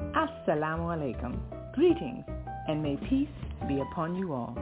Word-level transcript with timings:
Assalamu 0.00 0.94
alaikum. 0.94 1.36
Greetings, 1.74 2.24
and 2.68 2.80
may 2.82 2.96
peace 3.08 3.28
be 3.66 3.80
upon 3.80 4.14
you 4.14 4.32
all. 4.32 4.56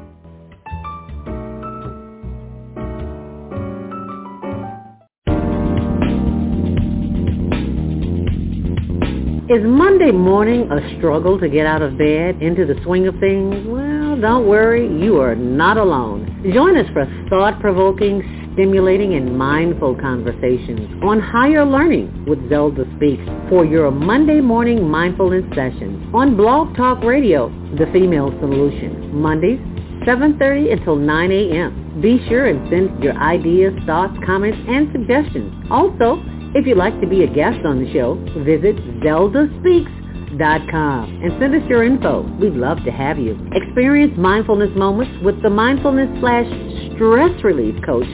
Is 9.48 9.62
Monday 9.62 10.10
morning 10.10 10.70
a 10.72 10.96
struggle 10.98 11.38
to 11.38 11.48
get 11.48 11.66
out 11.66 11.82
of 11.82 11.98
bed 11.98 12.42
into 12.42 12.64
the 12.66 12.74
swing 12.82 13.06
of 13.06 13.14
things? 13.20 13.66
Well, 13.66 14.18
don't 14.18 14.48
worry, 14.48 14.88
you 15.00 15.20
are 15.20 15.36
not 15.36 15.76
alone. 15.76 16.50
Join 16.52 16.76
us 16.76 16.86
for 16.92 17.02
a 17.02 17.26
thought-provoking, 17.28 18.35
stimulating, 18.56 19.14
and 19.14 19.38
mindful 19.38 19.94
conversations 19.94 20.90
on 21.04 21.20
higher 21.20 21.64
learning 21.64 22.24
with 22.26 22.48
Zelda 22.50 22.84
Speaks 22.96 23.22
for 23.48 23.64
your 23.64 23.92
Monday 23.92 24.40
morning 24.40 24.88
mindfulness 24.88 25.44
sessions 25.54 26.04
on 26.14 26.36
Blog 26.36 26.74
Talk 26.74 27.04
Radio, 27.04 27.48
The 27.78 27.86
Female 27.92 28.30
Solution, 28.40 29.14
Mondays, 29.14 29.60
7.30 30.08 30.72
until 30.72 30.96
9 30.96 31.30
a.m. 31.32 32.00
Be 32.00 32.24
sure 32.28 32.46
and 32.46 32.66
send 32.70 33.02
your 33.04 33.14
ideas, 33.20 33.74
thoughts, 33.86 34.16
comments, 34.24 34.58
and 34.68 34.88
suggestions. 34.92 35.52
Also, 35.70 36.22
if 36.54 36.66
you'd 36.66 36.78
like 36.78 36.98
to 37.00 37.06
be 37.06 37.24
a 37.24 37.26
guest 37.26 37.58
on 37.66 37.84
the 37.84 37.92
show, 37.92 38.14
visit 38.44 38.76
zeldaspeaks.com 39.04 41.20
and 41.22 41.32
send 41.40 41.54
us 41.54 41.62
your 41.68 41.84
info. 41.84 42.22
We'd 42.40 42.54
love 42.54 42.78
to 42.84 42.90
have 42.90 43.18
you. 43.18 43.38
Experience 43.52 44.14
mindfulness 44.16 44.70
moments 44.76 45.12
with 45.22 45.42
the 45.42 45.50
mindfulness 45.50 46.08
slash 46.20 46.46
stress 46.94 47.32
relief 47.44 47.74
coach, 47.84 48.06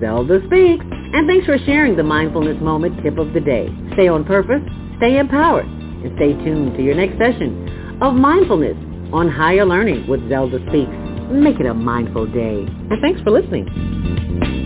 Zelda 0.00 0.40
Speaks. 0.46 0.84
And 0.90 1.26
thanks 1.28 1.46
for 1.46 1.58
sharing 1.58 1.96
the 1.96 2.02
mindfulness 2.02 2.60
moment 2.60 3.02
tip 3.02 3.18
of 3.18 3.32
the 3.32 3.40
day. 3.40 3.68
Stay 3.94 4.08
on 4.08 4.24
purpose, 4.24 4.62
stay 4.98 5.18
empowered, 5.18 5.66
and 5.66 6.12
stay 6.16 6.32
tuned 6.44 6.76
to 6.76 6.82
your 6.82 6.94
next 6.94 7.18
session 7.18 7.98
of 8.02 8.14
mindfulness 8.14 8.76
on 9.12 9.28
higher 9.28 9.64
learning 9.64 10.06
with 10.06 10.28
Zelda 10.28 10.58
Speaks. 10.68 10.92
Make 11.30 11.60
it 11.60 11.66
a 11.66 11.74
mindful 11.74 12.26
day. 12.26 12.66
And 12.66 13.00
thanks 13.00 13.20
for 13.22 13.30
listening. 13.30 14.65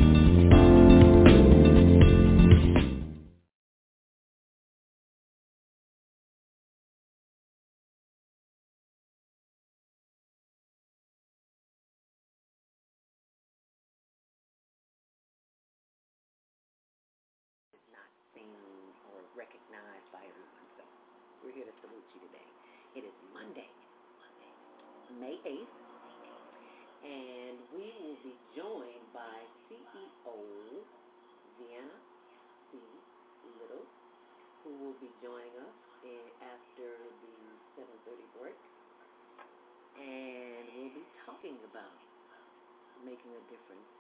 And 40.11 40.67
we'll 40.75 40.91
be 40.91 41.07
talking 41.23 41.55
about 41.71 41.95
making 43.07 43.31
a 43.31 43.43
difference 43.47 43.91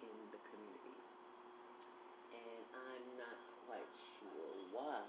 in 0.00 0.16
the 0.32 0.40
community. 0.48 0.96
And 2.32 2.62
I'm 2.72 3.06
not 3.20 3.36
quite 3.68 3.92
sure 4.16 4.48
why 4.72 5.04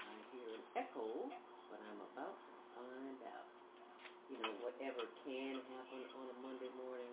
I 0.00 0.16
hear 0.32 0.48
an 0.56 0.64
echo, 0.80 1.28
but 1.68 1.76
I'm 1.76 2.00
about 2.16 2.36
to 2.40 2.54
find 2.72 3.20
out. 3.28 3.48
You 4.32 4.40
know, 4.40 4.52
whatever 4.64 5.04
can 5.28 5.60
happen 5.76 6.00
on 6.16 6.24
a 6.32 6.36
Monday 6.40 6.72
morning 6.80 7.12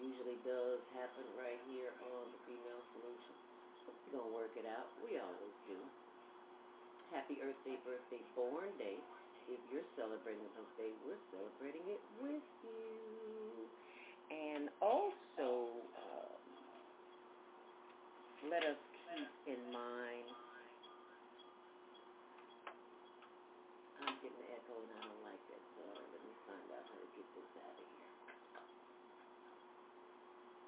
usually 0.00 0.36
does 0.44 0.80
happen 0.92 1.24
right 1.40 1.60
here 1.72 1.92
on 2.04 2.24
the 2.36 2.40
Female 2.44 2.84
Solution. 2.96 3.36
We're 3.88 4.20
going 4.20 4.28
to 4.28 4.34
work 4.36 4.52
it 4.60 4.68
out. 4.68 4.92
We 5.00 5.16
always 5.16 5.56
do. 5.68 5.80
Happy 7.16 7.40
Earth 7.40 7.56
Day, 7.64 7.80
birthday, 7.80 8.20
born 8.36 8.68
day 8.76 9.00
if 9.46 9.62
you're 9.70 9.86
celebrating 9.94 10.46
something, 10.58 10.90
we're 11.06 11.22
celebrating 11.30 11.86
it 11.86 12.02
with 12.18 12.42
you. 12.66 13.66
And 14.26 14.66
also, 14.82 15.70
um, 16.02 16.42
let 18.50 18.66
us 18.66 18.78
keep 19.06 19.30
in 19.54 19.62
mind, 19.70 20.26
I'm 24.02 24.18
getting 24.18 24.34
an 24.34 24.50
echo 24.50 24.74
and 24.82 24.90
I 24.98 25.00
don't 25.06 25.22
like 25.30 25.42
that, 25.46 25.62
so 25.78 25.82
let 25.94 26.20
me 26.26 26.32
find 26.50 26.66
out 26.74 26.84
how 26.90 26.98
to 26.98 27.08
get 27.14 27.26
this 27.38 27.50
out 27.62 27.78
of 27.78 27.86
here. 27.86 28.12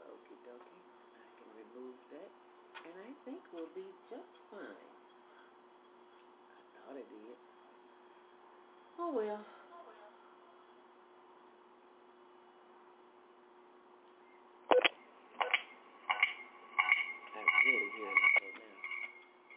Okie 0.07 0.39
dokie, 0.47 0.83
I 1.19 1.27
can 1.35 1.49
remove 1.67 1.99
that, 2.15 2.31
and 2.87 2.95
I 2.95 3.11
think 3.27 3.43
we'll 3.51 3.75
be 3.75 3.91
just 4.07 4.35
fine. 4.55 4.95
I 6.55 6.63
thought 6.79 6.95
it 6.95 7.11
did. 7.11 7.58
Oh 9.01 9.13
well. 9.15 9.39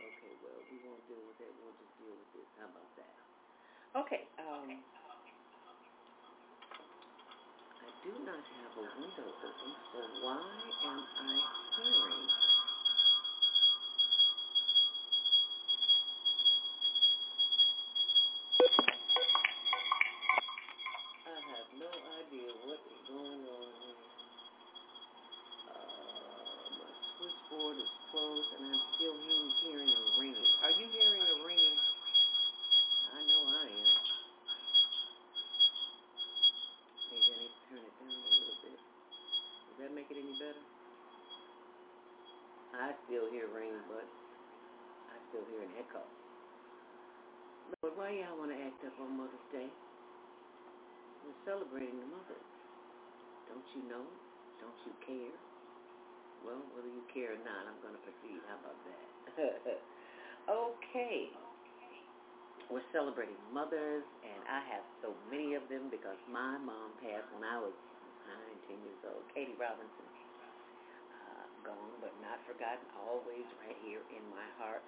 Okay, 0.02 0.34
well, 0.44 0.62
we 0.70 0.78
won't 0.86 1.02
deal 1.08 1.24
with 1.26 1.38
that. 1.42 1.50
We'll 1.58 1.74
just 1.74 1.94
deal 1.98 2.14
with 2.14 2.30
this. 2.38 2.46
How 2.60 2.70
about 2.70 2.86
that? 3.02 3.14
Okay. 4.06 4.22
Um, 4.38 4.78
I 7.82 7.90
do 8.06 8.14
not 8.22 8.46
have 8.46 8.74
a 8.78 8.86
window 8.94 9.26
open, 9.26 9.74
so 9.90 10.00
why 10.22 10.38
am 10.86 11.02
I 11.02 11.42
hearing? 11.82 12.30
I 21.22 21.38
have 21.58 21.70
no 21.80 21.92
idea 22.22 22.50
what 22.66 22.80
is 22.84 23.02
going 23.08 23.44
on 23.48 23.70
here. 23.82 24.04
Uh, 25.72 26.66
my 26.80 26.92
switchboard 27.18 27.78
is 27.80 27.92
closed, 28.12 28.50
and 28.58 28.64
I'm 28.68 28.82
still 28.96 29.16
hearing, 29.16 29.52
hearing 29.64 29.90
a 29.90 30.04
ringing. 30.20 30.52
Are 30.64 30.74
you 30.76 30.86
hearing 30.92 31.24
a 31.24 31.36
ringing? 31.48 31.78
I 33.12 33.20
know 33.28 33.42
I 33.42 33.66
am. 33.68 33.96
Maybe 37.12 37.28
I 37.32 37.36
need 37.42 37.52
to 37.52 37.62
turn 37.68 37.84
it 37.84 37.96
down 38.00 38.12
a 38.12 38.32
little 38.32 38.60
bit. 38.62 38.80
Does 39.68 39.78
that 39.82 39.92
make 39.96 40.08
it 40.12 40.18
any 40.20 40.36
better? 40.38 40.64
I 42.76 42.96
still 43.08 43.28
hear 43.32 43.48
ringing, 43.52 43.84
but 43.92 44.08
I 45.12 45.16
still 45.32 45.44
hear 45.52 45.64
an 45.66 45.74
echo. 45.80 46.04
But 47.82 47.90
why 48.01 48.18
y'all 48.18 48.33
want 48.33 48.50
to 48.50 48.57
act 48.57 48.81
up 48.81 48.98
on 48.98 49.13
Mother's 49.13 49.48
Day? 49.53 49.69
We're 51.21 51.38
celebrating 51.45 52.01
the 52.01 52.09
mothers. 52.09 52.50
Don't 53.45 53.68
you 53.77 53.86
know? 53.86 54.01
Don't 54.57 54.80
you 54.89 54.94
care? 55.06 55.38
Well, 56.42 56.65
whether 56.74 56.89
you 56.89 57.06
care 57.13 57.38
or 57.38 57.42
not, 57.45 57.69
I'm 57.69 57.77
going 57.86 57.94
to 57.94 58.01
proceed. 58.01 58.42
How 58.50 58.57
about 58.57 58.80
that? 58.89 59.06
okay. 60.65 61.30
We're 62.74 62.89
celebrating 62.89 63.38
mothers, 63.53 64.01
and 64.25 64.42
I 64.50 64.65
have 64.74 64.81
so 65.06 65.13
many 65.30 65.53
of 65.53 65.62
them 65.69 65.94
because 65.94 66.18
my 66.25 66.57
mom 66.57 66.98
passed 67.06 67.30
when 67.38 67.45
I 67.45 67.62
was 67.62 67.77
19 68.65 68.81
years 68.81 69.01
old. 69.13 69.21
Katie 69.38 69.53
Robinson, 69.62 70.09
uh, 71.21 71.45
gone 71.69 72.01
but 72.01 72.18
not 72.25 72.42
forgotten, 72.50 72.81
always 72.98 73.45
right 73.62 73.77
here 73.86 74.01
in 74.09 74.25
my 74.33 74.48
heart. 74.57 74.81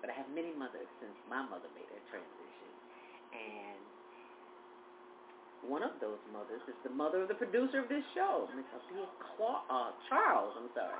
But 0.00 0.10
I 0.10 0.14
have 0.16 0.28
many 0.32 0.52
mothers 0.56 0.88
since 1.00 1.14
my 1.28 1.44
mother 1.44 1.68
made 1.76 1.88
her 1.92 2.02
transition. 2.08 2.70
And 3.36 3.80
one 5.68 5.84
of 5.84 5.92
those 6.00 6.20
mothers 6.32 6.64
is 6.64 6.76
the 6.82 6.92
mother 6.92 7.20
of 7.22 7.28
the 7.28 7.36
producer 7.36 7.84
of 7.84 7.88
this 7.92 8.04
show, 8.16 8.48
Miss 8.56 8.64
Althea 8.72 9.04
Cla- 9.36 9.64
uh, 9.68 9.92
Charles. 10.08 10.56
I'm 10.56 10.72
sorry. 10.72 10.96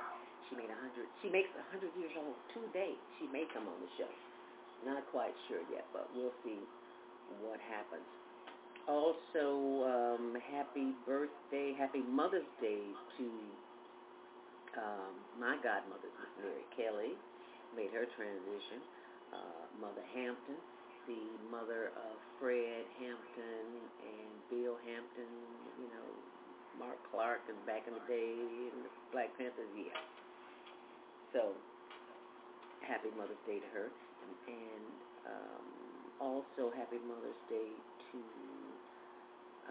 She 0.49 0.53
made 0.59 0.69
a 0.69 0.77
hundred. 0.77 1.07
She 1.25 1.33
makes 1.33 1.49
a 1.57 1.65
hundred 1.73 1.89
years 1.97 2.13
old 2.19 2.37
today. 2.53 2.93
She 3.17 3.25
may 3.33 3.49
come 3.49 3.65
on 3.65 3.77
the 3.81 3.91
show. 3.97 4.11
Not 4.85 5.01
quite 5.09 5.33
sure 5.47 5.61
yet, 5.71 5.85
but 5.93 6.09
we'll 6.13 6.35
see 6.43 6.59
what 7.41 7.57
happens. 7.61 8.05
Also, 8.89 9.85
um, 9.85 10.37
happy 10.51 10.93
birthday, 11.05 11.73
happy 11.77 12.01
Mother's 12.01 12.49
Day 12.59 12.81
to 13.17 13.25
um, 14.77 15.13
my 15.39 15.55
godmother, 15.61 16.09
Miss 16.17 16.33
Mary 16.41 16.65
Kelly, 16.75 17.13
made 17.75 17.91
her 17.91 18.07
transition. 18.15 18.79
Uh, 19.31 19.63
Mother 19.79 20.03
Hampton, 20.11 20.59
the 21.07 21.23
mother 21.47 21.95
of 21.95 22.13
Fred 22.35 22.83
Hampton 22.99 23.67
and 24.03 24.31
Bill 24.51 24.75
Hampton, 24.83 25.31
you 25.79 25.87
know, 25.87 26.09
Mark 26.79 26.99
Clark 27.11 27.41
and 27.47 27.57
back 27.63 27.87
in 27.87 27.95
the 27.95 28.05
day, 28.07 28.35
and 28.75 28.83
the 28.83 28.91
Black 29.11 29.31
Panthers, 29.37 29.71
yeah. 29.75 29.95
So, 31.31 31.55
happy 32.83 33.07
Mother's 33.15 33.39
Day 33.47 33.59
to 33.59 33.69
her. 33.71 33.87
And, 34.47 34.85
um, 35.27 35.67
also 36.21 36.69
happy 36.77 36.99
Mother's 37.07 37.41
Day 37.49 37.71
to 38.11 38.19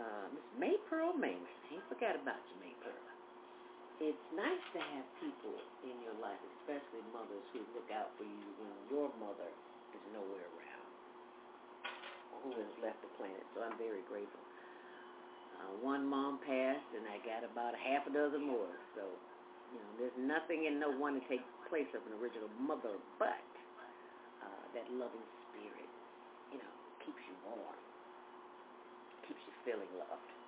uh, 0.01 0.27
Miss 0.35 0.49
May 0.59 0.77
Pearl 0.89 1.15
Mangus. 1.15 1.47
Ain't 1.73 1.87
forgot 1.89 2.17
about 2.17 2.43
you, 2.51 2.57
May 2.65 2.75
Pearl. 2.83 3.10
It's 4.01 4.27
nice 4.33 4.65
to 4.73 4.81
have 4.81 5.05
people 5.21 5.53
in 5.85 5.93
your 6.01 6.17
life, 6.25 6.41
especially 6.65 7.05
mothers 7.13 7.45
who 7.53 7.61
look 7.77 7.85
out 7.93 8.09
for 8.17 8.25
you 8.25 8.49
when 8.57 8.73
your 8.89 9.13
mother 9.21 9.53
is 9.93 10.01
nowhere 10.17 10.49
around 10.57 10.89
or 12.33 12.37
who 12.49 12.53
has 12.65 12.73
left 12.81 12.97
the 13.05 13.13
planet. 13.21 13.45
So 13.53 13.61
I'm 13.61 13.77
very 13.77 14.01
grateful. 14.09 14.41
Uh, 15.61 15.85
one 15.85 16.09
mom 16.09 16.41
passed, 16.41 16.89
and 16.97 17.05
I 17.13 17.21
got 17.29 17.45
about 17.45 17.77
a 17.77 17.81
half 17.85 18.09
a 18.09 18.13
dozen 18.17 18.41
more. 18.41 18.73
So, 18.97 19.05
you 19.77 19.85
know, 19.85 19.91
there's 20.01 20.17
nothing 20.17 20.65
in 20.65 20.81
no 20.81 20.89
one 20.97 21.21
to 21.21 21.23
take 21.29 21.45
place 21.69 21.93
of 21.93 22.01
an 22.09 22.17
original 22.25 22.49
mother, 22.57 22.97
but 23.21 23.37
uh, 24.41 24.65
that 24.73 24.89
loving 24.97 25.27
spirit, 25.53 25.91
you 26.49 26.57
know, 26.57 26.75
keeps 27.05 27.21
you 27.29 27.37
warm, 27.45 27.77
keeps 29.29 29.45
you 29.45 29.53
feeling 29.69 29.93
loved. 30.01 30.40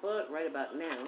But 0.00 0.32
right 0.32 0.48
about 0.48 0.76
now, 0.80 1.04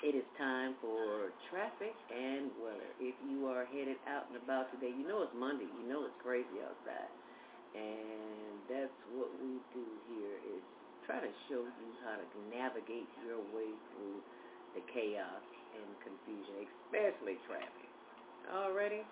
it 0.00 0.16
is 0.16 0.24
time 0.40 0.76
for 0.80 1.32
traffic 1.52 1.92
and 2.08 2.48
weather. 2.60 2.88
If 3.00 3.16
you 3.28 3.48
are 3.48 3.68
headed 3.68 4.00
out 4.08 4.28
and 4.32 4.40
about 4.40 4.72
today, 4.72 4.92
you 4.96 5.04
know 5.08 5.20
it's 5.24 5.36
Monday. 5.36 5.68
You 5.68 5.84
know 5.88 6.08
it's 6.08 6.16
crazy 6.24 6.56
outside. 6.64 7.12
And 7.76 8.56
that's 8.68 8.96
what 9.12 9.28
we 9.40 9.60
do 9.76 9.84
here 10.08 10.36
is 10.56 10.64
try 11.04 11.20
to 11.20 11.32
show 11.48 11.64
you 11.64 11.88
how 12.00 12.16
to 12.16 12.38
navigate 12.48 13.08
your 13.24 13.40
way 13.52 13.68
through 13.92 14.20
the 14.72 14.82
chaos 14.92 15.44
and 15.76 15.88
confusion, 16.00 16.64
especially 16.64 17.36
traffic. 17.44 17.90
Already? 18.52 19.04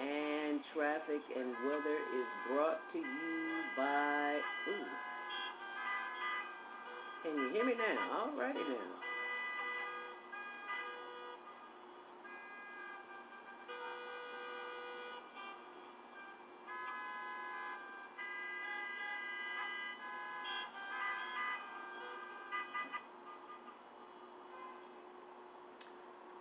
And 0.00 0.60
traffic 0.74 1.22
and 1.36 1.54
weather 1.64 1.98
is 2.14 2.26
brought 2.50 2.80
to 2.92 2.98
you 2.98 3.62
by, 3.76 4.40
ooh, 4.68 4.86
can 7.22 7.38
you 7.38 7.50
hear 7.52 7.64
me 7.64 7.74
now? 7.78 8.26
Alrighty 8.26 8.54
now. 8.54 9.04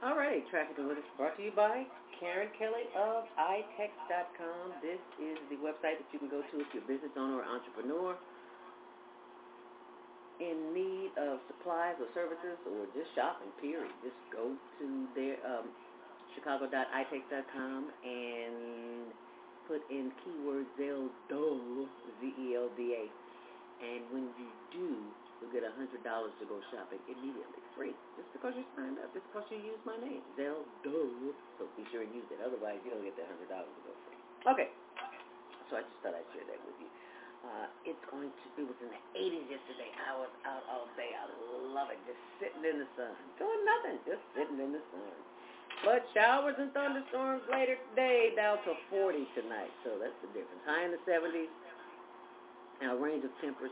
Alrighty, 0.04 0.50
traffic 0.50 0.78
and 0.78 0.88
weather 0.88 1.00
is 1.00 1.06
brought 1.18 1.38
to 1.38 1.44
you 1.44 1.52
by 1.56 1.86
Karen 2.24 2.48
Kelly 2.56 2.88
of 2.96 3.28
iText.com. 3.36 4.80
This 4.80 5.04
is 5.20 5.36
the 5.52 5.60
website 5.60 6.00
that 6.00 6.08
you 6.16 6.24
can 6.24 6.32
go 6.32 6.40
to 6.40 6.56
if 6.64 6.72
you're 6.72 6.80
a 6.80 6.88
business 6.88 7.12
owner 7.20 7.44
or 7.44 7.46
entrepreneur 7.46 8.16
in 10.40 10.72
need 10.72 11.12
of 11.20 11.44
supplies 11.52 12.00
or 12.00 12.08
services 12.16 12.56
or 12.64 12.88
just 12.96 13.12
shopping, 13.12 13.52
period. 13.60 13.92
Just 14.00 14.16
go 14.32 14.56
to 14.56 14.86
their 15.20 15.36
um, 15.44 15.68
chicago.itext.com 16.32 17.92
and 18.08 19.12
put 19.68 19.84
in 19.92 20.08
keyword 20.24 20.64
Zelda, 20.80 21.92
Z-E-L-D-A. 22.24 23.04
And 23.84 24.02
when 24.16 24.32
you 24.40 24.48
do, 24.72 24.96
you'll 25.44 25.52
get 25.52 25.68
$100 25.68 26.00
to 26.00 26.44
go 26.48 26.56
shopping 26.72 27.04
immediately, 27.12 27.60
free, 27.76 27.92
just 28.16 28.32
because 28.32 28.56
you 28.56 28.64
signed 28.80 28.96
up, 29.04 29.12
just 29.12 29.28
because 29.28 29.44
you 29.52 29.60
use 29.60 29.82
my 29.84 30.00
name, 30.00 30.24
Zelda. 30.40 30.64
So 31.60 31.68
be 31.76 31.84
sure 31.92 32.00
and 32.00 32.16
use 32.16 32.24
it. 32.32 32.40
Otherwise, 32.40 32.80
you 32.88 32.96
don't 32.96 33.04
get 33.04 33.20
that 33.20 33.28
$100 33.28 33.52
to 33.52 33.82
go 33.84 33.92
free. 34.08 34.20
Okay. 34.48 34.72
So 35.68 35.76
I 35.76 35.84
just 35.84 36.00
thought 36.00 36.16
I'd 36.16 36.24
share 36.32 36.48
that 36.48 36.64
with 36.64 36.80
you. 36.80 36.88
Uh, 37.44 37.68
it's 37.84 38.00
going 38.08 38.32
to, 38.32 38.46
it 38.56 38.64
was 38.64 38.80
in 38.80 38.88
the 38.88 39.04
80s 39.20 39.52
yesterday. 39.52 39.92
I 40.08 40.16
was 40.16 40.32
out 40.48 40.64
all 40.72 40.88
day. 40.96 41.12
I 41.12 41.28
love 41.76 41.92
it. 41.92 42.00
Just 42.08 42.24
sitting 42.40 42.64
in 42.64 42.80
the 42.80 42.88
sun. 42.96 43.12
Doing 43.36 43.64
nothing. 43.68 44.00
Just 44.08 44.24
sitting 44.32 44.64
in 44.64 44.72
the 44.72 44.84
sun. 44.96 45.12
But 45.84 46.08
showers 46.16 46.56
and 46.56 46.72
thunderstorms 46.72 47.44
later 47.52 47.76
today, 47.92 48.32
down 48.40 48.64
to 48.64 48.72
40 48.88 49.28
tonight. 49.36 49.76
So 49.84 50.00
that's 50.00 50.16
the 50.24 50.32
difference. 50.32 50.64
High 50.64 50.88
in 50.88 50.96
the 50.96 51.04
70s. 51.04 51.52
Now 52.80 52.96
range 52.96 53.28
of 53.28 53.32
tempers, 53.44 53.72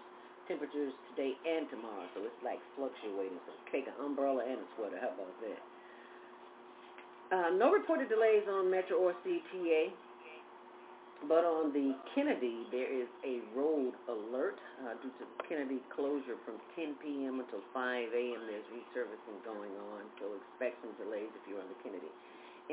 temperatures 0.52 0.92
today 1.16 1.32
and 1.48 1.72
tomorrow. 1.72 2.04
So 2.12 2.28
it's 2.28 2.42
like 2.44 2.60
fluctuating. 2.76 3.40
So 3.48 3.56
take 3.72 3.88
an 3.88 3.96
umbrella 4.04 4.44
and 4.44 4.60
a 4.60 4.68
sweater. 4.76 5.00
How 5.00 5.16
about 5.16 5.32
that? 5.40 5.62
Uh, 7.32 7.50
no 7.56 7.72
reported 7.72 8.12
delays 8.12 8.44
on 8.52 8.68
Metro 8.68 9.00
or 9.00 9.16
CTA. 9.24 9.96
But 11.30 11.46
on 11.46 11.72
the 11.72 11.94
Kennedy, 12.18 12.66
there 12.74 12.90
is 12.90 13.06
a 13.22 13.46
road 13.54 13.94
alert 14.10 14.58
uh, 14.82 14.98
due 15.06 15.14
to 15.22 15.24
Kennedy 15.46 15.78
closure 15.94 16.36
from 16.44 16.58
10 16.74 16.98
p.m. 16.98 17.38
until 17.38 17.62
5 17.78 17.78
a.m. 17.78 18.42
There's 18.50 18.66
resurfacing 18.74 19.40
going 19.46 19.70
on, 19.94 20.02
so 20.18 20.34
expect 20.34 20.82
some 20.82 20.90
delays 20.98 21.30
if 21.30 21.46
you're 21.46 21.62
on 21.62 21.70
the 21.70 21.78
Kennedy. 21.86 22.10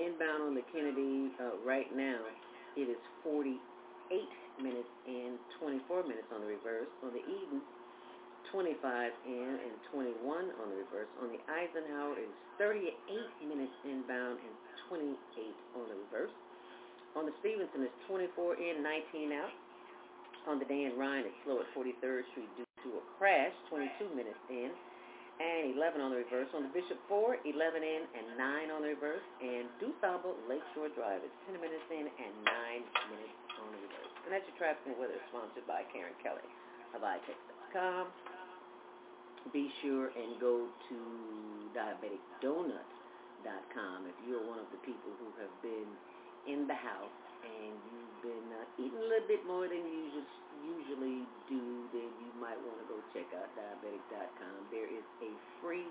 Inbound 0.00 0.48
on 0.48 0.54
the 0.56 0.64
Kennedy 0.72 1.28
uh, 1.36 1.60
right 1.60 1.92
now, 1.92 2.24
it 2.72 2.88
is 2.88 2.96
48 3.20 3.44
minutes 4.62 4.90
in, 5.06 5.38
24 5.60 6.04
minutes 6.04 6.28
on 6.34 6.42
the 6.42 6.50
reverse. 6.50 6.90
On 7.02 7.10
the 7.10 7.22
Edens, 7.22 7.66
25 8.52 8.74
in 9.28 9.50
and 9.60 9.74
21 9.92 10.18
on 10.24 10.66
the 10.70 10.78
reverse. 10.82 11.10
On 11.22 11.28
the 11.28 11.40
Eisenhower, 11.46 12.16
is 12.18 12.32
38 12.56 12.90
minutes 13.46 13.74
inbound 13.84 14.40
and 14.40 14.54
28 14.88 15.14
on 15.76 15.84
the 15.88 15.98
reverse. 16.08 16.34
On 17.16 17.24
the 17.26 17.34
Stevenson, 17.40 17.86
it's 17.86 18.00
24 18.06 18.56
in, 18.60 18.82
19 18.82 19.32
out. 19.32 19.52
On 20.46 20.56
the 20.56 20.64
Dan 20.64 20.96
Ryan, 20.96 21.28
it's 21.28 21.38
slow 21.44 21.60
at 21.60 21.68
43rd 21.76 22.24
Street 22.32 22.48
due 22.56 22.68
to 22.84 22.88
a 22.98 23.04
crash, 23.18 23.52
22 23.68 24.16
minutes 24.16 24.40
in, 24.48 24.70
and 25.38 25.78
11 25.78 26.02
on 26.02 26.10
the 26.10 26.18
reverse. 26.18 26.50
On 26.54 26.62
the 26.66 26.72
Bishop 26.74 26.98
Ford, 27.06 27.38
11 27.46 27.82
in 27.82 28.02
and 28.14 28.36
9 28.38 28.70
on 28.74 28.82
the 28.82 28.88
reverse. 28.94 29.22
And 29.38 29.68
DuSable 29.78 30.34
Lakeshore 30.50 30.88
Drive, 30.98 31.22
it's 31.22 31.38
10 31.46 31.54
minutes 31.62 31.86
in 31.90 32.10
and 32.10 32.32
9 32.42 32.82
minutes 33.14 33.38
on 33.62 33.70
the 33.70 33.78
reverse. 33.86 34.10
And 34.26 34.34
that's 34.34 34.42
your 34.50 34.58
traffic 34.58 34.82
and 34.90 34.98
weather 34.98 35.14
sponsored 35.30 35.62
by 35.70 35.86
Karen 35.94 36.18
Kelly 36.18 36.42
of 36.94 37.02
iText.com. 37.06 38.10
Be 39.54 39.70
sure 39.80 40.10
and 40.12 40.36
go 40.42 40.66
to 40.90 40.98
diabeticdonut.com 41.72 43.98
if 44.10 44.18
you're 44.26 44.42
one 44.44 44.58
of 44.58 44.66
the 44.74 44.82
people 44.82 45.14
who 45.22 45.30
have 45.40 45.54
been 45.62 45.86
in 46.50 46.66
the 46.66 46.74
house 46.74 47.14
and 47.44 47.74
you've 47.74 48.18
been 48.22 48.48
uh, 48.50 48.82
eating 48.82 48.98
a 48.98 49.08
little 49.08 49.28
bit 49.28 49.42
more 49.46 49.68
than 49.68 49.82
you 49.82 50.22
usually 50.64 51.24
do, 51.46 51.60
then 51.94 52.10
you 52.20 52.30
might 52.40 52.58
want 52.66 52.76
to 52.82 52.86
go 52.90 52.98
check 53.14 53.28
out 53.36 53.48
diabetic.com. 53.54 54.56
There 54.70 54.88
is 54.88 55.06
a 55.22 55.30
free 55.60 55.86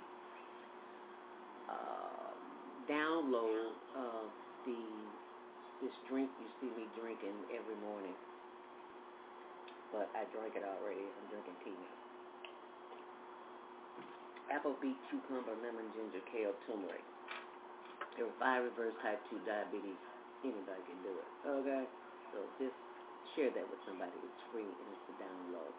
uh, 1.70 2.34
download 2.90 3.74
of 3.96 4.30
the 4.66 4.80
this 5.78 5.94
drink 6.10 6.26
you 6.42 6.50
see 6.58 6.72
me 6.74 6.90
drinking 6.98 7.38
every 7.54 7.78
morning. 7.86 8.18
But 9.94 10.10
I 10.18 10.26
drank 10.34 10.58
it 10.58 10.66
already. 10.66 11.06
I'm 11.06 11.28
drinking 11.30 11.54
tea 11.62 11.78
now. 11.78 11.98
Apple 14.58 14.74
beet, 14.82 14.98
cucumber, 15.14 15.54
lemon, 15.62 15.86
ginger, 15.94 16.24
kale, 16.34 16.58
turmeric. 16.66 17.06
There 18.18 18.26
are 18.26 18.38
five 18.42 18.66
reverse 18.66 18.98
type 19.06 19.22
2 19.30 19.38
diabetes 19.46 20.02
anybody 20.52 20.82
can 20.88 21.00
do 21.04 21.14
it. 21.14 21.30
Okay? 21.46 21.84
So 22.32 22.38
just 22.60 22.78
share 23.36 23.52
that 23.52 23.66
with 23.68 23.82
somebody. 23.88 24.16
It's 24.24 24.44
free 24.52 24.68
and 24.68 24.88
it's 24.94 25.08
a 25.12 25.16
download. 25.20 25.74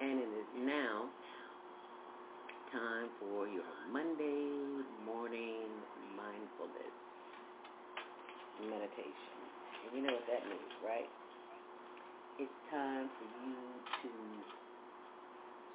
And 0.00 0.16
it 0.22 0.30
is 0.30 0.50
now 0.62 1.10
time 2.70 3.08
for 3.18 3.48
your 3.48 3.66
Monday 3.90 4.84
morning 5.04 5.66
mindfulness 6.14 6.96
meditation. 8.66 9.38
And 9.86 9.90
you 9.96 10.02
know 10.02 10.14
what 10.18 10.26
that 10.28 10.42
means, 10.44 10.74
right? 10.84 11.08
It's 12.38 12.58
time 12.70 13.08
for 13.18 13.26
you 13.46 13.54
to 14.02 14.10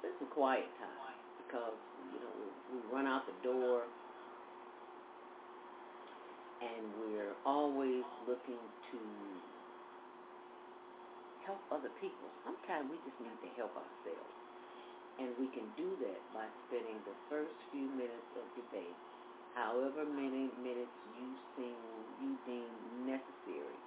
spend 0.00 0.14
some 0.20 0.30
quiet 0.32 0.68
time 0.80 1.16
because, 1.44 1.76
you 2.12 2.20
know, 2.20 2.32
we, 2.36 2.46
we 2.72 2.78
run 2.92 3.08
out 3.08 3.24
the 3.24 3.36
door 3.40 3.88
and 6.64 6.82
we're 6.96 7.36
always 7.44 8.04
looking 8.24 8.60
to 8.90 9.00
help 11.44 11.60
other 11.68 11.92
people. 12.00 12.28
Sometimes 12.40 12.88
we 12.88 12.96
just 13.04 13.18
need 13.20 13.36
to 13.44 13.50
help 13.60 13.76
ourselves. 13.76 14.36
And 15.20 15.30
we 15.38 15.46
can 15.52 15.68
do 15.76 15.94
that 16.02 16.20
by 16.32 16.48
spending 16.66 16.98
the 17.06 17.14
first 17.30 17.54
few 17.70 17.86
minutes 17.94 18.30
of 18.34 18.46
the 18.58 18.64
day, 18.74 18.90
however 19.54 20.02
many 20.08 20.50
minutes 20.58 20.96
you 21.14 21.28
seem 21.54 21.78
you 22.18 22.34
deem 22.48 22.74
necessary 23.06 23.78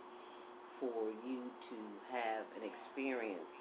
for 0.80 1.10
you 1.26 1.42
to 1.68 1.80
have 2.14 2.46
an 2.56 2.64
experience 2.64 3.52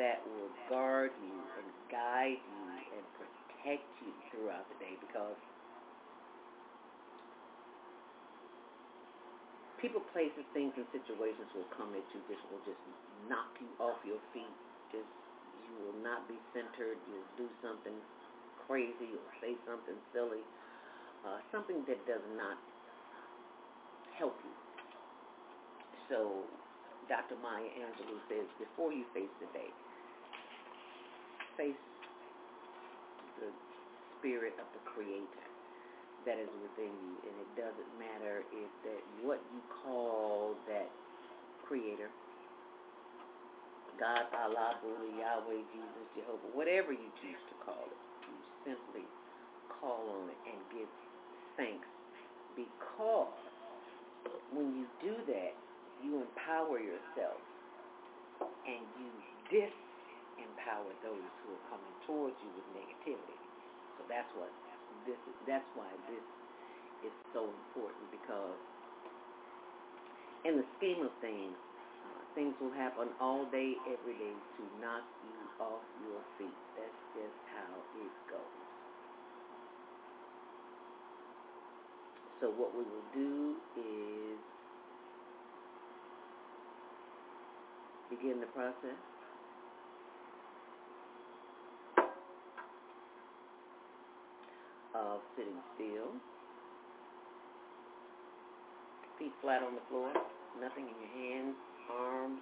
that 0.00 0.24
will 0.24 0.50
guard 0.70 1.12
you 1.20 1.38
and 1.58 1.68
guide 1.92 2.40
you 2.40 2.64
and 2.96 3.04
protect 3.18 3.86
you 4.02 4.10
throughout 4.30 4.64
the 4.72 4.78
day 4.82 4.94
because 4.98 5.36
people, 9.78 10.02
places, 10.10 10.42
things, 10.52 10.74
and 10.74 10.86
situations 10.90 11.46
will 11.54 11.68
come 11.74 11.94
at 11.94 12.04
you 12.10 12.20
just 12.26 12.42
will 12.50 12.62
just 12.66 12.82
knock 13.30 13.50
you 13.62 13.70
off 13.78 13.98
your 14.02 14.18
feet. 14.34 14.54
Just 14.90 15.08
you 15.66 15.74
will 15.86 15.98
not 16.02 16.26
be 16.26 16.36
centered. 16.50 16.98
You'll 17.06 17.32
do 17.38 17.48
something 17.62 17.94
crazy 18.66 19.14
or 19.14 19.24
say 19.40 19.54
something 19.64 19.96
silly, 20.12 20.42
uh, 21.24 21.40
something 21.54 21.86
that 21.88 21.98
does 22.04 22.24
not 22.36 22.58
help 24.18 24.36
you. 24.44 24.54
So, 26.10 26.44
Dr. 27.08 27.36
Maya 27.40 27.64
Angelou 27.64 28.18
says, 28.28 28.44
before 28.58 28.92
you 28.92 29.04
face 29.14 29.32
the 29.40 29.48
day, 29.56 29.70
face 31.56 31.80
the 33.40 33.48
spirit 34.18 34.52
of 34.60 34.66
the 34.74 34.82
Creator 34.90 35.48
that 36.26 36.38
is 36.38 36.50
within 36.62 36.90
you, 36.90 37.14
and 37.26 37.34
it 37.38 37.50
doesn't 37.54 37.92
matter 37.98 38.42
if 38.50 38.70
that 38.84 39.00
what 39.22 39.40
you 39.54 39.60
call 39.84 40.54
that 40.66 40.90
creator, 41.66 42.10
God, 43.98 44.26
Allah, 44.32 44.78
Buddha, 44.82 45.10
Yahweh, 45.18 45.62
Jesus, 45.74 46.06
Jehovah, 46.14 46.50
whatever 46.54 46.92
you 46.92 47.10
choose 47.22 47.42
to 47.50 47.54
call 47.66 47.84
it, 47.86 47.98
you 48.26 48.36
simply 48.64 49.04
call 49.68 50.06
on 50.22 50.30
it 50.30 50.40
and 50.48 50.58
give 50.74 50.90
thanks 51.56 51.86
because 52.54 53.38
when 54.50 54.74
you 54.74 54.86
do 55.02 55.14
that, 55.30 55.54
you 56.02 56.22
empower 56.22 56.78
yourself 56.78 57.38
and 58.42 58.82
you 58.98 59.10
disempower 59.50 60.90
those 61.02 61.26
who 61.42 61.54
are 61.54 61.64
coming 61.70 61.94
towards 62.06 62.36
you 62.42 62.50
with 62.54 62.66
negativity. 62.74 63.38
So 63.98 64.06
that's 64.06 64.30
what 64.38 64.50
this 65.06 65.18
is, 65.28 65.36
that's 65.46 65.68
why 65.74 65.88
this 66.08 66.24
is 67.06 67.14
so 67.32 67.46
important 67.46 68.04
because 68.10 68.58
in 70.44 70.56
the 70.56 70.66
scheme 70.78 71.02
of 71.04 71.12
things, 71.20 71.54
uh, 72.06 72.20
things 72.34 72.54
will 72.60 72.74
happen 72.74 73.08
all 73.20 73.44
day, 73.50 73.74
every 73.86 74.14
day 74.14 74.34
to 74.56 74.62
knock 74.80 75.04
you 75.24 75.38
off 75.64 75.82
your 76.06 76.22
feet. 76.38 76.58
That's 76.76 77.02
just 77.14 77.38
how 77.52 77.74
it 77.98 78.14
goes. 78.30 78.58
So 82.40 82.50
what 82.54 82.70
we 82.70 82.86
will 82.86 83.08
do 83.12 83.56
is 83.76 84.38
begin 88.10 88.40
the 88.40 88.46
process. 88.54 88.96
Of 94.98 95.22
sitting 95.38 95.58
still 95.78 96.10
feet 99.18 99.34
flat 99.42 99.66
on 99.66 99.74
the 99.74 99.82
floor, 99.90 100.14
nothing 100.62 100.86
in 100.86 100.94
your 100.94 101.12
hands, 101.18 101.58
arms, 101.90 102.38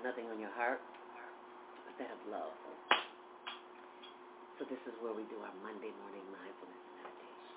nothing 0.00 0.24
on 0.32 0.40
your 0.40 0.52
heart, 0.56 0.80
but 1.84 1.94
that 2.00 2.08
of 2.08 2.20
love. 2.32 2.56
So 4.56 4.64
this 4.72 4.80
is 4.88 4.96
where 5.04 5.12
we 5.12 5.22
do 5.28 5.36
our 5.44 5.52
Monday 5.60 5.92
morning 6.00 6.24
mindfulness 6.32 6.84
meditation. 6.96 7.56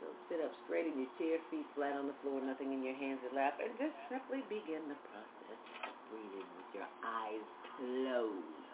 So 0.00 0.04
sit 0.32 0.40
up 0.40 0.56
straight 0.64 0.88
in 0.88 1.04
your 1.04 1.12
chair, 1.20 1.36
feet 1.52 1.68
flat 1.76 1.92
on 1.92 2.08
the 2.08 2.16
floor, 2.24 2.40
nothing 2.40 2.72
in 2.72 2.80
your 2.80 2.96
hands 2.96 3.20
or 3.28 3.30
lap, 3.36 3.60
and 3.60 3.70
just 3.76 3.94
simply 4.08 4.40
begin 4.48 4.88
the 4.88 4.98
process 5.12 5.60
of 5.84 5.92
breathing 6.08 6.48
with 6.56 6.70
your 6.80 6.88
eyes 7.04 7.44
closed. 7.76 8.67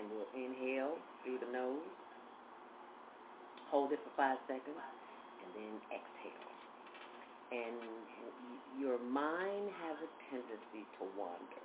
And 0.00 0.08
we'll 0.16 0.32
inhale 0.32 0.96
through 1.22 1.44
the 1.44 1.52
nose, 1.52 1.84
hold 3.68 3.92
it 3.92 4.00
for 4.00 4.16
five 4.16 4.40
seconds, 4.48 4.80
and 4.80 5.50
then 5.52 5.76
exhale 5.92 6.50
and 7.50 7.74
your 8.78 8.98
mind 9.10 9.70
has 9.82 9.96
a 9.98 10.10
tendency 10.30 10.86
to 10.98 11.02
wander. 11.18 11.62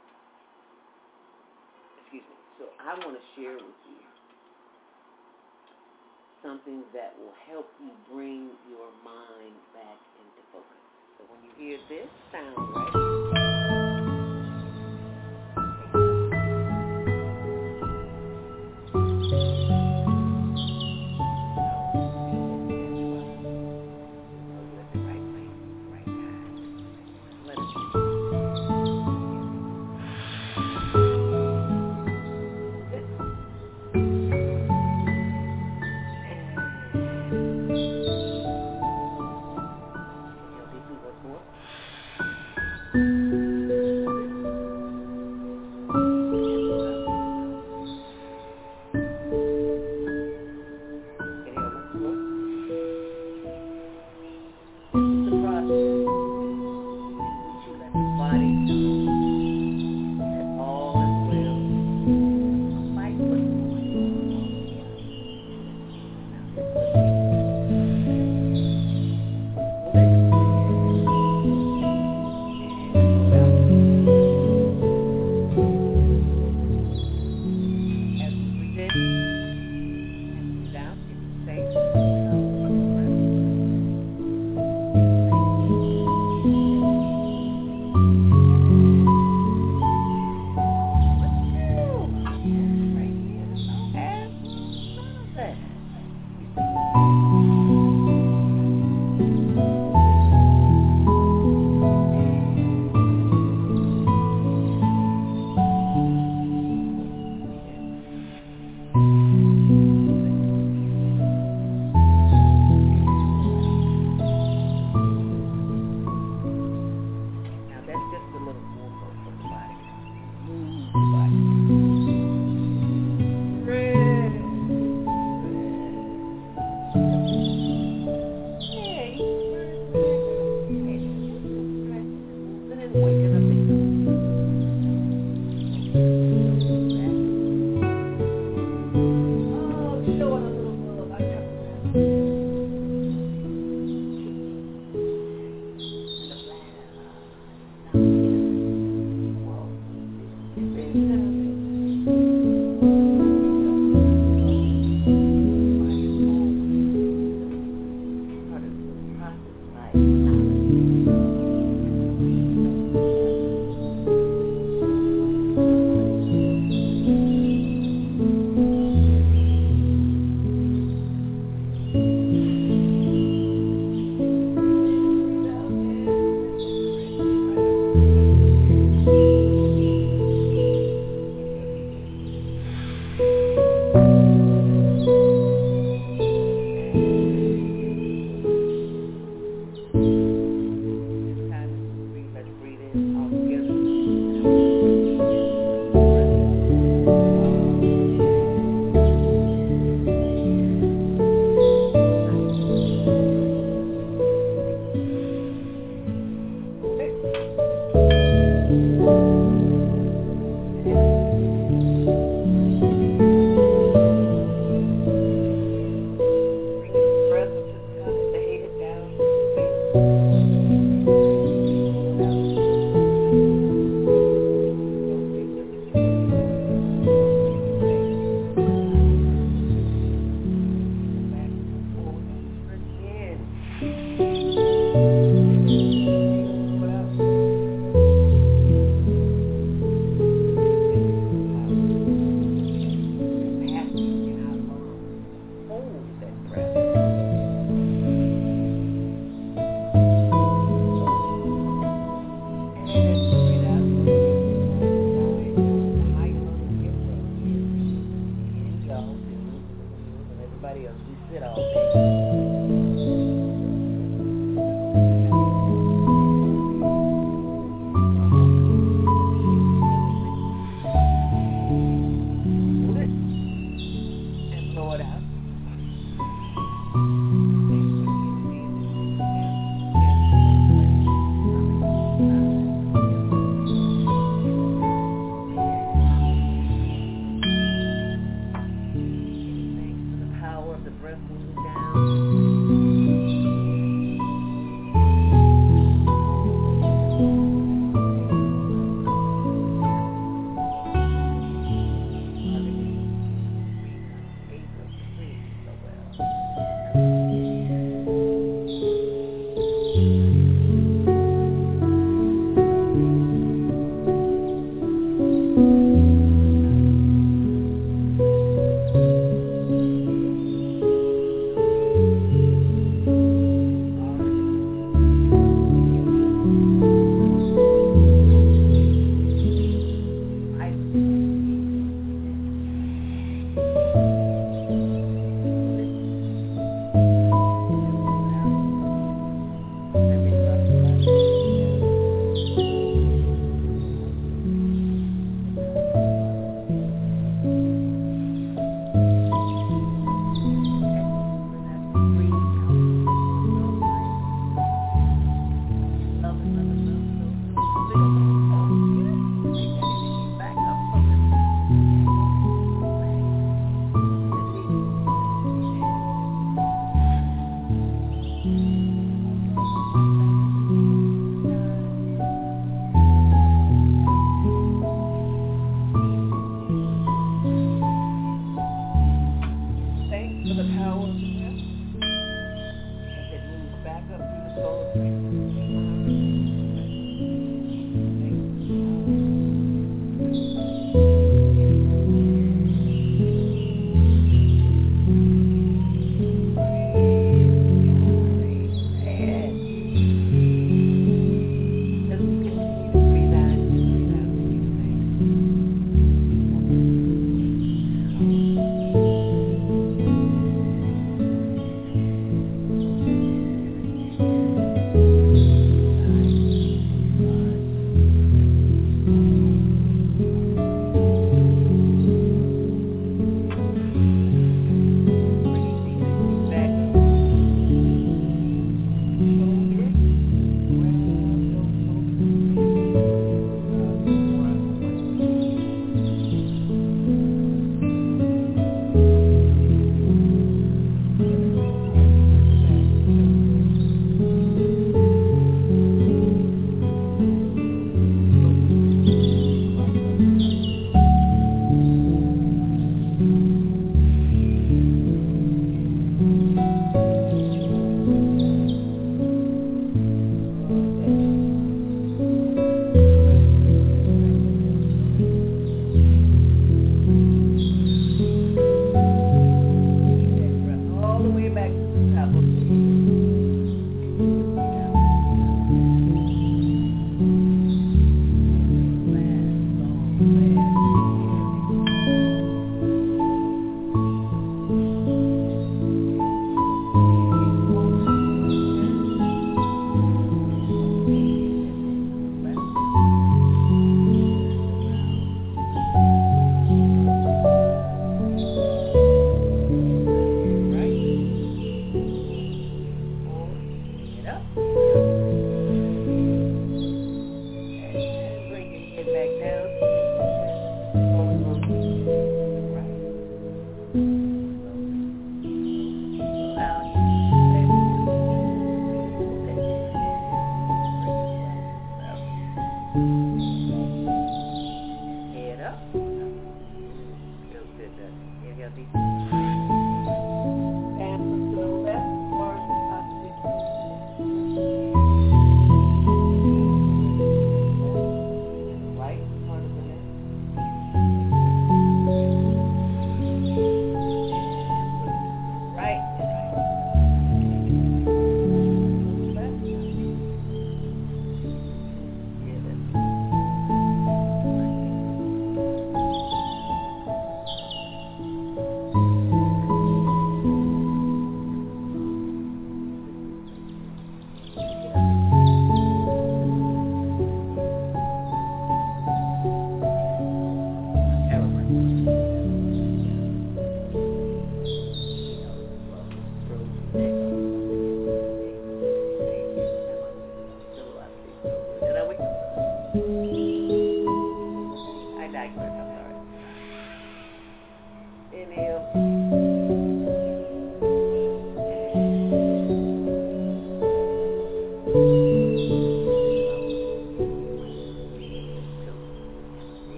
Excuse 2.01 2.25
me. 2.25 2.38
So 2.58 2.65
I 2.82 2.98
want 3.06 3.18
to 3.18 3.24
share 3.38 3.54
with 3.54 3.82
you 3.86 4.01
something 6.42 6.84
that 6.94 7.13
will 7.22 7.34
help 7.50 7.70
you 7.82 7.92
bring 8.12 8.50
your 8.70 8.89
mind 9.06 9.56
back 9.74 10.00
into 10.18 10.42
focus. 10.51 10.82
So 11.18 11.25
when 11.30 11.42
you 11.46 11.51
hear 11.58 11.77
this 11.89 12.10
sound 12.34 12.58
right 12.75 13.04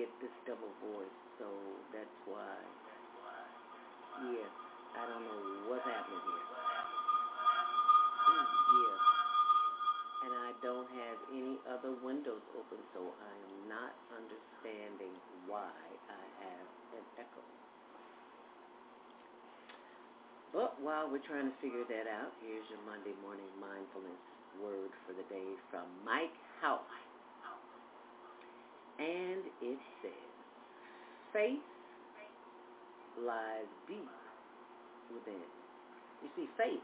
get 0.00 0.08
this 0.24 0.32
double 0.48 0.72
voice, 0.80 1.18
so 1.36 1.44
that's 1.92 2.16
why. 2.24 2.56
Yeah, 4.32 4.48
I 4.96 5.02
don't 5.04 5.24
know 5.28 5.68
what's 5.68 5.84
happening 5.84 6.24
here. 6.24 6.46
Mm, 8.32 8.48
yeah. 8.48 8.96
And 10.24 10.32
I 10.40 10.50
don't 10.64 10.88
have 10.88 11.18
any 11.36 11.56
other 11.68 11.92
windows 12.00 12.40
open, 12.56 12.80
so 12.96 13.12
I 13.12 13.34
am 13.44 13.68
not 13.68 13.92
understanding 14.16 15.12
why 15.44 15.68
I 16.08 16.22
have 16.48 16.68
an 16.96 17.04
echo. 17.20 17.69
Well, 20.50 20.74
while 20.82 21.06
we're 21.06 21.22
trying 21.22 21.46
to 21.46 21.56
figure 21.62 21.86
that 21.86 22.10
out, 22.10 22.34
here's 22.42 22.66
your 22.66 22.82
Monday 22.82 23.14
morning 23.22 23.46
mindfulness 23.62 24.18
word 24.58 24.90
for 25.06 25.14
the 25.14 25.22
day 25.30 25.46
from 25.70 25.86
Mike 26.02 26.34
House. 26.60 26.82
And 28.98 29.46
it 29.62 29.78
says, 30.02 30.32
faith 31.32 31.62
lies 33.22 33.70
deep 33.86 34.10
within. 35.14 35.46
You 36.26 36.28
see, 36.34 36.46
faith 36.58 36.82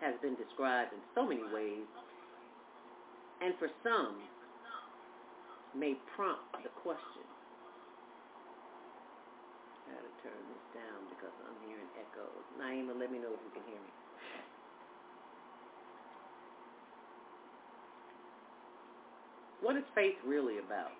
has 0.00 0.14
been 0.22 0.38
described 0.38 0.94
in 0.94 1.02
so 1.14 1.26
many 1.26 1.42
ways, 1.52 1.84
and 3.42 3.58
for 3.58 3.68
some, 3.82 4.22
may 5.74 5.94
prompt 6.14 6.62
the 6.62 6.70
question. 6.80 7.29
Turn 10.20 10.42
this 10.52 10.66
down 10.76 11.00
because 11.08 11.32
I'm 11.48 11.56
hearing 11.64 11.88
echoes. 11.96 12.44
Naima, 12.60 12.92
let 12.98 13.08
me 13.10 13.18
know 13.18 13.32
if 13.32 13.40
you 13.40 13.52
can 13.56 13.64
hear 13.64 13.80
me. 13.80 13.92
What 19.60 19.76
is 19.76 19.84
faith 19.94 20.16
really 20.24 20.58
about? 20.58 20.92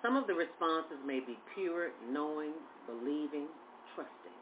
Some 0.00 0.16
of 0.16 0.26
the 0.26 0.34
responses 0.34 0.98
may 1.06 1.20
be 1.20 1.38
pure, 1.54 1.92
knowing, 2.10 2.52
believing, 2.88 3.46
trusting. 3.94 4.38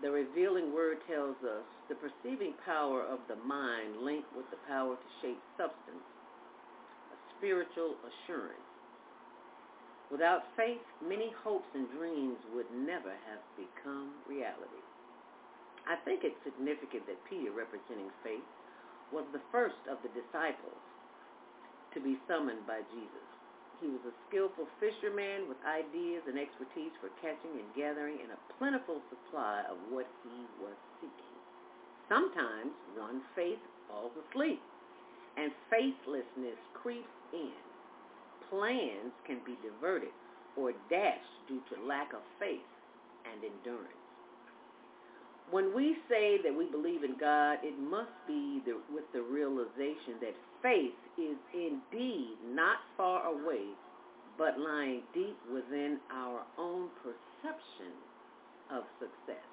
The 0.00 0.10
revealing 0.10 0.72
word 0.72 0.98
tells 1.06 1.36
us 1.44 1.66
the 1.90 1.96
perceiving 1.98 2.54
power 2.64 3.02
of 3.02 3.18
the 3.28 3.36
mind 3.44 4.00
linked 4.00 4.34
with 4.34 4.48
the 4.50 4.56
power 4.66 4.96
to 4.96 5.08
shape 5.20 5.42
substance, 5.58 6.06
a 7.12 7.16
spiritual 7.36 7.94
assurance. 8.08 8.69
Without 10.10 10.42
faith, 10.58 10.82
many 11.06 11.30
hopes 11.46 11.70
and 11.74 11.86
dreams 11.94 12.38
would 12.54 12.66
never 12.74 13.14
have 13.30 13.42
become 13.54 14.10
reality. 14.26 14.82
I 15.86 15.96
think 16.02 16.26
it's 16.26 16.36
significant 16.42 17.06
that 17.06 17.22
Peter, 17.30 17.54
representing 17.54 18.10
faith, 18.26 18.44
was 19.14 19.24
the 19.30 19.42
first 19.54 19.78
of 19.86 20.02
the 20.02 20.10
disciples 20.10 20.82
to 21.94 21.98
be 22.02 22.18
summoned 22.26 22.66
by 22.66 22.82
Jesus. 22.90 23.26
He 23.78 23.88
was 23.88 24.02
a 24.04 24.14
skillful 24.28 24.68
fisherman 24.78 25.48
with 25.48 25.56
ideas 25.64 26.26
and 26.28 26.36
expertise 26.36 26.92
for 27.00 27.08
catching 27.22 27.56
and 27.56 27.70
gathering 27.74 28.20
in 28.20 28.30
a 28.34 28.42
plentiful 28.58 29.00
supply 29.08 29.64
of 29.70 29.78
what 29.88 30.06
he 30.26 30.44
was 30.60 30.76
seeking. 31.00 31.36
Sometimes 32.10 32.74
one 32.98 33.22
faith 33.34 33.62
falls 33.88 34.12
asleep 34.28 34.60
and 35.38 35.50
faithlessness 35.70 36.58
creeps 36.74 37.16
in. 37.32 37.69
Plans 38.50 39.14
can 39.26 39.38
be 39.46 39.56
diverted 39.62 40.10
or 40.56 40.72
dashed 40.90 41.38
due 41.48 41.62
to 41.70 41.86
lack 41.86 42.12
of 42.12 42.20
faith 42.38 42.66
and 43.30 43.44
endurance. 43.44 43.94
When 45.50 45.74
we 45.74 45.96
say 46.08 46.38
that 46.42 46.54
we 46.54 46.66
believe 46.66 47.02
in 47.02 47.16
God, 47.18 47.58
it 47.62 47.78
must 47.78 48.14
be 48.26 48.62
the, 48.66 48.78
with 48.92 49.04
the 49.12 49.22
realization 49.22 50.18
that 50.20 50.34
faith 50.62 50.94
is 51.18 51.36
indeed 51.54 52.38
not 52.46 52.78
far 52.96 53.26
away, 53.26 53.74
but 54.38 54.58
lying 54.58 55.02
deep 55.12 55.36
within 55.52 55.98
our 56.12 56.42
own 56.58 56.88
perception 57.02 57.94
of 58.70 58.84
success. 58.98 59.46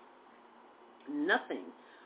Nothing 1.10 1.66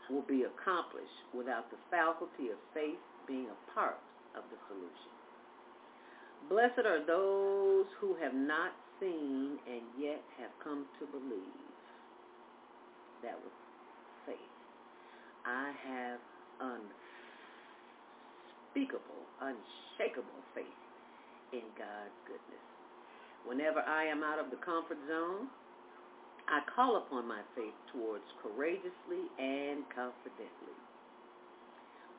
will 0.09 0.23
be 0.23 0.43
accomplished 0.43 1.27
without 1.33 1.69
the 1.71 1.77
faculty 1.89 2.49
of 2.51 2.57
faith 2.73 2.99
being 3.27 3.47
a 3.47 3.71
part 3.73 3.99
of 4.35 4.43
the 4.51 4.57
solution. 4.67 5.20
Blessed 6.49 6.85
are 6.85 7.05
those 7.05 7.85
who 7.99 8.15
have 8.21 8.33
not 8.33 8.71
seen 8.99 9.57
and 9.67 9.81
yet 9.97 10.21
have 10.39 10.51
come 10.63 10.85
to 10.99 11.05
believe. 11.07 11.75
That 13.23 13.39
was 13.41 13.51
faith. 14.25 14.37
I 15.45 15.71
have 15.87 16.19
unspeakable, 18.73 19.25
unshakable 19.41 20.41
faith 20.53 20.65
in 21.53 21.63
God's 21.77 22.15
goodness. 22.25 22.65
Whenever 23.45 23.81
I 23.81 24.05
am 24.05 24.23
out 24.23 24.39
of 24.39 24.51
the 24.51 24.57
comfort 24.57 24.97
zone, 25.07 25.47
I 26.47 26.61
call 26.75 26.97
upon 26.97 27.27
my 27.27 27.41
faith 27.55 27.73
towards 27.93 28.23
courageously 28.43 29.29
and 29.39 29.83
confidently. 29.93 30.77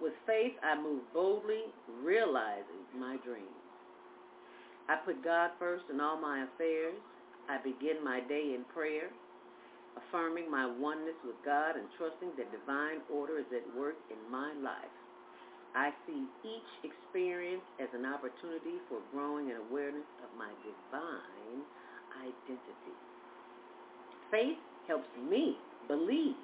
With 0.00 0.14
faith, 0.26 0.54
I 0.62 0.74
move 0.80 1.02
boldly, 1.14 1.70
realizing 2.02 2.82
my 2.98 3.16
dreams. 3.24 3.61
I 4.92 5.00
put 5.00 5.24
God 5.24 5.56
first 5.58 5.84
in 5.88 6.04
all 6.04 6.20
my 6.20 6.44
affairs. 6.44 7.00
I 7.48 7.56
begin 7.64 8.04
my 8.04 8.20
day 8.28 8.52
in 8.52 8.64
prayer 8.76 9.08
affirming 9.96 10.50
my 10.50 10.66
oneness 10.66 11.16
with 11.24 11.36
God 11.44 11.76
and 11.76 11.84
trusting 11.96 12.32
that 12.36 12.48
divine 12.52 13.04
order 13.12 13.38
is 13.38 13.48
at 13.52 13.64
work 13.76 13.96
in 14.08 14.20
my 14.30 14.52
life. 14.60 14.96
I 15.72 15.92
see 16.04 16.28
each 16.44 16.72
experience 16.84 17.64
as 17.80 17.88
an 17.96 18.04
opportunity 18.04 18.76
for 18.88 19.00
growing 19.12 19.48
an 19.48 19.56
awareness 19.68 20.08
of 20.20 20.28
my 20.36 20.52
divine 20.60 21.64
identity. 22.20 22.96
Faith 24.28 24.60
helps 24.88 25.08
me 25.16 25.56
believe 25.88 26.36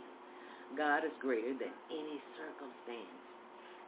God 0.76 1.04
is 1.04 1.12
greater 1.20 1.52
than 1.52 1.72
any 1.92 2.20
circumstance. 2.36 3.20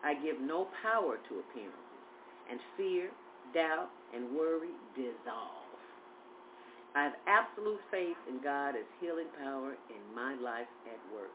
I 0.04 0.16
give 0.20 0.40
no 0.40 0.68
power 0.80 1.16
to 1.16 1.32
appearances, 1.40 2.04
and 2.48 2.60
fear, 2.76 3.08
doubt, 3.54 3.90
and 4.14 4.36
worry 4.36 4.74
dissolve. 4.94 5.60
I 6.94 7.04
have 7.04 7.14
absolute 7.26 7.78
faith 7.90 8.18
in 8.26 8.42
God 8.42 8.74
as 8.74 8.86
healing 9.00 9.30
power 9.38 9.78
in 9.90 10.02
my 10.14 10.34
life 10.42 10.70
at 10.90 10.98
work. 11.14 11.30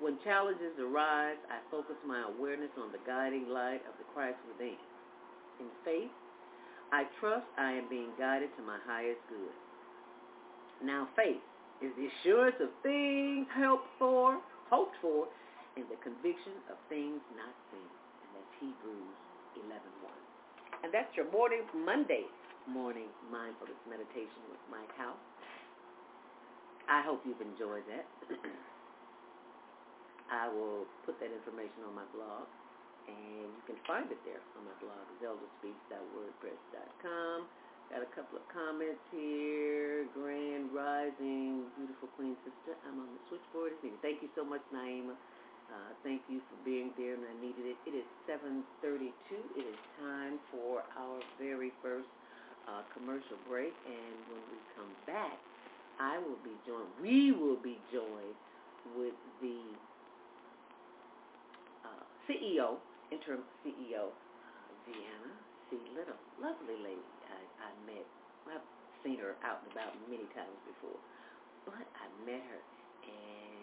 When 0.00 0.18
challenges 0.24 0.76
arise, 0.76 1.40
I 1.48 1.62
focus 1.70 1.96
my 2.04 2.26
awareness 2.28 2.74
on 2.76 2.92
the 2.92 3.00
guiding 3.06 3.48
light 3.48 3.80
of 3.88 3.96
the 3.96 4.04
Christ 4.12 4.36
within. 4.50 4.76
In 5.60 5.70
faith, 5.84 6.12
I 6.92 7.08
trust 7.20 7.46
I 7.56 7.72
am 7.72 7.88
being 7.88 8.12
guided 8.18 8.50
to 8.56 8.62
my 8.62 8.76
highest 8.84 9.20
good. 9.30 9.56
Now 10.84 11.08
faith 11.16 11.40
is 11.80 11.92
the 11.96 12.10
assurance 12.10 12.56
of 12.60 12.68
things 12.82 13.46
hoped 13.56 13.88
for, 13.98 14.42
hoped 14.68 14.96
for, 15.00 15.28
and 15.76 15.86
the 15.88 15.96
conviction 16.04 16.52
of 16.68 16.76
things 16.88 17.22
not 17.32 17.54
seen. 17.72 17.90
And 18.26 18.28
that's 18.36 18.52
Hebrews 18.60 19.16
11.1. 19.56 20.21
And 20.82 20.92
that's 20.92 21.14
your 21.16 21.30
morning 21.30 21.62
Monday 21.72 22.26
morning 22.70 23.10
mindfulness 23.26 23.74
meditation 23.90 24.38
with 24.46 24.62
Mike 24.70 24.94
House. 24.94 25.18
I 26.86 27.02
hope 27.02 27.26
you've 27.26 27.42
enjoyed 27.42 27.82
that. 27.90 28.06
I 30.30 30.46
will 30.50 30.86
put 31.02 31.18
that 31.18 31.34
information 31.34 31.82
on 31.86 31.94
my 31.94 32.04
blog, 32.14 32.46
and 33.10 33.50
you 33.50 33.62
can 33.66 33.76
find 33.86 34.10
it 34.10 34.18
there 34.22 34.40
on 34.58 34.64
my 34.66 34.74
blog, 34.78 35.04
zeldaspeaks.wordpress.com. 35.18 37.46
Got 37.90 38.02
a 38.02 38.06
couple 38.16 38.38
of 38.40 38.48
comments 38.48 39.02
here. 39.12 40.06
Grand 40.16 40.72
Rising, 40.72 41.66
beautiful 41.76 42.08
queen 42.16 42.36
sister. 42.46 42.72
I'm 42.88 43.00
on 43.02 43.08
the 43.12 43.20
switchboard. 43.28 43.72
Thank 44.00 44.22
you 44.22 44.30
so 44.32 44.44
much, 44.46 44.62
Naima. 44.72 45.14
Uh, 45.72 45.96
thank 46.04 46.20
you 46.28 46.44
for 46.52 46.58
being 46.68 46.92
there, 47.00 47.16
and 47.16 47.24
I 47.24 47.32
needed 47.40 47.64
it. 47.64 47.78
It 47.88 47.96
is 47.96 48.04
7.32. 48.28 49.08
It 49.56 49.64
is 49.64 49.80
time 49.96 50.36
for 50.52 50.84
our 51.00 51.16
very 51.40 51.72
first 51.80 52.08
uh, 52.68 52.84
commercial 52.92 53.40
break, 53.48 53.72
and 53.88 54.14
when 54.28 54.44
we 54.52 54.60
come 54.76 54.92
back, 55.08 55.32
I 55.96 56.20
will 56.20 56.36
be 56.44 56.52
joined. 56.68 56.92
We 57.00 57.32
will 57.32 57.56
be 57.56 57.80
joined 57.88 58.36
with 59.00 59.16
the 59.40 59.60
uh, 61.88 62.04
CEO, 62.28 62.76
interim 63.08 63.40
CEO, 63.64 64.12
Vianna 64.84 65.32
C. 65.70 65.80
Little, 65.96 66.20
lovely 66.36 66.76
lady. 66.84 67.08
I, 67.32 67.40
I 67.64 67.70
met. 67.88 68.04
I've 68.44 68.68
seen 69.00 69.16
her 69.24 69.40
out 69.40 69.64
and 69.64 69.72
about 69.72 69.96
many 70.10 70.28
times 70.36 70.52
before, 70.68 71.00
but 71.64 71.80
I 71.80 72.06
met 72.28 72.44
her, 72.44 72.60
and 73.08 73.61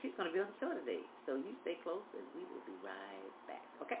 she's 0.00 0.12
going 0.16 0.28
to 0.28 0.34
be 0.34 0.40
on 0.40 0.48
the 0.48 0.58
show 0.60 0.72
today. 0.72 1.02
So 1.24 1.36
you 1.36 1.56
stay 1.62 1.78
close, 1.82 2.04
and 2.14 2.24
we 2.34 2.42
will 2.48 2.64
be 2.64 2.76
right 2.84 3.32
back. 3.48 3.64
Okay. 3.82 4.00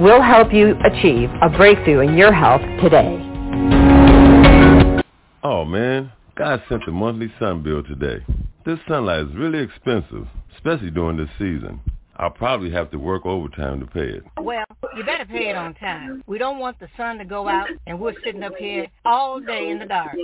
We'll 0.00 0.22
help 0.22 0.52
you 0.52 0.76
achieve 0.84 1.28
a 1.42 1.48
breakthrough 1.48 2.06
in 2.06 2.16
your 2.16 2.32
health 2.32 2.60
today. 2.80 3.18
Oh 5.42 5.64
man, 5.64 6.12
God 6.36 6.62
sent 6.68 6.86
the 6.86 6.92
monthly 6.92 7.32
sun 7.40 7.64
bill 7.64 7.82
today. 7.82 8.24
This 8.64 8.78
sunlight 8.86 9.26
is 9.26 9.34
really 9.34 9.58
expensive, 9.58 10.28
especially 10.54 10.92
during 10.92 11.16
this 11.16 11.28
season. 11.36 11.80
I'll 12.14 12.30
probably 12.30 12.70
have 12.70 12.92
to 12.92 12.96
work 12.96 13.26
overtime 13.26 13.80
to 13.80 13.86
pay 13.86 14.08
it. 14.08 14.22
Well, 14.40 14.64
you 14.96 15.02
better 15.02 15.24
pay 15.24 15.48
it 15.48 15.56
on 15.56 15.74
time. 15.74 16.22
We 16.28 16.38
don't 16.38 16.60
want 16.60 16.78
the 16.78 16.88
sun 16.96 17.18
to 17.18 17.24
go 17.24 17.48
out 17.48 17.68
and 17.88 17.98
we're 17.98 18.14
sitting 18.24 18.44
up 18.44 18.54
here 18.56 18.86
all 19.04 19.40
day 19.40 19.68
in 19.68 19.80
the 19.80 19.86
dark. 19.86 20.14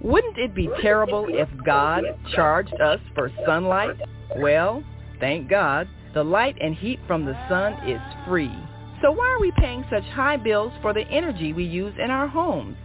Wouldn't 0.00 0.36
it 0.36 0.52
be 0.52 0.68
terrible 0.82 1.26
if 1.28 1.48
God 1.64 2.02
charged 2.34 2.74
us 2.80 2.98
for 3.14 3.30
sunlight? 3.46 4.00
Well, 4.36 4.82
thank 5.20 5.48
God, 5.48 5.86
the 6.14 6.24
light 6.24 6.56
and 6.60 6.74
heat 6.74 6.98
from 7.06 7.24
the 7.24 7.38
sun 7.48 7.74
is 7.88 8.00
free. 8.26 8.52
So 9.00 9.10
why 9.12 9.30
are 9.30 9.40
we 9.40 9.52
paying 9.56 9.84
such 9.90 10.04
high 10.04 10.36
bills 10.36 10.72
for 10.82 10.92
the 10.92 11.06
energy 11.08 11.52
we 11.52 11.64
use 11.64 11.94
in 12.02 12.10
our 12.10 12.26
homes? 12.26 12.76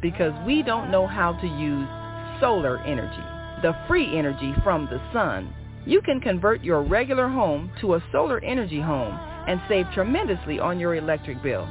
Because 0.00 0.32
we 0.46 0.62
don't 0.62 0.90
know 0.90 1.06
how 1.06 1.32
to 1.32 1.46
use 1.46 1.86
solar 2.40 2.78
energy, 2.78 3.22
the 3.62 3.76
free 3.86 4.18
energy 4.18 4.54
from 4.64 4.86
the 4.86 5.00
sun. 5.12 5.54
You 5.86 6.00
can 6.00 6.20
convert 6.20 6.64
your 6.64 6.82
regular 6.82 7.28
home 7.28 7.70
to 7.80 7.94
a 7.94 8.04
solar 8.10 8.42
energy 8.42 8.80
home 8.80 9.18
and 9.46 9.60
save 9.68 9.86
tremendously 9.94 10.58
on 10.58 10.80
your 10.80 10.96
electric 10.96 11.42
bill. 11.42 11.68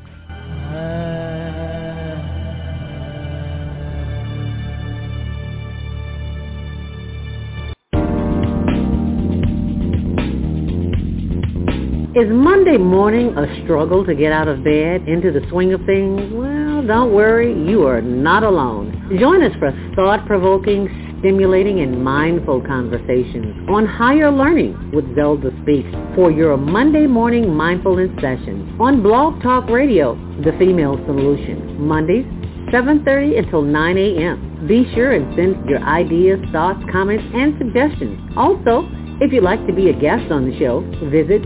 Is 12.13 12.29
Monday 12.29 12.77
morning 12.77 13.39
a 13.39 13.47
struggle 13.65 14.05
to 14.05 14.15
get 14.15 14.33
out 14.33 14.49
of 14.49 14.63
bed 14.63 15.09
into 15.09 15.33
the 15.33 15.41
swing 15.49 15.73
of 15.73 15.81
things? 15.87 16.31
Well, 16.35 16.60
don't 16.87 17.13
worry, 17.13 17.53
you 17.69 17.87
are 17.87 18.01
not 18.01 18.43
alone. 18.43 19.17
Join 19.19 19.43
us 19.43 19.53
for 19.59 19.73
thought-provoking, 19.97 21.17
stimulating, 21.21 21.81
and 21.81 22.03
mindful 22.03 22.61
conversations 22.63 23.69
on 23.69 23.87
higher 23.87 24.31
learning 24.31 24.93
with 24.93 25.05
Zelda 25.15 25.51
Speaks 25.63 25.89
for 26.15 26.31
your 26.31 26.57
Monday 26.57 27.07
morning 27.07 27.55
mindfulness 27.55 28.11
session 28.21 28.77
on 28.81 29.03
Blog 29.03 29.43
Talk 29.43 29.69
Radio, 29.69 30.15
The 30.45 30.53
Female 30.59 30.97
Solution, 31.07 31.81
Mondays, 31.87 32.25
7.30 32.73 33.39
until 33.39 33.63
9 33.63 33.99
a.m. 33.99 34.67
Be 34.69 34.91
sure 34.95 35.13
and 35.13 35.35
send 35.37 35.69
your 35.69 35.83
ideas, 35.83 36.39
thoughts, 36.53 36.83
comments, 36.93 37.25
and 37.35 37.55
suggestions. 37.59 38.33
Also, 38.37 38.89
if 39.21 39.33
you'd 39.33 39.43
like 39.43 39.67
to 39.67 39.73
be 39.73 39.91
a 39.91 39.93
guest 39.93 40.31
on 40.31 40.49
the 40.49 40.59
show, 40.59 40.81
visit 41.11 41.43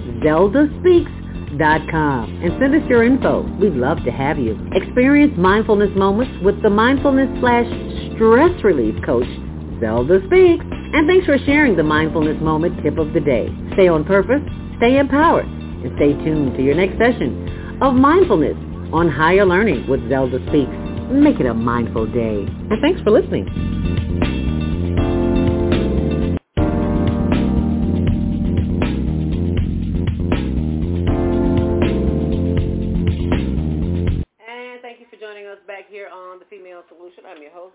zeldaspeaks.com 1.59 2.42
and 2.42 2.52
send 2.61 2.74
us 2.74 2.88
your 2.88 3.05
info. 3.05 3.42
We'd 3.59 3.74
love 3.74 3.98
to 4.05 4.11
have 4.11 4.38
you. 4.38 4.59
Experience 4.72 5.34
mindfulness 5.36 5.90
moments 5.96 6.32
with 6.42 6.61
the 6.62 6.70
mindfulness 6.70 7.28
slash 7.40 7.66
stress 8.14 8.52
relief 8.62 8.94
coach, 9.05 9.26
Zelda 9.80 10.20
Speaks. 10.26 10.64
And 10.70 11.09
thanks 11.09 11.26
for 11.26 11.38
sharing 11.38 11.76
the 11.76 11.82
mindfulness 11.82 12.40
moment 12.40 12.82
tip 12.82 12.98
of 12.98 13.12
the 13.12 13.20
day. 13.20 13.48
Stay 13.74 13.88
on 13.88 14.05
purpose, 14.05 14.42
stay 14.78 14.98
empowered, 14.98 15.46
and 15.46 15.92
stay 15.96 16.12
tuned 16.24 16.57
to 16.57 16.62
your 16.62 16.74
next 16.74 16.98
session 16.98 17.78
of 17.82 17.94
mindfulness 17.94 18.57
on 18.92 19.09
higher 19.09 19.44
learning 19.44 19.88
with 19.88 20.09
Zelda 20.09 20.38
Speaks. 20.48 20.72
Make 21.11 21.40
it 21.40 21.46
a 21.46 21.55
mindful 21.55 22.07
day. 22.07 22.46
And 22.46 22.80
thanks 22.80 23.00
for 23.02 23.11
listening. 23.11 24.34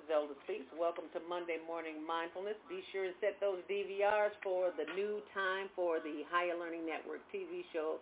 Zelda 0.08 0.38
Speaks. 0.46 0.70
Welcome 0.78 1.10
to 1.12 1.20
Monday 1.28 1.58
Morning 1.66 2.00
Mindfulness. 2.06 2.56
Be 2.70 2.80
sure 2.94 3.10
to 3.10 3.16
set 3.20 3.42
those 3.42 3.60
DVRs 3.66 4.32
for 4.46 4.72
the 4.78 4.86
new 4.96 5.20
time 5.34 5.68
for 5.76 6.00
the 6.00 6.24
Higher 6.30 6.56
Learning 6.56 6.86
Network 6.86 7.20
TV 7.34 7.66
show, 7.74 7.98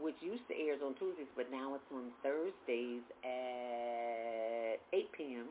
which 0.00 0.16
used 0.24 0.42
to 0.48 0.54
air 0.56 0.74
on 0.80 0.96
Tuesdays, 0.96 1.28
but 1.36 1.52
now 1.52 1.76
it's 1.76 1.86
on 1.92 2.10
Thursdays 2.24 3.04
at 3.22 4.80
8 4.90 5.12
p.m. 5.12 5.46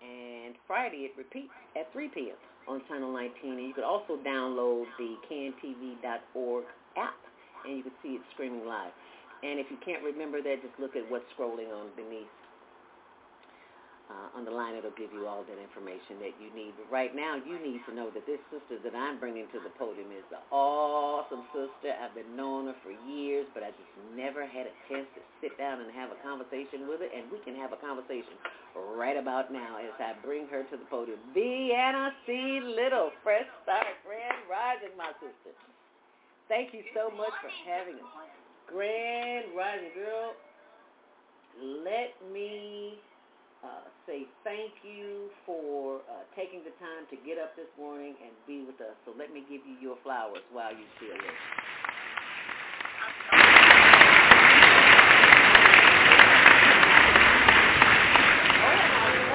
And 0.00 0.54
Friday 0.66 1.10
it 1.10 1.12
repeats 1.18 1.52
at 1.74 1.90
3 1.92 2.08
p.m. 2.14 2.38
on 2.70 2.80
Channel 2.88 3.12
19. 3.12 3.58
And 3.58 3.66
you 3.66 3.74
can 3.74 3.84
also 3.84 4.20
download 4.22 4.86
the 4.96 5.16
cantv.org 5.26 6.64
app, 6.96 7.20
and 7.66 7.76
you 7.76 7.82
can 7.82 7.96
see 8.02 8.16
it 8.16 8.22
streaming 8.32 8.64
live. 8.64 8.92
And 9.42 9.60
if 9.60 9.66
you 9.68 9.76
can't 9.84 10.04
remember 10.04 10.40
that, 10.40 10.62
just 10.62 10.76
look 10.78 10.96
at 10.96 11.04
what's 11.10 11.26
scrolling 11.36 11.68
on 11.72 11.92
beneath. 11.96 12.30
Uh, 14.06 14.38
on 14.38 14.46
the 14.46 14.54
line, 14.54 14.78
it'll 14.78 14.94
give 14.94 15.10
you 15.10 15.26
all 15.26 15.42
that 15.42 15.58
information 15.58 16.22
that 16.22 16.30
you 16.38 16.46
need. 16.54 16.70
But 16.78 16.86
right 16.94 17.10
now, 17.10 17.42
you 17.42 17.58
need 17.58 17.82
to 17.90 17.92
know 17.92 18.06
that 18.14 18.22
this 18.22 18.38
sister 18.54 18.78
that 18.86 18.94
I'm 18.94 19.18
bringing 19.18 19.50
to 19.50 19.58
the 19.58 19.74
podium 19.74 20.14
is 20.14 20.22
an 20.30 20.46
awesome 20.54 21.42
sister. 21.50 21.90
I've 21.90 22.14
been 22.14 22.38
knowing 22.38 22.70
her 22.70 22.78
for 22.86 22.94
years, 23.10 23.50
but 23.50 23.66
I 23.66 23.74
just 23.74 23.90
never 24.14 24.46
had 24.46 24.70
a 24.70 24.74
chance 24.86 25.10
to 25.18 25.20
sit 25.42 25.58
down 25.58 25.82
and 25.82 25.90
have 25.90 26.14
a 26.14 26.18
conversation 26.22 26.86
with 26.86 27.02
her. 27.02 27.10
And 27.10 27.26
we 27.34 27.42
can 27.42 27.58
have 27.58 27.74
a 27.74 27.80
conversation 27.82 28.38
right 28.94 29.18
about 29.18 29.50
now 29.50 29.74
as 29.82 29.90
I 29.98 30.14
bring 30.22 30.46
her 30.54 30.62
to 30.62 30.76
the 30.78 30.86
podium. 30.86 31.18
Vianna 31.34 32.14
C. 32.30 32.62
Little, 32.62 33.10
fresh 33.26 33.50
start, 33.66 33.90
grand 34.06 34.38
rising, 34.46 34.94
my 34.94 35.10
sister. 35.18 35.50
Thank 36.46 36.70
you 36.70 36.86
so 36.94 37.10
much 37.10 37.34
for 37.42 37.50
having 37.66 37.98
us. 37.98 38.06
Grand 38.70 39.46
Rising 39.56 39.94
Girl, 39.94 40.34
let 41.82 42.14
me 42.32 42.98
uh, 43.64 43.88
say 44.06 44.26
thank 44.44 44.72
you 44.84 45.30
for 45.44 46.00
uh, 46.08 46.24
taking 46.36 46.60
the 46.64 46.74
time 46.76 47.08
to 47.10 47.16
get 47.24 47.38
up 47.38 47.56
this 47.56 47.70
morning 47.78 48.14
and 48.22 48.32
be 48.46 48.64
with 48.66 48.80
us. 48.80 48.96
So 49.04 49.12
let 49.16 49.32
me 49.32 49.44
give 49.48 49.62
you 49.64 49.76
your 49.80 49.96
flowers 50.02 50.44
while 50.52 50.72
you 50.72 50.84
still 50.96 51.16
live. 51.16 51.40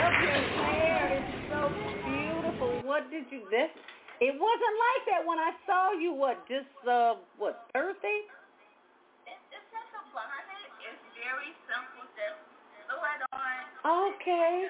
Oh, 0.01 0.11
your 0.21 0.41
hair 0.61 1.17
is 1.17 1.27
so 1.49 1.59
beautiful. 2.05 2.71
What 2.87 3.09
did 3.09 3.25
you? 3.31 3.41
This 3.49 3.69
it 4.21 4.37
wasn't 4.37 4.75
like 4.77 5.03
that 5.09 5.25
when 5.25 5.39
I 5.39 5.51
saw 5.65 5.97
you. 5.97 6.13
What? 6.13 6.47
Just 6.47 6.69
uh, 6.87 7.15
what 7.37 7.65
Thursday? 7.73 8.29
Okay. 13.85 14.65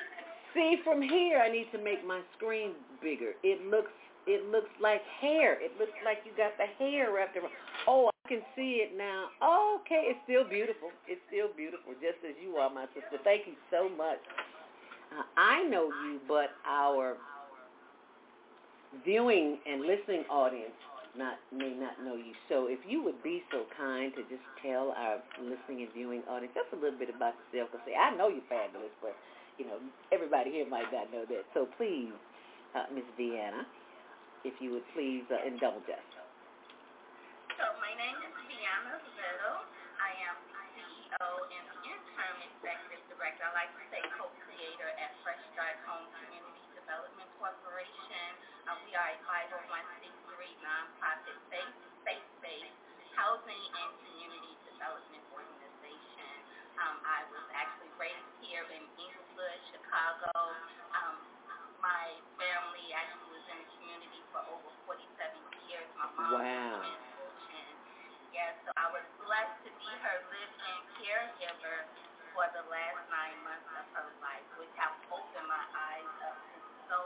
See, 0.54 0.78
from 0.84 1.02
here 1.02 1.40
I 1.40 1.50
need 1.52 1.68
to 1.72 1.82
make 1.82 2.06
my 2.06 2.22
screen 2.38 2.72
bigger. 3.02 3.34
It 3.44 3.66
looks 3.66 3.92
it 4.28 4.46
looks 4.52 4.70
like 4.80 5.02
hair. 5.20 5.58
It 5.60 5.72
looks 5.80 5.98
like 6.06 6.20
you 6.26 6.32
got 6.38 6.54
the 6.58 6.68
hair 6.78 7.14
wrapped 7.14 7.36
around. 7.36 7.52
Oh, 7.88 8.10
I 8.10 8.30
can 8.30 8.42
see 8.56 8.86
it 8.86 8.96
now. 8.96 9.30
Okay, 9.82 10.14
it's 10.14 10.20
still 10.26 10.48
beautiful. 10.48 10.90
It's 11.08 11.22
still 11.28 11.50
beautiful, 11.58 11.94
just 11.94 12.22
as 12.28 12.36
you 12.42 12.58
are, 12.58 12.70
my 12.70 12.86
sister. 12.94 13.18
Thank 13.24 13.48
you 13.48 13.54
so 13.72 13.90
much. 13.90 14.20
Uh, 15.12 15.24
I 15.38 15.64
know 15.64 15.88
you, 15.88 16.20
but 16.28 16.52
our 16.68 17.18
viewing 19.04 19.58
and 19.66 19.82
listening 19.82 20.24
audience 20.30 20.78
not 21.18 21.36
may 21.52 21.76
not 21.76 22.00
know 22.04 22.16
you. 22.16 22.32
So 22.48 22.72
if 22.72 22.80
you 22.88 23.04
would 23.04 23.20
be 23.24 23.44
so 23.52 23.68
kind 23.76 24.16
to 24.16 24.24
just 24.32 24.44
tell 24.64 24.96
our 24.96 25.20
listening 25.44 25.84
and 25.84 25.92
viewing 25.92 26.24
audience 26.32 26.56
just 26.56 26.72
a 26.72 26.80
little 26.80 26.98
bit 26.98 27.12
about 27.12 27.36
yourself. 27.52 27.72
Because 27.72 27.84
say, 27.88 27.96
I 27.96 28.16
know 28.16 28.32
you're 28.32 28.46
fabulous, 28.48 28.94
but 29.04 29.16
you 29.60 29.68
know 29.68 29.80
everybody 30.16 30.52
here 30.52 30.68
might 30.68 30.88
not 30.92 31.12
know 31.12 31.28
that. 31.28 31.44
So 31.52 31.68
please, 31.76 32.16
uh, 32.76 32.88
Miss 32.96 33.08
Vianna, 33.20 33.68
if 34.48 34.56
you 34.64 34.72
would 34.72 34.88
please 34.96 35.28
uh, 35.28 35.44
indulge 35.44 35.88
us. 35.92 36.06
So 37.60 37.66
my 37.84 37.94
name 38.00 38.18
is 38.24 38.34
Vianna 38.48 38.96
Little. 39.04 39.60
I 40.00 40.12
am 40.32 40.36
CEO 40.74 41.28
and 41.52 41.66
interim 41.86 42.38
executive 42.42 43.04
director. 43.12 43.44
I 43.46 43.54
like 43.54 43.72
to 43.76 43.84
say 43.94 44.02
co-creator 44.18 44.90
at 44.98 45.12
Fresh 45.22 45.44
Start 45.54 45.78
Home 45.86 46.08
Community 46.24 46.66
Development 46.74 47.30
Corporation. 47.38 48.51
Uh, 48.62 48.78
we 48.86 48.94
are 48.94 49.10
a 49.10 49.18
501c3 49.26 50.30
nonprofit 50.62 51.38
faith-based 51.50 52.78
housing 53.18 53.64
and 53.74 53.90
community 54.06 54.54
development 54.70 55.26
organization. 55.34 56.30
Um, 56.78 57.02
I 57.02 57.26
was 57.34 57.42
actually 57.58 57.90
raised 57.98 58.30
here 58.46 58.62
in 58.70 58.86
Englewood, 58.86 59.60
Chicago. 59.74 60.30
Um, 60.94 61.18
my 61.82 62.14
family 62.38 62.86
actually 62.94 63.34
was 63.34 63.46
in 63.50 63.58
the 63.66 63.70
community 63.82 64.22
for 64.30 64.46
over 64.46 64.70
47 64.86 65.10
years. 65.66 65.90
My 65.98 66.14
mom 66.14 66.46
wow. 66.46 66.86
was 66.86 67.02
Yes, 68.30 68.54
so 68.62 68.70
I 68.78 68.94
was 68.94 69.06
blessed 69.26 69.58
to 69.66 69.72
be 69.74 69.90
her 70.06 70.18
live-in 70.30 70.80
caregiver 71.02 71.90
for 72.38 72.46
the 72.54 72.64
last 72.70 73.02
nine 73.10 73.38
months 73.42 73.70
of 73.74 73.86
her 73.98 74.10
life, 74.22 74.46
which 74.62 74.72
have 74.78 74.94
opened 75.10 75.50
my 75.50 75.66
eyes 75.74 76.14
up 76.30 76.38
to 76.38 76.62
so 76.92 77.00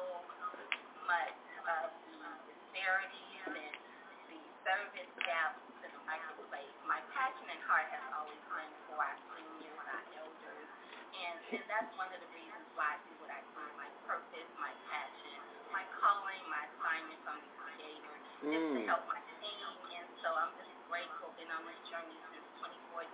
much 1.06 1.38
of 1.70 1.90
the 2.18 2.30
disparities 2.50 3.42
and 3.46 3.78
the 4.26 4.42
service 4.66 5.14
gaps 5.22 5.62
in 5.86 5.90
the 5.94 6.02
marketplace. 6.10 6.74
My 6.90 6.98
passion 7.14 7.46
and 7.46 7.62
heart 7.70 7.86
has 7.94 8.06
always 8.18 8.42
been 8.50 8.72
for 8.90 8.98
our 8.98 9.18
seniors, 9.38 9.82
our 9.86 10.04
elders, 10.18 10.70
and, 11.14 11.38
and 11.54 11.64
that's 11.70 11.94
one 11.94 12.10
of 12.10 12.18
the 12.18 12.30
reasons 12.34 12.66
why 12.74 12.98
I 12.98 12.98
do 13.06 13.14
what 13.22 13.30
I 13.30 13.42
do. 13.54 13.62
My 13.78 13.90
purpose, 14.10 14.50
my 14.58 14.74
passion, 14.90 15.38
my 15.70 15.86
calling, 16.02 16.42
my 16.50 16.66
assignment 16.74 17.20
from 17.22 17.38
the 17.38 17.52
Creator 17.62 18.16
mm. 18.42 18.50
is 18.50 18.64
to 18.74 18.80
help 18.90 19.06
my 19.06 19.22
team, 19.38 19.70
and 19.94 20.08
so 20.26 20.34
I'm 20.34 20.54
just 20.58 20.74
grateful, 20.90 21.30
been 21.38 21.54
on 21.54 21.62
this 21.70 21.82
journey 21.86 22.18
since 22.34 22.46
2014, 22.66 23.06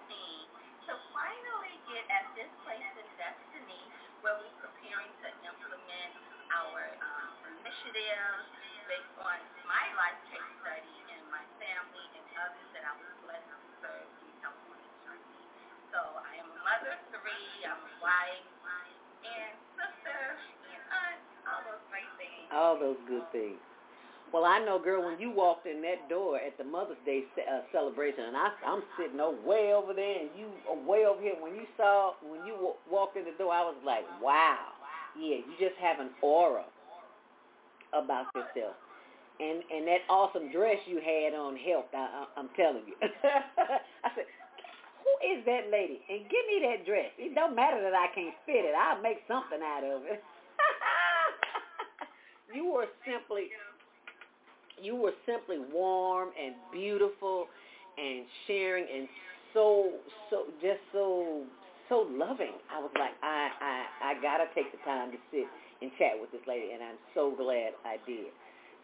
to 0.88 0.94
finally 1.12 1.76
get 1.92 2.08
at 2.08 2.26
this 2.40 2.52
place 2.64 2.88
in 2.96 3.08
destiny 3.20 3.84
where 4.24 4.40
we're 4.40 4.60
preparing 4.64 5.12
to 5.28 5.28
implement 5.44 6.31
our 6.52 6.80
um, 7.00 7.32
initiatives 7.64 8.46
based 8.92 9.16
on 9.24 9.40
my 9.68 9.86
life 9.96 10.20
case 10.28 10.52
study 10.60 10.96
and 11.16 11.24
my 11.32 11.44
family 11.64 12.06
and 12.18 12.26
others 12.44 12.70
that 12.76 12.84
I 12.84 12.94
was 13.00 13.12
blessed 13.24 13.48
to 13.48 13.58
serve 13.80 14.08
in 14.08 14.36
this 14.36 14.96
journey. 15.08 15.40
So 15.96 16.00
I 16.00 16.32
am 16.44 16.48
a 16.52 16.60
mother 16.64 16.92
of 16.96 17.02
three, 17.16 17.64
I'm 17.64 17.80
a 17.80 17.94
wife, 18.04 18.48
and 19.24 19.54
sister, 19.80 20.22
and 20.76 20.84
aunt, 20.92 21.22
all 21.48 21.62
those 21.68 21.84
great 21.88 22.12
things. 22.20 22.48
All 22.52 22.76
those 22.80 23.00
good 23.08 23.28
things. 23.32 23.60
Well, 24.32 24.48
I 24.48 24.64
know, 24.64 24.80
girl, 24.80 25.04
when 25.04 25.20
you 25.20 25.30
walked 25.30 25.68
in 25.68 25.84
that 25.84 26.08
door 26.08 26.40
at 26.40 26.58
the 26.58 26.64
Mother's 26.64 27.00
Day 27.06 27.28
uh, 27.36 27.68
celebration, 27.76 28.32
and 28.32 28.38
I, 28.38 28.56
I'm 28.64 28.82
sitting 28.96 29.20
over, 29.20 29.36
way 29.44 29.76
over 29.76 29.94
there, 29.94 30.24
and 30.24 30.32
you 30.40 30.48
are 30.72 30.80
way 30.88 31.04
over 31.04 31.20
here. 31.20 31.36
When 31.36 31.56
you 31.56 31.68
saw, 31.76 32.16
when 32.24 32.48
you 32.48 32.56
w- 32.56 32.80
walked 32.90 33.18
in 33.20 33.26
the 33.28 33.36
door, 33.38 33.52
I 33.52 33.64
was 33.68 33.76
like, 33.84 34.08
wow. 34.24 34.71
Yeah, 35.20 35.44
you 35.44 35.54
just 35.60 35.76
have 35.82 36.00
an 36.00 36.12
aura 36.22 36.64
about 37.94 38.28
yourself. 38.36 38.76
And 39.40 39.64
and 39.74 39.88
that 39.88 40.06
awesome 40.10 40.52
dress 40.52 40.78
you 40.86 41.02
had 41.02 41.34
on 41.34 41.58
helped, 41.58 41.96
I, 41.96 42.06
I, 42.06 42.26
I'm 42.38 42.50
telling 42.56 42.84
you. 42.86 42.94
I 43.02 44.10
said, 44.16 44.26
who 45.02 45.12
is 45.26 45.44
that 45.46 45.72
lady? 45.72 46.02
And 46.10 46.22
give 46.30 46.46
me 46.46 46.62
that 46.70 46.86
dress. 46.86 47.10
It 47.18 47.34
don't 47.34 47.56
matter 47.56 47.82
that 47.82 47.94
I 47.94 48.08
can't 48.14 48.36
fit 48.46 48.66
it. 48.66 48.76
I'll 48.78 49.02
make 49.02 49.18
something 49.28 49.60
out 49.64 49.84
of 49.84 50.04
it. 50.06 50.24
you 52.54 52.72
were 52.72 52.88
simply 53.06 53.50
you 54.82 54.96
were 54.96 55.14
simply 55.26 55.58
warm 55.72 56.30
and 56.42 56.56
beautiful 56.72 57.48
and 57.98 58.26
sharing 58.48 58.86
and 58.94 59.08
so 59.54 59.92
so 60.30 60.46
just 60.62 60.80
so 60.92 61.44
so 61.92 62.08
loving. 62.08 62.56
I 62.72 62.80
was 62.80 62.96
like, 62.96 63.12
I 63.20 63.52
I 63.60 63.76
I 64.16 64.22
gotta 64.24 64.48
take 64.56 64.72
the 64.72 64.80
time 64.88 65.12
to 65.12 65.20
sit 65.28 65.44
and 65.84 65.92
chat 66.00 66.16
with 66.16 66.32
this 66.32 66.40
lady, 66.48 66.72
and 66.72 66.80
I'm 66.80 66.96
so 67.12 67.36
glad 67.36 67.76
I 67.84 68.00
did. 68.08 68.32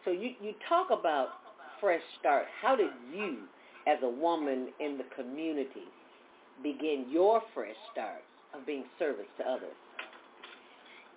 So 0.04 0.12
you 0.12 0.36
you 0.44 0.52
talk 0.68 0.92
about 0.92 1.40
fresh 1.80 2.04
start. 2.20 2.44
How 2.60 2.76
did 2.76 2.92
you, 3.08 3.48
as 3.88 3.96
a 4.04 4.12
woman 4.12 4.68
in 4.76 5.00
the 5.00 5.08
community, 5.16 5.88
begin 6.60 7.08
your 7.08 7.40
fresh 7.56 7.80
start 7.96 8.20
of 8.52 8.68
being 8.68 8.84
service 9.00 9.30
to 9.40 9.44
others? 9.48 9.78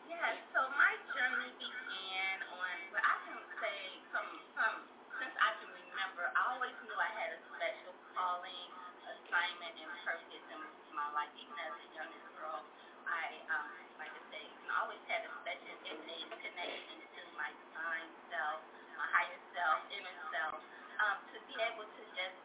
Yes. 0.07 0.39
So 0.55 0.63
my 0.71 0.95
journey 1.11 1.51
began 1.59 2.37
on. 2.55 2.75
Well, 2.95 3.03
I 3.03 3.15
can 3.27 3.35
say 3.59 3.79
from 4.15 4.27
from 4.55 4.73
since 5.19 5.35
I 5.43 5.59
can 5.59 5.67
remember, 5.75 6.23
I 6.39 6.55
always 6.55 6.75
knew 6.87 6.95
I 6.95 7.11
had 7.19 7.35
a 7.35 7.39
special 7.59 7.91
calling, 8.15 8.69
assignment, 9.11 9.75
and 9.75 9.91
purpose 10.07 10.39
in 10.55 10.80
my 10.95 11.07
life. 11.15 11.31
Even 11.39 11.55
as 11.55 11.73
a 11.75 11.87
young 11.95 12.11
girl, 12.37 12.61
I 13.07 13.25
um, 13.51 13.69
like 13.99 14.11
I 14.11 14.23
say, 14.31 14.43
I 14.67 14.73
always 14.83 15.01
had 15.07 15.23
a 15.27 15.31
special 15.43 15.75
innate 15.87 16.31
connection 16.41 16.97
to 16.99 17.21
my 17.37 17.49
divine 17.51 18.09
self, 18.31 18.59
my 18.97 19.07
higher 19.11 19.41
self, 19.55 19.77
inner 19.93 20.17
self, 20.31 20.57
um, 21.01 21.17
to 21.31 21.37
be 21.47 21.55
able 21.59 21.87
to 21.87 22.03
just 22.15 22.37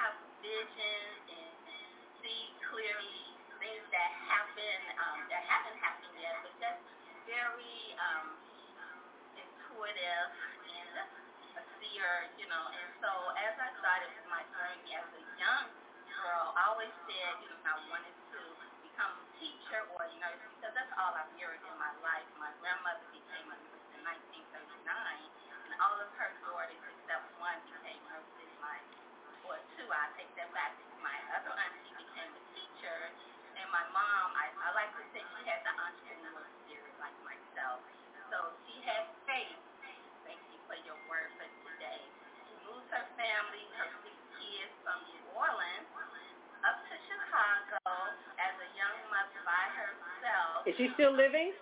have 0.00 0.14
vision 0.40 1.02
and 1.28 1.52
see 2.24 2.42
clearly 2.70 3.20
things 3.60 3.84
that 3.92 4.10
happen 4.30 4.78
um, 4.96 5.18
that 5.28 5.42
haven't 5.44 5.78
happened 5.84 6.16
yet, 6.16 6.40
but 6.40 6.52
just 6.60 6.80
very 7.28 7.94
um, 8.00 8.26
intuitive 9.36 10.30
and 10.64 10.92
a 11.60 11.62
seer, 11.78 12.12
you 12.40 12.48
know. 12.48 12.64
And 12.72 12.88
so 13.04 13.10
as 13.36 13.54
I 13.60 13.68
started 13.78 14.10
my 14.32 14.40
journey 14.56 14.96
as 14.96 15.06
a 15.12 15.22
young 15.36 15.66
girl, 16.22 16.52
I 16.56 16.62
always 16.72 16.92
said, 17.08 17.32
you 17.40 17.48
know, 17.50 17.60
I 17.64 17.76
wanted 17.88 18.16
to 18.36 18.40
become 18.84 19.12
a 19.16 19.26
teacher 19.40 19.80
or 19.96 20.00
a 20.04 20.12
nurse 20.20 20.44
because 20.60 20.74
that's 20.76 20.92
all 21.00 21.12
I 21.16 21.24
mirrored 21.36 21.64
in 21.64 21.76
my 21.80 21.92
life. 22.04 22.28
My 22.36 22.52
grandmother 22.60 23.08
became 23.12 23.48
a 23.48 23.58
nurse 23.72 23.88
in 23.96 24.00
1939, 24.04 24.84
and 25.68 25.72
all 25.80 25.98
of 26.00 26.10
her 26.20 26.30
daughters 26.44 26.84
except 26.84 27.24
one 27.40 27.60
became 27.64 28.00
nurses. 28.08 28.52
My 28.60 28.78
or 29.44 29.58
two, 29.76 29.88
I 29.90 30.08
take 30.16 30.32
that 30.40 30.50
back. 30.56 30.76
My 31.02 31.16
other 31.36 31.52
auntie 31.52 31.94
became 31.98 32.32
a 32.32 32.42
teacher, 32.56 32.98
and 33.60 33.68
my 33.72 33.84
mom, 33.92 34.32
I, 34.36 34.50
I 34.64 34.70
like 34.76 34.92
to 34.96 35.04
say 35.12 35.22
she 35.36 35.42
had 35.46 35.60
the 35.66 35.74
entrepreneur 35.76 36.46
spirit 36.64 36.94
like 37.02 37.16
myself. 37.26 37.84
So 38.32 38.38
she 38.66 38.80
had 38.86 39.04
faith. 39.28 39.60
Thank 40.26 40.42
you 40.52 40.58
for 40.66 40.76
your 40.84 40.98
word 41.08 41.30
for 41.38 41.48
today. 41.64 42.02
She 42.46 42.54
moved 42.66 42.90
her 42.92 43.06
family, 43.16 43.64
her 43.78 43.90
kids 44.40 44.72
from 44.80 44.96
New 45.12 45.24
Orleans 45.36 45.84
up 46.64 46.76
to 46.88 46.96
Chicago 47.08 47.80
as 48.40 48.54
a 48.56 48.68
young 48.76 48.96
mother 49.12 49.40
by 49.44 49.64
herself. 49.76 50.64
Is 50.64 50.76
she 50.80 50.88
still 50.96 51.12
living? 51.12 51.52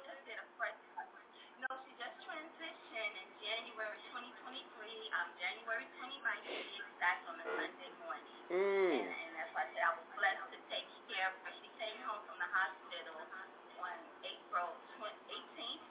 No, 1.59 1.75
she 1.83 1.91
just 1.99 2.15
transitioned 2.23 3.15
in 3.19 3.29
January 3.43 3.99
2023. 4.15 4.63
Um, 5.11 5.29
January 5.43 5.87
29th, 5.99 6.47
back 7.03 7.19
on 7.27 7.35
a 7.35 7.47
Sunday 7.51 7.91
morning. 7.99 8.39
Mm. 8.47 9.03
And, 9.03 9.11
and 9.11 9.33
that's 9.35 9.51
why 9.55 9.67
I 9.67 9.71
said 9.75 9.83
I 9.83 9.93
was 9.99 10.07
blessed 10.15 10.47
to 10.55 10.59
take 10.71 10.87
care 11.11 11.27
of 11.31 11.35
her. 11.43 11.51
She 11.59 11.71
came 11.83 11.99
home 12.07 12.23
from 12.31 12.39
the 12.39 12.47
hospital 12.47 13.19
on 13.83 13.97
April 14.23 14.71
18th, 15.35 15.83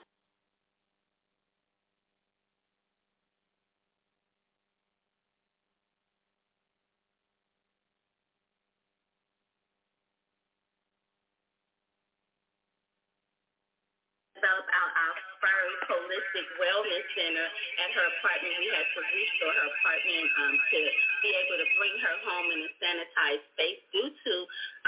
develop 14.48 14.68
our, 14.72 14.90
our 14.96 15.14
Fiery 15.44 15.76
Holistic 15.92 16.48
Wellness 16.56 17.06
Center 17.20 17.48
at 17.84 17.90
her 17.92 18.06
apartment. 18.16 18.56
We 18.64 18.72
had 18.72 18.88
to 18.96 19.02
restore 19.04 19.52
her 19.52 19.68
apartment 19.76 20.28
um, 20.40 20.56
to 20.56 20.80
be 21.20 21.32
able 21.36 21.58
to 21.60 21.68
bring 21.76 21.96
her 22.00 22.16
home 22.24 22.48
in 22.56 22.60
a 22.64 22.72
sanitized 22.80 23.44
space 23.60 23.82
due 23.92 24.08
to, 24.08 24.34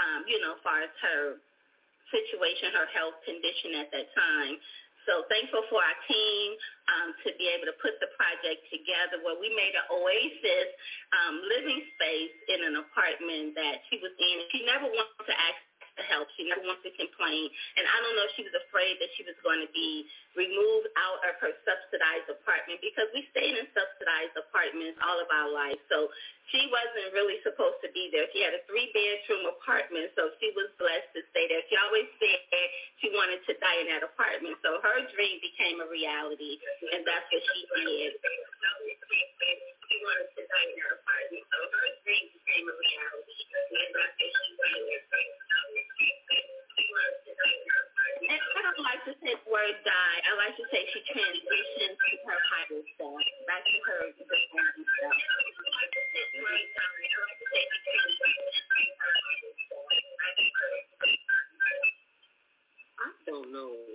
um, 0.00 0.20
you 0.24 0.40
know, 0.40 0.56
far 0.64 0.80
as 0.80 0.92
her 1.04 1.36
situation, 2.08 2.72
her 2.72 2.88
health 2.96 3.20
condition 3.28 3.84
at 3.84 3.92
that 3.92 4.08
time. 4.16 4.56
So 5.04 5.28
thankful 5.28 5.64
for 5.68 5.80
our 5.80 5.98
team 6.08 6.46
um, 6.92 7.08
to 7.24 7.28
be 7.36 7.52
able 7.52 7.68
to 7.68 7.76
put 7.84 8.00
the 8.00 8.08
project 8.16 8.64
together 8.72 9.20
where 9.24 9.36
we 9.36 9.52
made 9.52 9.76
an 9.76 9.86
oasis 9.92 10.68
um, 11.12 11.40
living 11.52 11.84
space 11.96 12.34
in 12.48 12.64
an 12.64 12.80
apartment 12.80 13.56
that 13.60 13.84
she 13.88 14.00
was 14.00 14.12
in. 14.16 14.36
She 14.56 14.64
never 14.64 14.88
wanted 14.88 15.24
to 15.28 15.36
ask 15.36 15.60
to 15.98 16.02
help. 16.06 16.28
She 16.38 16.46
never 16.46 16.62
wants 16.66 16.82
to 16.86 16.92
complain. 16.94 17.50
And 17.78 17.84
I 17.86 17.96
don't 18.02 18.14
know 18.14 18.26
if 18.26 18.34
she 18.38 18.44
was 18.46 18.54
afraid 18.66 18.98
that 19.02 19.10
she 19.18 19.26
was 19.26 19.34
going 19.42 19.62
to 19.62 19.70
be 19.74 20.06
removed 20.38 20.88
out 20.94 21.18
of 21.26 21.34
her 21.42 21.52
subsidized 21.66 22.30
apartment 22.30 22.78
because 22.78 23.10
we 23.10 23.26
stayed 23.34 23.58
in 23.58 23.66
subsidized 23.74 24.34
apartments 24.38 24.98
all 25.02 25.18
of 25.18 25.26
our 25.30 25.50
life. 25.50 25.80
So 25.90 26.10
she 26.54 26.66
wasn't 26.70 27.14
really 27.14 27.38
supposed 27.42 27.78
to 27.82 27.90
be 27.94 28.10
there. 28.10 28.26
She 28.34 28.42
had 28.42 28.54
a 28.54 28.62
three-bedroom 28.66 29.50
apartment, 29.50 30.14
so 30.18 30.30
she 30.42 30.50
was 30.54 30.70
blessed 30.78 31.10
to 31.14 31.22
stay 31.30 31.46
there. 31.46 31.62
She 31.70 31.78
always 31.78 32.06
said 32.18 32.42
she 33.02 33.10
wanted 33.14 33.42
to 33.46 33.54
die 33.58 33.78
in 33.82 33.90
that 33.90 34.02
apartment. 34.06 34.58
So 34.62 34.82
her 34.82 34.98
dream 35.14 35.38
became 35.42 35.78
a 35.82 35.88
reality, 35.90 36.58
and 36.94 37.06
that's 37.06 37.26
what 37.30 37.42
she 37.54 37.60
did. 37.86 38.14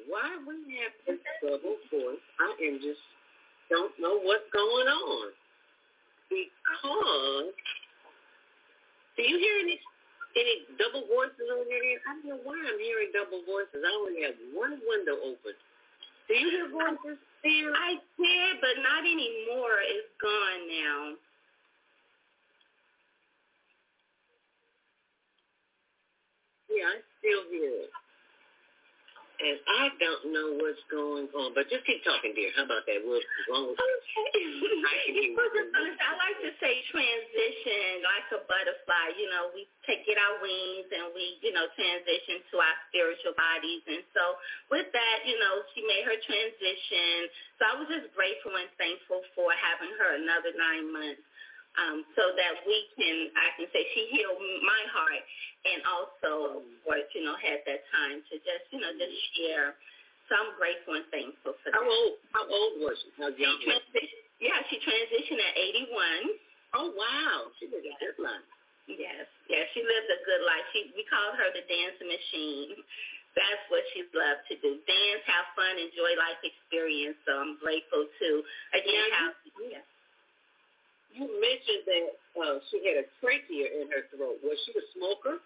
Why 0.07 0.37
we 0.47 0.55
have 0.79 0.95
this 1.07 1.19
double 1.41 1.75
voice. 1.91 2.23
I 2.39 2.49
am 2.71 2.79
just 2.79 3.01
don't 3.69 3.91
know 3.99 4.19
what's 4.23 4.47
going 4.53 4.87
on. 4.87 5.44
Because 6.35 7.55
do 9.15 9.21
you 9.23 9.37
hear 9.39 9.55
any 9.63 9.79
any 10.35 10.67
double 10.75 11.07
voices 11.07 11.47
on 11.47 11.63
your 11.63 11.79
end? 11.79 12.03
I 12.03 12.11
don't 12.19 12.27
know 12.27 12.41
why 12.43 12.59
I'm 12.59 12.75
hearing 12.75 13.15
double 13.15 13.39
voices. 13.47 13.79
I 13.79 13.91
only 13.95 14.27
have 14.27 14.35
one 14.51 14.75
window 14.83 15.15
open. 15.23 15.55
Do 16.27 16.33
you 16.35 16.51
hear 16.51 16.67
voices? 16.67 17.15
Still? 17.39 17.71
I 17.71 17.95
did, 18.19 18.53
but 18.59 18.75
not 18.83 19.07
anymore. 19.07 19.79
It's 19.87 20.11
gone 20.19 20.63
now. 20.67 20.99
Yeah, 26.67 26.91
I 26.91 26.97
still 27.23 27.47
hear 27.47 27.87
it. 27.87 28.04
And 29.45 29.61
I 29.69 29.85
don't 30.01 30.33
know 30.33 30.49
what's 30.57 30.81
going 30.89 31.29
on, 31.37 31.53
but 31.53 31.69
just 31.69 31.85
keep 31.85 32.01
talking, 32.01 32.33
dear. 32.33 32.49
How 32.57 32.65
about 32.65 32.81
that? 32.89 32.97
We'll, 33.05 33.21
as 33.21 33.47
long 33.53 33.69
as 33.69 33.77
I 33.77 33.85
Well, 35.37 35.53
just 35.53 35.69
you. 35.69 35.69
gonna 35.69 35.93
say, 35.93 36.01
I 36.01 36.11
like 36.17 36.39
to 36.41 36.51
say 36.57 36.73
transition 36.89 38.01
like 38.01 38.25
a 38.33 38.41
butterfly. 38.49 39.05
You 39.21 39.29
know, 39.29 39.53
we 39.53 39.69
take 39.85 40.01
get 40.09 40.17
our 40.17 40.41
wings 40.41 40.89
and 40.89 41.13
we, 41.13 41.37
you 41.45 41.53
know, 41.53 41.69
transition 41.77 42.41
to 42.49 42.55
our 42.57 42.75
spiritual 42.89 43.37
bodies. 43.37 43.85
And 43.85 44.01
so 44.17 44.23
with 44.73 44.89
that, 44.97 45.17
you 45.29 45.37
know, 45.37 45.61
she 45.77 45.85
made 45.85 46.09
her 46.09 46.17
transition. 46.25 47.29
So 47.61 47.61
I 47.69 47.73
was 47.77 47.87
just 47.93 48.09
grateful 48.17 48.57
and 48.57 48.69
thankful 48.81 49.21
for 49.37 49.53
having 49.53 49.93
her 50.01 50.17
another 50.17 50.57
nine 50.57 50.89
months. 50.89 51.21
Um, 51.75 52.07
so 52.15 52.31
that 52.39 52.63
we 52.63 52.77
can, 52.95 53.35
I 53.35 53.51
can 53.59 53.67
say 53.75 53.83
she 53.91 54.07
healed 54.15 54.39
my 54.63 54.83
heart 54.95 55.23
and 55.67 55.79
also 55.83 56.63
was, 56.87 57.03
you 57.11 57.27
know, 57.27 57.35
had 57.35 57.59
that 57.67 57.83
time 57.91 58.23
to 58.31 58.35
just, 58.47 58.63
you 58.71 58.79
know, 58.79 58.95
just 58.95 59.11
share. 59.35 59.75
So 60.31 60.39
I'm 60.39 60.55
grateful 60.55 60.95
and 60.95 61.05
thankful 61.11 61.53
for 61.59 61.69
How 61.75 61.83
old? 61.83 62.15
How 62.31 62.47
old 62.47 62.79
was 62.79 62.95
she? 63.03 63.11
How 63.19 63.27
young? 63.35 63.59
was 63.59 63.59
she? 63.59 63.67
transi- 63.69 64.15
yeah, 64.39 64.59
she 64.71 64.79
transitioned 64.81 65.41
at 65.43 65.55
81. 65.59 66.39
Oh 66.75 66.91
wow, 66.95 67.51
she 67.59 67.67
was 67.71 67.83
a 67.83 67.95
good 67.99 68.17
life. 68.19 68.47
Yes, 68.89 69.25
yes, 69.49 69.65
she 69.73 69.81
lived 69.81 70.09
a 70.11 70.19
good 70.27 70.43
life. 70.45 70.65
She 70.75 70.91
we 70.93 71.07
called 71.09 71.39
her 71.39 71.49
the 71.55 71.63
dancing 71.65 72.09
machine. 72.09 72.77
That's 73.33 73.63
what 73.73 73.81
she 73.93 74.05
loved 74.13 74.43
to 74.51 74.55
do: 74.61 74.77
dance, 74.85 75.23
have 75.25 75.47
fun, 75.57 75.77
enjoy 75.79 76.13
life 76.19 76.41
experience. 76.43 77.17
So 77.25 77.37
I'm 77.37 77.57
grateful 77.57 78.05
to 78.05 78.29
again 78.77 79.07
Now, 79.09 79.33
how 79.33 79.94
You 81.15 81.31
mentioned 81.39 81.83
that 81.87 82.03
uh, 82.35 82.55
she 82.67 82.83
had 82.83 82.99
a 82.99 83.07
trachea 83.23 83.71
in 83.79 83.87
her 83.87 84.03
throat. 84.11 84.43
Was 84.43 84.59
she 84.67 84.75
a 84.75 84.83
smoker? 84.99 85.39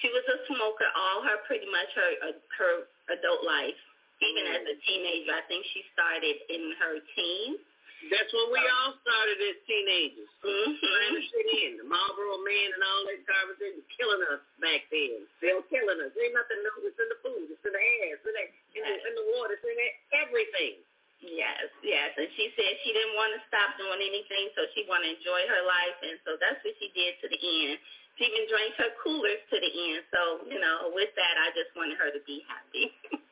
she 0.00 0.08
was 0.10 0.24
a 0.30 0.38
smoker 0.50 0.86
all 0.94 1.22
her 1.26 1.42
pretty 1.46 1.66
much 1.70 1.90
her 1.94 2.12
uh, 2.30 2.36
her 2.58 2.74
adult 3.18 3.42
life. 3.42 3.78
Even 4.22 4.46
as 4.54 4.62
a 4.62 4.76
teenager, 4.86 5.34
I 5.34 5.42
think 5.50 5.66
she 5.74 5.82
started 5.98 6.46
in 6.46 6.62
her 6.78 7.02
teens. 7.10 7.58
That's 8.06 8.30
when 8.30 8.54
we 8.54 8.62
all 8.62 8.94
started 9.02 9.34
as 9.34 9.58
teenagers. 9.66 10.30
Mm-hmm. 10.42 10.78
to 10.78 11.22
fit 11.26 11.48
in. 11.66 11.70
The 11.82 11.86
Marlboro 11.86 12.38
Man 12.46 12.68
and 12.70 12.82
all 12.86 13.02
that 13.10 13.18
garbage, 13.26 13.58
they 13.58 13.74
were 13.74 13.90
killing 13.98 14.22
us 14.30 14.42
back 14.62 14.86
then. 14.94 15.26
They 15.42 15.50
were 15.54 15.66
killing 15.66 15.98
us. 16.02 16.14
There 16.14 16.22
ain't 16.22 16.38
nothing 16.38 16.62
new. 16.62 16.86
It's 16.86 16.98
in 16.98 17.10
the 17.10 17.18
food. 17.18 17.50
It's 17.50 17.66
in 17.66 17.74
the 17.74 17.82
air. 17.82 18.14
It's 18.14 18.26
in 18.26 18.34
the, 18.34 18.44
in 18.78 18.82
the, 18.86 18.94
in 19.10 19.12
the 19.18 19.26
water. 19.34 19.58
It's 19.58 19.66
in 19.66 19.74
the, 19.74 19.88
everything. 20.22 20.82
Yes, 21.22 21.70
yes. 21.86 22.10
And 22.18 22.26
she 22.34 22.50
said 22.58 22.70
she 22.82 22.90
didn't 22.90 23.14
want 23.14 23.30
to 23.38 23.40
stop 23.46 23.78
doing 23.78 24.02
anything, 24.02 24.50
so 24.58 24.66
she 24.74 24.82
wanted 24.90 25.14
to 25.14 25.16
enjoy 25.22 25.42
her 25.46 25.62
life, 25.62 25.98
and 26.02 26.18
so 26.26 26.34
that's 26.42 26.58
what 26.66 26.74
she 26.82 26.90
did 26.98 27.14
to 27.22 27.30
the 27.30 27.38
end. 27.38 27.78
She 28.18 28.26
even 28.26 28.44
drank 28.50 28.74
her 28.82 28.90
coolers 29.00 29.40
to 29.48 29.56
the 29.56 29.70
end. 29.70 30.02
So, 30.10 30.44
you 30.50 30.58
know, 30.58 30.90
with 30.92 31.14
that, 31.14 31.34
I 31.38 31.54
just 31.54 31.70
wanted 31.78 31.96
her 31.96 32.10
to 32.10 32.22
be 32.26 32.42
happy. 32.50 32.90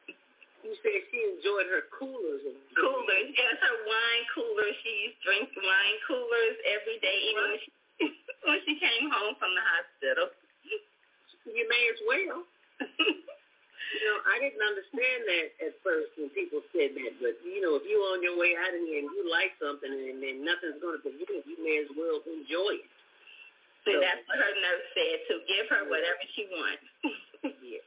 You 0.61 0.76
said 0.84 0.93
she 1.09 1.18
enjoyed 1.24 1.72
her 1.72 1.88
coolers. 1.88 2.45
Coolers, 2.76 3.28
yes, 3.32 3.57
her 3.64 3.76
wine 3.88 4.24
coolers. 4.36 4.76
She 4.84 5.09
used 5.09 5.16
to 5.24 5.24
drink 5.24 5.49
wine 5.57 5.99
coolers 6.05 6.57
every 6.68 7.01
day, 7.01 7.16
even 7.32 7.45
when 7.49 7.61
she 7.64 7.70
when 8.45 8.61
she 8.68 8.76
came 8.76 9.09
home 9.09 9.41
from 9.41 9.57
the 9.57 9.64
hospital. 9.64 10.28
You 11.49 11.64
may 11.64 11.82
as 11.88 12.01
well. 12.05 12.38
You 13.91 14.03
know, 14.07 14.18
I 14.28 14.37
didn't 14.39 14.62
understand 14.62 15.20
that 15.26 15.47
at 15.66 15.74
first 15.83 16.14
when 16.14 16.31
people 16.31 16.62
said 16.70 16.95
that, 16.95 17.12
but 17.18 17.35
you 17.43 17.59
know, 17.59 17.74
if 17.74 17.85
you're 17.89 18.07
on 18.14 18.22
your 18.22 18.39
way 18.39 18.55
out 18.55 18.70
of 18.70 18.81
here 18.87 19.03
and 19.03 19.11
you 19.11 19.26
like 19.26 19.57
something 19.59 19.91
and 19.91 20.22
then 20.22 20.47
nothing's 20.47 20.78
going 20.78 20.95
to 20.95 21.03
prevent 21.03 21.26
it, 21.26 21.43
you 21.49 21.59
may 21.59 21.83
as 21.83 21.91
well 21.99 22.22
enjoy 22.22 22.78
it. 22.78 22.91
So 23.89 23.97
that's 23.97 24.22
what 24.28 24.37
her 24.37 24.55
nurse 24.61 24.87
said 24.93 25.16
to 25.33 25.35
give 25.49 25.66
her 25.72 25.83
whatever 25.89 26.22
she 26.37 26.45
wants. 26.53 26.87
Yeah. 27.64 27.81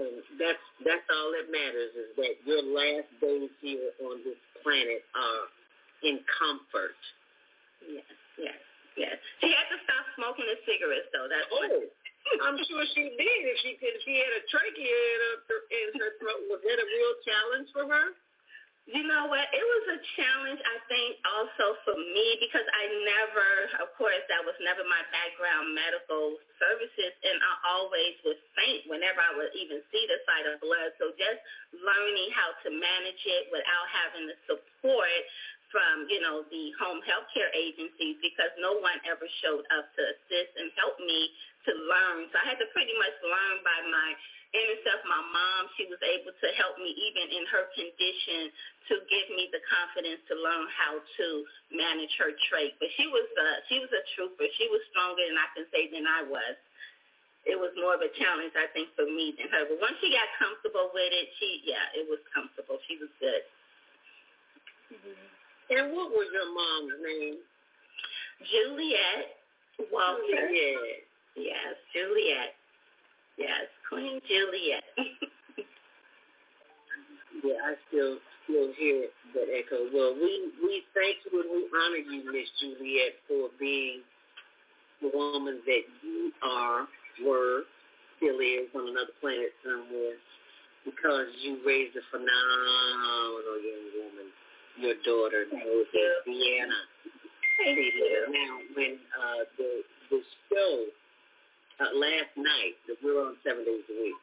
And 0.00 0.24
that's 0.40 0.64
that's 0.80 1.04
all 1.12 1.28
that 1.36 1.52
matters 1.52 1.92
is 1.92 2.16
that 2.16 2.40
your 2.48 2.64
last 2.64 3.04
days 3.20 3.52
here 3.60 3.92
on 4.00 4.24
this 4.24 4.40
planet 4.64 5.04
are 5.12 5.44
in 6.08 6.24
comfort. 6.24 6.96
yes, 7.84 8.08
yes, 8.40 8.56
yes. 8.96 9.16
She 9.44 9.52
had 9.52 9.68
to 9.68 9.76
stop 9.84 10.04
smoking 10.16 10.48
the 10.48 10.56
cigarettes, 10.64 11.12
though. 11.12 11.28
That's 11.28 11.44
what. 11.52 11.68
Oh. 11.68 11.84
I'm 12.46 12.58
sure 12.64 12.84
she 12.94 13.04
did. 13.18 13.40
If 13.50 13.56
she 13.62 13.72
could, 13.78 13.96
she 14.06 14.14
had 14.18 14.32
a 14.38 14.42
trachea 14.48 14.98
in 15.14 15.20
her, 15.26 15.58
in 15.70 15.88
her 16.00 16.10
throat, 16.22 16.42
was 16.50 16.62
that 16.62 16.78
a 16.78 16.86
real 16.86 17.14
challenge 17.26 17.68
for 17.74 17.84
her? 17.90 18.06
You 18.90 19.06
know 19.06 19.30
what? 19.30 19.46
It 19.54 19.62
was 19.62 19.94
a 19.94 19.98
challenge, 20.18 20.58
I 20.58 20.78
think, 20.90 21.22
also 21.22 21.78
for 21.86 21.94
me 21.94 22.26
because 22.42 22.66
I 22.66 22.84
never, 23.06 23.48
of 23.78 23.94
course, 23.94 24.26
that 24.26 24.42
was 24.42 24.58
never 24.58 24.82
my 24.90 25.06
background, 25.14 25.70
medical 25.70 26.34
services, 26.58 27.14
and 27.22 27.38
I 27.38 27.78
always 27.78 28.18
would 28.26 28.42
faint 28.58 28.90
whenever 28.90 29.22
I 29.22 29.38
would 29.38 29.54
even 29.54 29.86
see 29.94 30.02
the 30.10 30.18
sight 30.26 30.50
of 30.50 30.58
blood. 30.58 30.98
So 30.98 31.14
just 31.14 31.38
learning 31.78 32.34
how 32.34 32.58
to 32.66 32.68
manage 32.74 33.22
it 33.22 33.54
without 33.54 33.86
having 33.86 34.26
the 34.26 34.36
support 34.50 35.22
from, 35.70 36.10
you 36.10 36.18
know, 36.18 36.42
the 36.50 36.74
home 36.82 37.00
health 37.06 37.30
care 37.30 37.54
agencies 37.54 38.18
because 38.18 38.50
no 38.58 38.82
one 38.82 38.98
ever 39.06 39.24
showed 39.40 39.64
up 39.78 39.94
to 39.94 40.02
assist 40.04 40.58
and 40.58 40.74
help 40.74 40.98
me 41.00 41.30
to 41.66 41.72
learn. 41.74 42.30
So 42.30 42.36
I 42.40 42.44
had 42.54 42.58
to 42.58 42.68
pretty 42.74 42.94
much 42.98 43.14
learn 43.22 43.56
by 43.62 43.78
my 43.88 44.08
inner 44.52 44.78
self. 44.84 45.00
My 45.08 45.22
mom, 45.32 45.72
she 45.78 45.88
was 45.88 46.00
able 46.02 46.32
to 46.32 46.48
help 46.60 46.76
me 46.76 46.92
even 46.92 47.26
in 47.32 47.44
her 47.48 47.70
condition 47.72 48.52
to 48.92 48.94
give 49.08 49.26
me 49.32 49.48
the 49.52 49.62
confidence 49.68 50.20
to 50.28 50.34
learn 50.36 50.66
how 50.74 51.00
to 51.00 51.26
manage 51.72 52.12
her 52.20 52.34
trait. 52.50 52.76
But 52.82 52.92
she 52.98 53.08
was 53.08 53.26
uh, 53.36 53.58
she 53.70 53.80
was 53.80 53.90
a 53.90 54.02
trooper. 54.14 54.46
She 54.58 54.66
was 54.68 54.82
stronger 54.92 55.24
than 55.24 55.38
I 55.38 55.48
can 55.56 55.66
say 55.72 55.88
than 55.88 56.04
I 56.04 56.26
was. 56.26 56.56
It 57.42 57.58
was 57.58 57.74
more 57.74 57.98
of 57.98 58.02
a 58.06 58.12
challenge, 58.14 58.54
I 58.54 58.70
think, 58.70 58.94
for 58.94 59.02
me 59.02 59.34
than 59.34 59.50
her. 59.50 59.66
But 59.66 59.82
once 59.82 59.98
she 59.98 60.14
got 60.14 60.30
comfortable 60.38 60.94
with 60.94 61.10
it, 61.10 61.26
she 61.42 61.62
yeah, 61.66 61.90
it 61.98 62.06
was 62.06 62.22
comfortable. 62.30 62.78
She 62.86 63.00
was 63.02 63.10
good. 63.18 63.42
And 65.72 65.96
what 65.96 66.12
was 66.12 66.28
your 66.30 66.52
mom's 66.52 67.00
name? 67.00 67.40
Juliet 68.44 69.40
Walter. 69.88 70.20
Juliet. 70.28 71.11
Yes, 71.36 71.74
Juliet. 71.92 72.54
Yes, 73.38 73.66
Queen 73.88 74.20
Juliet. 74.28 74.84
Yeah, 77.42 77.58
I 77.64 77.74
still 77.90 78.22
still 78.44 78.70
hear 78.78 79.10
that 79.34 79.48
echo. 79.50 79.90
Well, 79.90 80.14
we 80.14 80.52
we 80.62 80.82
thank 80.94 81.18
you 81.26 81.42
and 81.42 81.50
we 81.50 81.66
honor 81.74 82.02
you, 82.06 82.22
Miss 82.30 82.46
Juliet, 82.60 83.18
for 83.26 83.50
being 83.58 84.06
the 85.02 85.10
woman 85.10 85.58
that 85.66 85.84
you 86.04 86.30
are, 86.44 86.86
were, 87.26 87.66
still 88.16 88.38
is 88.38 88.70
on 88.78 88.94
another 88.94 89.16
planet 89.20 89.50
somewhere, 89.66 90.14
because 90.84 91.26
you 91.42 91.58
raised 91.66 91.98
a 91.98 92.04
phenomenal 92.14 93.58
young 93.58 93.86
woman, 93.98 94.28
your 94.78 94.94
daughter, 95.02 95.42
Vianna. 95.50 96.80
Thank 97.58 97.78
you. 97.78 98.26
Now, 98.30 98.52
when 98.76 98.92
uh, 99.18 99.42
the 99.58 99.82
the 100.10 100.20
show, 100.46 100.86
uh, 101.80 101.92
last 101.96 102.32
night. 102.36 102.76
We 102.88 103.08
were 103.08 103.32
on 103.32 103.36
seven 103.46 103.64
days 103.64 103.84
a 103.88 103.96
week. 103.96 104.18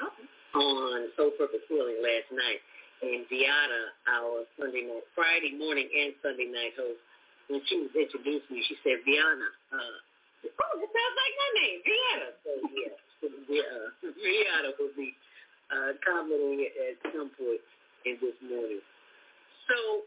Okay. 0.00 0.26
On 0.58 1.06
Soul 1.14 1.30
Purpose 1.38 1.62
Healing 1.70 2.00
last 2.02 2.30
night. 2.34 2.60
And 3.00 3.24
Viata, 3.32 3.96
our 4.12 4.44
Sunday 4.60 4.84
night, 4.84 5.06
Friday 5.16 5.56
morning 5.56 5.88
and 5.88 6.12
Sunday 6.20 6.50
night 6.50 6.76
host, 6.76 7.00
when 7.48 7.62
she 7.64 7.80
was 7.80 7.92
introducing 7.96 8.52
me, 8.52 8.60
she 8.68 8.76
said, 8.84 9.00
Viana, 9.08 9.48
uh, 9.72 9.96
oh, 10.46 10.74
that 10.76 10.90
sounds 10.90 11.16
like 11.16 11.34
my 11.34 11.50
name, 11.64 11.78
Viana. 11.80 12.28
So, 12.44 12.50
yeah, 13.48 13.64
uh, 13.64 13.88
Viana 14.04 14.70
will 14.76 14.94
be 14.94 15.16
uh, 15.72 15.96
commenting 16.04 16.68
at 16.76 17.00
some 17.10 17.32
point 17.40 17.64
in 18.04 18.20
this 18.20 18.36
morning. 18.44 18.84
So, 19.64 20.04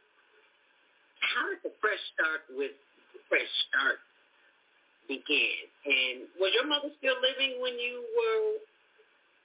how 1.34 1.50
did 1.50 1.66
the 1.66 1.74
fresh 1.82 2.04
start 2.14 2.46
with 2.54 2.78
the 3.16 3.20
fresh 3.26 3.50
start 3.72 3.98
began? 5.08 5.60
And 5.86 6.28
was 6.40 6.52
your 6.56 6.68
mother 6.68 6.92
still 7.00 7.18
living 7.20 7.60
when 7.60 7.76
you 7.80 8.04
were 8.16 8.64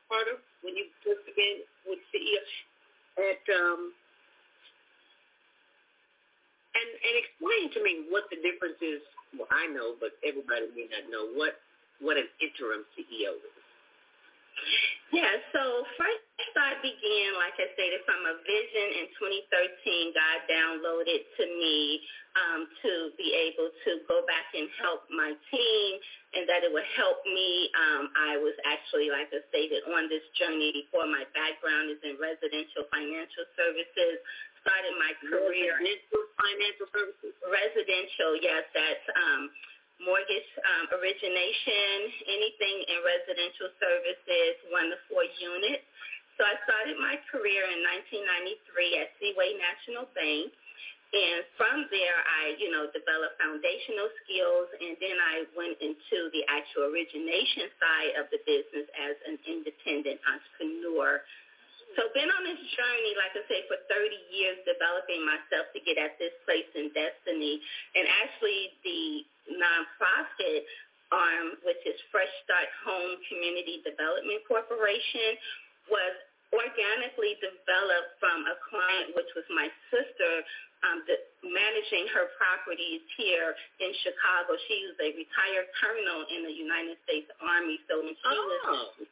part 0.09 0.27
of 0.31 0.41
when 0.63 0.75
you 0.77 0.89
first 1.03 1.25
began 1.27 1.65
with 1.87 2.01
CEO? 2.11 2.43
At 3.19 3.43
um, 3.51 3.91
and 6.75 6.91
and 6.95 7.15
explain 7.19 7.65
to 7.75 7.81
me 7.83 7.93
what 8.13 8.31
the 8.31 8.39
difference 8.39 8.79
is. 8.79 9.03
Well, 9.35 9.51
I 9.51 9.69
know, 9.69 9.99
but 9.99 10.17
everybody 10.25 10.71
may 10.73 10.89
not 10.89 11.11
know 11.11 11.35
what 11.35 11.59
what 12.01 12.17
an 12.17 12.31
interim 12.39 12.87
CEO 12.95 13.35
is. 13.35 13.59
Yeah, 15.13 15.35
so 15.53 15.85
Fresh 15.97 16.23
Start 16.39 16.79
began, 16.87 17.35
like 17.35 17.59
I 17.59 17.67
stated, 17.75 18.07
from 18.07 18.23
a 18.23 18.39
vision 18.47 18.87
in 19.03 19.07
2013. 19.19 20.15
God 20.15 20.39
downloaded 20.47 21.27
to 21.35 21.45
me 21.59 21.99
um, 22.39 22.71
to 22.79 23.11
be 23.19 23.35
able 23.35 23.75
to 23.75 23.91
go 24.07 24.23
back 24.23 24.47
and 24.55 24.71
help 24.79 25.03
my 25.11 25.35
team 25.51 25.91
and 26.39 26.47
that 26.47 26.63
it 26.63 26.71
would 26.71 26.87
help 26.95 27.27
me. 27.27 27.75
Um, 27.75 28.15
I 28.15 28.39
was 28.39 28.55
actually, 28.71 29.11
like 29.11 29.35
I 29.35 29.43
stated, 29.51 29.83
on 29.91 30.07
this 30.07 30.23
journey 30.39 30.71
before. 30.71 31.11
My 31.11 31.27
background 31.35 31.91
is 31.91 31.99
in 32.07 32.15
residential 32.23 32.87
financial 32.87 33.47
services. 33.59 34.23
Started 34.63 34.95
my 34.95 35.19
career 35.27 35.75
in 35.83 35.99
financial 36.39 36.87
services. 36.95 37.35
Residential, 37.51 38.39
yes, 38.39 38.63
that's 38.71 39.07
um, 39.19 39.51
mortgage 40.07 40.51
um, 40.63 40.87
origination, 41.03 42.31
anything 42.31 42.77
in 42.87 42.99
residential 43.03 43.75
services, 43.83 44.55
one 44.71 44.87
to 44.95 44.99
four 45.11 45.27
units. 45.27 45.83
So 46.39 46.47
I 46.47 46.55
started 46.63 46.95
my 47.03 47.19
career 47.35 47.67
in 47.67 47.83
1993 48.07 49.03
at 49.03 49.11
Seaway 49.19 49.59
National 49.59 50.07
Bank. 50.15 50.55
And 51.09 51.41
from 51.59 51.89
there, 51.91 52.21
I, 52.21 52.55
you 52.61 52.69
know, 52.71 52.87
developed 52.93 53.41
foundational 53.41 54.13
skills, 54.23 54.69
and 54.77 54.93
then 55.01 55.17
I 55.17 55.49
went 55.57 55.81
into 55.81 56.29
the 56.37 56.45
actual 56.53 56.93
origination 56.93 57.73
side 57.81 58.13
of 58.21 58.29
the 58.29 58.39
business 58.45 58.87
as 58.93 59.17
an 59.25 59.41
independent 59.49 60.21
entrepreneur. 60.29 61.25
So 61.97 62.13
been 62.13 62.29
on 62.29 62.45
this 62.45 62.61
journey, 62.77 63.17
like 63.17 63.33
I 63.35 63.43
say, 63.49 63.65
for 63.67 63.81
30 63.89 64.37
years, 64.37 64.61
developing 64.69 65.25
myself 65.25 65.73
to 65.73 65.81
get 65.81 65.97
at 65.97 66.21
this 66.21 66.37
place 66.45 66.69
in 66.77 66.93
destiny. 66.93 67.57
And 67.97 68.05
actually, 68.23 68.77
the 68.85 69.03
nonprofit 69.57 70.69
arm, 71.09 71.57
which 71.65 71.81
is 71.89 71.97
Fresh 72.13 72.31
Start 72.45 72.69
Home 72.85 73.17
Community 73.33 73.81
Development 73.81 74.45
Corporation, 74.45 75.41
was 75.89 76.15
organically 76.53 77.37
developed 77.45 78.17
from 78.17 78.49
a 78.49 78.57
client, 78.69 79.13
which 79.13 79.29
was 79.37 79.45
my 79.53 79.69
sister, 79.93 80.33
um, 80.87 81.03
the, 81.05 81.19
managing 81.45 82.07
her 82.15 82.31
properties 82.39 83.03
here 83.19 83.53
in 83.83 83.91
Chicago. 84.01 84.57
She 84.71 84.89
was 84.89 84.97
a 85.03 85.11
retired 85.13 85.69
colonel 85.77 86.25
in 86.31 86.47
the 86.47 86.55
United 86.55 86.97
States 87.05 87.29
Army. 87.43 87.77
So 87.91 88.01
when 88.01 88.15
she 88.15 88.33
oh. 88.33 88.49
was, 88.73 89.09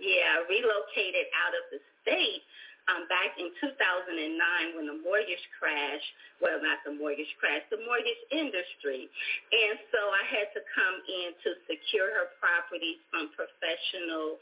yeah, 0.00 0.40
relocated 0.48 1.28
out 1.36 1.52
of 1.52 1.64
the 1.74 1.80
state, 2.00 2.42
um, 2.88 3.06
back 3.06 3.36
in 3.38 3.52
2009 3.60 4.74
when 4.74 4.86
the 4.90 4.98
mortgage 5.04 5.42
crash, 5.60 6.02
well, 6.42 6.58
not 6.58 6.82
the 6.82 6.96
mortgage 6.96 7.30
crash, 7.38 7.62
the 7.70 7.78
mortgage 7.86 8.18
industry. 8.32 9.06
And 9.52 9.76
so 9.94 10.00
I 10.10 10.24
had 10.26 10.48
to 10.58 10.62
come 10.74 10.96
in 11.06 11.36
to 11.44 11.50
secure 11.70 12.10
her 12.10 12.34
properties 12.42 12.98
from 13.12 13.30
professional 13.36 14.40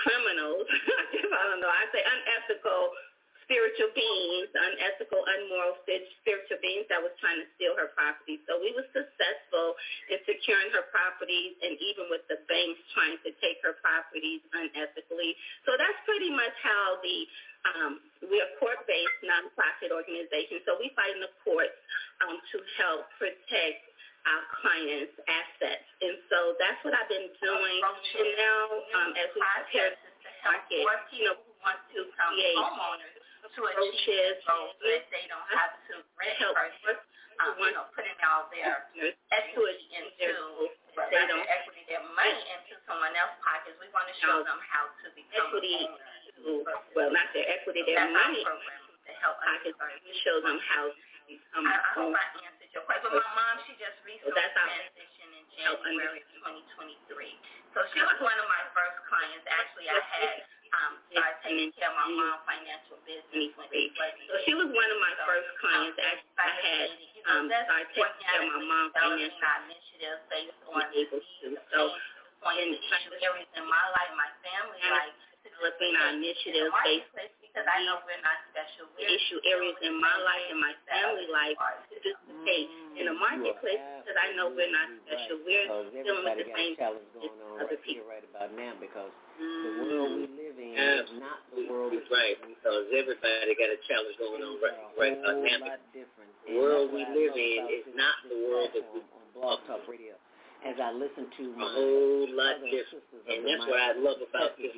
criminals. 0.00 0.66
I 1.40 1.42
don't 1.52 1.60
know, 1.60 1.70
I 1.70 1.84
say 1.92 2.02
unethical 2.02 2.92
spiritual 3.50 3.90
beings, 3.98 4.46
unethical, 4.54 5.18
unmoral 5.26 5.74
spiritual 5.82 6.62
beings 6.62 6.86
that 6.86 7.02
was 7.02 7.10
trying 7.18 7.42
to 7.42 7.50
steal 7.58 7.74
her 7.74 7.90
property. 7.98 8.38
So 8.46 8.62
we 8.62 8.70
were 8.70 8.86
successful 8.94 9.74
in 10.06 10.22
securing 10.22 10.70
her 10.70 10.86
properties 10.94 11.58
and 11.58 11.74
even 11.82 12.06
with 12.14 12.22
the 12.30 12.38
banks 12.46 12.78
trying 12.94 13.18
to 13.26 13.34
take 13.42 13.58
her 13.66 13.74
properties 13.82 14.38
unethically. 14.54 15.34
So 15.66 15.74
that's 15.74 15.98
pretty 16.06 16.30
much 16.30 16.54
how 16.62 17.02
the 17.02 17.26
um, 17.60 17.92
we're 18.24 18.54
court-based 18.56 19.20
nonprofit 19.20 19.92
organization, 19.92 20.64
so 20.64 20.80
we 20.80 20.88
fight 20.96 21.12
in 21.12 21.20
the 21.20 21.34
courts 21.44 21.76
um, 22.24 22.40
to 22.54 22.56
help 22.80 23.04
protect 23.20 23.89
our 24.26 24.42
clients' 24.60 25.16
assets. 25.24 25.86
And 26.04 26.16
so 26.28 26.56
that's 26.60 26.80
what 26.84 26.92
I've 26.96 27.08
been 27.08 27.30
doing. 27.40 27.78
And 27.80 28.28
now, 28.36 28.60
um, 29.00 29.10
as 29.16 29.28
we 29.32 29.40
prepare 29.40 29.90
to 29.96 30.30
market, 30.44 30.84
you 31.12 31.24
know, 31.28 31.36
who 31.36 31.52
want 31.60 31.80
to 31.92 32.00
create 32.08 32.56
homeowners 32.56 33.14
to 33.50 33.60
achieve 33.66 34.36
goals 34.46 34.76
that 34.84 35.02
they 35.10 35.24
don't 35.26 35.48
have 35.52 35.72
to 35.90 35.94
rent 36.16 36.36
help 36.38 36.54
first, 36.84 37.02
um, 37.40 37.56
you 37.56 37.72
know, 37.72 37.88
putting 37.96 38.14
all 38.24 38.46
their 38.52 38.84
equity 39.32 39.86
into 39.96 40.68
they 41.08 41.24
don't 41.24 41.46
equity 41.48 41.82
their 41.88 42.04
money 42.12 42.44
into 42.60 42.76
someone 42.84 43.14
else's 43.16 43.40
pockets. 43.40 43.76
We 43.80 43.88
want 43.96 44.04
to 44.12 44.16
show 44.20 44.44
them 44.44 44.60
how 44.68 44.84
to 44.84 45.06
become 45.16 45.48
equity. 45.48 45.88
Well, 46.92 47.08
not 47.08 47.32
their 47.32 47.48
equity, 47.48 47.80
their 47.88 48.04
money. 48.12 48.44
To 48.44 49.12
help 49.24 49.40
pockets. 49.40 49.80
We 49.80 50.12
show 50.20 50.36
them 50.44 50.60
how 50.60 50.92
to 50.92 51.16
become. 51.24 51.64
I, 51.64 51.80
I 51.80 51.90
hope 51.96 52.12
I 52.12 52.24
answered 52.44 52.59
your 52.74 52.86
question. 52.86 53.10
But 53.10 53.18
my 53.18 53.32
mom, 53.34 53.54
she 53.66 53.74
just 53.78 53.98
recently 54.06 54.34
transitioned 54.34 55.32
in 55.34 55.44
January 55.58 56.22
of 56.22 56.26
2023. 56.78 57.74
So 57.74 57.78
she 57.94 58.00
was 58.02 58.18
one 58.22 58.38
of 58.38 58.46
my 58.50 58.62
first 58.74 58.98
clients. 59.06 59.46
Actually, 59.46 59.88
I 59.90 60.00
had 60.02 60.36
um, 60.70 60.92
started 61.10 61.38
taking 61.42 61.70
care 61.74 61.90
of 61.90 61.98
my 61.98 62.08
mom 62.14 62.36
financial 62.46 62.98
business 63.06 63.50
when 63.58 63.66
she 63.74 63.90
was. 63.94 64.10
So 64.30 64.34
she 64.46 64.52
was 64.54 64.68
one 64.70 64.90
of 64.90 64.98
my 65.02 65.14
first 65.26 65.50
clients. 65.58 65.98
Actually, 65.98 66.38
I 66.38 66.50
had 66.50 66.88
um, 67.30 67.44
started 67.50 67.90
taking 67.94 68.18
care 68.22 68.38
of 68.38 68.46
my 68.54 68.62
mom 68.62 68.86
financial 68.94 69.50
initiatives 69.66 70.20
based 70.30 70.60
on 70.70 70.84
able 70.94 71.22
to. 71.22 71.46
So, 71.74 71.80
in 72.56 72.72
areas 73.20 73.50
in 73.52 73.66
my 73.68 73.84
life, 73.92 74.12
my 74.16 74.30
family 74.40 74.80
life, 74.88 75.14
developing 75.44 75.92
our 76.00 76.10
initiatives 76.16 76.72
based 76.86 77.10
because 77.50 77.66
I 77.66 77.82
know 77.82 77.98
we're 78.06 78.22
not 78.22 78.38
special. 78.54 78.86
We're 78.94 79.10
issue 79.10 79.42
areas 79.42 79.74
in 79.82 79.98
my 79.98 80.16
life 80.22 80.46
and 80.54 80.60
my 80.62 80.74
family 80.86 81.26
life 81.34 81.58
to 81.58 81.98
participate 81.98 82.70
mm, 82.70 82.98
in 83.02 83.04
the 83.10 83.16
marketplace 83.18 83.82
because 84.06 84.14
I 84.14 84.30
know 84.38 84.54
we're 84.54 84.70
not 84.70 84.86
special. 85.02 85.42
We're 85.42 85.66
dealing 85.90 86.22
with 86.30 86.46
the 86.46 86.48
same 86.54 86.78
going 86.78 87.34
on 87.42 87.66
other 87.66 87.74
right 87.74 87.82
people. 87.82 88.06
right 88.06 88.22
about 88.22 88.54
now 88.54 88.78
because 88.78 89.10
the 89.34 89.42
mm. 89.42 89.82
world 89.82 90.10
we 90.14 90.26
live 90.30 90.56
in 90.62 90.78
is 90.78 91.10
not 91.18 91.42
the 91.50 91.66
world 91.66 91.90
right 92.06 92.38
because 92.38 92.86
everybody 92.94 93.50
got 93.58 93.74
a 93.74 93.78
challenge 93.90 94.14
going 94.22 94.42
on 94.46 94.54
right 94.62 94.78
right 94.94 95.16
about 95.18 95.42
now. 95.42 95.74
The 96.46 96.54
world 96.54 96.94
we 96.94 97.02
live 97.02 97.34
in 97.34 97.66
is 97.66 97.86
not 97.98 98.14
the 98.30 98.38
world 98.46 98.70
that 98.78 98.86
we 98.94 99.02
on 99.02 99.26
Blog 99.34 99.58
Talk 99.66 99.82
Radio. 99.90 100.14
As 100.62 100.76
I 100.76 100.92
listen 100.92 101.24
to 101.26 101.44
a 101.50 101.56
my 101.56 101.72
whole 101.72 102.28
lot 102.36 102.60
other 102.60 102.68
different, 102.68 103.02
and 103.26 103.42
that's 103.48 103.64
what 103.64 103.80
I 103.80 103.96
love 103.96 104.20
about 104.20 104.54
this 104.60 104.76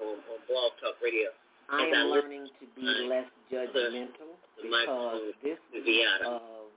on, 0.00 0.16
on 0.24 0.38
Blog 0.48 0.72
Talk 0.80 0.98
Radio. 1.04 1.30
I 1.70 1.82
am 1.86 2.06
learning 2.10 2.46
to 2.60 2.66
be 2.78 2.86
less 3.10 3.26
judgmental 3.52 4.38
because 4.62 5.20
this 5.42 5.58
Viata. 5.74 6.26
of 6.26 6.70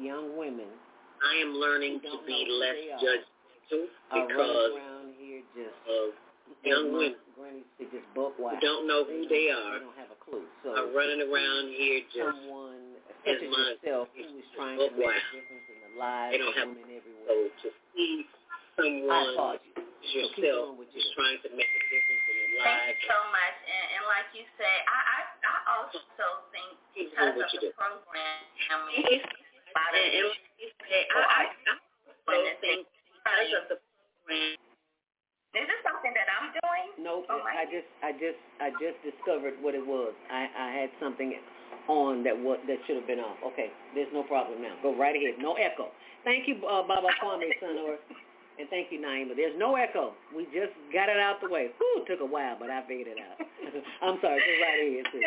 young 0.00 0.36
women 0.36 0.68
I 1.20 1.34
am 1.44 1.52
learning 1.54 2.00
to 2.00 2.12
be 2.26 2.46
less 2.48 2.76
they 2.76 2.96
judgmental 3.04 3.84
because 4.08 4.70
around 4.74 5.12
here 5.20 5.42
just 5.54 5.76
of 5.84 6.16
young 6.64 6.92
women 6.92 7.14
said, 7.78 7.88
just 7.92 8.08
buck 8.16 8.32
wild. 8.40 8.60
don't 8.60 8.88
know 8.88 9.04
who 9.04 9.28
they 9.28 9.48
They 9.48 9.50
are 9.52 9.78
don't 9.80 9.96
have 10.00 10.10
a 10.12 10.18
clue. 10.24 10.44
So 10.64 10.72
are 10.72 10.88
running 10.96 11.20
around 11.28 11.68
here 11.76 12.00
just 12.08 12.24
someone 12.24 12.96
such 13.24 13.36
as 13.36 13.42
yourself 13.44 14.08
who 14.16 14.24
is 14.40 14.48
trying 14.56 14.76
to 14.80 14.88
make 14.96 15.04
wild. 15.04 15.20
a 15.20 15.36
difference 15.36 15.66
in 15.68 15.78
the 15.84 15.92
lives 16.00 16.32
They 16.32 16.40
of 16.40 16.68
women 16.72 16.88
everywhere. 16.88 17.28
so 17.28 17.34
to 17.64 17.68
see 17.92 18.24
I 18.24 18.80
someone 18.80 19.28
applaud 19.36 19.60
you. 19.68 19.72
So 19.76 20.16
yourself 20.16 20.40
doing 20.40 20.78
what 20.80 20.88
you 20.96 21.00
is 21.00 21.04
do. 21.04 21.16
trying 21.20 21.38
to 21.44 21.48
make 21.52 21.68
a 21.70 21.80
difference 21.92 22.24
in 22.32 22.36
the 22.40 22.49
Thank 22.60 22.82
you 22.92 22.96
so 23.08 23.18
much. 23.32 23.56
And, 23.64 23.86
and 23.96 24.02
like 24.10 24.28
you 24.36 24.44
say, 24.60 24.74
I, 24.88 24.98
I, 25.00 25.18
I 25.40 25.56
also 25.80 26.00
think 26.52 26.70
because 26.92 27.36
of 27.36 27.48
the 27.48 27.70
program, 27.76 28.38
I 28.68 28.74
mean, 28.88 29.04
And, 29.04 29.24
a 29.24 29.76
lot 29.76 29.92
of 29.92 30.02
and 30.02 30.26
like 30.28 30.54
you 30.58 30.68
said, 30.84 31.04
I, 31.14 31.20
I, 31.20 31.74
also 32.28 32.52
think 32.60 32.84
because 32.84 33.50
of 33.56 33.64
the 33.70 33.76
program, 33.80 34.56
Is 35.56 35.66
this 35.66 35.80
something 35.82 36.12
that 36.14 36.28
I'm 36.30 36.48
doing? 36.54 36.86
Nope. 37.00 37.26
Oh, 37.32 37.42
I 37.42 37.64
just 37.66 37.88
I 38.04 38.12
just 38.12 38.38
I 38.60 38.70
just 38.78 38.98
discovered 39.02 39.56
what 39.64 39.74
it 39.74 39.82
was. 39.82 40.12
I 40.30 40.46
I 40.46 40.68
had 40.74 40.90
something 41.00 41.34
on 41.88 42.22
that 42.22 42.36
what 42.36 42.60
that 42.68 42.78
should 42.86 42.96
have 43.00 43.08
been 43.08 43.18
off. 43.18 43.40
Okay, 43.52 43.72
there's 43.94 44.10
no 44.12 44.22
problem 44.22 44.62
now. 44.62 44.76
Go 44.82 44.94
right 44.94 45.16
ahead. 45.16 45.40
No 45.42 45.54
echo. 45.54 45.90
Thank 46.22 46.46
you, 46.46 46.60
uh, 46.62 46.86
Baba 46.86 47.08
Kwame 47.18 47.48
Sonor. 47.58 47.96
And 48.60 48.68
thank 48.68 48.92
you, 48.92 49.00
Naima. 49.00 49.32
There's 49.34 49.56
no 49.56 49.72
echo. 49.74 50.12
We 50.36 50.44
just 50.52 50.76
got 50.92 51.08
it 51.08 51.16
out 51.16 51.40
the 51.40 51.48
way. 51.48 51.72
Whew, 51.80 52.04
took 52.04 52.20
a 52.20 52.28
while, 52.28 52.60
but 52.60 52.68
I 52.68 52.84
figured 52.84 53.08
it 53.08 53.16
out. 53.16 53.40
I'm 54.04 54.20
sorry, 54.20 54.36
go 54.36 54.52
right 54.60 54.84
ahead. 54.84 55.08
Sis. 55.08 55.24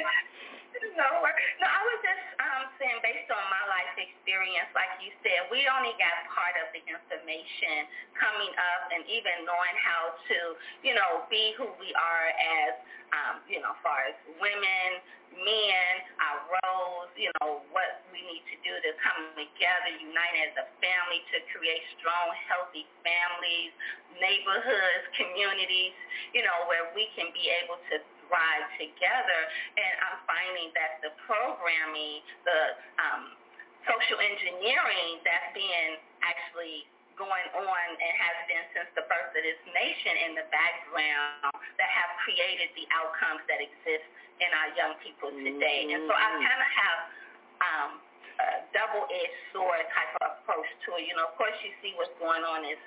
No, 0.84 1.07
no, 1.07 1.67
I 1.71 1.81
was 1.88 1.99
just 2.03 2.25
um, 2.43 2.63
saying 2.75 2.99
based 2.99 3.31
on 3.31 3.43
my 3.47 3.63
life 3.71 3.95
experience, 3.95 4.67
like 4.75 4.91
you 4.99 5.15
said, 5.23 5.47
we 5.47 5.63
only 5.71 5.95
got 5.95 6.11
part 6.27 6.59
of 6.59 6.67
the 6.75 6.84
information 6.84 7.88
coming 8.19 8.51
up 8.51 8.91
and 8.91 9.07
even 9.07 9.47
knowing 9.47 9.77
how 9.79 10.11
to, 10.11 10.38
you 10.84 10.91
know, 10.91 11.23
be 11.31 11.55
who 11.55 11.71
we 11.79 11.95
are 11.95 12.27
as, 12.36 12.73
um, 13.15 13.36
you 13.47 13.63
know, 13.63 13.71
far 13.79 14.11
as 14.11 14.17
women, 14.43 14.89
men, 15.39 15.93
our 16.19 16.39
roles, 16.61 17.09
you 17.15 17.31
know, 17.39 17.63
what 17.71 18.03
we 18.11 18.19
need 18.27 18.43
to 18.51 18.57
do 18.61 18.73
to 18.84 18.91
come 18.99 19.31
together, 19.39 19.89
unite 20.03 20.36
as 20.51 20.53
a 20.61 20.65
family 20.84 21.23
to 21.31 21.38
create 21.55 21.81
strong, 21.97 22.27
healthy 22.51 22.84
families, 23.07 23.71
neighborhoods, 24.19 25.03
communities, 25.15 25.95
you 26.36 26.43
know, 26.43 26.67
where 26.67 26.91
we 26.93 27.07
can 27.17 27.31
be 27.34 27.49
able 27.63 27.79
to 27.89 28.03
thrive 28.28 28.67
together. 28.80 29.39
And 29.76 29.93
I'm 30.07 30.19
finding 30.28 30.69
that 30.76 30.99
the 31.03 31.11
programming, 31.26 32.24
the 32.43 32.61
um, 32.99 33.24
social 33.88 34.19
engineering 34.19 35.19
that's 35.28 35.51
being 35.51 35.99
actually 36.24 36.88
going 37.13 37.45
on 37.53 37.86
and 37.93 38.13
has 38.17 38.38
been 38.49 38.65
since 38.74 38.89
the 38.97 39.05
birth 39.05 39.38
of 39.38 39.43
this 39.43 39.61
nation 39.69 40.13
in 40.30 40.32
the 40.34 40.47
background 40.49 41.53
that 41.78 41.89
have 41.93 42.11
created 42.26 42.74
the 42.74 42.89
outcomes 42.89 43.45
that 43.45 43.61
exist 43.61 44.07
in 44.41 44.49
our 44.49 44.69
young 44.74 44.97
people 45.05 45.30
today. 45.30 45.86
Mm-hmm. 45.86 45.93
And 45.93 46.01
so 46.09 46.13
I 46.17 46.28
kind 46.41 46.61
of 46.61 46.71
have 46.74 46.99
um, 47.61 47.91
double-edged 48.73 49.41
sword 49.53 49.86
type 49.93 50.13
of 50.21 50.41
approach 50.41 50.69
to 50.88 50.97
it. 50.97 51.05
You 51.05 51.15
know, 51.15 51.29
of 51.29 51.38
course 51.38 51.53
you 51.61 51.71
see 51.79 51.93
what's 51.95 52.13
going 52.17 52.41
on 52.41 52.65
is 52.65 52.79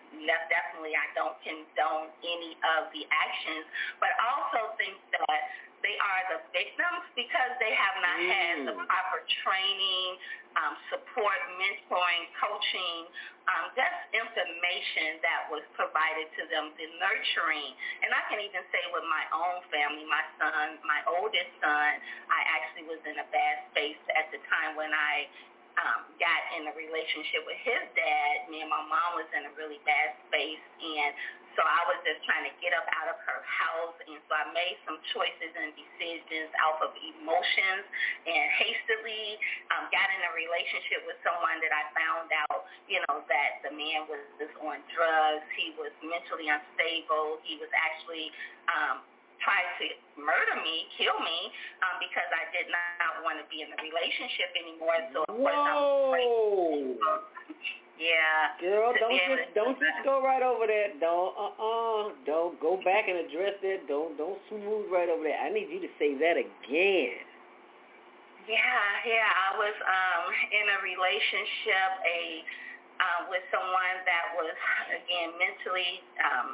definitely 0.51 0.93
I 0.99 1.07
don't 1.15 1.39
condone 1.47 2.11
any 2.23 2.59
of 2.77 2.91
the 2.91 3.07
actions, 3.09 3.65
but 4.03 4.11
I 4.15 4.25
also 4.37 4.75
think 4.77 4.99
that 5.15 5.41
they 5.85 5.97
are 6.01 6.23
the 6.37 6.39
victims 6.53 7.05
because 7.17 7.53
they 7.61 7.73
have 7.73 7.97
not 8.01 8.19
mm. 8.19 8.29
had 8.29 8.55
the 8.69 8.75
mm. 8.77 8.87
proper 8.89 9.21
training, 9.45 10.11
um, 10.57 10.75
support, 10.89 11.37
mentoring, 11.61 12.25
coaching, 12.41 13.01
um, 13.47 13.71
just 13.79 13.99
information 14.11 15.21
that 15.23 15.47
was 15.53 15.63
provided 15.79 16.27
to 16.35 16.43
them, 16.51 16.73
the 16.81 16.89
nurturing. 16.99 17.77
And 18.03 18.11
I 18.11 18.23
can 18.27 18.41
even 18.43 18.65
say 18.73 18.83
with 18.91 19.07
my 19.07 19.25
own 19.31 19.63
family, 19.71 20.03
my 20.09 20.25
son, 20.41 20.81
my 20.83 21.01
oldest 21.07 21.53
son, 21.63 21.91
I 22.33 22.41
actually 22.57 22.89
was 22.91 23.01
in 23.07 23.21
a 23.21 23.27
bad 23.31 23.69
space 23.71 24.01
at 24.17 24.33
the 24.35 24.41
time 24.51 24.75
when 24.75 24.91
I 24.91 25.29
um, 25.77 26.09
got 26.17 26.41
in 26.57 26.73
a 26.73 26.75
relationship 26.75 27.45
with 27.45 27.61
his 27.61 27.85
dad. 27.93 28.49
Me 28.49 28.65
and 28.65 28.73
my 28.73 28.81
mom 28.89 29.21
was 29.21 29.29
in 29.37 29.45
a 29.45 29.53
really 29.61 29.79
bad 29.85 30.17
space, 30.29 30.65
and 30.81 31.13
so 31.57 31.65
I 31.65 31.83
was 31.89 31.99
just 32.05 32.21
trying 32.29 32.45
to 32.45 32.53
get 32.61 32.77
up 32.77 32.85
out 33.01 33.09
of 33.09 33.19
her 33.25 33.41
house, 33.43 33.97
and 34.05 34.21
so 34.29 34.33
I 34.37 34.53
made 34.53 34.77
some 34.85 35.01
choices 35.17 35.53
and 35.57 35.73
decisions 35.73 36.53
out 36.61 36.79
of 36.85 36.93
emotions 37.01 37.85
and 38.29 38.45
hastily 38.61 39.41
um, 39.73 39.89
got 39.89 40.07
in 40.13 40.21
a 40.21 40.33
relationship 40.37 41.09
with 41.09 41.17
someone 41.25 41.59
that 41.65 41.73
I 41.73 41.89
found 41.97 42.29
out, 42.47 42.69
you 42.87 43.01
know, 43.09 43.25
that 43.27 43.65
the 43.65 43.73
man 43.73 44.05
was, 44.07 44.23
was 44.37 44.53
on 44.61 44.85
drugs. 44.93 45.49
He 45.57 45.73
was 45.81 45.91
mentally 46.05 46.53
unstable. 46.53 47.41
He 47.49 47.57
was 47.57 47.73
actually 47.73 48.29
um, 48.69 49.01
tried 49.41 49.69
to 49.81 49.87
murder 50.21 50.61
me, 50.61 50.93
kill 51.01 51.17
me, 51.25 51.39
um, 51.89 51.97
because 52.05 52.29
I 52.37 52.45
did 52.53 52.69
not 52.69 53.25
want 53.25 53.41
to 53.41 53.47
be 53.49 53.65
in 53.65 53.73
the 53.73 53.81
relationship 53.81 54.53
anymore. 54.53 55.01
So 55.17 55.19
of 55.25 55.33
course 55.33 55.57
Whoa. 55.57 57.01
I'm 57.17 57.57
yeah. 57.97 58.57
Girl, 58.61 58.93
don't 59.01 59.17
just 59.17 59.49
don't 59.55 59.79
just 59.81 60.01
go 60.05 60.21
right 60.21 60.43
over 60.43 60.67
that. 60.69 61.01
Don't 61.01 61.33
uh 61.37 61.57
uh 61.57 62.03
don't 62.25 62.61
go 62.61 62.77
back 62.85 63.09
and 63.09 63.19
address 63.25 63.57
that. 63.63 63.89
Don't 63.89 64.17
don't 64.17 64.39
smooth 64.49 64.93
right 64.93 65.09
over 65.09 65.25
that. 65.25 65.41
I 65.45 65.49
need 65.51 65.69
you 65.73 65.81
to 65.81 65.91
say 65.99 66.17
that 66.21 66.37
again. 66.37 67.17
Yeah, 68.45 68.87
yeah. 69.09 69.29
I 69.29 69.49
was 69.59 69.77
um 69.81 70.25
in 70.61 70.67
a 70.71 70.79
relationship 70.85 71.91
a 72.05 72.21
um 73.01 73.21
with 73.33 73.45
someone 73.49 73.97
that 74.05 74.25
was 74.37 74.57
again 74.93 75.37
mentally 75.41 76.05
um 76.21 76.49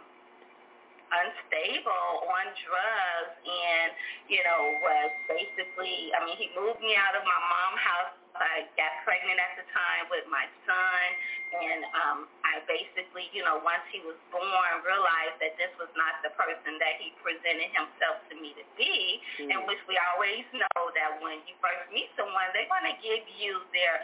unstable 1.13 2.25
on 2.25 2.45
drugs 2.65 3.35
and, 3.45 3.93
you 4.33 4.41
know, 4.41 4.61
was 4.81 5.13
basically, 5.29 6.09
I 6.17 6.25
mean, 6.25 6.37
he 6.41 6.49
moved 6.57 6.81
me 6.81 6.97
out 6.97 7.13
of 7.13 7.23
my 7.25 7.41
mom's 7.53 7.83
house. 7.85 8.13
I 8.37 8.69
got 8.79 8.93
pregnant 9.05 9.37
at 9.37 9.61
the 9.61 9.67
time 9.73 10.09
with 10.09 10.25
my 10.29 10.49
son, 10.65 11.05
and 11.53 11.81
um, 11.93 12.19
I 12.49 12.65
basically, 12.65 13.29
you 13.37 13.45
know, 13.45 13.61
once 13.61 13.85
he 13.93 14.01
was 14.05 14.17
born, 14.33 14.73
realized 14.85 15.37
that 15.45 15.57
this 15.61 15.73
was 15.77 15.93
not 15.99 16.21
the 16.25 16.33
person 16.33 16.81
that 16.81 16.97
he 16.97 17.13
presented 17.21 17.69
himself 17.77 18.25
to 18.33 18.35
me 18.41 18.57
to 18.57 18.65
be, 18.81 19.21
mm. 19.43 19.53
and 19.53 19.69
which 19.69 19.81
we 19.85 20.01
always 20.15 20.45
know 20.57 20.81
that 20.97 21.21
when 21.21 21.45
you 21.45 21.55
first 21.61 21.85
meet 21.93 22.09
someone, 22.17 22.49
they're 22.57 22.71
going 22.71 22.89
to 22.89 22.99
give 23.05 23.25
you 23.37 23.61
their 23.77 24.01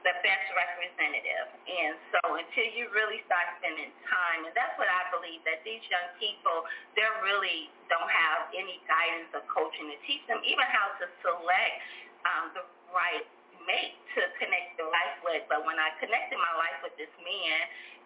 the 0.00 0.16
best 0.24 0.46
representative. 0.56 1.46
And 1.68 1.92
so 2.08 2.20
until 2.40 2.68
you 2.72 2.88
really 2.96 3.20
start 3.28 3.52
spending 3.60 3.92
time, 4.08 4.48
and 4.48 4.52
that's 4.56 4.72
what 4.80 4.88
I 4.88 5.12
believe, 5.12 5.44
that 5.44 5.60
these 5.60 5.84
young 5.92 6.08
people, 6.16 6.64
they 6.96 7.04
really 7.20 7.68
don't 7.92 8.08
have 8.08 8.48
any 8.56 8.80
guidance 8.88 9.28
or 9.36 9.44
coaching 9.52 9.92
to 9.92 9.98
teach 10.08 10.24
them 10.24 10.40
even 10.40 10.64
how 10.72 10.96
to 11.00 11.04
select 11.20 11.76
um, 12.24 12.44
the 12.56 12.64
right 12.96 13.28
mate 13.66 13.96
to 14.16 14.20
connect 14.40 14.76
their 14.80 14.90
life 14.90 15.16
with. 15.24 15.44
But 15.48 15.64
when 15.64 15.76
I 15.76 15.92
connected 16.00 16.36
my 16.36 16.54
life 16.58 16.78
with 16.84 16.94
this 16.96 17.12
man, 17.20 17.58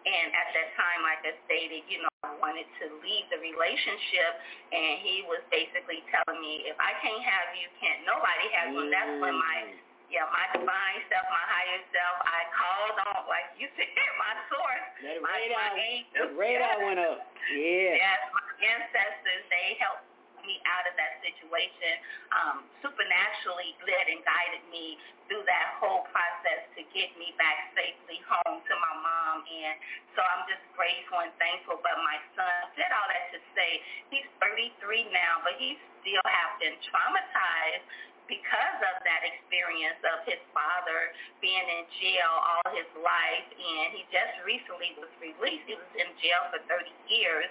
and 0.05 0.27
at 0.37 0.53
that 0.53 0.69
time, 0.77 1.01
like 1.01 1.25
I 1.25 1.33
stated, 1.49 1.81
you 1.89 2.05
know, 2.05 2.13
I 2.21 2.37
wanted 2.37 2.69
to 2.81 2.85
leave 3.01 3.25
the 3.33 3.41
relationship, 3.41 4.31
and 4.69 5.01
he 5.01 5.25
was 5.25 5.41
basically 5.49 6.05
telling 6.13 6.37
me, 6.45 6.69
if 6.69 6.77
I 6.77 6.93
can't 7.01 7.25
have 7.25 7.57
you, 7.57 7.65
can't 7.81 8.05
nobody 8.05 8.45
have 8.53 8.69
you. 8.69 8.85
And 8.85 8.93
that's 8.93 9.13
when 9.17 9.33
my 9.33 9.57
mm. 9.65 9.81
yeah, 10.13 10.29
my 10.29 10.45
divine 10.53 10.99
self, 11.09 11.25
my 11.25 11.45
higher 11.49 11.81
self. 11.89 12.15
I 12.21 12.41
called 12.53 12.97
on, 13.09 13.21
like 13.25 13.49
you 13.57 13.65
said, 13.73 13.89
my 14.21 14.33
source. 14.53 14.85
That 15.01 15.17
my, 15.25 15.33
radar, 15.41 15.57
my 15.57 15.81
angels. 15.81 16.13
that 16.21 16.29
radar 16.37 16.75
went 16.85 17.01
up. 17.01 17.19
Yeah. 17.45 17.93
Yes, 18.01 18.21
my 18.33 18.41
ancestors, 18.57 19.45
they 19.53 19.77
helped 19.77 20.14
me 20.45 20.61
out 20.65 20.85
of 20.85 20.93
that 20.95 21.19
situation, 21.25 21.93
um, 22.31 22.57
supernaturally 22.81 23.75
led 23.83 24.05
and 24.09 24.21
guided 24.23 24.63
me 24.69 24.97
through 25.27 25.43
that 25.49 25.77
whole 25.81 26.05
process 26.13 26.69
to 26.77 26.81
get 26.93 27.09
me 27.17 27.33
back 27.37 27.73
safely 27.73 28.21
home 28.29 28.61
to 28.61 28.73
my 28.77 28.93
mom. 29.01 29.45
And 29.45 29.75
so 30.13 30.21
I'm 30.21 30.45
just 30.45 30.61
grateful 30.77 31.21
and 31.25 31.33
thankful. 31.41 31.81
But 31.81 31.97
my 32.05 32.17
son 32.37 32.55
said 32.77 32.89
all 32.93 33.09
that 33.09 33.25
to 33.33 33.39
say 33.57 33.69
he's 34.13 34.27
33 34.39 35.09
now, 35.09 35.41
but 35.41 35.57
he 35.57 35.77
still 36.01 36.25
have 36.29 36.61
been 36.61 36.77
traumatized 36.85 37.85
because 38.25 38.79
of 38.81 38.95
that 39.05 39.21
experience 39.21 40.01
of 40.01 40.25
his 40.25 40.41
father 40.49 41.13
being 41.41 41.61
in 41.61 41.85
jail 42.01 42.33
all 42.41 42.67
his 42.73 42.89
life 42.97 43.47
and 43.53 43.93
he 43.93 44.01
just 44.09 44.33
recently 44.41 44.97
was 44.97 45.09
released. 45.21 45.65
He 45.69 45.77
was 45.77 45.93
in 45.93 46.09
jail 46.21 46.41
for 46.49 46.61
30 46.65 46.89
years. 47.09 47.49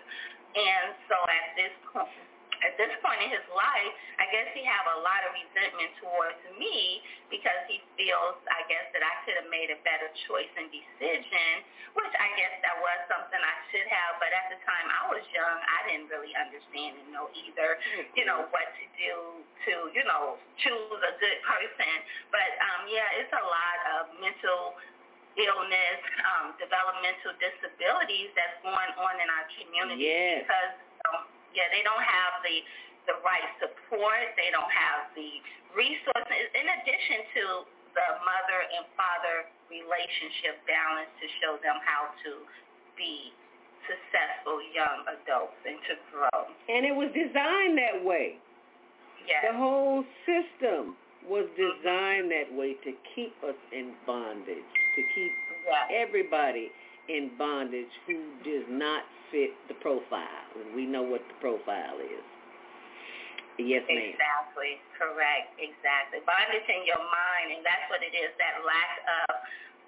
And 0.55 0.95
so 1.11 1.17
at 1.19 1.47
this 1.59 1.75
point, 1.91 2.34
at 2.75 2.91
this 2.91 2.91
point 3.07 3.23
in 3.23 3.31
his 3.31 3.47
life, 3.55 3.95
I 4.19 4.27
guess 4.35 4.51
he 4.51 4.67
have 4.67 4.99
a 4.99 5.07
lot 5.07 5.23
of 5.23 5.31
resentment 5.31 5.95
towards 6.03 6.43
me 6.59 6.99
because 7.31 7.63
he 7.71 7.79
feels, 7.95 8.35
I 8.51 8.67
guess, 8.67 8.91
that 8.91 9.07
I 9.07 9.15
could 9.23 9.39
have 9.39 9.47
made 9.47 9.71
a 9.71 9.79
better 9.87 10.11
choice 10.27 10.51
and 10.59 10.67
decision, 10.75 11.63
which 11.95 12.15
I 12.19 12.35
guess 12.35 12.59
that 12.67 12.75
was 12.83 12.99
something 13.07 13.39
I 13.39 13.57
should 13.71 13.87
have. 13.87 14.19
But 14.19 14.35
at 14.35 14.51
the 14.51 14.59
time 14.67 14.91
I 14.91 15.03
was 15.07 15.23
young, 15.31 15.55
I 15.63 15.79
didn't 15.87 16.11
really 16.11 16.35
understand 16.35 16.99
and 16.99 17.15
know 17.15 17.31
either, 17.47 17.79
you 18.19 18.27
know, 18.27 18.51
what 18.51 18.67
to 18.67 18.85
do 18.99 19.15
to, 19.71 19.73
you 19.95 20.03
know, 20.03 20.35
choose 20.59 20.99
a 20.99 21.15
good 21.23 21.39
person. 21.47 21.95
But 22.35 22.51
um, 22.59 22.91
yeah, 22.91 23.23
it's 23.23 23.31
a 23.31 23.45
lot 23.47 23.79
of 23.95 24.19
mental 24.19 24.75
illness, 25.39 26.03
um, 26.27 26.59
developmental 26.59 27.39
disabilities 27.39 28.35
that's 28.35 28.59
going 28.67 28.91
on 28.99 29.15
in 29.23 29.31
our 29.31 29.47
community 29.63 30.11
yes. 30.11 30.43
because 30.43 30.75
yeah, 31.55 31.71
they 31.71 31.83
don't 31.87 32.03
have 32.03 32.43
the 32.43 32.63
the 33.07 33.17
right 33.21 33.49
support. 33.61 34.33
They 34.37 34.49
don't 34.49 34.73
have 34.73 35.13
the 35.13 35.31
resources. 35.77 36.45
In 36.57 36.67
addition 36.67 37.19
to 37.37 37.45
the 37.95 38.09
mother 38.27 38.61
and 38.75 38.85
father 38.99 39.47
relationship 39.71 40.61
balance 40.67 41.11
to 41.21 41.27
show 41.41 41.61
them 41.63 41.79
how 41.85 42.11
to 42.27 42.33
be 42.99 43.33
successful 43.87 44.61
young 44.73 45.05
adults 45.21 45.59
and 45.69 45.79
to 45.85 45.95
grow. 46.09 46.39
And 46.73 46.89
it 46.89 46.95
was 46.95 47.13
designed 47.13 47.77
that 47.77 48.01
way. 48.01 48.41
Yes. 49.29 49.53
The 49.53 49.57
whole 49.57 50.05
system 50.25 50.97
was 51.29 51.49
mm-hmm. 51.53 51.61
designed 51.61 52.29
that 52.33 52.49
way 52.53 52.77
to 52.85 52.93
keep 53.15 53.33
us 53.45 53.57
in 53.73 53.93
bondage, 54.07 54.73
to 54.97 55.03
keep 55.15 55.33
yes. 55.65 55.89
everybody 55.93 56.73
in 57.09 57.31
bondage 57.37 57.91
who 58.07 58.19
does 58.45 58.65
not 58.69 59.05
fit 59.31 59.53
the 59.69 59.75
profile. 59.81 60.49
We 60.75 60.87
know 60.87 61.03
what 61.03 61.21
the 61.29 61.37
profile 61.41 62.01
is. 62.01 62.25
Yes, 63.59 63.87
ma'am. 63.87 64.19
Exactly. 64.19 64.83
Correct. 64.99 65.55
Exactly. 65.63 66.19
Bondage 66.27 66.67
in 66.67 66.83
your 66.87 66.99
mind, 66.99 67.55
and 67.55 67.63
that's 67.63 67.87
what 67.87 68.03
it 68.03 68.11
is, 68.11 68.35
that 68.43 68.67
lack 68.67 68.93
of 69.23 69.31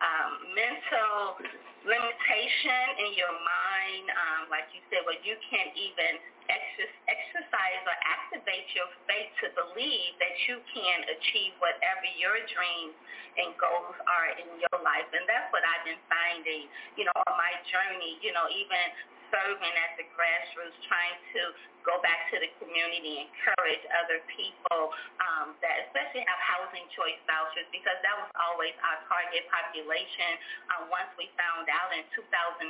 um, 0.03 0.33
mental 0.53 1.41
limitation 1.87 2.85
in 2.99 3.15
your 3.15 3.33
mind, 3.33 4.07
um, 4.11 4.43
like 4.51 4.67
you 4.75 4.83
said, 4.91 5.07
where 5.07 5.19
you 5.23 5.39
can't 5.49 5.73
even 5.79 6.19
exercise 6.47 7.83
or 7.87 7.97
activate 8.07 8.67
your 8.75 8.87
faith 9.11 9.31
to 9.43 9.51
believe 9.55 10.15
that 10.23 10.35
you 10.47 10.63
can 10.71 10.99
achieve 11.11 11.55
whatever 11.59 12.07
your 12.19 12.39
dreams 12.47 12.95
and 13.39 13.51
goals 13.59 13.99
are 14.07 14.31
in 14.39 14.49
your 14.63 14.79
life. 14.83 15.07
And 15.11 15.27
that's 15.27 15.51
what 15.51 15.63
I've 15.67 15.85
been 15.87 16.01
finding, 16.07 16.71
you 16.95 17.05
know, 17.07 17.15
on 17.27 17.35
my 17.35 17.55
journey, 17.71 18.19
you 18.23 18.31
know, 18.31 18.47
even 18.51 18.85
serving 19.31 19.75
at 19.77 19.99
the 19.99 20.07
grassroots, 20.15 20.77
trying 20.87 21.19
to 21.37 21.43
go 21.87 22.03
back 22.03 22.27
to 22.35 22.43
the 22.43 22.51
community, 22.59 23.23
encourage 23.27 23.83
other 24.03 24.19
people 24.35 24.91
um, 25.23 25.55
that 25.63 25.87
especially 25.87 26.27
have 26.27 26.41
housing 26.43 26.87
choice 26.99 27.19
vouchers 27.31 27.67
because 27.71 27.95
that 28.03 28.17
was 28.19 28.31
always 28.39 28.75
our 28.83 28.99
target 29.07 29.47
population. 29.47 30.33
Um, 30.75 30.91
once 30.91 31.11
we 31.15 31.31
found 31.39 31.71
out 31.71 31.95
in 31.95 32.03
2003 32.19 32.67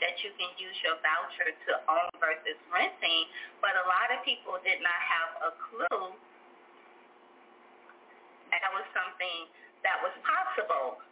that 0.00 0.14
you 0.24 0.32
can 0.40 0.50
use 0.56 0.76
your 0.80 0.96
voucher 1.04 1.52
to 1.52 1.72
own 1.88 2.08
versus 2.16 2.56
renting, 2.72 3.28
but 3.60 3.76
a 3.76 3.84
lot 3.84 4.08
of 4.12 4.24
people 4.24 4.56
did 4.64 4.80
not 4.80 5.00
have 5.00 5.30
a 5.48 5.50
clue 5.68 6.16
that 8.54 8.70
was 8.70 8.86
something 8.94 9.50
that 9.82 9.98
was 10.00 10.14
possible. 10.22 11.02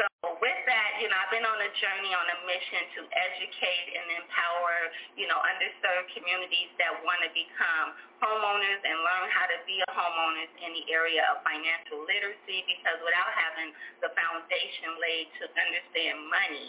So 0.00 0.06
with 0.42 0.60
that, 0.66 0.90
you 0.98 1.06
know, 1.06 1.18
I've 1.18 1.30
been 1.30 1.46
on 1.46 1.60
a 1.62 1.70
journey 1.78 2.12
on 2.14 2.26
a 2.26 2.38
mission 2.48 2.82
to 2.98 3.00
educate 3.14 3.88
and 3.94 4.06
empower, 4.24 4.74
you 5.14 5.30
know, 5.30 5.38
underserved 5.38 6.10
communities 6.16 6.74
that 6.82 6.98
want 7.06 7.22
to 7.22 7.30
become 7.30 7.94
homeowners 8.18 8.80
and 8.82 8.96
learn 9.06 9.26
how 9.30 9.46
to 9.46 9.58
be 9.68 9.78
a 9.78 9.90
homeowner 9.94 10.46
in 10.66 10.70
the 10.74 10.84
area 10.90 11.22
of 11.30 11.44
financial 11.46 12.02
literacy 12.06 12.66
because 12.66 12.98
without 13.06 13.30
having 13.38 13.70
the 14.02 14.10
foundation 14.18 14.98
laid 14.98 15.30
to 15.38 15.44
understand 15.54 16.16
money, 16.26 16.68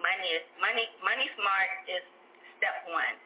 money 0.00 0.28
is 0.38 0.44
money 0.62 0.86
money 1.04 1.28
smart 1.36 1.70
is 1.90 2.04
step 2.58 2.86
one 2.88 3.16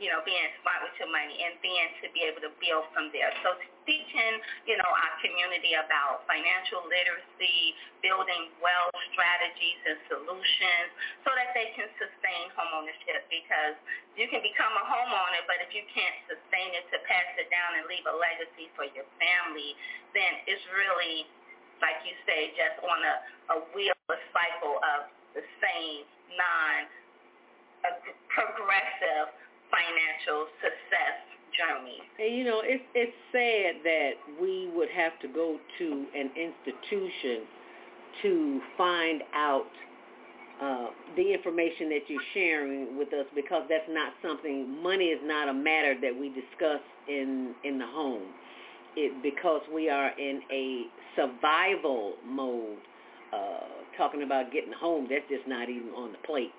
you 0.00 0.08
know, 0.08 0.24
being 0.24 0.48
smart 0.64 0.80
with 0.82 0.96
your 0.96 1.10
money 1.12 1.36
and 1.44 1.60
then 1.60 1.84
to 2.00 2.06
be 2.16 2.24
able 2.24 2.40
to 2.40 2.52
build 2.58 2.88
from 2.96 3.12
there. 3.12 3.28
So 3.44 3.54
teaching, 3.84 4.34
you 4.64 4.78
know, 4.78 4.88
our 4.88 5.14
community 5.20 5.76
about 5.76 6.24
financial 6.24 6.86
literacy, 6.88 7.76
building 8.00 8.54
wealth 8.62 8.94
strategies 9.12 9.80
and 9.84 9.98
solutions 10.08 10.88
so 11.26 11.30
that 11.34 11.52
they 11.52 11.74
can 11.76 11.90
sustain 12.00 12.44
homeownership 12.56 13.26
because 13.28 13.76
you 14.16 14.26
can 14.32 14.40
become 14.40 14.72
a 14.80 14.84
homeowner, 14.86 15.42
but 15.46 15.60
if 15.60 15.70
you 15.76 15.84
can't 15.92 16.18
sustain 16.30 16.72
it 16.72 16.86
to 16.90 16.98
pass 17.04 17.28
it 17.36 17.48
down 17.52 17.76
and 17.78 17.84
leave 17.90 18.04
a 18.08 18.16
legacy 18.16 18.72
for 18.78 18.88
your 18.90 19.06
family, 19.20 19.76
then 20.16 20.40
it's 20.48 20.64
really, 20.72 21.28
like 21.84 22.00
you 22.06 22.14
say, 22.24 22.54
just 22.56 22.80
on 22.80 22.98
a, 23.02 23.14
a 23.54 23.56
wheel, 23.76 23.96
a 24.08 24.18
cycle 24.32 24.80
of 24.82 25.10
the 25.36 25.44
same 25.60 26.04
non 26.38 26.88
progressive 28.30 29.34
financial 29.72 30.52
success 30.60 31.16
journey. 31.56 31.98
And 32.20 32.36
you 32.36 32.44
know, 32.44 32.60
it's 32.64 32.84
it's 32.94 33.16
sad 33.32 33.82
that 33.84 34.12
we 34.40 34.70
would 34.74 34.88
have 34.90 35.18
to 35.20 35.28
go 35.28 35.58
to 35.78 35.86
an 36.14 36.30
institution 36.36 37.48
to 38.22 38.60
find 38.76 39.22
out 39.34 39.72
uh, 40.60 40.86
the 41.16 41.32
information 41.32 41.88
that 41.88 42.00
you're 42.08 42.22
sharing 42.34 42.96
with 42.96 43.08
us 43.12 43.26
because 43.34 43.64
that's 43.68 43.88
not 43.88 44.12
something 44.22 44.82
money 44.82 45.06
is 45.06 45.20
not 45.24 45.48
a 45.48 45.54
matter 45.54 45.96
that 46.00 46.12
we 46.14 46.28
discuss 46.28 46.80
in 47.08 47.54
in 47.64 47.78
the 47.78 47.86
home. 47.86 48.28
It 48.94 49.22
because 49.22 49.62
we 49.72 49.88
are 49.88 50.10
in 50.18 50.42
a 50.52 50.84
survival 51.16 52.14
mode. 52.26 52.78
Uh, 53.32 53.64
talking 53.96 54.24
about 54.24 54.52
getting 54.52 54.72
home, 54.72 55.06
that's 55.08 55.24
just 55.30 55.48
not 55.48 55.70
even 55.70 55.88
on 55.96 56.12
the 56.12 56.18
plate. 56.18 56.52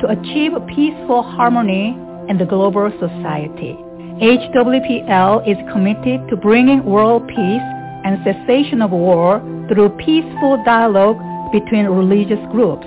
to 0.02 0.14
achieve 0.14 0.52
peaceful 0.68 1.24
harmony 1.24 1.98
in 2.28 2.38
the 2.38 2.46
global 2.46 2.88
society. 3.00 3.74
HWPL 4.22 5.50
is 5.50 5.58
committed 5.72 6.28
to 6.30 6.36
bringing 6.36 6.84
world 6.84 7.26
peace 7.26 7.66
and 8.06 8.22
cessation 8.22 8.80
of 8.80 8.92
war 8.92 9.42
through 9.66 9.88
peaceful 9.98 10.62
dialogue 10.64 11.18
between 11.50 11.86
religious 11.86 12.38
groups. 12.52 12.86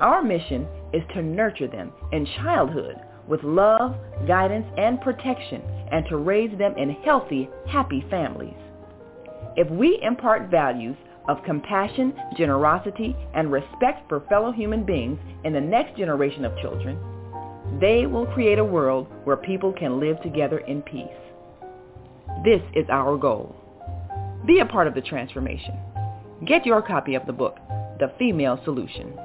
Our 0.00 0.22
mission 0.22 0.66
is 0.92 1.02
to 1.14 1.22
nurture 1.22 1.68
them 1.68 1.92
in 2.12 2.26
childhood 2.42 2.96
with 3.28 3.42
love, 3.42 3.96
guidance, 4.26 4.66
and 4.76 5.00
protection, 5.00 5.62
and 5.90 6.06
to 6.08 6.16
raise 6.16 6.56
them 6.58 6.74
in 6.76 6.90
healthy, 7.04 7.48
happy 7.66 8.04
families. 8.08 8.56
If 9.56 9.68
we 9.70 9.98
impart 10.02 10.50
values 10.50 10.96
of 11.28 11.42
compassion, 11.44 12.14
generosity, 12.36 13.16
and 13.34 13.50
respect 13.50 14.08
for 14.08 14.20
fellow 14.28 14.52
human 14.52 14.84
beings 14.84 15.18
in 15.44 15.52
the 15.52 15.60
next 15.60 15.96
generation 15.96 16.44
of 16.44 16.56
children, 16.58 16.98
they 17.80 18.06
will 18.06 18.26
create 18.26 18.58
a 18.58 18.64
world 18.64 19.08
where 19.24 19.36
people 19.36 19.72
can 19.72 19.98
live 19.98 20.20
together 20.22 20.58
in 20.58 20.82
peace. 20.82 21.06
This 22.44 22.62
is 22.74 22.86
our 22.90 23.16
goal. 23.16 23.56
Be 24.46 24.60
a 24.60 24.66
part 24.66 24.86
of 24.86 24.94
the 24.94 25.00
transformation. 25.00 25.74
Get 26.44 26.66
your 26.66 26.82
copy 26.82 27.14
of 27.14 27.24
the 27.26 27.32
book, 27.32 27.56
The 27.98 28.12
Female 28.18 28.60
Solution. 28.64 29.18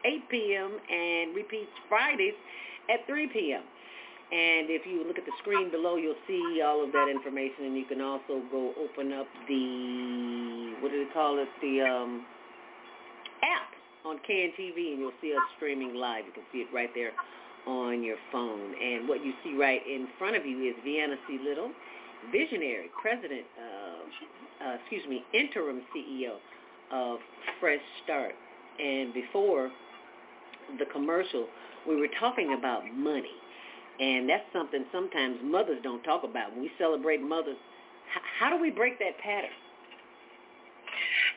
8 0.06 0.30
p.m. 0.30 0.78
and 0.78 1.34
repeats 1.34 1.74
Fridays 1.88 2.38
at 2.86 3.02
3 3.10 3.26
p.m. 3.34 3.66
And 4.30 4.70
if 4.70 4.86
you 4.86 5.02
look 5.02 5.18
at 5.18 5.26
the 5.26 5.34
screen 5.42 5.72
below, 5.74 5.96
you'll 5.96 6.22
see 6.30 6.62
all 6.62 6.86
of 6.86 6.92
that 6.92 7.10
information, 7.10 7.66
and 7.66 7.76
you 7.76 7.84
can 7.84 8.00
also 8.00 8.46
go 8.54 8.78
open 8.78 9.10
up 9.10 9.26
the, 9.50 10.78
what 10.78 10.94
do 10.94 11.02
they 11.02 11.10
call 11.10 11.34
it, 11.42 11.50
the 11.58 11.82
um, 11.82 12.22
app 13.42 13.74
on 14.06 14.22
KNTV, 14.22 14.94
and 14.94 15.02
you'll 15.02 15.18
see 15.20 15.34
us 15.34 15.42
streaming 15.56 15.98
live. 15.98 16.26
You 16.30 16.32
can 16.32 16.46
see 16.52 16.62
it 16.62 16.70
right 16.72 16.94
there 16.94 17.10
on 17.66 18.04
your 18.04 18.16
phone. 18.30 18.70
And 18.78 19.08
what 19.08 19.18
you 19.24 19.32
see 19.42 19.58
right 19.58 19.82
in 19.84 20.06
front 20.16 20.36
of 20.36 20.46
you 20.46 20.62
is 20.70 20.76
Vianna 20.86 21.18
C. 21.26 21.40
Little, 21.42 21.72
visionary 22.28 22.90
president, 23.00 23.44
uh, 23.56 24.64
uh, 24.64 24.76
excuse 24.80 25.06
me, 25.08 25.24
interim 25.32 25.82
CEO 25.94 26.36
of 26.92 27.18
Fresh 27.60 27.80
Start. 28.04 28.34
And 28.78 29.12
before 29.14 29.70
the 30.78 30.86
commercial, 30.92 31.46
we 31.88 31.96
were 31.96 32.10
talking 32.18 32.56
about 32.58 32.84
money. 32.92 33.34
And 34.00 34.28
that's 34.28 34.48
something 34.52 34.84
sometimes 34.92 35.36
mothers 35.44 35.80
don't 35.82 36.02
talk 36.02 36.24
about. 36.24 36.52
When 36.52 36.64
we 36.64 36.72
celebrate 36.78 37.20
mothers, 37.20 37.58
how 38.40 38.48
do 38.48 38.56
we 38.56 38.70
break 38.70 38.98
that 38.98 39.18
pattern? 39.20 39.52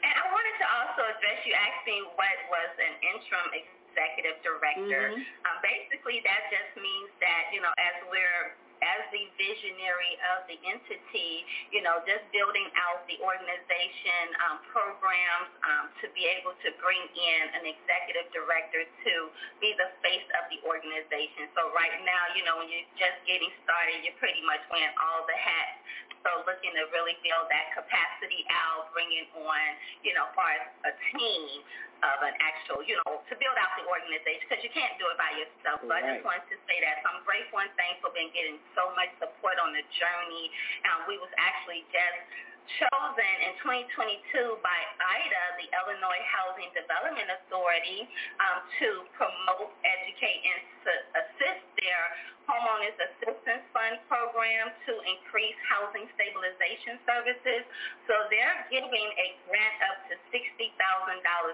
And 0.03 0.13
I 0.15 0.25
wanted 0.31 0.55
to 0.63 0.67
also 0.67 1.01
address, 1.11 1.43
you 1.43 1.55
asked 1.55 1.83
me 1.87 1.99
what 2.15 2.37
was 2.51 2.71
an 2.79 2.93
interim 3.03 3.49
executive 3.55 4.39
director. 4.47 5.15
Mm-hmm. 5.15 5.47
Um, 5.47 5.57
basically, 5.59 6.23
that 6.23 6.47
just 6.51 6.71
means 6.79 7.11
that, 7.19 7.51
you 7.51 7.59
know, 7.59 7.71
as 7.75 7.95
we're 8.07 8.55
as 8.83 9.01
the 9.15 9.23
visionary 9.39 10.13
of 10.35 10.45
the 10.51 10.57
entity, 10.67 11.47
you 11.71 11.79
know, 11.79 12.03
just 12.03 12.23
building 12.35 12.67
out 12.75 13.07
the 13.07 13.15
organization 13.23 14.23
um, 14.43 14.57
programs 14.75 15.51
um, 15.63 15.85
to 16.03 16.11
be 16.11 16.27
able 16.27 16.51
to 16.59 16.69
bring 16.83 17.03
in 17.15 17.43
an 17.55 17.63
executive 17.63 18.27
director 18.35 18.83
to 18.83 19.13
be 19.63 19.71
the 19.79 19.89
face 20.03 20.27
of 20.35 20.43
the 20.51 20.59
organization. 20.67 21.47
So 21.55 21.71
right 21.71 21.95
now, 22.03 22.23
you 22.35 22.43
know, 22.43 22.59
when 22.59 22.67
you're 22.67 22.89
just 22.99 23.17
getting 23.23 23.51
started, 23.63 24.03
you're 24.03 24.19
pretty 24.19 24.43
much 24.43 24.61
wearing 24.67 24.93
all 24.99 25.23
the 25.23 25.37
hats. 25.39 25.79
So 26.23 26.39
looking 26.47 26.71
to 26.79 26.87
really 26.95 27.19
build 27.19 27.51
that 27.51 27.75
capacity 27.75 28.47
out, 28.47 28.95
bringing 28.95 29.27
on, 29.35 29.67
you 30.07 30.15
know, 30.15 30.31
far 30.31 30.55
as 30.55 30.71
a 30.87 30.93
team 31.11 31.59
of 32.01 32.17
an 32.25 32.35
actual, 32.41 32.81
you 32.83 32.97
know, 33.05 33.21
to 33.29 33.33
build 33.37 33.57
out 33.59 33.71
the 33.79 33.85
organization 33.87 34.43
because 34.49 34.63
you 34.65 34.73
can't 34.73 34.95
do 34.97 35.07
it 35.07 35.17
by 35.19 35.31
yourself. 35.37 35.79
So 35.83 35.91
right. 35.91 36.03
I 36.03 36.09
just 36.15 36.23
wanted 36.25 36.47
to 36.49 36.57
say 36.65 36.81
that. 36.81 37.05
So 37.05 37.13
I'm 37.13 37.21
grateful 37.23 37.61
and 37.61 37.71
thankful 37.77 38.11
been 38.11 38.33
getting 38.33 38.59
so 38.75 38.91
much 38.97 39.11
support 39.21 39.55
on 39.61 39.71
the 39.71 39.83
journey. 39.95 40.45
Um, 40.89 41.07
we 41.07 41.21
was 41.21 41.31
actually 41.39 41.85
just 41.93 42.52
chosen 42.79 43.33
in 43.47 43.53
2022 43.63 44.59
by 44.63 44.79
IDA, 44.97 45.45
the 45.59 45.67
Illinois 45.71 46.23
Housing 46.29 46.69
Development 46.73 47.29
Authority, 47.41 48.07
um, 48.39 48.57
to 48.79 48.89
promote, 49.15 49.71
educate, 49.83 50.41
and 50.43 50.59
assist 51.23 51.63
their 51.79 52.01
Homeowners 52.43 52.95
Assistance 52.99 53.63
Fund 53.71 54.03
program 54.11 54.67
to 54.83 54.93
increase 55.07 55.55
housing 55.63 56.11
stabilization 56.15 56.99
services. 57.07 57.63
So 58.07 58.13
they're 58.27 58.67
giving 58.67 59.07
a 59.15 59.27
grant 59.47 59.77
up 59.87 59.97
to 60.11 60.15
$60,000, 60.27 60.75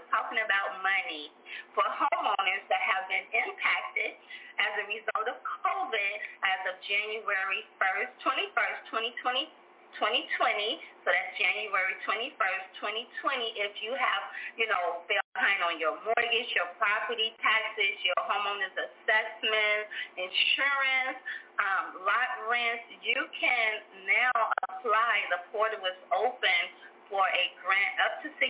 talking 0.09 0.41
about 0.41 0.81
money 0.81 1.29
for 1.77 1.85
homeowners 1.85 2.63
that 2.73 2.81
have 2.89 3.05
been 3.05 3.27
impacted 3.37 4.17
as 4.59 4.71
a 4.81 4.85
result 4.89 5.25
of 5.29 5.37
COVID 5.45 6.15
as 6.41 6.61
of 6.73 6.75
January 6.83 7.63
1st, 7.77 8.11
21st, 8.25 8.79
2020. 9.23 9.58
2020, 9.97 10.77
so 11.01 11.07
that's 11.09 11.33
January 11.39 11.95
21st, 12.05 12.65
2020, 12.77 13.65
if 13.65 13.73
you 13.81 13.97
have, 13.97 14.23
you 14.59 14.69
know, 14.69 15.01
fell 15.09 15.25
behind 15.33 15.59
on 15.65 15.81
your 15.81 15.97
mortgage, 16.05 16.49
your 16.53 16.69
property 16.77 17.33
taxes, 17.41 17.95
your 18.05 18.19
homeowner's 18.29 18.75
assessment, 18.77 19.81
insurance, 20.19 21.19
um, 21.59 21.85
lot 22.05 22.29
rents, 22.47 22.85
you 23.01 23.19
can 23.35 23.71
now 24.07 24.37
apply. 24.71 25.27
The 25.33 25.41
portal 25.51 25.81
is 25.83 25.99
open 26.13 26.61
for 27.09 27.25
a 27.25 27.43
grant 27.65 27.93
up 28.05 28.21
to 28.21 28.29
60000 28.37 28.45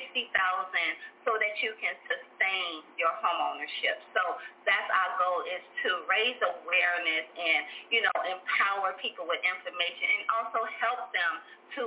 so 1.24 1.40
that 1.40 1.54
you 1.64 1.72
can 1.80 1.96
sustain 2.06 2.84
your 3.00 3.12
homeownership. 3.24 3.98
So 4.12 4.22
that's 4.68 4.90
our 4.92 5.12
goal 5.18 5.40
is 5.48 5.64
to 5.88 5.90
raise 6.12 6.38
awareness 6.44 7.26
and, 7.40 7.62
you 7.90 8.04
know, 8.04 8.16
empower 8.28 9.00
people 9.00 9.26
with 9.26 9.40
information 9.42 10.08
and 10.20 10.24
also 10.36 10.62
help 10.84 11.10
them 11.16 11.34
to 11.80 11.84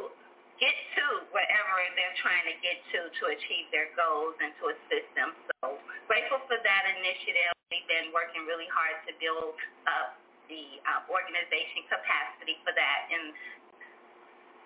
get 0.60 0.74
to 0.96 1.04
wherever 1.34 1.74
they're 1.98 2.18
trying 2.20 2.46
to 2.48 2.56
get 2.64 2.78
to 2.94 3.10
to 3.10 3.22
achieve 3.34 3.66
their 3.74 3.92
goals 3.98 4.36
and 4.40 4.54
to 4.60 4.72
assist 4.72 5.08
them. 5.18 5.34
So 5.60 5.76
grateful 6.08 6.40
for 6.48 6.58
that 6.60 6.84
initiative. 6.98 7.52
We've 7.68 7.88
been 7.88 8.12
working 8.12 8.44
really 8.44 8.68
hard 8.68 9.00
to 9.08 9.12
build 9.20 9.56
up 9.88 10.16
the 10.46 10.78
uh, 10.84 11.08
organization 11.08 11.88
capacity 11.88 12.60
for 12.62 12.72
that. 12.76 13.00
And 13.10 13.32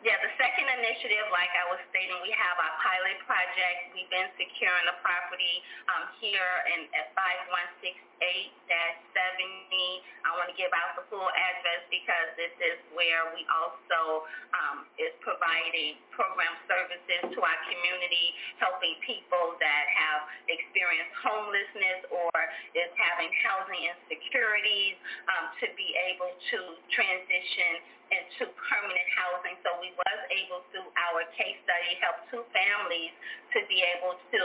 Yeah, 0.06 0.22
the 0.22 0.30
second 0.38 0.70
initiative, 0.70 1.26
like 1.34 1.50
I 1.50 1.66
was 1.66 1.82
stating, 1.90 2.14
we 2.22 2.30
have 2.30 2.54
our 2.62 2.74
pilot 2.78 3.18
project. 3.26 3.90
We've 3.90 4.06
been 4.06 4.30
securing 4.38 4.86
the 4.86 4.94
property 5.02 5.58
um, 5.90 6.06
here 6.22 6.46
in, 6.78 6.86
at 6.94 7.10
5168-70. 8.22 8.22
I 10.22 10.30
want 10.38 10.46
to 10.46 10.54
give 10.54 10.70
out 10.78 10.94
the 10.94 11.10
full 11.10 11.26
address 11.26 11.90
because 11.90 12.38
this 12.38 12.54
is 12.54 12.78
where 12.94 13.34
we 13.34 13.42
also 13.50 14.30
um, 14.54 14.86
is 14.94 15.10
providing 15.26 15.98
program 16.14 16.54
services 16.70 17.26
to 17.34 17.38
our 17.42 17.58
community, 17.66 18.30
helping 18.62 18.94
people 19.02 19.58
that 19.58 19.90
have 19.90 20.30
experienced 20.46 21.18
homelessness 21.18 22.06
or 22.14 22.30
is 22.78 22.94
having 22.94 23.34
housing 23.42 23.90
insecurities 23.90 24.94
um, 25.34 25.50
to 25.58 25.66
be 25.74 25.98
able 26.14 26.30
to 26.54 26.78
transition 26.94 27.82
into 28.12 28.50
permanent 28.54 29.08
housing. 29.14 29.56
So 29.66 29.74
we 29.82 29.90
was 29.94 30.20
able 30.30 30.62
through 30.70 30.88
our 30.94 31.26
case 31.34 31.58
study 31.66 31.98
help 31.98 32.16
two 32.30 32.44
families 32.54 33.12
to 33.56 33.58
be 33.66 33.82
able 33.82 34.14
to 34.16 34.42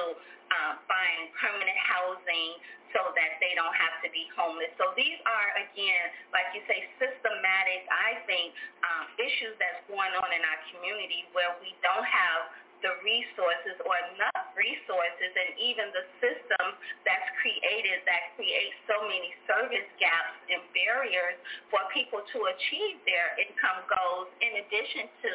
uh, 0.52 0.74
find 0.90 1.32
permanent 1.38 1.80
housing 1.80 2.60
so 2.92 3.14
that 3.16 3.40
they 3.40 3.56
don't 3.56 3.76
have 3.76 4.04
to 4.04 4.10
be 4.12 4.28
homeless. 4.36 4.72
So 4.76 4.92
these 5.00 5.16
are, 5.24 5.48
again, 5.64 6.06
like 6.36 6.52
you 6.52 6.60
say, 6.68 6.92
systematic, 7.00 7.88
I 7.88 8.20
think, 8.28 8.52
um, 8.84 9.06
issues 9.16 9.56
that's 9.64 9.80
going 9.88 10.12
on 10.12 10.30
in 10.36 10.44
our 10.44 10.60
community 10.76 11.24
where 11.32 11.56
we 11.64 11.72
don't 11.80 12.04
have 12.04 12.52
the 12.82 12.94
resources 13.06 13.78
or 13.86 13.96
enough 14.14 14.52
resources 14.58 15.32
and 15.34 15.50
even 15.62 15.90
the 15.94 16.06
system 16.22 16.66
that's 17.06 17.30
created 17.42 18.02
that 18.06 18.34
creates 18.36 18.76
so 18.90 18.98
many 19.06 19.32
service 19.46 19.90
gaps 20.02 20.38
and 20.50 20.62
barriers 20.74 21.38
for 21.70 21.82
people 21.94 22.22
to 22.34 22.40
achieve 22.52 22.98
their 23.06 23.38
income 23.38 23.86
goals 23.88 24.30
in 24.42 24.62
addition 24.66 25.08
to 25.22 25.32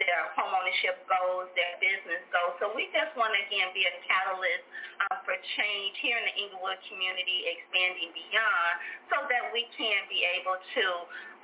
their 0.00 0.32
homeownership 0.32 0.96
goals, 1.04 1.52
their 1.52 1.76
business 1.76 2.24
goals. 2.32 2.56
So 2.56 2.72
we 2.72 2.88
just 2.88 3.12
want 3.20 3.36
to, 3.36 3.40
again, 3.44 3.68
be 3.76 3.84
a 3.84 3.94
catalyst 4.08 4.64
um, 5.04 5.20
for 5.28 5.36
change 5.60 5.94
here 6.00 6.16
in 6.16 6.24
the 6.24 6.36
Englewood 6.40 6.80
community, 6.88 7.52
expanding 7.52 8.08
beyond, 8.16 8.74
so 9.12 9.16
that 9.28 9.52
we 9.52 9.68
can 9.76 10.00
be 10.08 10.24
able 10.24 10.56
to 10.56 10.86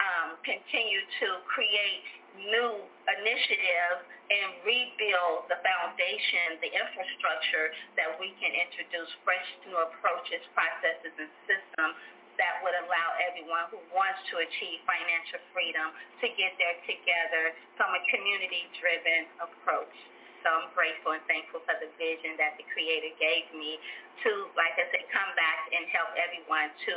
um, 0.00 0.28
continue 0.40 1.04
to 1.20 1.28
create 1.44 2.04
new 2.38 2.72
initiatives 3.20 4.04
and 4.26 4.58
rebuild 4.66 5.46
the 5.46 5.58
foundation, 5.62 6.58
the 6.58 6.72
infrastructure 6.72 7.70
that 7.94 8.10
we 8.18 8.34
can 8.42 8.50
introduce 8.50 9.10
fresh 9.22 9.46
new 9.64 9.78
approaches, 9.78 10.42
processes, 10.52 11.14
and 11.16 11.30
systems 11.46 11.94
that 12.36 12.60
would 12.60 12.76
allow 12.84 13.08
everyone 13.24 13.64
who 13.72 13.80
wants 13.96 14.20
to 14.28 14.44
achieve 14.44 14.84
financial 14.84 15.40
freedom 15.56 15.88
to 16.20 16.26
get 16.36 16.52
there 16.60 16.76
together 16.84 17.56
from 17.80 17.96
a 17.96 18.02
community-driven 18.12 19.24
approach. 19.40 19.96
So 20.44 20.52
I'm 20.52 20.68
grateful 20.76 21.16
and 21.16 21.24
thankful 21.26 21.64
for 21.64 21.74
the 21.80 21.88
vision 21.96 22.36
that 22.36 22.54
the 22.60 22.66
Creator 22.70 23.16
gave 23.18 23.48
me 23.56 23.80
to, 24.22 24.30
like 24.54 24.76
I 24.76 24.84
said, 24.92 25.08
come 25.10 25.32
back 25.34 25.60
and 25.72 25.88
help 25.90 26.12
everyone 26.14 26.70
to 26.86 26.94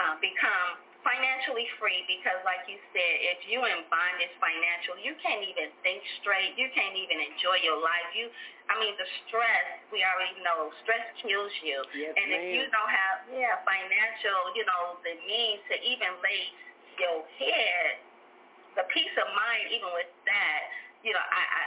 uh, 0.00 0.14
become 0.24 0.80
financially 1.02 1.66
free 1.78 2.06
because 2.06 2.38
like 2.46 2.66
you 2.70 2.78
said, 2.94 3.14
if 3.34 3.44
you 3.50 3.62
in 3.66 3.82
bondage 3.90 4.34
financial, 4.38 4.98
you 5.02 5.14
can't 5.18 5.42
even 5.42 5.70
think 5.82 6.02
straight. 6.22 6.54
You 6.54 6.70
can't 6.74 6.94
even 6.94 7.18
enjoy 7.18 7.58
your 7.62 7.78
life. 7.78 8.08
You 8.14 8.30
I 8.70 8.78
mean 8.78 8.94
the 8.96 9.08
stress, 9.26 9.82
we 9.90 10.02
already 10.06 10.38
know, 10.46 10.70
stress 10.86 11.02
kills 11.20 11.52
you. 11.66 11.82
Yes, 11.92 12.14
and 12.14 12.30
ma'am. 12.30 12.38
if 12.38 12.44
you 12.54 12.62
don't 12.70 12.92
have 12.92 13.16
yeah, 13.34 13.60
financial, 13.66 14.38
you 14.54 14.64
know, 14.64 14.98
the 15.02 15.14
means 15.26 15.60
to 15.68 15.76
even 15.82 16.10
lay 16.22 16.42
your 16.98 17.26
head, 17.42 17.98
the 18.78 18.86
peace 18.94 19.14
of 19.18 19.28
mind 19.34 19.74
even 19.74 19.90
with 19.92 20.10
that, 20.30 20.62
you 21.02 21.10
know, 21.10 21.22
I, 21.22 21.42
I 21.42 21.62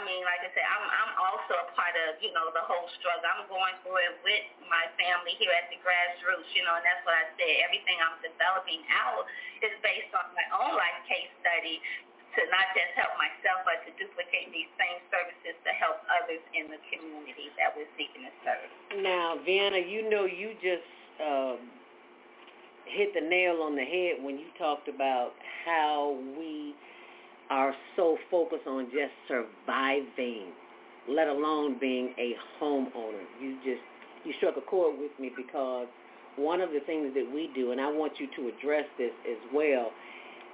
I 0.00 0.08
mean, 0.08 0.24
like 0.24 0.40
I 0.40 0.48
said, 0.56 0.64
I'm 0.64 0.86
I'm 0.88 1.12
also 1.28 1.60
a 1.60 1.68
part 1.76 1.92
of 2.08 2.16
you 2.24 2.32
know 2.32 2.48
the 2.56 2.64
whole 2.64 2.88
struggle. 2.96 3.20
I'm 3.28 3.44
going 3.52 3.76
through 3.84 4.00
it 4.00 4.16
with 4.24 4.48
my 4.72 4.88
family 4.96 5.36
here 5.36 5.52
at 5.52 5.68
the 5.68 5.76
grassroots, 5.84 6.48
you 6.56 6.64
know, 6.64 6.72
and 6.72 6.84
that's 6.88 7.04
what 7.04 7.20
I 7.20 7.28
said. 7.36 7.52
Everything 7.68 8.00
I'm 8.00 8.16
developing 8.24 8.80
out 8.88 9.28
is 9.60 9.76
based 9.84 10.08
on 10.16 10.32
my 10.32 10.46
own 10.56 10.72
life 10.72 11.04
case 11.04 11.28
study 11.44 11.84
to 12.32 12.40
not 12.48 12.72
just 12.72 12.96
help 12.96 13.12
myself, 13.20 13.60
but 13.68 13.84
to 13.84 13.92
duplicate 14.00 14.48
these 14.56 14.72
same 14.80 15.04
services 15.12 15.52
to 15.68 15.72
help 15.76 16.00
others 16.08 16.40
in 16.56 16.72
the 16.72 16.80
community 16.88 17.52
that 17.60 17.76
we're 17.76 17.90
seeking 18.00 18.24
to 18.24 18.32
serve. 18.40 19.04
Now, 19.04 19.36
Vianna, 19.44 19.84
you 19.84 20.08
know 20.08 20.24
you 20.24 20.56
just 20.64 20.88
um, 21.20 21.60
hit 22.88 23.12
the 23.12 23.20
nail 23.20 23.60
on 23.60 23.76
the 23.76 23.84
head 23.84 24.24
when 24.24 24.40
you 24.40 24.48
talked 24.56 24.88
about 24.88 25.36
how 25.68 26.16
we 26.40 26.72
are 27.50 27.74
so 27.96 28.16
focused 28.30 28.66
on 28.66 28.86
just 28.86 29.12
surviving, 29.28 30.52
let 31.08 31.28
alone 31.28 31.78
being 31.80 32.14
a 32.18 32.34
homeowner. 32.60 33.24
You 33.40 33.56
just 33.64 33.82
you 34.24 34.32
struck 34.38 34.56
a 34.56 34.60
chord 34.60 34.98
with 34.98 35.12
me 35.18 35.32
because 35.36 35.86
one 36.36 36.60
of 36.60 36.70
the 36.70 36.80
things 36.80 37.12
that 37.14 37.28
we 37.32 37.50
do, 37.54 37.72
and 37.72 37.80
I 37.80 37.90
want 37.90 38.12
you 38.18 38.28
to 38.36 38.52
address 38.56 38.84
this 38.98 39.12
as 39.28 39.38
well, 39.52 39.90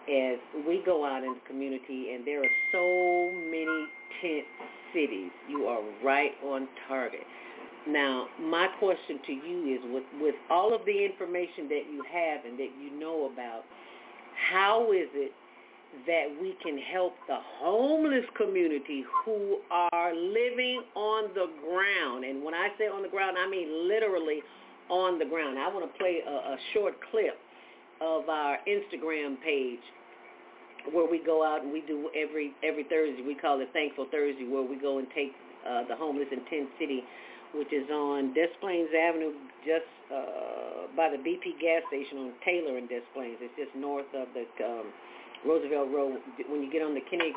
is 0.09 0.39
we 0.67 0.83
go 0.87 1.05
out 1.05 1.25
in 1.25 1.35
the 1.35 1.41
community 1.49 2.13
and 2.15 2.27
there 2.27 2.43
are 2.43 2.55
so 2.73 3.33
many 3.51 3.87
tent 4.23 4.47
cities. 4.95 5.31
You 5.49 5.67
are 5.67 5.81
right 6.05 6.33
on 6.45 6.69
target. 6.89 7.27
Now, 7.89 8.27
my 8.41 8.69
question 8.79 9.21
to 9.27 9.33
you 9.33 9.77
is 9.77 9.81
with, 9.93 10.05
with 10.21 10.35
all 10.51 10.75
of 10.75 10.85
the 10.87 11.05
information 11.05 11.69
that 11.69 11.85
you 11.93 12.03
have 12.11 12.45
and 12.45 12.59
that 12.59 12.71
you 12.83 12.99
know 12.99 13.31
about, 13.33 13.63
how 14.51 14.93
is 14.93 15.09
it 15.15 15.33
that 16.07 16.27
we 16.41 16.57
can 16.63 16.79
help 16.79 17.15
the 17.29 17.39
homeless 17.61 18.25
community 18.37 19.05
who 19.25 19.59
are 19.71 20.15
living 20.15 20.83
on 20.95 21.31
the 21.35 21.47
ground. 21.65 22.25
And 22.25 22.45
when 22.45 22.55
I 22.55 22.69
say 22.79 22.87
on 22.87 23.03
the 23.03 23.09
ground, 23.09 23.37
I 23.39 23.49
mean 23.49 23.89
literally 23.89 24.43
on 24.89 25.19
the 25.19 25.25
ground. 25.25 25.59
I 25.59 25.69
want 25.69 25.91
to 25.91 25.99
play 25.99 26.21
a, 26.27 26.31
a 26.31 26.57
short 26.75 26.95
clip 27.11 27.35
of 28.01 28.29
our 28.29 28.59
Instagram 28.69 29.41
page 29.43 29.81
where 30.93 31.09
we 31.09 31.19
go 31.25 31.43
out 31.45 31.63
and 31.63 31.73
we 31.73 31.81
do 31.83 32.11
every 32.15 32.53
every 32.63 32.85
Thursday. 32.85 33.23
We 33.27 33.35
call 33.35 33.61
it 33.61 33.69
Thankful 33.73 34.07
Thursday, 34.11 34.47
where 34.47 34.63
we 34.63 34.77
go 34.77 34.99
and 34.99 35.07
take 35.15 35.33
uh, 35.67 35.83
the 35.89 35.97
homeless 35.97 36.29
in 36.31 36.45
Tent 36.47 36.69
City, 36.79 37.03
which 37.55 37.73
is 37.73 37.89
on 37.91 38.35
Des 38.35 38.53
Plaines 38.61 38.91
Avenue, 38.95 39.33
just 39.65 39.91
uh, 40.15 40.87
by 40.95 41.11
the 41.11 41.19
BP 41.19 41.59
gas 41.61 41.83
station 41.89 42.19
on 42.19 42.33
Taylor 42.45 42.79
and 42.79 42.89
Des 42.89 43.03
Plaines. 43.15 43.39
It's 43.41 43.55
just 43.59 43.75
north 43.75 44.07
of 44.15 44.29
the 44.35 44.47
um, 44.63 44.87
Roosevelt 45.45 45.91
Road 45.93 46.23
when 46.49 46.63
you 46.63 46.71
get 46.71 46.83
on 46.83 46.95
the 46.95 47.03
Kennedy, 47.11 47.35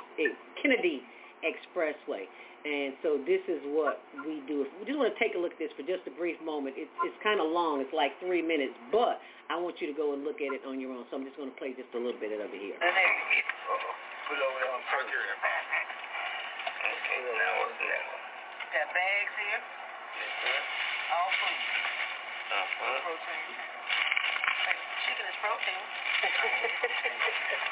Kennedy 0.61 1.01
Expressway. 1.43 2.29
And 2.59 2.91
so 2.99 3.15
this 3.23 3.39
is 3.47 3.63
what 3.71 4.03
we 4.27 4.43
do. 4.43 4.67
We 4.79 4.83
just 4.83 4.99
want 4.99 5.15
to 5.15 5.19
take 5.19 5.31
a 5.31 5.39
look 5.39 5.55
at 5.55 5.61
this 5.63 5.71
for 5.79 5.87
just 5.87 6.03
a 6.11 6.13
brief 6.19 6.35
moment. 6.43 6.75
It's, 6.75 6.91
it's 7.07 7.15
kind 7.23 7.39
of 7.39 7.47
long. 7.47 7.79
It's 7.79 7.95
like 7.95 8.11
three 8.19 8.43
minutes. 8.43 8.75
But 8.91 9.23
I 9.47 9.55
want 9.55 9.79
you 9.79 9.87
to 9.87 9.95
go 9.95 10.11
and 10.11 10.27
look 10.27 10.43
at 10.43 10.51
it 10.51 10.67
on 10.67 10.75
your 10.75 10.91
own. 10.91 11.07
So 11.07 11.15
I'm 11.15 11.23
just 11.23 11.39
going 11.39 11.47
to 11.47 11.55
play 11.55 11.71
just 11.71 11.87
a 11.95 12.01
little 12.01 12.19
bit 12.19 12.35
of 12.35 12.51
it 12.51 12.59
here. 12.59 12.75
Put 12.75 14.39
over 14.43 14.61
on 14.75 14.81
park 14.91 15.07
here. 15.07 15.23
Okay, 16.83 17.19
now 17.23 17.63
what's 17.63 17.79
next? 17.79 18.11
Got 18.75 18.91
bags 18.91 19.33
here. 19.39 19.61
All 21.15 21.31
food. 21.39 21.63
Uh-huh. 22.59 23.07
Protein. 23.07 23.47
Chicken 25.07 25.25
is 25.31 25.37
protein. 25.39 25.79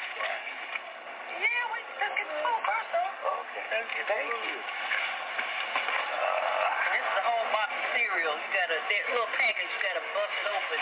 yeah, 1.38 1.64
we 1.72 1.80
took 1.98 2.14
it 2.18 2.28
so 2.42 2.50
first 2.66 2.88
though. 2.92 3.12
Okay. 3.46 3.64
Thank 3.70 3.88
you. 3.94 4.02
Thank 4.08 4.30
you. 4.48 4.58
This 6.88 7.04
is 7.04 7.16
a 7.18 7.24
whole 7.24 7.48
box 7.54 7.70
of 7.72 7.84
cereal. 7.94 8.34
You 8.34 8.48
gotta, 8.54 8.78
that 8.78 9.04
little 9.12 9.30
package, 9.38 9.70
you 9.70 9.80
gotta 9.84 10.02
bust 10.14 10.34
it 10.34 10.46
open. 10.50 10.80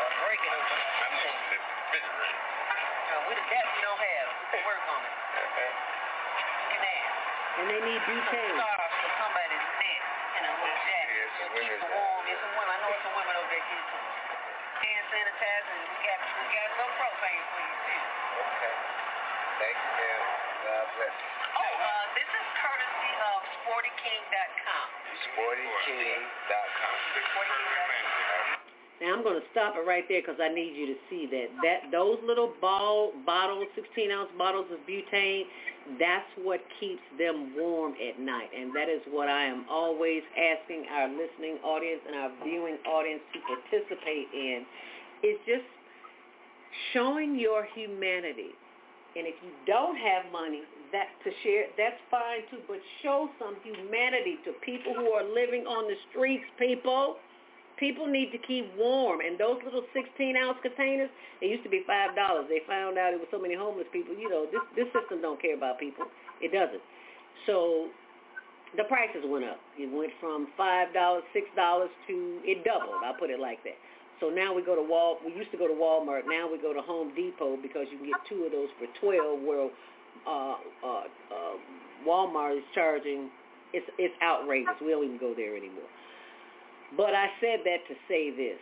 Or 0.00 0.08
break 0.24 0.40
it 0.40 0.52
open. 0.54 0.78
I'm 0.80 1.12
using 1.20 1.44
the 1.50 1.58
refrigerator. 1.60 2.40
Uh, 2.40 3.20
we, 3.28 3.32
that 3.36 3.64
we 3.68 3.78
don't 3.84 4.00
have. 4.00 4.26
We 4.40 4.44
can 4.54 4.62
work 4.64 4.84
on 4.88 5.00
it. 5.04 5.14
Okay. 5.50 5.70
You 5.70 6.66
can 6.72 6.82
ask. 6.82 7.14
And 7.60 7.66
they 7.68 7.80
need 7.84 8.02
Some 8.06 8.16
butane. 8.16 8.54
stars 8.56 8.92
for 9.02 9.10
somebody's 9.20 9.66
neck 9.76 10.02
and 10.40 10.42
a 10.48 10.52
little 10.56 10.80
jacket. 10.88 11.14
Yeah, 11.20 11.28
some 11.36 11.50
to 11.50 11.60
keep 11.60 11.68
women 11.68 11.84
it 11.84 11.92
warm. 11.92 12.20
There's 12.24 12.40
some 12.40 12.54
women. 12.56 12.72
I 12.72 12.78
know 12.80 12.92
some 13.04 13.14
women 13.18 13.34
over 13.36 13.50
there 13.50 13.64
get 13.66 13.84
some 13.92 14.04
hand 14.80 15.04
sanitizer. 15.12 15.74
And 15.74 15.84
we 15.90 15.98
got 16.06 16.18
we 16.24 16.44
got 16.48 16.68
some 16.80 16.92
propane 16.96 17.42
for 17.52 17.60
you 17.60 17.74
too. 17.84 18.02
Okay. 18.40 18.74
Thank 19.60 19.76
you. 19.76 20.16
God 20.64 20.86
bless 20.96 21.12
you. 21.12 21.28
Oh, 21.52 21.60
uh, 21.60 22.04
this 22.16 22.24
is 22.24 22.46
courtesy 22.64 23.12
of 23.20 23.38
SportyKing.com. 23.60 24.86
SportyKing.com. 25.36 26.30
Now 29.00 29.16
I'm 29.16 29.22
going 29.24 29.40
to 29.40 29.46
stop 29.52 29.76
it 29.76 29.84
right 29.88 30.04
there 30.08 30.20
because 30.20 30.36
I 30.40 30.52
need 30.52 30.76
you 30.76 30.84
to 30.92 30.98
see 31.08 31.24
that 31.32 31.48
that 31.64 31.90
those 31.90 32.18
little 32.20 32.52
ball 32.60 33.12
bottles, 33.24 33.64
16 33.74 34.10
ounce 34.12 34.28
bottles 34.36 34.66
of 34.68 34.78
butane, 34.84 35.44
that's 35.98 36.28
what 36.44 36.60
keeps 36.78 37.00
them 37.16 37.56
warm 37.56 37.94
at 37.96 38.20
night, 38.20 38.52
and 38.52 38.76
that 38.76 38.88
is 38.92 39.00
what 39.08 39.28
I 39.28 39.46
am 39.46 39.64
always 39.70 40.22
asking 40.36 40.84
our 40.92 41.08
listening 41.08 41.56
audience 41.64 42.00
and 42.06 42.16
our 42.16 42.30
viewing 42.44 42.76
audience 42.84 43.24
to 43.32 43.40
participate 43.48 44.28
in. 44.36 44.64
Is 45.24 45.36
just 45.48 45.64
showing 46.92 47.38
your 47.38 47.66
humanity. 47.74 48.52
And 49.16 49.26
if 49.26 49.34
you 49.42 49.50
don't 49.66 49.96
have 49.96 50.30
money, 50.30 50.62
that 50.92 51.10
to 51.22 51.30
share, 51.42 51.66
that's 51.78 51.98
fine 52.10 52.46
too. 52.50 52.62
But 52.66 52.78
show 53.02 53.30
some 53.38 53.56
humanity 53.62 54.38
to 54.46 54.54
people 54.62 54.94
who 54.94 55.10
are 55.14 55.26
living 55.26 55.66
on 55.66 55.86
the 55.86 55.98
streets. 56.10 56.46
People, 56.58 57.18
people 57.78 58.06
need 58.06 58.30
to 58.30 58.38
keep 58.38 58.70
warm. 58.78 59.20
And 59.20 59.38
those 59.38 59.58
little 59.64 59.86
16 59.94 60.36
ounce 60.36 60.58
containers, 60.62 61.10
they 61.40 61.48
used 61.48 61.64
to 61.64 61.70
be 61.70 61.82
five 61.86 62.14
dollars. 62.14 62.46
They 62.48 62.62
found 62.66 62.98
out 62.98 63.14
it 63.14 63.18
was 63.18 63.30
so 63.30 63.38
many 63.38 63.54
homeless 63.54 63.86
people. 63.92 64.14
You 64.14 64.30
know, 64.30 64.46
this 64.50 64.62
this 64.74 64.88
system 64.94 65.22
don't 65.22 65.40
care 65.40 65.54
about 65.54 65.78
people. 65.78 66.06
It 66.42 66.54
doesn't. 66.54 66.82
So 67.46 67.90
the 68.76 68.84
prices 68.84 69.26
went 69.26 69.44
up. 69.44 69.58
It 69.78 69.90
went 69.90 70.12
from 70.20 70.48
five 70.56 70.94
dollars, 70.94 71.22
six 71.32 71.46
dollars 71.56 71.90
to 72.06 72.38
it 72.44 72.62
doubled. 72.62 73.02
I'll 73.02 73.18
put 73.18 73.30
it 73.30 73.40
like 73.40 73.62
that. 73.64 73.78
So 74.20 74.28
now 74.28 74.54
we 74.54 74.62
go 74.62 74.76
to 74.76 74.82
Wal. 74.82 75.18
We 75.24 75.32
used 75.32 75.50
to 75.52 75.56
go 75.56 75.66
to 75.66 75.74
Walmart. 75.74 76.22
Now 76.28 76.50
we 76.50 76.58
go 76.60 76.72
to 76.72 76.82
Home 76.82 77.12
Depot 77.16 77.56
because 77.60 77.86
you 77.90 77.98
can 77.98 78.06
get 78.06 78.20
two 78.28 78.44
of 78.44 78.52
those 78.52 78.68
for 78.78 78.86
twelve. 79.00 79.40
Where 79.40 79.70
uh, 80.28 80.56
uh, 80.84 81.04
uh, 81.32 81.56
Walmart 82.06 82.58
is 82.58 82.64
charging, 82.74 83.30
it's 83.72 83.86
it's 83.98 84.14
outrageous. 84.22 84.76
We 84.80 84.92
don't 84.92 85.04
even 85.04 85.18
go 85.18 85.32
there 85.34 85.56
anymore. 85.56 85.88
But 86.96 87.14
I 87.14 87.28
said 87.40 87.60
that 87.64 87.86
to 87.88 87.94
say 88.08 88.30
this. 88.30 88.58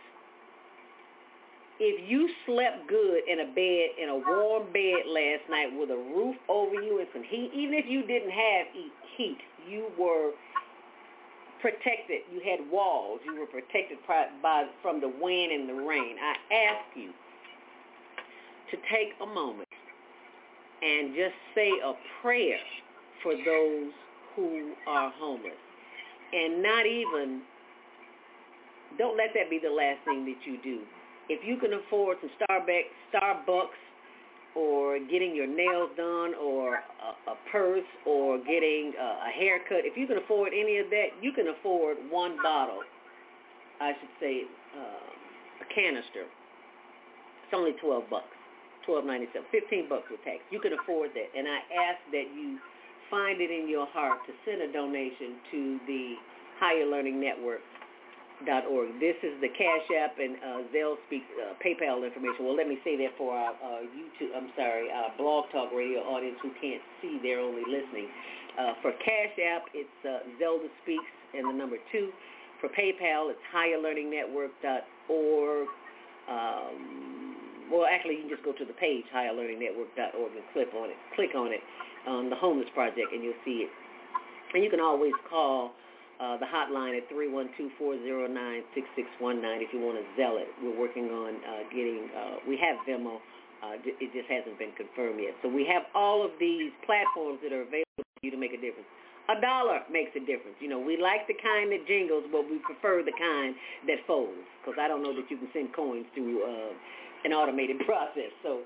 If 1.81 2.09
you 2.09 2.29
slept 2.45 2.89
good 2.89 3.23
in 3.27 3.39
a 3.39 3.47
bed, 3.55 3.95
in 4.03 4.09
a 4.09 4.15
warm 4.15 4.67
bed 4.73 5.07
last 5.07 5.47
night 5.49 5.71
with 5.71 5.89
a 5.89 5.95
roof 5.95 6.35
over 6.49 6.75
you 6.75 6.99
and 6.99 7.07
some 7.13 7.23
heat, 7.23 7.51
even 7.55 7.73
if 7.73 7.85
you 7.87 8.05
didn't 8.05 8.31
have 8.31 8.67
heat, 9.15 9.37
you 9.67 9.87
were 9.97 10.31
protected. 11.61 12.21
You 12.31 12.41
had 12.43 12.69
walls. 12.71 13.19
You 13.25 13.39
were 13.39 13.45
protected 13.45 13.97
by 14.07 14.65
from 14.81 15.01
the 15.01 15.09
wind 15.09 15.51
and 15.51 15.69
the 15.69 15.73
rain. 15.73 16.15
I 16.21 16.35
ask 16.53 16.85
you 16.95 17.11
to 18.71 18.77
take 18.91 19.13
a 19.21 19.25
moment 19.25 19.67
and 20.81 21.15
just 21.15 21.35
say 21.55 21.69
a 21.83 21.93
prayer 22.21 22.59
for 23.21 23.33
those 23.33 23.91
who 24.35 24.73
are 24.87 25.11
homeless. 25.17 25.57
And 26.31 26.61
not 26.61 26.85
even, 26.85 27.41
don't 28.97 29.17
let 29.17 29.29
that 29.33 29.49
be 29.49 29.59
the 29.61 29.73
last 29.73 29.99
thing 30.05 30.25
that 30.25 30.37
you 30.45 30.57
do. 30.63 30.81
If 31.27 31.45
you 31.45 31.57
can 31.57 31.73
afford 31.73 32.17
some 32.21 32.29
Starbucks, 32.39 32.89
Starbucks 33.13 33.79
or 34.55 34.99
getting 34.99 35.35
your 35.35 35.47
nails 35.47 35.89
done 35.95 36.33
or 36.35 36.75
a, 36.75 37.31
a 37.31 37.35
purse 37.51 37.87
or 38.05 38.37
getting 38.39 38.93
a, 38.99 39.29
a 39.29 39.31
haircut, 39.37 39.85
if 39.85 39.97
you 39.97 40.07
can 40.07 40.17
afford 40.17 40.53
any 40.53 40.77
of 40.77 40.89
that, 40.89 41.13
you 41.21 41.31
can 41.31 41.47
afford 41.49 41.97
one 42.09 42.37
bottle, 42.41 42.81
I 43.81 43.93
should 43.99 44.13
say, 44.19 44.43
uh, 44.77 45.63
a 45.63 45.73
canister. 45.73 46.25
It's 47.45 47.53
only 47.53 47.73
12 47.81 48.09
bucks, 48.09 48.33
12.97, 48.87 49.45
15 49.51 49.89
bucks 49.89 50.05
with 50.09 50.23
tax. 50.23 50.39
You 50.51 50.59
can 50.59 50.73
afford 50.73 51.11
that. 51.13 51.29
And 51.37 51.47
I 51.47 51.59
ask 51.89 51.99
that 52.11 52.29
you 52.33 52.57
find 53.09 53.41
it 53.41 53.49
in 53.49 53.69
your 53.69 53.87
heart 53.87 54.19
to 54.27 54.33
send 54.45 54.61
a 54.61 54.71
donation 54.71 55.37
to 55.51 55.79
the 55.87 56.13
Higher 56.59 56.85
Learning 56.85 57.19
Network 57.19 57.61
org. 58.47 58.99
This 58.99 59.15
is 59.23 59.39
the 59.41 59.49
Cash 59.49 59.89
App 59.99 60.19
and 60.19 60.37
uh, 60.39 60.63
Zelle 60.71 60.95
speak 61.07 61.23
uh, 61.35 61.53
PayPal 61.59 62.05
information. 62.05 62.45
Well, 62.45 62.55
let 62.55 62.67
me 62.67 62.77
say 62.83 62.95
that 62.97 63.17
for 63.17 63.35
our 63.35 63.51
uh, 63.51 63.81
YouTube. 63.91 64.35
I'm 64.35 64.49
sorry, 64.55 64.91
our 64.91 65.11
Blog 65.17 65.45
Talk 65.51 65.71
Radio 65.75 65.99
audience 65.99 66.37
who 66.41 66.51
can't 66.61 66.81
see, 67.01 67.19
they're 67.21 67.39
only 67.39 67.63
listening. 67.67 68.07
Uh, 68.57 68.73
for 68.81 68.91
Cash 69.03 69.37
App, 69.43 69.65
it's 69.73 69.89
uh, 70.07 70.19
Zelda 70.39 70.69
Speaks 70.83 71.03
and 71.33 71.49
the 71.49 71.53
number 71.53 71.77
two. 71.91 72.11
For 72.61 72.69
PayPal, 72.69 73.31
it's 73.31 73.39
higherlearningnetwork.org. 73.55 75.67
Um, 76.29 77.35
well, 77.71 77.85
actually, 77.85 78.15
you 78.15 78.21
can 78.21 78.29
just 78.29 78.43
go 78.43 78.53
to 78.53 78.65
the 78.65 78.73
page 78.73 79.05
higherlearningnetwork.org 79.15 80.31
and 80.35 80.43
click 80.53 80.69
on 80.75 80.89
it. 80.89 80.97
Click 81.15 81.35
on 81.35 81.51
it, 81.51 81.61
um, 82.07 82.29
the 82.29 82.35
Homeless 82.35 82.69
Project, 82.73 83.13
and 83.13 83.23
you'll 83.23 83.33
see 83.45 83.67
it. 83.67 83.69
And 84.53 84.63
you 84.63 84.69
can 84.69 84.79
always 84.79 85.13
call 85.29 85.73
uh, 86.19 86.35
the 86.37 86.45
hotline 86.45 86.97
at 86.99 87.07
312-409-6619 87.09 88.63
if 89.63 89.71
you 89.71 89.79
want 89.79 89.97
to 89.97 90.03
zell 90.19 90.37
it. 90.37 90.47
We're 90.61 90.77
working 90.77 91.07
on 91.09 91.39
uh, 91.39 91.63
getting, 91.71 92.11
uh, 92.11 92.43
we 92.47 92.59
have 92.59 92.75
Venmo. 92.87 93.23
Uh, 93.59 93.75
it 93.83 94.11
just 94.15 94.27
hasn't 94.31 94.55
been 94.59 94.71
confirmed 94.75 95.19
yet. 95.19 95.35
So 95.43 95.49
we 95.51 95.67
have 95.67 95.83
all 95.91 96.23
of 96.23 96.31
these 96.39 96.71
platforms 96.87 97.39
that 97.43 97.51
are 97.51 97.67
available 97.67 98.07
for 98.07 98.23
you 98.23 98.31
to 98.31 98.39
make 98.39 98.55
a 98.55 98.61
difference. 98.61 98.87
A 99.27 99.35
dollar 99.39 99.83
makes 99.91 100.15
a 100.15 100.23
difference. 100.23 100.55
You 100.63 100.71
know, 100.71 100.79
we 100.79 100.95
like 100.95 101.27
the 101.27 101.35
kind 101.35 101.71
that 101.75 101.83
jingles, 101.85 102.23
but 102.31 102.47
we 102.49 102.57
prefer 102.63 103.03
the 103.03 103.11
kind 103.19 103.53
that 103.85 103.99
folds 104.07 104.47
because 104.63 104.79
I 104.79 104.87
don't 104.87 105.03
know 105.03 105.13
that 105.13 105.27
you 105.29 105.37
can 105.37 105.51
send 105.51 105.75
coins 105.75 106.07
through 106.15 106.39
uh, 106.43 106.71
an 107.27 107.35
automated 107.35 107.83
process. 107.87 108.31
So 108.41 108.63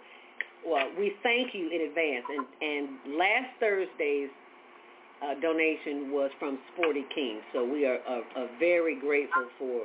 well, 0.65 0.87
we 0.97 1.13
thank 1.23 1.53
you 1.53 1.69
in 1.69 1.89
advance. 1.89 2.25
And, 2.29 2.45
and 2.61 3.17
last 3.19 3.51
Thursday's 3.59 4.31
uh, 5.23 5.39
donation 5.39 6.11
was 6.11 6.31
from 6.39 6.59
Sporty 6.73 7.05
King. 7.13 7.39
So 7.53 7.63
we 7.63 7.85
are 7.85 7.99
uh, 8.07 8.19
uh, 8.35 8.47
very 8.59 8.99
grateful 8.99 9.47
for 9.57 9.81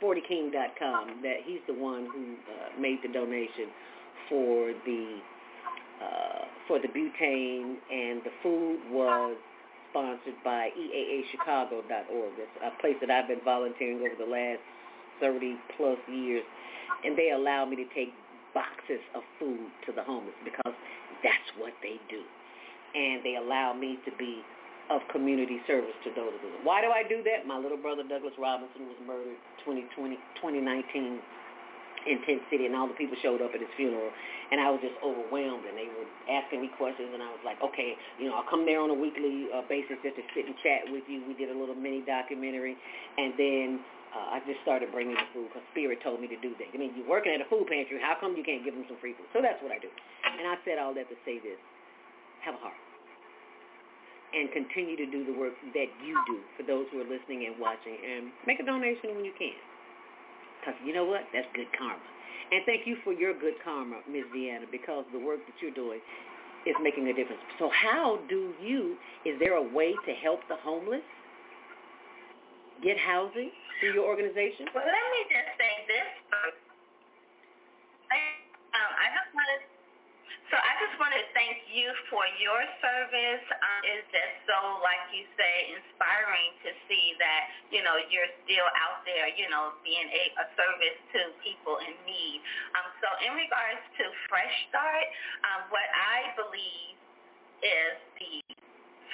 SportyKing.com 0.00 1.22
that 1.22 1.36
he's 1.44 1.60
the 1.66 1.74
one 1.74 2.08
who 2.12 2.34
uh, 2.34 2.80
made 2.80 2.98
the 3.02 3.12
donation 3.12 3.68
for 4.28 4.72
the 4.84 5.18
uh, 6.02 6.44
for 6.68 6.78
the 6.78 6.88
butane 6.88 7.74
and 7.90 8.22
the 8.22 8.30
food 8.42 8.78
was 8.90 9.36
sponsored 9.90 10.36
by 10.44 10.70
EAAChicago.org. 10.78 12.32
It's 12.38 12.50
a 12.62 12.80
place 12.80 12.94
that 13.00 13.10
I've 13.10 13.26
been 13.26 13.40
volunteering 13.44 13.98
over 13.98 14.14
the 14.16 14.30
last 14.30 14.60
30 15.20 15.56
plus 15.76 15.98
years, 16.06 16.44
and 17.04 17.18
they 17.18 17.32
allow 17.32 17.64
me 17.64 17.74
to 17.76 17.86
take 17.94 18.12
boxes 18.54 19.00
of 19.16 19.22
food 19.40 19.66
to 19.86 19.92
the 19.92 20.04
homeless 20.04 20.34
because 20.44 20.74
that's 21.24 21.50
what 21.58 21.72
they 21.82 21.98
do 22.08 22.22
and 22.94 23.24
they 23.24 23.36
allow 23.36 23.72
me 23.72 23.98
to 24.04 24.12
be 24.16 24.42
of 24.90 25.04
community 25.12 25.60
service 25.66 25.96
to 26.04 26.10
those. 26.16 26.32
Of 26.32 26.40
us. 26.40 26.60
Why 26.64 26.80
do 26.80 26.88
I 26.88 27.04
do 27.04 27.20
that? 27.28 27.44
My 27.44 27.60
little 27.60 27.76
brother 27.76 28.02
Douglas 28.02 28.32
Robinson 28.40 28.88
was 28.88 28.96
murdered 29.04 29.36
2020, 29.64 30.16
2019 30.40 31.20
in 32.08 32.16
Tent 32.24 32.40
City, 32.48 32.64
and 32.64 32.72
all 32.72 32.88
the 32.88 32.96
people 32.96 33.16
showed 33.20 33.42
up 33.44 33.52
at 33.52 33.60
his 33.60 33.68
funeral, 33.76 34.08
and 34.48 34.56
I 34.62 34.70
was 34.72 34.80
just 34.80 34.96
overwhelmed, 35.04 35.66
and 35.68 35.76
they 35.76 35.90
were 35.92 36.08
asking 36.30 36.64
me 36.64 36.72
questions, 36.80 37.12
and 37.12 37.20
I 37.20 37.28
was 37.28 37.42
like, 37.44 37.60
okay, 37.60 37.98
you 38.16 38.30
know, 38.30 38.38
I'll 38.38 38.48
come 38.48 38.64
there 38.64 38.80
on 38.80 38.88
a 38.88 38.96
weekly 38.96 39.50
uh, 39.52 39.66
basis 39.68 40.00
just 40.00 40.16
to 40.16 40.24
sit 40.32 40.48
and 40.48 40.56
chat 40.64 40.88
with 40.88 41.04
you. 41.04 41.20
We 41.28 41.34
did 41.36 41.52
a 41.52 41.56
little 41.58 41.76
mini 41.76 42.00
documentary, 42.06 42.78
and 43.18 43.36
then 43.36 43.66
uh, 44.14 44.38
I 44.38 44.46
just 44.48 44.62
started 44.64 44.88
bringing 44.88 45.18
the 45.18 45.28
food 45.36 45.52
because 45.52 45.66
Spirit 45.76 46.00
told 46.00 46.22
me 46.22 46.30
to 46.32 46.38
do 46.40 46.56
that. 46.56 46.72
I 46.72 46.76
mean, 46.80 46.96
you're 46.96 47.10
working 47.10 47.34
at 47.34 47.44
a 47.44 47.48
food 47.52 47.68
pantry. 47.68 48.00
How 48.00 48.16
come 48.16 48.38
you 48.38 48.46
can't 48.46 48.64
give 48.64 48.72
them 48.72 48.88
some 48.88 48.96
free 49.04 49.12
food? 49.12 49.28
So 49.36 49.44
that's 49.44 49.60
what 49.60 49.74
I 49.74 49.78
do. 49.82 49.92
And 50.24 50.48
I 50.48 50.56
said 50.64 50.80
all 50.80 50.96
that 50.96 51.12
to 51.12 51.16
say 51.28 51.42
this 51.44 51.60
have 52.44 52.54
a 52.54 52.58
heart 52.58 52.78
and 54.34 54.52
continue 54.52 54.96
to 54.96 55.06
do 55.08 55.24
the 55.24 55.32
work 55.32 55.54
that 55.72 55.88
you 56.04 56.12
do 56.28 56.38
for 56.56 56.62
those 56.62 56.84
who 56.92 57.00
are 57.00 57.08
listening 57.08 57.48
and 57.48 57.56
watching 57.56 57.96
and 57.96 58.28
make 58.46 58.60
a 58.60 58.66
donation 58.66 59.16
when 59.16 59.24
you 59.24 59.32
can. 59.38 59.56
Because 60.60 60.76
you 60.84 60.92
know 60.92 61.04
what? 61.04 61.24
That's 61.32 61.48
good 61.54 61.68
karma. 61.76 62.02
And 62.52 62.60
thank 62.66 62.86
you 62.86 62.96
for 63.04 63.12
your 63.12 63.32
good 63.32 63.56
karma, 63.64 64.00
Ms. 64.10 64.24
Deanna, 64.36 64.68
because 64.70 65.04
the 65.12 65.18
work 65.20 65.40
that 65.48 65.56
you're 65.60 65.72
doing 65.72 66.00
is 66.66 66.76
making 66.82 67.08
a 67.08 67.14
difference. 67.14 67.40
So 67.58 67.70
how 67.72 68.20
do 68.28 68.52
you, 68.60 68.96
is 69.24 69.38
there 69.40 69.56
a 69.56 69.62
way 69.62 69.94
to 69.94 70.12
help 70.20 70.40
the 70.48 70.56
homeless 70.60 71.04
get 72.84 72.98
housing 72.98 73.50
through 73.80 73.94
your 73.94 74.04
organization? 74.04 74.68
Well, 74.76 74.84
let 74.84 74.92
me 74.92 75.20
just 75.32 75.50
say 75.56 75.72
this. 75.88 76.08
Um, 78.12 78.92
I 78.94 79.10
just 79.10 79.17
wanted 79.17 79.17
so 80.48 80.56
I 80.56 80.72
just 80.80 80.96
want 80.96 81.12
to 81.12 81.24
thank 81.36 81.60
you 81.68 81.92
for 82.08 82.24
your 82.40 82.60
service. 82.80 83.44
Um, 83.52 83.80
it's 83.84 84.08
just 84.08 84.34
so, 84.48 84.80
like 84.80 85.04
you 85.12 85.28
say, 85.36 85.76
inspiring 85.76 86.56
to 86.64 86.70
see 86.88 87.12
that, 87.20 87.42
you 87.68 87.84
know, 87.84 88.00
you're 88.08 88.32
still 88.48 88.68
out 88.80 89.04
there, 89.04 89.28
you 89.36 89.44
know, 89.52 89.76
being 89.84 90.08
a, 90.08 90.24
a 90.40 90.46
service 90.56 90.98
to 91.12 91.20
people 91.44 91.76
in 91.84 91.92
need. 92.08 92.40
Um, 92.80 92.88
so 93.04 93.08
in 93.28 93.36
regards 93.36 93.84
to 94.00 94.04
Fresh 94.32 94.56
Start, 94.72 95.06
um, 95.44 95.60
what 95.68 95.88
I 95.92 96.32
believe 96.32 96.96
is 97.60 97.94
the 98.16 98.32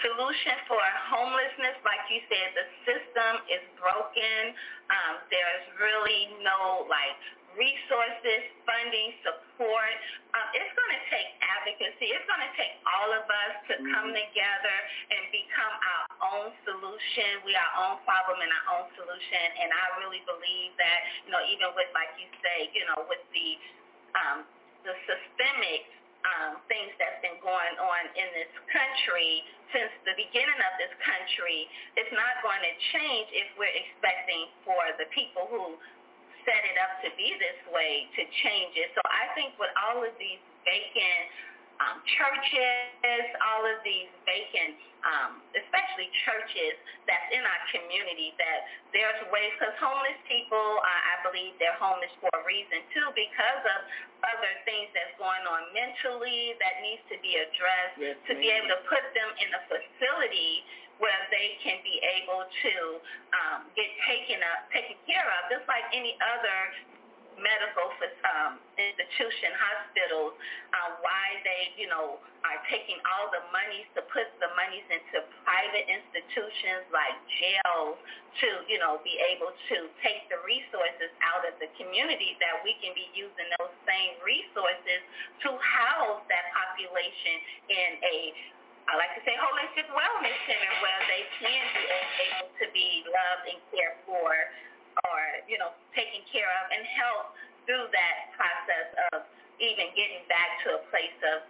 solution 0.06 0.56
for 0.70 0.82
homelessness, 1.11 1.82
like 1.82 2.05
you 2.15 2.23
said, 2.31 2.47
the 2.55 2.66
system 2.86 3.32
is 3.51 3.65
broken. 3.81 4.55
Um, 4.86 5.15
there's 5.35 5.66
really 5.82 6.31
no 6.47 6.86
like 6.86 7.19
resources, 7.55 8.43
funding, 8.66 9.14
support. 9.22 9.94
Um, 10.35 10.47
it's 10.55 10.72
going 10.74 10.93
to 10.94 11.02
take 11.10 11.28
advocacy. 11.43 12.06
It's 12.10 12.26
going 12.26 12.43
to 12.43 12.52
take 12.59 12.74
all 12.86 13.10
of 13.14 13.26
us 13.26 13.55
to 13.70 13.74
mm-hmm. 13.78 13.90
come 13.94 14.10
together 14.10 14.76
and 15.10 15.22
become 15.31 15.74
our 15.74 16.05
own 16.35 16.48
solution. 16.66 17.43
We 17.47 17.55
are 17.55 17.62
our 17.62 17.74
own 17.90 17.97
problem 18.06 18.43
and 18.43 18.51
our 18.51 18.66
own 18.78 18.86
solution. 18.98 19.44
And 19.62 19.70
I 19.70 19.85
really 20.02 20.22
believe 20.26 20.74
that, 20.78 20.98
you 21.26 21.31
know, 21.32 21.43
even 21.47 21.70
with, 21.78 21.90
like 21.94 22.12
you 22.18 22.28
say, 22.43 22.70
you 22.74 22.85
know, 22.90 23.06
with 23.06 23.22
the 23.35 23.48
um, 24.14 24.39
the 24.86 24.94
systemic 25.09 25.90
um, 26.24 26.60
things 26.70 26.93
that's 26.97 27.18
been 27.20 27.36
going 27.43 27.76
on 27.81 28.02
in 28.14 28.28
this 28.32 28.52
country 28.70 29.43
since 29.74 29.90
the 30.06 30.14
beginning 30.14 30.60
of 30.70 30.72
this 30.78 30.94
country, 31.02 31.66
it's 31.98 32.14
not 32.14 32.39
going 32.47 32.62
to 32.62 32.72
change 32.94 33.26
if 33.35 33.48
we're 33.59 33.74
expecting 33.74 34.47
for 34.62 34.78
the 35.02 35.10
people 35.10 35.51
who 35.51 35.74
set 36.45 36.62
it 36.65 36.77
up 36.81 37.01
to 37.05 37.09
be 37.16 37.35
this 37.41 37.61
way 37.73 38.09
to 38.16 38.23
change 38.45 38.77
it. 38.77 38.93
So 38.97 39.03
I 39.05 39.33
think 39.37 39.57
with 39.61 39.73
all 39.77 40.01
of 40.05 40.12
these 40.16 40.41
vacant 40.65 41.29
um, 41.83 41.99
churches, 42.16 43.27
all 43.43 43.66
of 43.66 43.83
these 43.83 44.07
vacant, 44.23 44.79
um, 45.03 45.43
especially 45.59 46.07
churches 46.23 46.79
that's 47.05 47.29
in 47.35 47.43
our 47.43 47.62
community, 47.75 48.31
that 48.39 48.59
there's 48.95 49.19
ways, 49.35 49.51
because 49.59 49.75
homeless 49.83 50.16
people, 50.31 50.81
uh, 50.81 50.87
I 50.87 51.15
believe 51.27 51.59
they're 51.59 51.77
homeless 51.77 52.15
for 52.23 52.31
a 52.31 52.43
reason 52.47 52.79
too, 52.95 53.09
because 53.19 53.62
of 53.66 53.81
other 54.23 54.53
things 54.65 54.89
that's 54.95 55.12
going 55.19 55.45
on 55.45 55.75
mentally 55.75 56.55
that 56.62 56.81
needs 56.81 57.03
to 57.11 57.19
be 57.21 57.37
addressed, 57.37 57.97
Yes, 57.99 58.16
to 58.31 58.33
be 58.39 58.49
able 58.55 58.71
to 58.71 58.81
put 58.87 59.03
them 59.12 59.31
in 59.43 59.49
a 59.53 59.61
facility 59.69 60.62
where 61.03 61.23
they 61.31 61.59
can 61.62 61.83
be 61.83 61.99
able 62.23 62.47
to 62.47 62.75
um, 63.35 63.61
get 63.75 63.91
taken 64.07 64.39
up, 64.43 64.71
taken 64.71 64.95
care 65.09 65.27
of, 65.27 65.51
just 65.51 65.66
like 65.66 65.85
any 65.91 66.15
other 66.23 66.59
medical 67.39 67.91
um, 68.31 68.62
institution, 68.79 69.51
hospitals, 69.59 70.35
uh, 70.71 70.99
why 71.03 71.27
they, 71.43 71.75
you 71.75 71.91
know, 71.91 72.19
are 72.45 72.61
taking 72.69 73.01
all 73.09 73.33
the 73.33 73.43
monies 73.51 73.89
to 73.97 74.05
put 74.12 74.29
the 74.39 74.51
monies 74.55 74.85
into 74.93 75.25
private 75.43 75.87
institutions 75.89 76.85
like 76.93 77.16
jails 77.41 77.97
to, 78.43 78.49
you 78.69 78.77
know, 78.79 79.01
be 79.03 79.16
able 79.33 79.51
to 79.71 79.89
take 80.05 80.29
the 80.29 80.39
resources 80.45 81.11
out 81.25 81.43
of 81.49 81.57
the 81.59 81.71
community 81.81 82.37
that 82.39 82.61
we 82.62 82.77
can 82.85 82.93
be 82.93 83.09
using 83.16 83.49
those 83.59 83.73
same 83.89 84.15
resources 84.21 85.01
to 85.43 85.57
house 85.59 86.21
that 86.29 86.53
population 86.53 87.37
in 87.73 87.91
a 88.05 88.16
I 88.89 89.01
like 89.01 89.16
to 89.16 89.23
say 89.24 89.32
holistic 89.39 89.89
wellness 89.93 90.39
center 90.44 90.73
where 90.85 91.01
they 91.09 91.24
can 91.40 91.65
be 91.73 91.85
able 92.28 92.51
to 92.61 92.66
be 92.77 92.89
loved 93.09 93.44
and 93.48 93.61
cared 93.73 93.97
for 94.05 94.28
or, 95.09 95.20
you 95.48 95.56
know, 95.56 95.73
taken 95.97 96.20
care 96.28 96.48
of 96.62 96.65
and 96.70 96.85
help 96.93 97.32
through 97.65 97.89
that 97.97 98.16
process 98.36 98.89
of 99.16 99.24
even 99.59 99.89
getting 99.97 100.20
back 100.28 100.61
to 100.69 100.77
a 100.77 100.82
place 100.93 101.16
of 101.32 101.48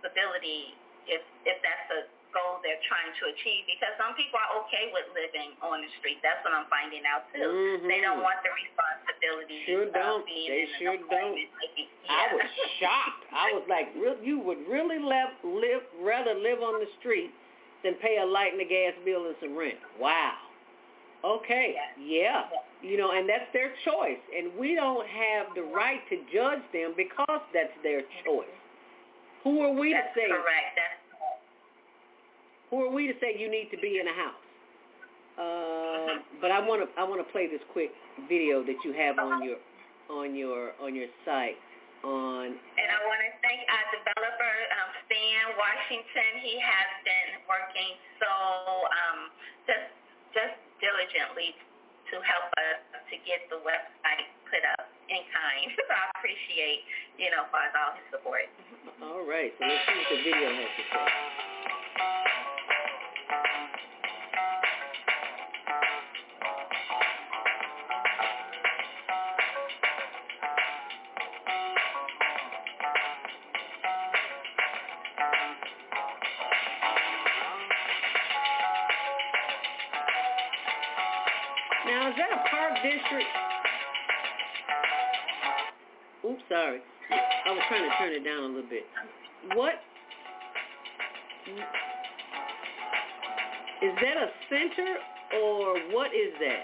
stability 0.00 0.72
if 1.08 1.20
if 1.44 1.60
that's 1.60 1.88
a 1.92 2.00
goal 2.34 2.58
they're 2.66 2.82
trying 2.90 3.14
to 3.22 3.30
achieve 3.30 3.64
because 3.70 3.94
some 3.96 4.12
people 4.18 4.36
are 4.42 4.52
okay 4.66 4.90
with 4.92 5.06
living 5.14 5.54
on 5.62 5.80
the 5.80 5.90
street. 6.02 6.18
That's 6.20 6.42
what 6.44 6.52
I'm 6.52 6.66
finding 6.68 7.06
out 7.06 7.24
too. 7.32 7.40
Mhm. 7.40 7.88
They 7.88 8.00
don't 8.02 8.20
want 8.20 8.42
the 8.42 8.50
responsibility 8.52 9.64
Sure 9.64 9.86
don't. 9.94 10.26
being 10.26 10.50
They 10.50 10.62
in 10.62 10.68
sure 10.78 10.92
an 10.92 11.00
employment. 11.00 11.48
I 12.10 12.34
was 12.34 12.46
shocked. 12.82 13.24
I 13.32 13.52
was 13.54 13.64
like, 13.68 13.88
real, 13.96 14.18
you 14.22 14.38
would 14.42 14.66
really 14.68 14.98
live, 14.98 15.30
live, 15.42 15.82
rather 16.00 16.34
live 16.34 16.62
on 16.62 16.80
the 16.80 16.90
street 17.00 17.30
than 17.82 17.94
pay 17.94 18.18
a 18.18 18.26
light 18.26 18.52
and 18.52 18.60
a 18.60 18.64
gas 18.68 18.92
bill 19.04 19.26
and 19.26 19.36
some 19.40 19.56
rent. 19.56 19.78
Wow. 19.98 20.36
Okay. 21.24 21.76
Yeah. 21.96 22.44
You 22.82 22.98
know, 22.98 23.12
and 23.12 23.26
that's 23.28 23.50
their 23.52 23.72
choice, 23.84 24.20
and 24.36 24.54
we 24.58 24.74
don't 24.74 25.06
have 25.08 25.54
the 25.54 25.62
right 25.62 26.06
to 26.10 26.16
judge 26.32 26.60
them 26.72 26.92
because 26.96 27.40
that's 27.54 27.72
their 27.82 28.02
choice. 28.24 28.52
Who 29.42 29.60
are 29.62 29.72
we 29.72 29.92
That's 29.92 30.12
to 30.14 30.20
say? 30.20 30.28
correct. 30.28 30.76
That's 30.76 31.00
Who 32.70 32.82
are 32.82 32.92
we 32.92 33.06
to 33.08 33.14
say 33.20 33.36
you 33.38 33.50
need 33.50 33.70
to 33.70 33.78
be 33.78 33.98
in 34.00 34.06
a 34.08 34.16
house? 34.16 34.44
Uh, 35.34 36.22
but 36.40 36.50
I 36.54 36.62
want 36.62 36.86
to 36.86 36.86
I 36.94 37.02
want 37.02 37.18
to 37.18 37.28
play 37.34 37.50
this 37.50 37.62
quick 37.74 37.90
video 38.30 38.62
that 38.62 38.78
you 38.84 38.94
have 38.94 39.18
on 39.18 39.42
your 39.42 39.58
on 40.06 40.34
your 40.34 40.72
on 40.78 40.94
your 40.94 41.10
site 41.26 41.58
on 42.04 42.52
And 42.54 42.88
I 42.92 43.00
want 43.08 43.20
to 43.24 43.32
thank 43.40 43.64
our 43.64 43.86
developer, 43.96 44.56
um, 44.76 44.90
Stan 45.08 45.56
Washington. 45.56 46.30
He 46.44 46.60
has 46.60 46.90
been 47.02 47.30
working 47.48 47.96
so 48.20 48.30
um, 48.30 49.18
just 49.64 49.88
just 50.36 50.56
diligently 50.78 51.56
to 52.12 52.20
help 52.20 52.48
us 52.60 52.78
to 53.08 53.16
get 53.24 53.48
the 53.48 53.58
website 53.64 54.28
put 54.52 54.62
up 54.76 54.86
in 55.08 55.22
kind. 55.32 55.72
So 55.80 55.82
I 55.88 56.12
appreciate, 56.20 56.80
you 57.18 57.28
know, 57.32 57.48
for 57.48 57.60
all 57.60 57.92
his 57.96 58.06
support. 58.12 58.48
All 59.02 59.24
right, 59.24 59.52
so 59.58 59.64
let's 59.64 59.82
see 59.84 59.96
what 59.96 60.08
the 60.12 60.20
video 60.24 60.48
has 60.48 60.70
to 60.76 60.84
say. 60.92 61.73
Sorry. 86.54 86.78
I 87.10 87.50
was 87.50 87.66
trying 87.66 87.82
to 87.82 87.94
turn 87.98 88.14
it 88.14 88.22
down 88.22 88.46
a 88.46 88.50
little 88.54 88.70
bit. 88.70 88.86
What? 89.58 89.74
Is 93.82 93.94
that 93.98 94.16
a 94.22 94.30
center 94.46 94.90
or 95.34 95.82
what 95.90 96.14
is 96.14 96.30
that? 96.38 96.62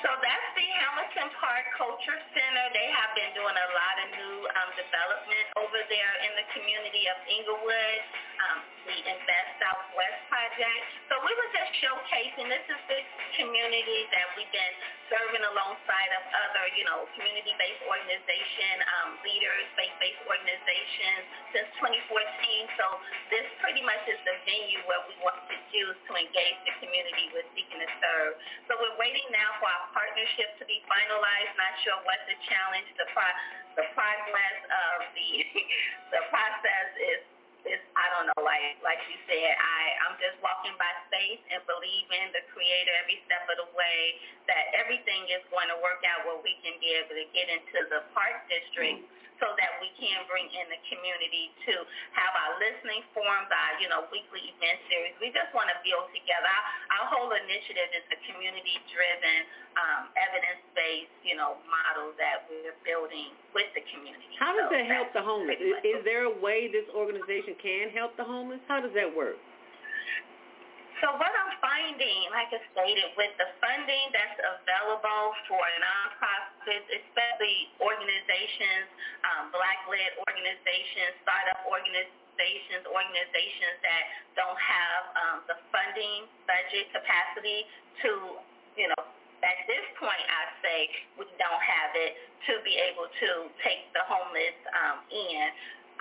So 0.00 0.08
that's 0.16 0.48
the 0.56 0.64
Hamilton 0.64 1.28
Park 1.44 1.68
Culture 1.76 2.16
Center. 2.32 2.64
They 2.72 2.88
have 2.88 3.12
been 3.12 3.36
doing 3.36 3.52
a 3.52 3.68
lot 3.76 3.96
of 4.00 4.06
new 4.16 4.36
um, 4.56 4.70
development 4.72 5.46
over 5.60 5.80
there 5.92 6.14
in 6.24 6.32
the 6.40 6.46
community 6.56 7.04
of 7.12 7.20
Englewood, 7.28 8.00
um, 8.48 8.58
the 8.88 8.96
INVEST 8.96 9.48
South/West 9.60 10.20
project. 10.32 10.84
So 11.12 11.20
we 11.20 11.32
were 11.36 11.50
just 11.52 11.68
showcasing 11.84 12.48
this 12.48 12.64
is 12.64 12.80
the 12.88 13.00
community 13.36 14.08
that 14.08 14.26
we've 14.40 14.48
been 14.48 14.76
serving 15.10 15.44
alongside 15.44 16.10
of 16.16 16.22
other, 16.46 16.64
you 16.76 16.84
know, 16.86 17.04
community-based 17.16 17.84
organization 17.84 18.74
um, 19.00 19.18
leaders, 19.24 19.64
faith-based 19.76 20.22
organizations 20.24 21.22
since 21.52 21.68
2014. 21.80 22.78
So 22.78 22.86
this 23.28 23.46
pretty 23.60 23.82
much 23.84 24.02
is 24.08 24.20
the 24.24 24.36
venue 24.48 24.80
where 24.88 25.02
we 25.08 25.14
want 25.20 25.40
to 25.50 25.56
use 25.74 25.98
to 26.08 26.12
engage 26.16 26.58
the 26.64 26.74
community 26.80 27.32
with 27.34 27.44
Seeking 27.52 27.80
to 27.82 27.90
Serve. 28.00 28.32
So 28.70 28.78
we're 28.80 28.98
waiting 29.00 29.26
now 29.34 29.50
for 29.60 29.68
our 29.68 29.86
partnership 29.92 30.56
to 30.60 30.64
be 30.64 30.80
finalized. 30.88 31.52
Not 31.58 31.74
sure 31.82 31.98
what 32.06 32.20
the 32.30 32.36
challenge, 32.48 32.88
the 32.96 33.08
pro- 33.12 33.38
the 33.74 33.86
progress 33.92 34.58
of 34.70 34.96
the 35.18 35.30
the 36.14 36.22
process 36.30 36.88
is 36.98 37.20
is 37.68 37.80
I 37.96 38.06
don't 38.12 38.26
know, 38.28 38.40
like 38.44 38.80
like 38.84 39.00
you 39.08 39.16
said, 39.24 39.50
I 39.56 39.80
I'm 40.08 40.16
just 40.20 40.36
walking 40.44 40.76
by 40.76 40.90
faith 41.08 41.40
and 41.52 41.60
believing 41.64 42.32
the 42.36 42.44
Creator 42.52 42.92
every 43.00 43.20
step 43.24 43.44
of 43.48 43.56
the 43.60 43.70
way 43.72 44.00
that 44.48 44.72
everything 44.76 45.24
is 45.32 45.44
going 45.48 45.68
to 45.72 45.78
work 45.80 46.04
out 46.04 46.28
where 46.28 46.40
we 46.44 46.56
can 46.60 46.76
be 46.80 46.92
able 46.96 47.16
to 47.16 47.26
get 47.32 47.48
into 47.48 47.88
the 47.88 48.04
park 48.12 48.44
district 48.52 49.04
mm. 49.04 49.24
So 49.42 49.50
that 49.58 49.72
we 49.82 49.90
can 49.98 50.22
bring 50.30 50.46
in 50.50 50.66
the 50.70 50.80
community 50.90 51.50
to 51.66 51.74
have 52.14 52.32
our 52.34 52.52
listening 52.62 53.02
forums, 53.16 53.50
our 53.50 53.72
you 53.82 53.88
know 53.90 54.06
weekly 54.14 54.54
event 54.54 54.78
series. 54.86 55.14
We 55.18 55.34
just 55.34 55.50
want 55.56 55.70
to 55.70 55.76
build 55.82 56.10
together. 56.14 56.46
Our, 56.46 56.64
our 57.00 57.06
whole 57.10 57.30
initiative 57.34 57.90
is 57.94 58.06
a 58.14 58.18
community-driven, 58.30 59.38
um, 59.74 60.02
evidence-based, 60.14 61.16
you 61.26 61.34
know, 61.34 61.58
model 61.66 62.14
that 62.20 62.46
we're 62.46 62.76
building 62.86 63.34
with 63.52 63.68
the 63.74 63.82
community. 63.90 64.38
How 64.38 64.54
does 64.54 64.70
So 64.70 64.78
that 64.78 64.86
help 64.86 65.10
the 65.12 65.24
homeless? 65.24 65.58
Is, 65.58 65.74
is 65.82 66.00
there 66.06 66.30
a 66.30 66.34
way 66.38 66.70
this 66.70 66.86
organization 66.94 67.58
can 67.58 67.90
help 67.90 68.14
the 68.16 68.24
homeless? 68.26 68.62
How 68.70 68.78
does 68.78 68.94
that 68.94 69.10
work? 69.10 69.38
So 71.02 71.10
what 71.18 71.32
I'm 71.32 71.54
finding, 71.58 72.30
like 72.30 72.54
I 72.54 72.62
stated, 72.70 73.10
with 73.18 73.34
the 73.34 73.50
funding 73.58 74.14
that's 74.14 74.38
available 74.38 75.34
for 75.50 75.62
nonprofits, 75.82 76.86
especially 76.86 77.74
organizations, 77.82 78.86
um, 79.26 79.50
black-led 79.50 80.22
organizations, 80.22 81.18
startup 81.26 81.66
organizations, 81.66 82.86
organizations 82.86 83.76
that 83.82 84.02
don't 84.38 84.60
have 84.60 85.02
um, 85.18 85.38
the 85.50 85.56
funding 85.74 86.30
budget 86.46 86.86
capacity 86.94 87.66
to, 88.06 88.38
you 88.78 88.86
know, 88.94 89.02
at 89.44 89.58
this 89.68 89.84
point, 90.00 90.24
I 90.24 90.42
say 90.64 90.78
we 91.20 91.28
don't 91.36 91.64
have 91.64 91.92
it 91.98 92.16
to 92.48 92.64
be 92.64 92.80
able 92.80 93.10
to 93.12 93.30
take 93.60 93.92
the 93.92 94.00
homeless 94.08 94.56
um, 94.72 95.04
in. 95.12 95.44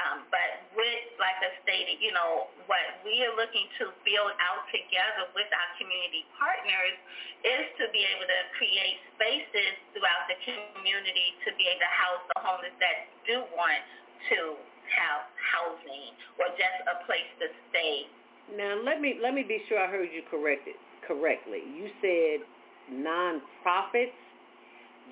Um, 0.02 0.26
but 0.34 0.74
with, 0.74 1.06
like 1.22 1.38
I 1.38 1.54
stated, 1.62 2.02
you 2.02 2.10
know, 2.10 2.50
what 2.66 2.82
we 3.06 3.22
are 3.22 3.36
looking 3.38 3.70
to 3.78 3.94
build 4.02 4.34
out 4.42 4.66
together 4.74 5.30
with 5.38 5.46
our 5.54 5.70
community 5.78 6.26
partners 6.34 6.98
is 7.46 7.66
to 7.78 7.86
be 7.94 8.02
able 8.02 8.26
to 8.26 8.42
create 8.58 8.98
spaces 9.14 9.74
throughout 9.94 10.26
the 10.26 10.38
community 10.42 11.38
to 11.46 11.54
be 11.62 11.70
able 11.70 11.86
to 11.86 11.94
house 11.94 12.24
the 12.34 12.40
homeless 12.42 12.76
that 12.82 13.06
do 13.30 13.46
want 13.54 13.86
to 14.34 14.58
have 14.98 15.30
housing 15.38 16.18
or 16.42 16.50
just 16.58 16.78
a 16.90 17.06
place 17.06 17.30
to 17.38 17.48
stay. 17.70 18.10
Now 18.58 18.82
let 18.82 19.00
me 19.00 19.22
let 19.22 19.34
me 19.34 19.44
be 19.44 19.62
sure 19.70 19.80
I 19.80 19.88
heard 19.88 20.10
you 20.12 20.26
corrected 20.28 20.76
correctly. 21.08 21.64
You 21.64 21.88
said 22.02 22.44
nonprofits 22.92 24.18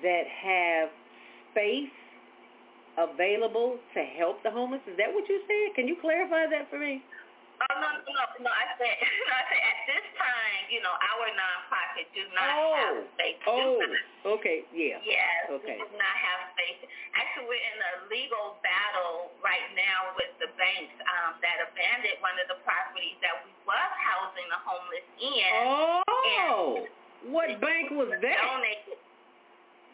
that 0.02 0.24
have 0.26 0.88
space 1.52 2.01
available 2.98 3.78
to 3.94 4.00
help 4.18 4.42
the 4.42 4.50
homeless. 4.50 4.80
Is 4.88 4.96
that 5.00 5.08
what 5.12 5.24
you 5.28 5.40
said? 5.48 5.74
Can 5.76 5.88
you 5.88 5.96
clarify 6.00 6.46
that 6.50 6.68
for 6.68 6.78
me? 6.78 7.00
Oh 7.62 7.78
no, 7.78 7.86
no, 7.94 8.10
no, 8.10 8.24
no! 8.42 8.50
I 8.50 8.74
said, 8.74 8.90
no, 8.90 9.30
I 9.38 9.42
said 9.46 9.62
at 9.62 9.78
this 9.86 10.06
time, 10.18 10.60
you 10.66 10.82
know, 10.82 10.90
our 10.90 11.26
nonprofit 11.30 12.10
do 12.10 12.26
not 12.34 12.50
Oh. 12.50 12.74
have 12.74 12.98
space. 13.14 13.38
Oh, 13.46 13.78
okay, 14.34 14.66
yeah. 14.74 14.98
Yes, 15.06 15.46
Okay. 15.46 15.78
we 15.78 15.86
do 15.86 15.94
not 15.94 16.16
have 16.26 16.50
space. 16.58 16.82
Actually, 17.14 17.46
we're 17.54 17.62
in 17.62 17.78
a 17.78 17.92
legal 18.10 18.58
battle 18.66 19.30
right 19.46 19.62
now 19.78 20.10
with 20.18 20.34
the 20.42 20.50
banks 20.58 20.90
um, 21.06 21.38
that 21.38 21.62
abandoned 21.62 22.18
one 22.18 22.34
of 22.42 22.50
the 22.50 22.58
properties 22.66 23.14
that 23.22 23.38
we 23.46 23.54
was 23.62 23.90
housing 24.10 24.48
the 24.50 24.58
homeless 24.66 25.06
in. 25.22 25.50
Oh, 25.62 26.82
what 27.30 27.46
bank 27.62 27.94
was 27.94 28.10
that? 28.10 28.42
Donated. 28.42 28.98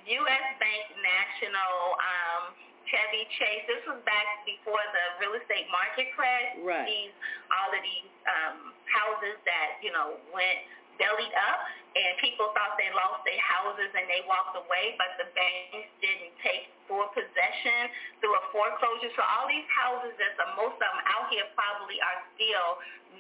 U.S. 0.09 0.47
Bank 0.57 0.85
National, 1.05 1.77
um, 2.01 2.43
Chevy 2.89 3.25
Chase. 3.37 3.65
This 3.69 3.85
was 3.89 4.01
back 4.05 4.45
before 4.49 4.81
the 4.93 5.05
real 5.21 5.37
estate 5.37 5.69
market 5.73 6.13
crash. 6.17 6.57
Right. 6.61 6.89
These 6.89 7.15
all 7.53 7.71
of 7.73 7.81
these 7.81 8.11
um, 8.29 8.57
houses 8.89 9.37
that 9.45 9.81
you 9.85 9.93
know 9.93 10.21
went 10.33 10.61
bellied 10.99 11.35
up, 11.39 11.61
and 11.97 12.13
people 12.21 12.53
thought 12.53 12.77
they 12.77 12.93
lost 12.93 13.25
their 13.25 13.41
houses 13.41 13.89
and 13.97 14.05
they 14.09 14.21
walked 14.29 14.57
away, 14.57 14.95
but 15.01 15.17
the 15.17 15.29
banks 15.33 15.89
didn't 16.05 16.35
take 16.45 16.69
full 16.85 17.09
possession 17.17 17.93
through 18.21 18.37
a 18.37 18.45
foreclosure. 18.53 19.13
So 19.17 19.23
all 19.25 19.49
these 19.49 19.67
houses, 19.73 20.13
that 20.21 20.37
the 20.37 20.49
most 20.57 20.77
of 20.77 20.85
them 20.85 21.01
out 21.09 21.33
here 21.33 21.49
probably 21.57 22.01
are 22.01 22.21
still 22.37 22.71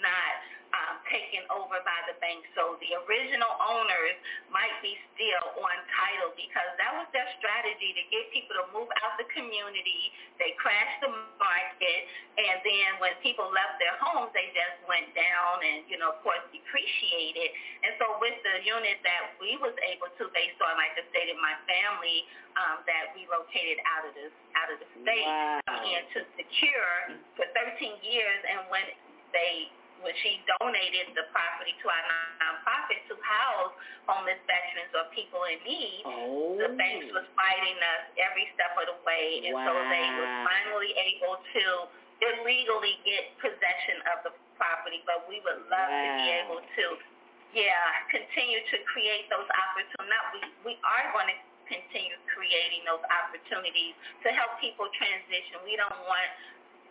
not 0.05 0.35
um, 0.73 1.01
taken 1.09 1.45
over 1.49 1.81
by 1.81 2.01
the 2.09 2.17
bank. 2.21 2.45
So 2.53 2.77
the 2.81 2.93
original 3.09 3.49
owners 3.57 4.17
might 4.53 4.77
be 4.85 4.97
still 5.17 5.45
on 5.57 5.77
title 5.97 6.37
because 6.37 6.71
that 6.77 6.93
was 6.97 7.09
their 7.17 7.29
strategy 7.41 7.97
to 7.97 8.03
get 8.13 8.29
people 8.37 8.53
to 8.61 8.67
move 8.77 8.89
out 9.01 9.17
the 9.17 9.29
community. 9.33 10.13
They 10.37 10.53
crashed 10.61 11.01
the 11.01 11.13
market, 11.41 12.01
and 12.37 12.61
then 12.63 12.89
when 13.01 13.17
people 13.25 13.49
left 13.49 13.81
their 13.81 13.97
homes, 13.99 14.31
they 14.37 14.53
just 14.53 14.79
went 14.87 15.09
down 15.17 15.65
and, 15.65 15.89
you 15.89 15.97
know, 15.97 16.15
of 16.15 16.21
course, 16.21 16.43
depreciated. 16.53 17.49
And 17.83 17.97
so 17.97 18.21
with 18.21 18.37
the 18.45 18.58
unit 18.65 18.99
that 19.07 19.37
we 19.43 19.57
was 19.63 19.75
able 19.87 20.11
to, 20.19 20.25
based 20.35 20.59
on, 20.63 20.75
like 20.79 20.95
I 20.99 21.05
stated, 21.13 21.37
my 21.43 21.55
family 21.69 22.25
um, 22.59 22.83
that 22.89 23.13
relocated 23.15 23.79
out 23.97 24.05
of 24.09 24.13
the 24.19 24.27
out 24.59 24.69
of 24.75 24.79
the 24.83 24.89
state, 25.03 25.27
Wow. 25.27 25.61
um, 25.71 25.81
and 25.87 26.05
to 26.15 26.19
secure 26.39 26.93
for 27.39 27.47
13 27.55 27.99
years, 28.03 28.41
and 28.51 28.67
when 28.73 28.85
they 29.35 29.71
when 29.99 30.15
she 30.23 30.39
donated 30.63 31.11
the 31.19 31.27
property 31.35 31.75
to 31.83 31.87
our 31.91 32.05
nonprofit 32.39 33.03
to 33.11 33.19
house 33.19 33.75
homeless 34.07 34.39
veterans 34.47 34.95
or 34.95 35.11
people 35.11 35.43
in 35.51 35.59
need, 35.67 36.03
Oh. 36.07 36.55
the 36.55 36.71
banks 36.79 37.11
was 37.11 37.27
fighting 37.35 37.75
us 37.83 38.03
every 38.23 38.47
step 38.55 38.79
of 38.79 38.87
the 38.95 38.99
way, 39.03 39.43
and 39.43 39.59
so 39.59 39.73
they 39.91 40.07
was 40.23 40.31
finally 40.47 40.95
able 40.95 41.35
to 41.43 41.65
illegally 42.23 42.95
get 43.03 43.27
possession 43.43 43.99
of 44.15 44.23
the 44.23 44.33
property. 44.55 45.03
But 45.07 45.27
we 45.27 45.43
would 45.43 45.67
love 45.67 45.91
to 45.91 46.09
be 46.23 46.27
able 46.47 46.61
to, 46.63 46.85
yeah, 47.57 48.05
continue 48.13 48.61
to 48.61 48.77
create 48.93 49.29
those 49.33 49.49
opportunities. 49.49 50.53
We 50.65 50.73
we 50.73 50.75
are 50.85 51.05
going 51.17 51.33
to 51.33 51.39
continue 51.69 52.17
creating 52.33 52.85
those 52.89 53.05
opportunities 53.09 53.93
to 54.25 54.33
help 54.33 54.57
people 54.61 54.89
transition. 54.97 55.61
We 55.65 55.77
don't 55.77 56.01
want 56.09 56.29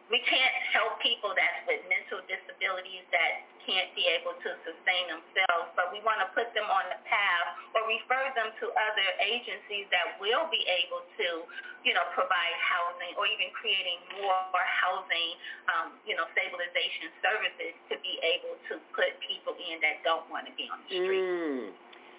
we 0.08 0.24
can't 0.24 0.56
help 0.72 1.00
people 1.04 1.36
that's 1.36 1.62
with 1.68 1.84
mental 1.92 2.24
disabilities 2.32 3.04
that 3.12 3.44
can't 3.68 3.92
be 3.92 4.08
able 4.08 4.32
to 4.40 4.50
sustain 4.64 5.12
themselves, 5.12 5.68
but 5.76 5.92
we 5.92 6.00
want 6.08 6.24
to 6.24 6.28
put 6.32 6.48
them 6.56 6.64
on 6.72 6.88
the 6.88 7.00
path 7.04 7.48
or 7.76 7.84
refer 7.84 8.32
them 8.32 8.56
to 8.64 8.72
other 8.72 9.10
agencies 9.20 9.84
that 9.92 10.16
will 10.24 10.48
be 10.48 10.64
able 10.64 11.04
to, 11.20 11.44
you 11.84 11.92
know, 11.92 12.08
provide 12.16 12.56
housing 12.64 13.12
or 13.20 13.28
even 13.28 13.52
creating 13.52 14.00
more 14.24 14.64
housing, 14.64 15.30
um, 15.76 15.88
you 16.08 16.16
know, 16.16 16.24
stabilization 16.32 17.12
services 17.20 17.76
to 17.92 18.00
be 18.00 18.16
able 18.24 18.56
to 18.72 18.80
put 18.96 19.12
people 19.28 19.52
in 19.60 19.84
that 19.84 20.00
don't 20.08 20.24
want 20.32 20.48
to 20.48 20.54
be 20.56 20.72
on 20.72 20.80
the 20.88 21.04
street. 21.04 21.20
Mm. 21.20 21.76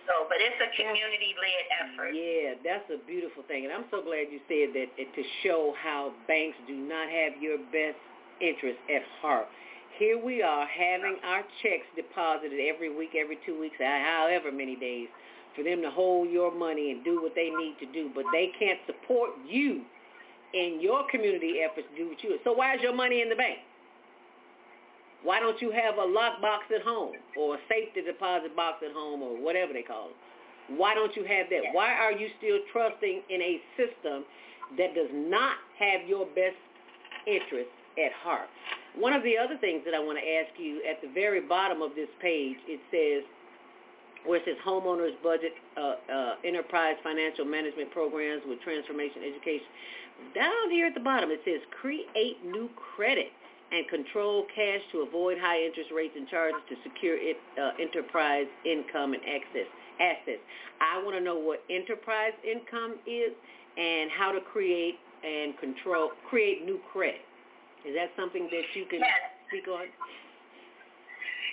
So, 0.08 0.24
but 0.24 0.40
it's 0.40 0.56
a 0.56 0.72
community-led 0.72 1.64
effort. 1.84 2.16
Yeah, 2.16 2.56
that's 2.64 2.88
a 2.88 2.96
beautiful 3.04 3.44
thing, 3.44 3.68
and 3.68 3.72
I'm 3.76 3.84
so 3.92 4.00
glad 4.00 4.32
you 4.32 4.40
said 4.48 4.72
that 4.72 4.88
to 4.96 5.22
show 5.44 5.76
how 5.76 6.16
banks 6.24 6.56
do 6.66 6.72
not 6.72 7.12
have 7.12 7.36
your 7.36 7.60
best 7.68 8.00
interest 8.40 8.80
at 8.88 9.04
heart. 9.20 9.52
Here 10.00 10.16
we 10.16 10.40
are 10.40 10.64
having 10.64 11.20
our 11.26 11.44
checks 11.60 11.84
deposited 11.92 12.56
every 12.56 12.88
week, 12.88 13.12
every 13.20 13.36
two 13.44 13.60
weeks, 13.60 13.76
uh, 13.80 13.84
however 13.84 14.50
many 14.50 14.76
days, 14.76 15.08
for 15.54 15.62
them 15.62 15.82
to 15.82 15.90
hold 15.90 16.30
your 16.30 16.56
money 16.56 16.90
and 16.90 17.04
do 17.04 17.20
what 17.20 17.34
they 17.34 17.50
need 17.50 17.76
to 17.80 17.86
do, 17.92 18.08
but 18.14 18.24
they 18.32 18.48
can't 18.58 18.78
support 18.86 19.30
you 19.46 19.82
in 20.54 20.78
your 20.80 21.04
community 21.10 21.60
efforts 21.60 21.86
to 21.92 22.04
do 22.04 22.08
what 22.08 22.22
you. 22.24 22.38
So 22.44 22.52
why 22.54 22.76
is 22.76 22.80
your 22.80 22.94
money 22.94 23.20
in 23.20 23.28
the 23.28 23.36
bank? 23.36 23.58
Why 25.22 25.40
don't 25.40 25.60
you 25.60 25.70
have 25.70 25.98
a 25.98 26.06
lockbox 26.06 26.70
at 26.74 26.82
home 26.82 27.14
or 27.36 27.56
a 27.56 27.58
safety 27.68 28.02
deposit 28.02 28.54
box 28.54 28.82
at 28.86 28.92
home 28.92 29.22
or 29.22 29.36
whatever 29.42 29.72
they 29.72 29.82
call 29.82 30.10
it? 30.10 30.16
Why 30.76 30.94
don't 30.94 31.14
you 31.16 31.24
have 31.24 31.46
that? 31.50 31.72
Why 31.72 31.92
are 31.94 32.12
you 32.12 32.28
still 32.38 32.58
trusting 32.72 33.22
in 33.30 33.40
a 33.40 33.60
system 33.76 34.24
that 34.76 34.94
does 34.94 35.08
not 35.12 35.56
have 35.78 36.06
your 36.06 36.26
best 36.26 36.60
interest 37.26 37.70
at 37.96 38.12
heart? 38.22 38.48
One 38.94 39.12
of 39.12 39.22
the 39.22 39.36
other 39.36 39.56
things 39.58 39.82
that 39.86 39.94
I 39.94 39.98
want 39.98 40.18
to 40.18 40.26
ask 40.26 40.52
you 40.58 40.82
at 40.88 41.00
the 41.00 41.08
very 41.14 41.40
bottom 41.40 41.82
of 41.82 41.94
this 41.94 42.08
page, 42.20 42.56
it 42.66 42.80
says, 42.92 43.24
where 44.26 44.38
it 44.38 44.44
says 44.44 44.56
homeowners 44.66 45.14
budget 45.22 45.52
uh, 45.76 45.94
uh, 46.12 46.34
enterprise 46.44 46.96
financial 47.02 47.44
management 47.44 47.90
programs 47.90 48.42
with 48.46 48.60
transformation 48.60 49.22
education. 49.24 49.66
Down 50.34 50.70
here 50.70 50.86
at 50.86 50.94
the 50.94 51.00
bottom, 51.00 51.30
it 51.30 51.40
says 51.44 51.60
create 51.80 52.44
new 52.44 52.68
credit 52.96 53.30
and 53.72 53.86
control 53.88 54.46
cash 54.54 54.80
to 54.92 55.00
avoid 55.02 55.38
high 55.38 55.60
interest 55.62 55.90
rates 55.94 56.14
and 56.16 56.28
charges 56.28 56.60
to 56.68 56.76
secure 56.82 57.16
it, 57.16 57.36
uh, 57.60 57.72
enterprise 57.80 58.46
income 58.64 59.12
and 59.12 59.22
access 59.28 59.68
assets. 60.00 60.40
I 60.80 61.02
want 61.02 61.16
to 61.16 61.22
know 61.22 61.36
what 61.36 61.62
enterprise 61.68 62.32
income 62.44 62.96
is 63.06 63.32
and 63.76 64.10
how 64.10 64.32
to 64.32 64.40
create 64.40 64.96
and 65.24 65.58
control 65.58 66.10
create 66.28 66.64
new 66.64 66.78
credit. 66.92 67.20
Is 67.84 67.94
that 67.94 68.10
something 68.16 68.48
that 68.50 68.64
you 68.74 68.86
can 68.86 69.00
Yes. 69.00 69.20
speak 69.48 69.68
on? 69.68 69.86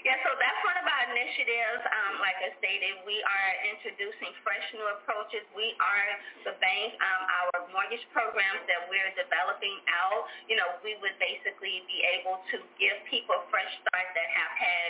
Yeah, 0.06 0.22
so 0.22 0.38
that's 0.38 0.62
one 0.62 0.78
of 0.78 0.86
our 0.86 1.04
initiatives. 1.18 1.82
Um, 1.82 2.22
like 2.22 2.38
I 2.38 2.54
stated, 2.62 3.02
we 3.10 3.18
are 3.26 3.52
introducing 3.74 4.38
fresh 4.46 4.62
new 4.78 4.86
approaches. 5.02 5.42
We 5.58 5.74
are 5.82 6.10
the 6.46 6.54
bank. 6.62 6.94
Um, 7.02 7.22
our 7.26 7.66
mortgage 7.74 8.06
programs 8.14 8.62
that 8.70 8.86
we're 8.86 9.10
developing 9.18 9.74
out, 9.90 10.30
you 10.46 10.62
know, 10.62 10.78
we 10.86 10.94
would 11.02 11.18
basically 11.18 11.82
be 11.90 12.06
able 12.22 12.38
to 12.54 12.62
give 12.78 13.02
people 13.10 13.34
a 13.34 13.50
fresh 13.50 13.74
start 13.82 14.08
that 14.14 14.30
have 14.30 14.54
had 14.54 14.90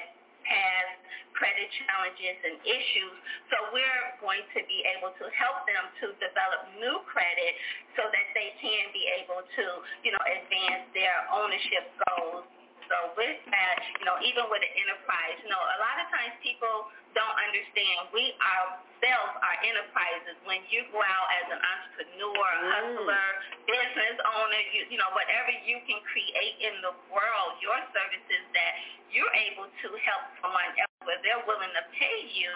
past 0.52 1.00
credit 1.32 1.72
challenges 1.80 2.36
and 2.52 2.60
issues. 2.68 3.16
So 3.56 3.72
we're 3.72 4.20
going 4.20 4.44
to 4.52 4.68
be 4.68 4.84
able 5.00 5.16
to 5.16 5.26
help 5.32 5.64
them 5.64 5.96
to 6.04 6.12
develop 6.20 6.76
new 6.76 7.00
credit 7.08 7.56
so 7.96 8.04
that 8.04 8.28
they 8.36 8.52
can 8.60 8.92
be 8.92 9.08
able 9.24 9.48
to, 9.48 9.66
you 10.04 10.12
know, 10.12 10.24
advance 10.28 10.92
their 10.92 11.24
ownership 11.32 11.88
goals 12.04 12.52
so 12.90 13.18
with 13.18 13.40
that, 13.50 13.78
you 14.00 14.06
know, 14.06 14.18
even 14.22 14.46
with 14.50 14.62
an 14.62 14.74
enterprise, 14.78 15.38
you 15.42 15.50
know, 15.50 15.60
a 15.60 15.80
lot 15.82 15.98
of 16.02 16.08
times 16.14 16.38
people 16.46 16.90
don't 17.18 17.38
understand 17.40 18.12
we 18.12 18.36
ourselves 18.38 19.34
are 19.40 19.58
enterprises. 19.64 20.36
When 20.46 20.62
you 20.70 20.86
go 20.92 21.00
out 21.02 21.28
as 21.42 21.46
an 21.56 21.62
entrepreneur, 21.62 22.46
a 22.46 22.62
hustler, 22.76 23.28
mm. 23.32 23.70
business 23.70 24.16
owner, 24.38 24.62
you, 24.76 24.82
you 24.94 24.98
know, 25.00 25.10
whatever 25.16 25.52
you 25.66 25.82
can 25.90 26.00
create 26.06 26.56
in 26.62 26.84
the 26.86 26.94
world, 27.10 27.52
your 27.64 27.80
services 27.96 28.44
that 28.54 28.74
you're 29.10 29.36
able 29.50 29.72
to 29.72 29.88
help 30.06 30.24
someone 30.44 30.70
else 30.78 31.00
where 31.08 31.18
they're 31.24 31.46
willing 31.48 31.72
to 31.74 31.84
pay 31.96 32.18
you, 32.34 32.52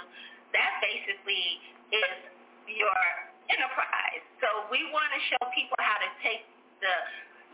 that 0.53 0.81
basically 0.81 1.61
is 1.93 2.18
your 2.69 3.01
enterprise. 3.49 4.23
So 4.43 4.69
we 4.69 4.81
want 4.93 5.10
to 5.14 5.19
show 5.34 5.41
people 5.53 5.77
how 5.81 5.97
to 6.01 6.10
take 6.22 6.45
the 6.81 6.95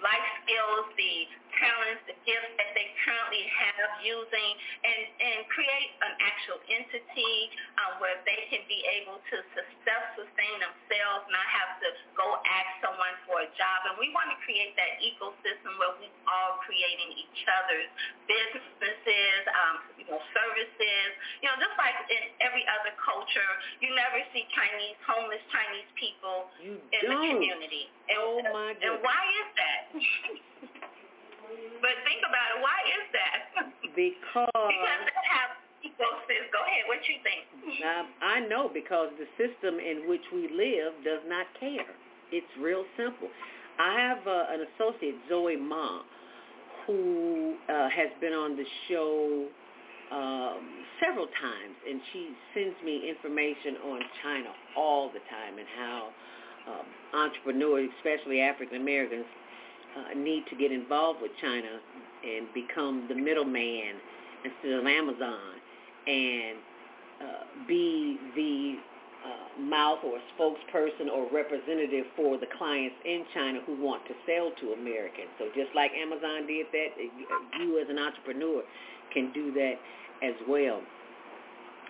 life 0.03 0.27
skills, 0.43 0.91
the 0.99 1.13
talents, 1.61 2.01
the 2.09 2.17
gifts 2.27 2.53
that 2.59 2.71
they 2.75 2.87
currently 3.05 3.43
have 3.51 3.89
using, 4.03 4.51
and, 4.85 5.01
and 5.21 5.37
create 5.51 5.91
an 6.03 6.13
actual 6.23 6.59
entity 6.69 7.35
um, 7.81 7.99
where 8.03 8.17
they 8.27 8.39
can 8.51 8.61
be 8.69 8.81
able 9.01 9.17
to 9.31 9.35
sus- 9.55 9.73
self-sustain 9.87 10.55
themselves, 10.61 11.25
not 11.31 11.47
have 11.49 11.77
to 11.81 11.89
go 12.17 12.27
ask 12.45 12.69
someone 12.83 13.15
for 13.29 13.41
a 13.43 13.49
job. 13.59 13.77
And 13.91 13.95
we 14.01 14.11
want 14.15 14.29
to 14.33 14.37
create 14.47 14.75
that 14.79 14.99
ecosystem 15.03 15.71
where 15.79 15.93
we 16.01 16.07
all 16.29 16.59
creating 16.65 17.11
each 17.17 17.41
other's 17.47 17.89
businesses, 18.27 19.41
um, 19.51 19.75
you 19.99 20.05
know, 20.09 20.19
services. 20.35 21.09
You 21.41 21.49
know, 21.49 21.57
just 21.61 21.75
like 21.79 21.95
in 22.11 22.23
every 22.43 22.65
other 22.69 22.93
culture, 22.99 23.51
you 23.81 23.93
never 23.95 24.19
see 24.33 24.45
Chinese, 24.53 24.97
homeless 25.05 25.43
Chinese 25.53 25.89
people 25.97 26.49
You 26.61 26.77
in 26.93 27.01
the 27.09 27.15
don't. 27.15 27.29
community. 27.37 27.89
And, 28.11 28.17
Oh, 28.25 28.37
my 28.53 28.73
and 28.77 29.01
why 29.01 29.21
is 29.41 29.49
that? 29.57 29.81
but 31.81 31.93
think 32.03 32.21
about 32.25 32.47
it. 32.55 32.59
Why 32.61 32.79
is 32.99 33.05
that? 33.13 33.39
Because 33.95 34.51
because 34.51 35.07
they 35.07 35.27
have 35.31 35.55
ecosystems. 35.79 36.51
Go 36.51 36.59
ahead. 36.67 36.83
What 36.91 36.99
you 37.07 37.15
think? 37.23 37.47
Um, 37.79 38.07
I 38.19 38.43
know 38.43 38.67
because 38.67 39.07
the 39.15 39.27
system 39.39 39.79
in 39.79 40.09
which 40.09 40.23
we 40.33 40.51
live 40.51 40.99
does 41.07 41.23
not 41.27 41.47
care. 41.59 41.87
It's 42.31 42.51
real 42.59 42.83
simple. 42.97 43.29
I 43.79 43.99
have 43.99 44.19
uh, 44.27 44.51
an 44.51 44.67
associate, 44.67 45.15
Zoe 45.29 45.55
Ma, 45.55 46.01
who 46.87 47.55
uh, 47.69 47.89
has 47.89 48.11
been 48.19 48.33
on 48.33 48.55
the 48.55 48.65
show 48.87 49.47
um, 50.11 50.85
several 51.03 51.27
times, 51.27 51.75
and 51.89 51.99
she 52.13 52.29
sends 52.53 52.75
me 52.83 53.09
information 53.09 53.75
on 53.91 53.99
China 54.23 54.49
all 54.77 55.09
the 55.09 55.23
time 55.31 55.57
and 55.57 55.67
how 55.77 56.09
um, 56.67 56.85
entrepreneurs, 57.13 57.89
especially 57.99 58.41
African 58.41 58.81
Americans, 58.81 59.25
uh, 59.95 60.13
need 60.17 60.43
to 60.49 60.55
get 60.55 60.71
involved 60.71 61.21
with 61.21 61.31
China 61.41 61.79
and 62.23 62.47
become 62.53 63.05
the 63.07 63.15
middleman 63.15 63.95
instead 64.43 64.79
of 64.79 64.85
Amazon 64.85 65.55
and 66.07 66.57
uh, 67.21 67.65
be 67.67 68.17
the 68.35 68.75
uh, 69.25 69.61
mouth 69.61 69.99
or 70.03 70.19
spokesperson 70.37 71.09
or 71.11 71.27
representative 71.33 72.05
for 72.15 72.37
the 72.37 72.45
clients 72.57 72.95
in 73.05 73.25
China 73.33 73.59
who 73.65 73.81
want 73.81 74.05
to 74.05 74.13
sell 74.25 74.51
to 74.61 74.73
Americans. 74.73 75.29
So 75.39 75.45
just 75.55 75.73
like 75.73 75.91
Amazon 75.91 76.45
did 76.45 76.67
that, 76.71 76.89
you 77.59 77.81
as 77.81 77.89
an 77.89 77.97
entrepreneur 77.97 78.61
can 79.13 79.31
do 79.33 79.51
that 79.53 79.75
as 80.21 80.35
well. 80.47 80.81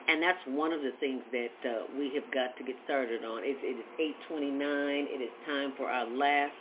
And 0.08 0.22
that's 0.22 0.40
one 0.48 0.72
of 0.72 0.82
the 0.82 0.92
things 1.00 1.24
that 1.32 1.58
uh, 1.66 1.90
we 1.98 2.14
have 2.14 2.30
got 2.32 2.56
to 2.58 2.64
get 2.64 2.76
started 2.86 3.26
on. 3.26 3.42
It, 3.44 3.58
it 3.62 3.82
is 3.82 4.16
8.29. 4.30 4.54
It 4.62 5.22
is 5.22 5.34
time 5.48 5.74
for 5.76 5.90
our 5.90 6.06
last 6.06 6.54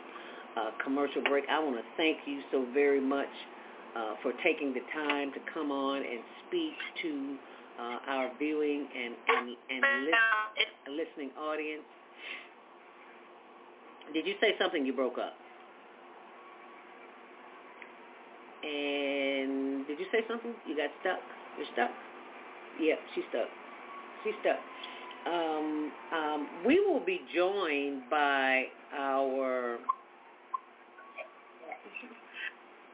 uh, 0.56 0.70
commercial 0.82 1.22
break. 1.22 1.44
I 1.50 1.58
want 1.58 1.76
to 1.76 1.82
thank 1.96 2.18
you 2.26 2.40
so 2.50 2.66
very 2.72 3.00
much 3.00 3.28
uh, 3.96 4.14
for 4.22 4.32
taking 4.42 4.72
the 4.72 4.80
time 4.92 5.32
to 5.32 5.40
come 5.52 5.70
on 5.70 5.98
and 5.98 6.20
speak 6.46 6.74
to 7.02 7.36
uh, 7.80 7.98
our 8.08 8.30
viewing 8.38 8.86
and 8.94 9.14
and, 9.28 9.56
and 9.70 10.04
listen, 10.04 10.96
listening 10.96 11.30
audience. 11.38 11.82
Did 14.12 14.26
you 14.26 14.34
say 14.40 14.54
something? 14.60 14.84
You 14.84 14.92
broke 14.92 15.18
up. 15.18 15.34
And 18.62 19.86
did 19.86 19.98
you 19.98 20.06
say 20.10 20.20
something? 20.28 20.54
You 20.66 20.76
got 20.76 20.90
stuck. 21.00 21.20
You're 21.58 21.66
stuck. 21.74 21.90
Yep, 22.80 22.98
she's 23.14 23.24
stuck. 23.30 23.48
She's 24.24 24.34
stuck. 24.40 24.58
Um, 25.26 25.92
um, 26.12 26.48
we 26.66 26.80
will 26.80 27.04
be 27.04 27.20
joined 27.34 28.02
by 28.10 28.64
our. 28.96 29.78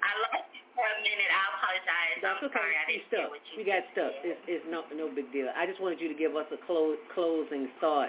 I 0.02 0.10
lost 0.32 0.48
you 0.54 0.60
for 0.80 0.88
a 0.88 0.98
minute. 1.04 1.28
I 1.28 1.42
apologize. 1.60 2.16
That's 2.24 2.40
I'm 2.40 2.48
okay. 2.48 2.56
sorry. 2.56 2.74
I 2.80 2.84
didn't 2.88 3.04
stuck. 3.12 3.20
hear 3.20 3.28
what 3.36 3.44
you 3.52 3.54
We 3.60 3.64
got 3.68 3.84
stuck. 3.92 4.12
It's, 4.24 4.40
it's 4.48 4.64
no 4.72 4.88
no 4.96 5.12
big 5.12 5.28
deal. 5.28 5.52
I 5.52 5.68
just 5.68 5.76
wanted 5.76 6.00
you 6.00 6.08
to 6.08 6.16
give 6.16 6.32
us 6.40 6.48
a 6.48 6.56
clo- 6.64 6.96
closing 7.12 7.68
thought 7.84 8.08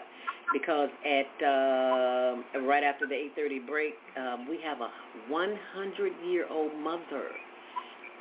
because 0.56 0.88
at 1.04 1.32
um 1.44 2.48
right 2.64 2.88
after 2.88 3.04
the 3.04 3.20
8:30 3.36 3.68
break, 3.68 4.00
um, 4.16 4.48
we 4.48 4.64
have 4.64 4.80
a 4.80 4.88
100 5.28 5.52
year 6.24 6.48
old 6.48 6.72
mother 6.80 7.28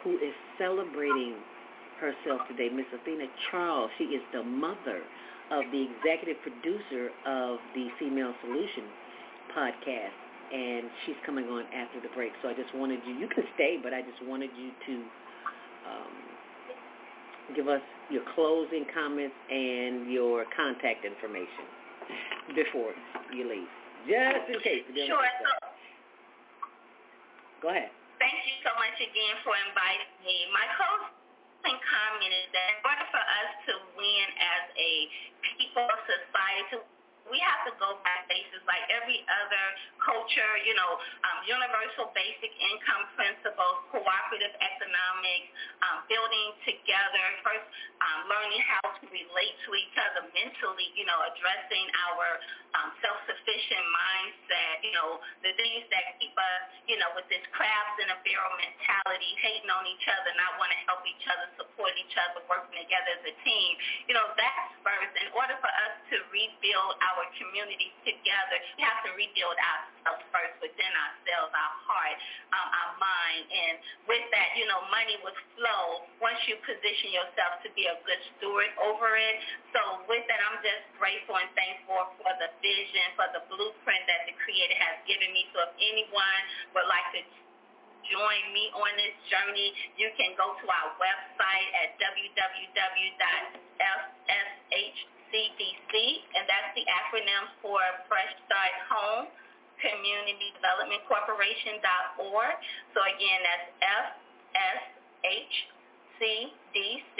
who 0.02 0.18
is 0.18 0.34
celebrating 0.58 1.38
herself 2.02 2.42
today, 2.50 2.72
Miss 2.74 2.88
Athena 2.90 3.30
Charles. 3.50 3.90
She 3.98 4.10
is 4.16 4.22
the 4.34 4.42
mother 4.42 5.06
of 5.50 5.62
the 5.70 5.86
executive 5.94 6.40
producer 6.42 7.10
of 7.26 7.58
the 7.74 7.88
Female 7.98 8.32
Solution 8.42 8.86
podcast, 9.54 10.14
and 10.52 10.90
she's 11.06 11.18
coming 11.24 11.46
on 11.46 11.64
after 11.72 12.00
the 12.02 12.10
break. 12.14 12.32
So 12.42 12.48
I 12.48 12.54
just 12.54 12.74
wanted 12.74 13.00
you, 13.06 13.14
you 13.14 13.28
can 13.28 13.44
stay, 13.54 13.78
but 13.82 13.94
I 13.94 14.02
just 14.02 14.18
wanted 14.26 14.50
you 14.58 14.70
to 14.74 14.94
um, 15.86 16.14
give 17.54 17.68
us 17.68 17.82
your 18.10 18.22
closing 18.34 18.86
comments 18.90 19.34
and 19.50 20.10
your 20.10 20.44
contact 20.54 21.06
information 21.06 21.66
before 22.54 22.90
you 23.30 23.46
leave, 23.46 23.70
just 24.06 24.50
in 24.50 24.58
case. 24.62 24.82
Sure. 25.06 25.22
So, 25.22 25.50
Go 27.62 27.68
ahead. 27.70 27.92
thank 28.18 28.34
you 28.48 28.56
so 28.64 28.72
much 28.80 28.96
again 28.98 29.34
for 29.44 29.52
inviting 29.68 30.10
me. 30.24 30.48
My 30.50 30.64
closing 30.74 31.76
comment 31.76 32.32
is 32.32 32.48
that 32.56 32.66
in 32.72 32.78
order 32.82 33.06
for 33.12 33.20
us 33.22 33.50
to 33.68 33.72
win 34.00 34.26
as 34.40 34.62
a 34.80 34.92
people 35.60 35.86
society, 36.08 36.80
we 37.28 37.38
have 37.44 37.62
to 37.68 37.72
go 37.76 38.00
by 38.00 38.16
basis 38.30 38.62
like 38.64 38.82
every 38.88 39.20
other 39.28 39.64
culture, 40.00 40.52
you 40.64 40.72
know, 40.72 40.92
um, 41.26 41.38
universal 41.44 42.08
basic 42.16 42.52
income 42.56 43.04
principles, 43.14 43.76
cooperative 43.92 44.54
economics, 44.56 45.48
um, 45.84 45.98
building 46.08 46.48
together, 46.64 47.24
first 47.44 47.66
um, 48.00 48.30
learning 48.32 48.62
how 48.64 48.84
to 48.96 49.04
relate 49.12 49.54
to 49.68 49.70
each 49.76 49.96
other 50.00 50.24
mentally, 50.32 50.88
you 50.96 51.04
know, 51.04 51.18
addressing 51.28 51.86
our 52.08 52.40
um, 52.78 52.88
self-sufficient 53.02 53.84
mindset, 53.90 54.74
you 54.86 54.94
know, 54.94 55.18
the 55.42 55.52
things 55.58 55.84
that 55.90 56.16
keep 56.22 56.32
us, 56.32 56.62
you 56.86 56.96
know, 56.96 57.10
with 57.18 57.26
this 57.28 57.42
crabs 57.52 57.96
in 57.98 58.08
a 58.14 58.18
barrel 58.22 58.54
mentality, 58.56 59.30
hating 59.42 59.68
on 59.68 59.84
each 59.90 60.06
other, 60.06 60.30
not 60.38 60.54
want 60.56 60.70
to 60.70 60.80
help 60.86 61.02
each 61.04 61.26
other, 61.28 61.50
support 61.58 61.92
each 61.98 62.14
other, 62.14 62.40
working 62.46 62.78
together 62.78 63.10
as 63.20 63.24
a 63.26 63.34
team. 63.42 63.70
You 64.06 64.14
know, 64.14 64.26
that's 64.38 64.70
first. 64.86 65.12
In 65.18 65.28
order 65.34 65.58
for 65.58 65.68
us 65.68 65.94
to 66.14 66.16
rebuild 66.30 66.94
our 67.02 67.09
communities 67.38 67.94
together, 68.04 68.56
we 68.76 68.82
have 68.84 69.00
to 69.06 69.10
rebuild 69.16 69.56
ourselves 69.56 70.22
first 70.30 70.54
within 70.60 70.92
ourselves, 70.92 71.50
our 71.50 71.74
heart, 71.86 72.16
um, 72.52 72.68
our 72.70 72.92
mind. 73.00 73.44
And 73.50 73.74
with 74.06 74.24
that, 74.30 74.54
you 74.54 74.66
know, 74.70 74.80
money 74.92 75.16
would 75.24 75.36
flow 75.58 76.06
once 76.22 76.40
you 76.46 76.56
position 76.62 77.14
yourself 77.14 77.62
to 77.66 77.68
be 77.74 77.88
a 77.90 77.96
good 78.06 78.20
steward 78.36 78.70
over 78.82 79.16
it. 79.16 79.36
So 79.74 79.80
with 80.06 80.24
that, 80.30 80.40
I'm 80.50 80.58
just 80.62 80.84
grateful 81.00 81.38
and 81.38 81.50
thankful 81.56 82.16
for 82.20 82.32
the 82.38 82.50
vision, 82.62 83.06
for 83.18 83.26
the 83.34 83.42
blueprint 83.50 84.02
that 84.06 84.28
the 84.30 84.34
Creator 84.42 84.78
has 84.78 84.96
given 85.06 85.30
me. 85.34 85.48
So 85.56 85.66
if 85.66 85.72
anyone 85.78 86.40
would 86.78 86.88
like 86.88 87.08
to 87.16 87.22
join 88.10 88.42
me 88.50 88.74
on 88.74 88.90
this 88.98 89.14
journey, 89.30 89.70
you 89.94 90.10
can 90.18 90.34
go 90.34 90.56
to 90.58 90.66
our 90.66 90.90
website 90.98 91.68
at 91.84 91.90
www.fshcdc, 95.30 95.94
and 96.34 96.44
that's 96.50 96.74
the 96.74 96.82
acronym 96.90 97.46
for 97.62 97.78
Fresh 98.10 98.34
Start 98.46 98.74
Home 98.90 99.26
Community 99.78 100.50
Development 100.58 101.00
Corporation.org. 101.06 102.54
So 102.94 103.00
again, 103.06 103.40
that's 103.46 103.70
FSHCDC 106.18 107.18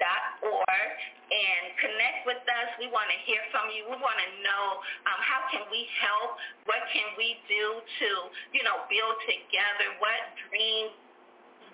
dot 0.00 0.40
org 0.42 0.96
and 1.30 1.62
connect 1.78 2.26
with 2.26 2.42
us. 2.42 2.68
We 2.80 2.90
want 2.90 3.06
to 3.12 3.18
hear 3.28 3.38
from 3.54 3.70
you. 3.70 3.86
We 3.86 3.96
want 4.00 4.18
to 4.18 4.30
know 4.42 4.82
um, 5.06 5.20
how 5.20 5.46
can 5.52 5.62
we 5.70 5.86
help? 6.00 6.34
What 6.66 6.82
can 6.90 7.14
we 7.14 7.38
do 7.46 7.78
to, 7.78 8.08
you 8.56 8.64
know, 8.66 8.82
build 8.90 9.16
together? 9.28 9.94
What 10.02 10.20
dreams, 10.48 10.96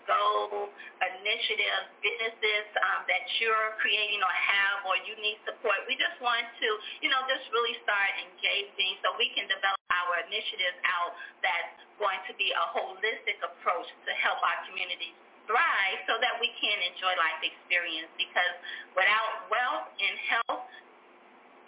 goals, 0.09 0.73
initiatives, 0.99 1.93
businesses 2.01 2.67
um, 2.81 3.05
that 3.07 3.29
you're 3.39 3.77
creating 3.79 4.25
or 4.25 4.33
have 4.33 4.89
or 4.89 4.97
you 5.05 5.15
need 5.21 5.37
support? 5.45 5.85
We 5.85 5.95
just 6.01 6.17
want 6.25 6.49
to, 6.49 6.69
you 7.05 7.13
know, 7.13 7.21
just 7.29 7.45
really 7.53 7.77
start 7.85 8.11
engaging 8.25 8.97
so 9.05 9.13
we 9.21 9.29
can 9.37 9.45
develop 9.47 9.79
our 9.93 10.25
initiatives 10.27 10.81
out 10.89 11.13
that's 11.45 11.77
going 12.01 12.19
to 12.27 12.33
be 12.41 12.51
a 12.51 12.65
holistic 12.73 13.39
approach 13.45 13.89
to 14.09 14.13
help 14.19 14.41
our 14.41 14.59
communities 14.67 15.15
thrive 15.49 15.99
so 16.05 16.21
that 16.21 16.37
we 16.39 16.53
can 16.61 16.77
enjoy 16.93 17.11
life 17.17 17.41
experience 17.41 18.13
because 18.21 18.55
without 18.93 19.49
wealth 19.49 19.89
and 19.97 20.15
health, 20.29 20.68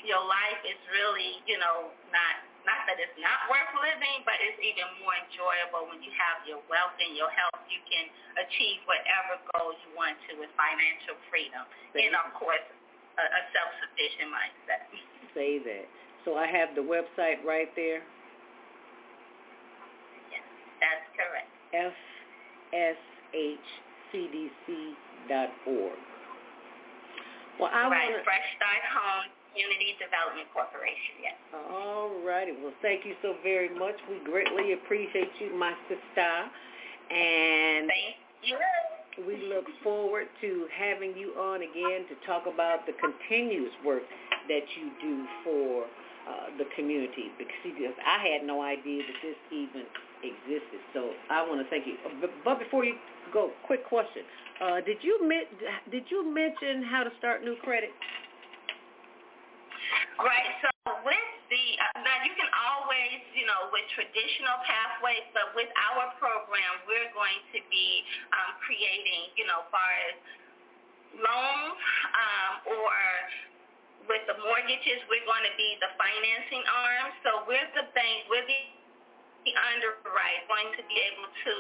your 0.04 0.22
life 0.24 0.60
is 0.64 0.78
really, 0.92 1.40
you 1.44 1.58
know, 1.60 1.92
not 2.12 2.34
not 2.68 2.84
that 2.84 3.00
it's 3.00 3.16
not 3.16 3.48
worth 3.48 3.72
living, 3.80 4.20
but 4.28 4.36
it's 4.44 4.60
even 4.60 4.84
more 5.00 5.16
enjoyable 5.16 5.88
when 5.88 6.04
you 6.04 6.12
have 6.12 6.44
your 6.44 6.60
wealth 6.68 6.92
and 7.00 7.16
your 7.16 7.32
health. 7.32 7.56
You 7.72 7.80
can 7.88 8.04
achieve 8.36 8.84
whatever 8.84 9.40
goals 9.56 9.80
you 9.88 9.96
want 9.96 10.20
to 10.28 10.36
with 10.36 10.52
financial 10.60 11.16
freedom 11.32 11.64
and, 11.96 12.12
of 12.12 12.36
course, 12.36 12.60
a, 13.16 13.24
a 13.24 13.42
self-sufficient 13.56 14.28
mindset. 14.28 14.92
Say 15.36 15.56
that. 15.64 15.88
So 16.28 16.36
I 16.36 16.44
have 16.52 16.76
the 16.76 16.84
website 16.84 17.40
right 17.48 17.72
there. 17.72 18.04
Yes, 20.28 20.44
that's 20.84 21.08
correct. 21.16 21.48
FSHCDC.org. 24.12 25.96
Well, 27.56 27.72
I 27.72 27.88
right, 27.88 28.12
want 28.12 28.20
to... 28.20 28.24
Fresh 28.24 28.48
Start 28.56 28.84
Home 28.92 29.32
Community 29.50 29.98
Development 29.98 30.46
Corporation, 30.54 31.18
yes. 31.18 31.36
All 31.74 32.22
righty. 32.22 32.54
Well, 32.62 32.74
thank 32.82 33.04
you 33.04 33.18
so 33.22 33.34
very 33.42 33.70
much. 33.74 33.98
We 34.06 34.22
greatly 34.22 34.72
appreciate 34.78 35.34
you, 35.42 35.50
my 35.58 35.74
sister. 35.90 36.30
And 37.10 37.90
thank 37.90 38.14
you. 38.46 38.56
We 39.26 39.50
look 39.50 39.66
forward 39.82 40.28
to 40.40 40.66
having 40.72 41.18
you 41.18 41.34
on 41.34 41.60
again 41.60 42.06
to 42.08 42.14
talk 42.26 42.46
about 42.46 42.86
the 42.86 42.94
continuous 42.96 43.74
work 43.84 44.02
that 44.48 44.64
you 44.78 44.90
do 45.02 45.26
for 45.44 45.84
uh, 46.30 46.54
the 46.58 46.64
community 46.76 47.32
because 47.36 47.96
I 48.06 48.22
had 48.22 48.46
no 48.46 48.62
idea 48.62 49.02
that 49.02 49.18
this 49.20 49.36
even 49.50 49.82
existed. 50.22 50.80
So 50.94 51.10
I 51.28 51.42
want 51.42 51.60
to 51.60 51.68
thank 51.68 51.86
you. 51.86 51.96
But, 52.20 52.30
but 52.44 52.58
before 52.58 52.84
you 52.84 52.94
go, 53.32 53.50
quick 53.66 53.86
question: 53.88 54.22
uh, 54.62 54.80
Did 54.80 54.98
you 55.02 55.18
did 55.90 56.04
you 56.08 56.22
mention 56.32 56.84
how 56.84 57.02
to 57.04 57.10
start 57.18 57.42
new 57.42 57.56
credit? 57.62 57.90
Right. 60.20 60.52
So 60.60 60.68
with 61.02 61.28
the 61.48 61.64
uh, 61.80 62.04
now 62.04 62.18
you 62.28 62.32
can 62.36 62.50
always 62.52 63.24
you 63.40 63.48
know, 63.48 63.72
with 63.72 63.88
traditional 63.96 64.60
pathways, 64.68 65.24
but 65.32 65.56
with 65.56 65.72
our 65.72 66.12
program, 66.20 66.72
we're 66.84 67.08
going 67.16 67.40
to 67.56 67.60
be 67.72 68.04
um, 68.36 68.52
creating, 68.60 69.32
you 69.40 69.48
know, 69.48 69.64
far 69.72 69.90
as 70.12 70.16
loans 71.24 71.80
um, 72.12 72.52
or 72.68 72.92
with 74.12 74.20
the 74.28 74.36
mortgages, 74.44 75.00
we're 75.08 75.24
going 75.24 75.46
to 75.48 75.54
be 75.56 75.80
the 75.80 75.88
financing 75.96 76.64
arm. 76.68 77.06
So 77.24 77.30
we're 77.48 77.70
the 77.72 77.88
bank, 77.96 78.28
we're 78.28 78.44
the 78.44 78.60
the 79.48 79.56
underwrite 79.72 80.44
going 80.52 80.68
to 80.76 80.84
be 80.84 81.00
able 81.00 81.24
to 81.24 81.54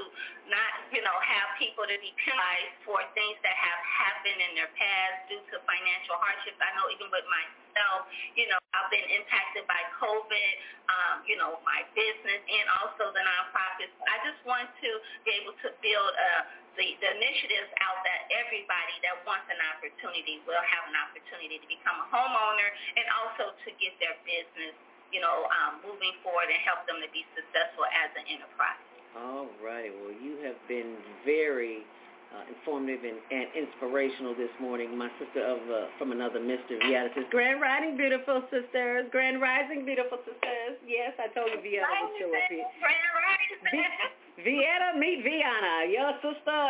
not, 0.52 0.92
you 0.92 1.00
know, 1.00 1.16
have 1.24 1.56
people 1.56 1.88
to 1.88 1.96
be 1.96 2.12
penalized 2.20 2.76
for 2.84 3.00
things 3.16 3.40
that 3.40 3.56
have 3.56 3.80
happened 4.04 4.36
in 4.36 4.52
their 4.52 4.68
past 4.76 5.32
due 5.32 5.40
to 5.48 5.56
financial 5.64 6.12
hardships. 6.20 6.60
I 6.60 6.76
know 6.76 6.92
even 6.92 7.08
with 7.08 7.24
myself, 7.70 8.10
you 8.34 8.50
know, 8.50 8.58
I've 8.74 8.90
been 8.90 9.06
impacted 9.06 9.62
by 9.70 9.78
COVID, 10.02 10.50
um, 10.90 11.22
you 11.22 11.38
know, 11.38 11.62
my 11.62 11.86
business 11.94 12.42
and 12.42 12.66
also 12.82 13.14
the 13.14 13.22
nonprofits. 13.22 13.94
I 14.10 14.18
just 14.26 14.42
want 14.42 14.66
to 14.66 14.90
be 15.22 15.30
able 15.38 15.54
to 15.62 15.70
build 15.78 16.12
a 16.18 16.30
the, 16.78 16.86
the 17.02 17.10
initiatives 17.18 17.66
out 17.82 17.98
that 18.06 18.30
everybody 18.30 18.94
that 19.02 19.18
wants 19.26 19.42
an 19.50 19.58
opportunity 19.74 20.38
will 20.46 20.62
have 20.62 20.86
an 20.86 20.96
opportunity 21.02 21.58
to 21.58 21.66
become 21.66 21.98
a 21.98 22.06
homeowner 22.14 22.70
and 22.94 23.04
also 23.10 23.52
to 23.66 23.68
get 23.82 23.90
their 23.98 24.14
business 24.22 24.78
you 25.10 25.18
know, 25.18 25.50
um, 25.50 25.82
moving 25.82 26.14
forward 26.22 26.46
and 26.46 26.62
help 26.62 26.86
them 26.86 27.02
to 27.02 27.10
be 27.10 27.26
successful 27.34 27.82
as 27.90 28.14
an 28.14 28.30
enterprise. 28.30 28.78
All 29.18 29.50
righty. 29.58 29.90
Well, 29.90 30.14
you 30.14 30.38
have 30.46 30.54
been 30.70 30.94
very 31.26 31.82
uh, 32.30 32.46
informative 32.46 33.02
and, 33.02 33.18
and 33.34 33.46
inspirational 33.58 34.34
this 34.38 34.52
morning. 34.62 34.94
My 34.94 35.10
sister 35.18 35.42
of 35.42 35.58
uh, 35.66 35.90
from 35.98 36.12
another 36.12 36.38
Mr. 36.38 36.78
Vieta 36.78 37.10
says, 37.14 37.26
Grand 37.30 37.60
Rising, 37.60 37.96
beautiful 37.96 38.42
sisters. 38.54 39.10
Grand 39.10 39.42
Rising, 39.42 39.84
beautiful 39.84 40.18
sisters. 40.22 40.78
Yes, 40.86 41.14
I 41.18 41.26
told 41.34 41.50
you 41.50 41.58
Vieta 41.58 41.90
would 41.90 42.14
show 42.22 42.30
up 42.30 42.46
here. 42.46 42.66
Grand 42.78 43.12
Rising. 43.18 44.10
Vieta, 44.40 44.96
meet 44.96 45.20
Vianna, 45.20 45.90
your 45.92 46.16
sister, 46.24 46.62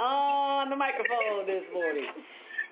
on 0.00 0.70
the 0.70 0.76
microphone 0.76 1.46
this 1.46 1.62
morning. 1.72 2.08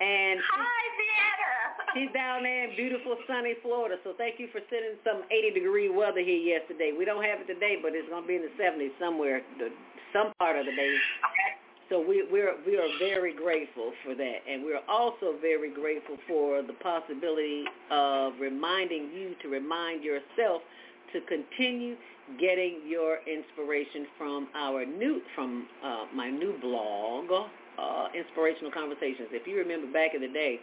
And 0.01 0.39
Hi, 0.43 0.81
Vieta. 0.97 1.69
She's 1.93 2.11
down 2.13 2.43
there 2.43 2.69
in 2.69 2.75
beautiful 2.75 3.17
sunny 3.27 3.55
Florida. 3.61 3.97
So 4.03 4.13
thank 4.17 4.39
you 4.39 4.47
for 4.51 4.61
sending 4.69 4.99
some 5.03 5.23
80 5.31 5.59
degree 5.59 5.89
weather 5.89 6.21
here 6.21 6.37
yesterday. 6.37 6.91
We 6.97 7.05
don't 7.05 7.23
have 7.23 7.41
it 7.41 7.47
today, 7.47 7.77
but 7.81 7.93
it's 7.93 8.09
going 8.09 8.23
to 8.23 8.27
be 8.27 8.35
in 8.35 8.43
the 8.43 8.53
70s 8.59 8.91
somewhere, 8.99 9.41
the, 9.57 9.69
some 10.13 10.33
part 10.39 10.57
of 10.57 10.65
the 10.65 10.75
day. 10.75 10.93
So 11.89 11.99
we, 11.99 12.23
we're 12.31 12.53
we 12.67 12.77
are 12.77 12.87
very 12.99 13.33
grateful 13.33 13.91
for 14.05 14.13
that, 14.13 14.37
and 14.47 14.63
we're 14.63 14.81
also 14.87 15.33
very 15.41 15.73
grateful 15.73 16.17
for 16.27 16.61
the 16.61 16.73
possibility 16.73 17.63
of 17.89 18.33
reminding 18.39 19.09
you 19.11 19.33
to 19.41 19.49
remind 19.49 20.03
yourself 20.03 20.61
to 21.13 21.21
continue 21.27 21.95
getting 22.39 22.81
your 22.85 23.17
inspiration 23.25 24.05
from 24.19 24.47
our 24.53 24.85
new 24.85 25.21
from 25.33 25.67
uh, 25.83 26.05
my 26.13 26.29
new 26.29 26.53
blog, 26.61 27.25
uh, 27.31 28.07
NSpirational 28.13 28.71
Conversations. 28.71 29.29
If 29.31 29.47
you 29.47 29.57
remember 29.57 29.91
back 29.91 30.13
in 30.13 30.21
the 30.21 30.27
day, 30.27 30.59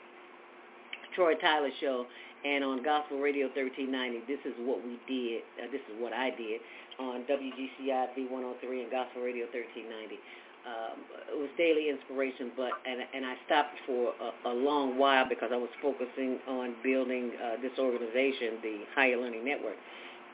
Troi 1.17 1.35
Tyler 1.41 1.71
Show, 1.81 2.07
and 2.45 2.63
on 2.63 2.83
Gospel 2.85 3.19
Radio 3.19 3.51
1390. 3.51 4.23
This 4.31 4.39
is 4.47 4.55
what 4.63 4.79
we 4.85 5.01
did. 5.09 5.43
Uh, 5.59 5.67
this 5.73 5.83
is 5.91 5.99
what 5.99 6.13
I 6.13 6.31
did 6.31 6.61
on 6.99 7.27
WGCI 7.27 8.15
V103 8.15 8.87
and 8.87 8.91
Gospel 8.91 9.23
Radio 9.23 9.51
1390. 9.51 10.19
Um, 10.67 10.99
it 11.31 11.39
was 11.39 11.49
daily 11.57 11.91
inspiration, 11.91 12.51
but 12.57 12.73
and 12.85 12.99
and 13.15 13.25
I 13.25 13.35
stopped 13.47 13.79
for 13.87 14.13
a, 14.19 14.51
a 14.51 14.55
long 14.55 14.99
while 14.99 15.29
because 15.29 15.51
I 15.53 15.57
was 15.57 15.71
focusing 15.81 16.39
on 16.49 16.75
building 16.83 17.31
uh, 17.39 17.63
this 17.63 17.79
organization, 17.79 18.59
the 18.63 18.83
Higher 18.95 19.17
Learning 19.17 19.45
Network. 19.45 19.77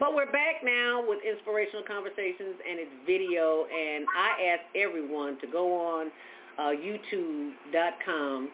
But 0.01 0.15
we're 0.15 0.33
back 0.33 0.65
now 0.65 1.05
with 1.07 1.21
NSpirational 1.21 1.87
Conversations 1.87 2.57
and 2.69 2.81
it's 2.81 2.91
video, 3.07 3.67
and 3.69 4.07
I 4.17 4.57
ask 4.57 4.63
everyone 4.75 5.39
to 5.41 5.47
go 5.47 5.79
on 5.79 6.11
uh, 6.59 6.73
YouTube.com 6.73 8.51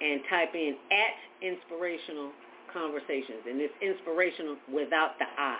and 0.00 0.20
type 0.30 0.54
in 0.54 0.76
at 0.90 1.46
inspirational 1.46 2.30
conversations. 2.72 3.42
And 3.48 3.60
it's 3.60 3.74
inspirational 3.82 4.56
without 4.72 5.18
the 5.18 5.26
I. 5.36 5.58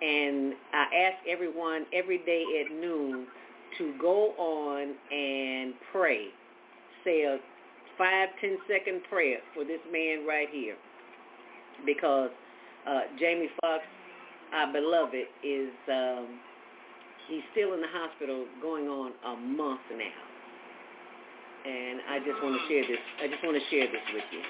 And 0.00 0.54
I 0.72 0.86
ask 1.06 1.18
everyone 1.28 1.86
every 1.92 2.18
day 2.18 2.64
at 2.64 2.72
noon 2.80 3.26
to 3.78 3.94
go 4.00 4.32
on 4.38 4.94
and 5.12 5.74
pray. 5.92 6.28
Say 7.04 7.22
a 7.22 7.38
five, 7.96 8.28
ten 8.40 8.58
second 8.68 9.02
prayer 9.10 9.38
for 9.54 9.64
this 9.64 9.80
man 9.92 10.26
right 10.26 10.48
here. 10.50 10.76
Because 11.84 12.30
uh, 12.88 13.00
Jamie 13.18 13.50
Foxx, 13.60 13.84
our 14.54 14.72
beloved, 14.72 15.26
is 15.44 15.70
um, 15.92 16.40
he's 17.28 17.42
still 17.52 17.74
in 17.74 17.80
the 17.80 17.88
hospital 17.90 18.46
going 18.62 18.86
on 18.86 19.12
a 19.26 19.36
month 19.36 19.80
now 19.90 20.28
and 21.68 22.00
I 22.08 22.18
just 22.24 22.40
want 22.42 22.56
to 22.56 22.62
share 22.70 22.84
this. 22.86 23.02
I 23.20 23.28
just 23.28 23.42
want 23.42 23.56
to 23.60 23.64
share 23.68 23.86
this 23.90 24.06
with 24.14 24.24
you. 24.32 24.42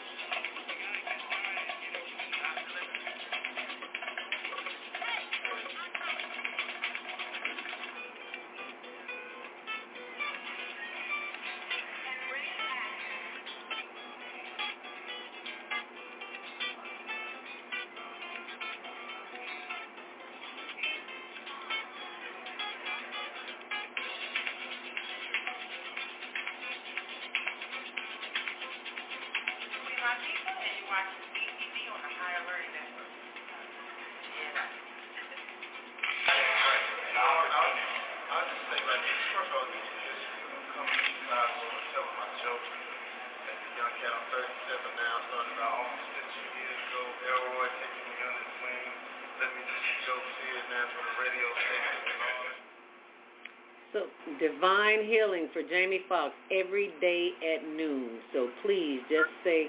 Divine 54.40 55.04
healing 55.04 55.48
for 55.52 55.62
Jamie 55.62 56.00
Foxx 56.08 56.34
every 56.50 56.90
day 57.00 57.30
at 57.54 57.64
noon. 57.66 58.18
So 58.32 58.48
please 58.64 59.00
just 59.10 59.30
say 59.44 59.66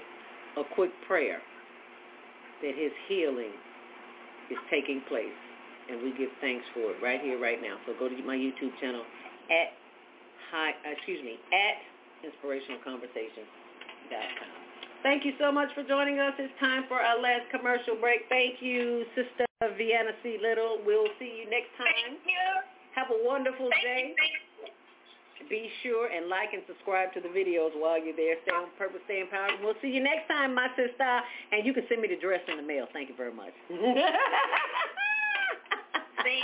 a 0.56 0.62
quick 0.74 0.90
prayer 1.06 1.40
that 2.62 2.74
his 2.74 2.92
healing 3.08 3.52
is 4.50 4.58
taking 4.70 5.02
place. 5.08 5.28
And 5.90 6.02
we 6.02 6.10
give 6.16 6.30
thanks 6.40 6.64
for 6.72 6.94
it 6.94 7.02
right 7.02 7.20
here, 7.20 7.38
right 7.40 7.60
now. 7.60 7.76
So 7.86 7.92
go 7.98 8.08
to 8.08 8.22
my 8.22 8.36
YouTube 8.36 8.70
channel 8.80 9.02
at 9.50 9.74
hi, 10.50 10.70
uh, 10.86 10.90
excuse 10.94 11.22
me, 11.24 11.38
at 11.50 11.82
inspirationalconversations.com. 12.26 14.48
Thank 15.02 15.24
you 15.24 15.32
so 15.40 15.50
much 15.50 15.72
for 15.74 15.82
joining 15.82 16.20
us. 16.20 16.34
It's 16.38 16.52
time 16.60 16.84
for 16.86 17.00
our 17.00 17.18
last 17.20 17.50
commercial 17.50 17.96
break. 17.96 18.28
Thank 18.28 18.60
you, 18.60 19.06
Sister 19.16 19.46
Vianna 19.62 20.12
C. 20.22 20.36
Little. 20.40 20.78
We'll 20.84 21.08
see 21.18 21.40
you 21.40 21.48
next 21.48 21.72
time. 21.80 21.88
Thank 21.88 22.20
you. 22.28 22.44
Have 22.94 23.08
a 23.08 23.16
wonderful 23.24 23.70
Thank 23.70 23.82
day. 23.82 24.12
You, 24.12 24.14
be 25.50 25.68
sure 25.82 26.06
and 26.06 26.28
like 26.28 26.54
and 26.54 26.62
subscribe 26.66 27.12
to 27.12 27.20
the 27.20 27.28
videos 27.28 27.70
while 27.74 28.02
you're 28.02 28.16
there. 28.16 28.36
Stay 28.46 28.54
on 28.54 28.68
purpose, 28.78 29.00
stay 29.04 29.20
empowered. 29.20 29.58
We'll 29.62 29.74
see 29.82 29.88
you 29.88 30.02
next 30.02 30.28
time, 30.28 30.54
my 30.54 30.68
sister. 30.76 31.20
And 31.52 31.66
you 31.66 31.74
can 31.74 31.82
send 31.88 32.00
me 32.00 32.08
the 32.08 32.16
dress 32.16 32.40
in 32.48 32.56
the 32.56 32.62
mail. 32.62 32.86
Thank 32.92 33.10
you 33.10 33.16
very 33.16 33.34
much. 33.34 33.52
See? 36.24 36.40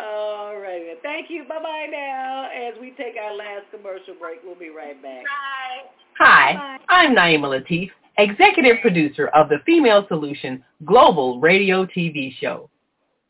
All 0.00 0.56
right. 0.58 0.96
Thank 1.02 1.28
you. 1.28 1.44
Bye-bye 1.44 1.88
now. 1.90 2.48
As 2.54 2.74
we 2.80 2.92
take 2.92 3.16
our 3.20 3.34
last 3.34 3.64
commercial 3.70 4.14
break, 4.20 4.40
we'll 4.44 4.54
be 4.54 4.70
right 4.70 5.00
back. 5.02 5.24
Bye. 5.24 5.90
Hi, 6.18 6.54
Bye. 6.54 6.78
I'm 6.88 7.14
Naima 7.14 7.60
Latif, 7.60 7.90
executive 8.16 8.76
producer 8.80 9.28
of 9.28 9.48
the 9.48 9.58
Female 9.66 10.06
Solution 10.08 10.64
Global 10.84 11.40
Radio 11.40 11.84
TV 11.86 12.32
show. 12.40 12.70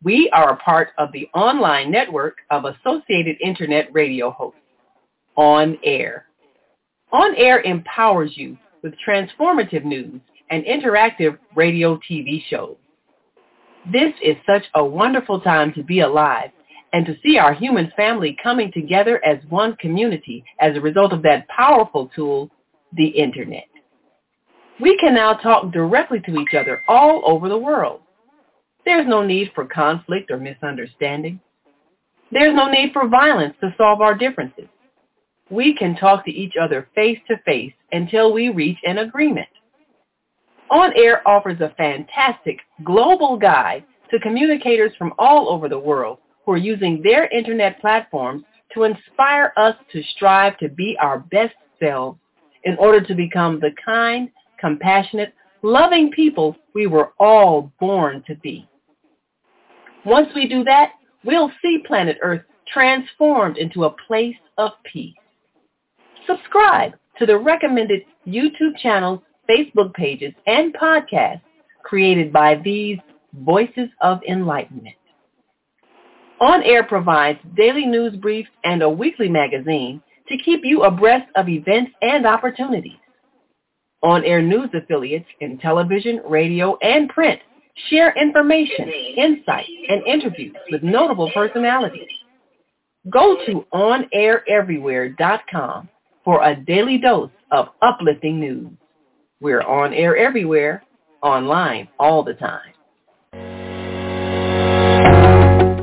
We 0.04 0.30
are 0.32 0.52
a 0.52 0.56
part 0.56 0.90
of 0.96 1.10
the 1.12 1.28
online 1.34 1.90
network 1.90 2.36
of 2.50 2.64
Associated 2.64 3.36
Internet 3.40 3.92
Radio 3.92 4.30
hosts, 4.30 4.60
On 5.36 5.76
Air. 5.82 6.26
On 7.12 7.34
Air 7.34 7.62
empowers 7.62 8.30
you 8.36 8.56
with 8.82 8.94
transformative 9.06 9.84
news 9.84 10.20
and 10.50 10.64
interactive 10.64 11.36
radio 11.56 11.98
TV 12.08 12.44
shows. 12.48 12.76
This 13.92 14.12
is 14.22 14.36
such 14.46 14.62
a 14.76 14.84
wonderful 14.84 15.40
time 15.40 15.72
to 15.72 15.82
be 15.82 16.00
alive 16.00 16.50
and 16.92 17.04
to 17.04 17.16
see 17.24 17.36
our 17.36 17.52
human 17.52 17.92
family 17.96 18.36
coming 18.40 18.70
together 18.70 19.20
as 19.24 19.38
one 19.48 19.74
community 19.76 20.44
as 20.60 20.76
a 20.76 20.80
result 20.80 21.12
of 21.12 21.22
that 21.22 21.48
powerful 21.48 22.08
tool, 22.14 22.50
the 22.92 23.08
Internet. 23.08 23.66
We 24.80 24.96
can 24.98 25.14
now 25.14 25.34
talk 25.34 25.72
directly 25.72 26.20
to 26.20 26.38
each 26.38 26.54
other 26.54 26.82
all 26.86 27.22
over 27.26 27.48
the 27.48 27.58
world. 27.58 28.02
There's 28.88 29.06
no 29.06 29.22
need 29.22 29.52
for 29.54 29.66
conflict 29.66 30.30
or 30.30 30.38
misunderstanding. 30.38 31.40
There's 32.32 32.56
no 32.56 32.70
need 32.70 32.94
for 32.94 33.06
violence 33.06 33.54
to 33.60 33.74
solve 33.76 34.00
our 34.00 34.14
differences. 34.14 34.64
We 35.50 35.76
can 35.76 35.94
talk 35.94 36.24
to 36.24 36.30
each 36.30 36.54
other 36.58 36.88
face 36.94 37.18
to 37.28 37.36
face 37.44 37.74
until 37.92 38.32
we 38.32 38.48
reach 38.48 38.78
an 38.84 38.96
agreement. 38.96 39.50
On 40.70 40.90
Air 40.96 41.20
offers 41.28 41.60
a 41.60 41.74
fantastic 41.76 42.60
global 42.82 43.36
guide 43.36 43.84
to 44.10 44.18
communicators 44.20 44.92
from 44.96 45.12
all 45.18 45.50
over 45.50 45.68
the 45.68 45.78
world 45.78 46.16
who 46.46 46.52
are 46.52 46.56
using 46.56 47.02
their 47.02 47.26
internet 47.28 47.78
platforms 47.82 48.42
to 48.72 48.84
inspire 48.84 49.52
us 49.58 49.76
to 49.92 50.02
strive 50.16 50.56
to 50.60 50.70
be 50.70 50.96
our 50.98 51.18
best 51.18 51.56
selves 51.78 52.18
in 52.64 52.74
order 52.78 53.02
to 53.02 53.14
become 53.14 53.60
the 53.60 53.72
kind, 53.84 54.30
compassionate, 54.58 55.34
loving 55.60 56.10
people 56.10 56.56
we 56.74 56.86
were 56.86 57.12
all 57.20 57.70
born 57.78 58.24
to 58.26 58.34
be. 58.36 58.66
Once 60.08 60.30
we 60.34 60.48
do 60.48 60.64
that, 60.64 60.92
we'll 61.22 61.52
see 61.60 61.82
planet 61.86 62.16
Earth 62.22 62.40
transformed 62.66 63.58
into 63.58 63.84
a 63.84 63.94
place 64.06 64.36
of 64.56 64.70
peace. 64.90 65.14
Subscribe 66.26 66.92
to 67.18 67.26
the 67.26 67.36
recommended 67.36 68.00
YouTube 68.26 68.74
channels, 68.82 69.20
Facebook 69.50 69.92
pages, 69.92 70.32
and 70.46 70.74
podcasts 70.74 71.42
created 71.82 72.32
by 72.32 72.54
these 72.64 72.96
Voices 73.34 73.90
of 74.00 74.20
Enlightenment. 74.26 74.96
On 76.40 76.62
Air 76.62 76.84
provides 76.84 77.38
daily 77.54 77.84
news 77.84 78.16
briefs 78.16 78.48
and 78.64 78.80
a 78.80 78.88
weekly 78.88 79.28
magazine 79.28 80.00
to 80.28 80.38
keep 80.38 80.62
you 80.64 80.84
abreast 80.84 81.28
of 81.36 81.50
events 81.50 81.92
and 82.00 82.26
opportunities. 82.26 82.96
On 84.02 84.24
Air 84.24 84.40
News 84.40 84.70
affiliates 84.72 85.28
in 85.40 85.58
television, 85.58 86.22
radio, 86.24 86.78
and 86.80 87.10
print 87.10 87.40
share 87.88 88.12
information, 88.20 88.90
insight, 89.16 89.64
and 89.88 90.04
interviews 90.06 90.56
with 90.70 90.82
notable 90.82 91.30
personalities. 91.32 92.08
Go 93.10 93.36
to 93.46 93.64
onaireverywhere.com 93.72 95.88
for 96.24 96.44
a 96.44 96.56
daily 96.56 96.98
dose 96.98 97.30
of 97.50 97.68
uplifting 97.80 98.38
news. 98.40 98.68
We're 99.40 99.62
on 99.62 99.94
air 99.94 100.14
everywhere, 100.16 100.82
online 101.22 101.88
all 101.98 102.22
the 102.22 102.34
time. 102.34 102.74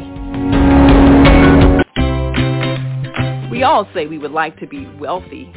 We 3.50 3.64
all 3.64 3.88
say 3.94 4.08
we 4.08 4.18
would 4.18 4.32
like 4.32 4.58
to 4.60 4.68
be 4.68 4.86
wealthy, 5.00 5.54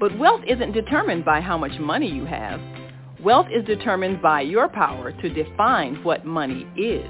but 0.00 0.16
wealth 0.16 0.42
isn't 0.46 0.72
determined 0.72 1.24
by 1.24 1.40
how 1.40 1.58
much 1.58 1.76
money 1.80 2.08
you 2.08 2.24
have. 2.24 2.60
Wealth 3.20 3.48
is 3.52 3.64
determined 3.66 4.22
by 4.22 4.42
your 4.42 4.68
power 4.68 5.10
to 5.12 5.28
define 5.28 5.96
what 6.04 6.24
money 6.24 6.68
is. 6.76 7.04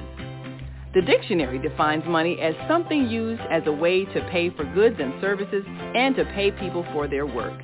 The 0.95 1.03
dictionary 1.03 1.59
defines 1.59 2.05
money 2.07 2.41
as 2.41 2.55
something 2.69 3.09
used 3.09 3.43
as 3.51 3.65
a 3.67 3.73
way 3.73 4.05
to 4.05 4.29
pay 4.31 4.51
for 4.51 4.65
goods 4.75 4.97
and 5.01 5.13
services 5.21 5.65
and 5.67 6.15
to 6.15 6.25
pay 6.27 6.53
people 6.53 6.87
for 6.93 7.09
their 7.09 7.27
work. 7.27 7.61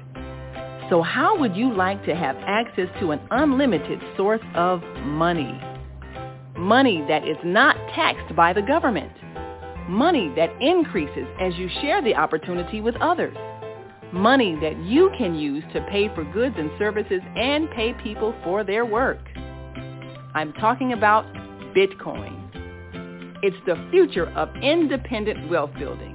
So 0.90 1.00
how 1.00 1.38
would 1.38 1.54
you 1.54 1.72
like 1.72 2.04
to 2.06 2.16
have 2.16 2.34
access 2.38 2.88
to 2.98 3.12
an 3.12 3.20
unlimited 3.30 4.00
source 4.16 4.40
of 4.56 4.82
money? 5.04 5.60
Money 6.56 7.04
that 7.06 7.26
is 7.26 7.36
not 7.44 7.76
taxed 7.94 8.34
by 8.34 8.52
the 8.52 8.62
government. 8.62 9.12
Money 9.88 10.32
that 10.34 10.50
increases 10.60 11.26
as 11.40 11.54
you 11.54 11.68
share 11.80 12.02
the 12.02 12.16
opportunity 12.16 12.80
with 12.80 12.96
others. 12.96 13.36
Money 14.12 14.58
that 14.60 14.76
you 14.82 15.12
can 15.16 15.36
use 15.36 15.62
to 15.72 15.80
pay 15.88 16.12
for 16.16 16.24
goods 16.32 16.56
and 16.58 16.68
services 16.80 17.20
and 17.36 17.70
pay 17.70 17.94
people 18.02 18.34
for 18.42 18.64
their 18.64 18.84
work. 18.84 19.20
I'm 20.34 20.52
talking 20.54 20.92
about 20.92 21.24
Bitcoin. 21.76 22.39
It's 23.42 23.56
the 23.64 23.74
future 23.90 24.28
of 24.36 24.54
independent 24.56 25.48
wealth 25.48 25.70
building. 25.78 26.12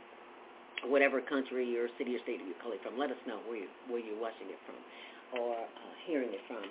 Whatever 0.85 1.21
country 1.21 1.77
or 1.77 1.87
city 1.97 2.15
or 2.15 2.19
state 2.23 2.39
you're 2.45 2.55
calling 2.63 2.79
from, 2.83 2.97
let 2.97 3.11
us 3.11 3.17
know 3.27 3.39
where, 3.47 3.57
you, 3.57 3.67
where 3.87 3.99
you're 3.99 4.19
watching 4.19 4.47
it 4.47 4.59
from 4.65 5.39
or 5.39 5.55
uh, 5.55 5.65
hearing 6.07 6.29
it 6.31 6.39
from. 6.47 6.63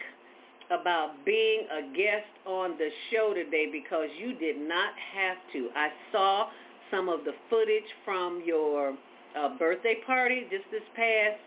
about 0.72 1.26
being 1.26 1.68
a 1.72 1.96
guest 1.96 2.28
on 2.46 2.78
the 2.78 2.90
show 3.12 3.34
today 3.34 3.68
because 3.72 4.10
you 4.20 4.34
did 4.34 4.58
not 4.58 4.94
have 5.14 5.38
to. 5.54 5.70
I 5.76 5.90
saw 6.12 6.48
some 6.90 7.10
of 7.10 7.24
the 7.24 7.34
footage 7.50 7.84
from 8.04 8.42
your 8.46 8.96
uh, 9.38 9.58
birthday 9.58 9.96
party 10.06 10.48
just 10.50 10.66
this 10.72 10.82
past 10.96 11.40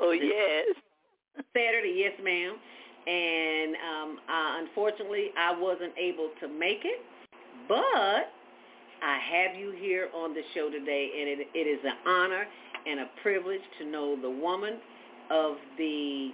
Oh, 0.00 0.10
yes. 0.12 0.66
Saturday, 1.54 1.94
yes, 1.96 2.12
ma'am. 2.22 2.56
And 3.06 3.76
um, 3.76 4.18
uh, 4.28 4.62
unfortunately, 4.62 5.30
I 5.38 5.58
wasn't 5.58 5.92
able 5.98 6.30
to 6.40 6.48
make 6.48 6.82
it, 6.84 7.00
but 7.68 8.30
I 9.02 9.18
have 9.18 9.58
you 9.58 9.72
here 9.72 10.08
on 10.14 10.32
the 10.32 10.42
show 10.54 10.70
today, 10.70 11.10
and 11.20 11.28
it, 11.28 11.48
it 11.54 11.66
is 11.66 11.80
an 11.84 12.08
honor 12.08 12.46
and 12.86 13.00
a 13.00 13.06
privilege 13.22 13.60
to 13.80 13.86
know 13.86 14.16
the 14.20 14.30
woman 14.30 14.78
of 15.30 15.56
the 15.76 16.30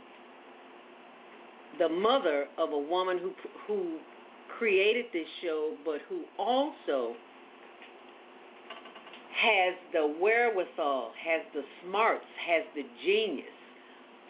the 1.79 1.89
mother 1.89 2.47
of 2.59 2.73
a 2.73 2.79
woman 2.79 3.19
who 3.19 3.33
who 3.67 3.99
created 4.59 5.07
this 5.13 5.27
show, 5.43 5.75
but 5.85 6.01
who 6.09 6.23
also 6.39 7.15
has 9.41 9.75
the 9.93 10.17
wherewithal, 10.21 11.13
has 11.25 11.43
the 11.55 11.63
smarts, 11.85 12.25
has 12.47 12.65
the 12.75 12.85
genius 13.05 13.47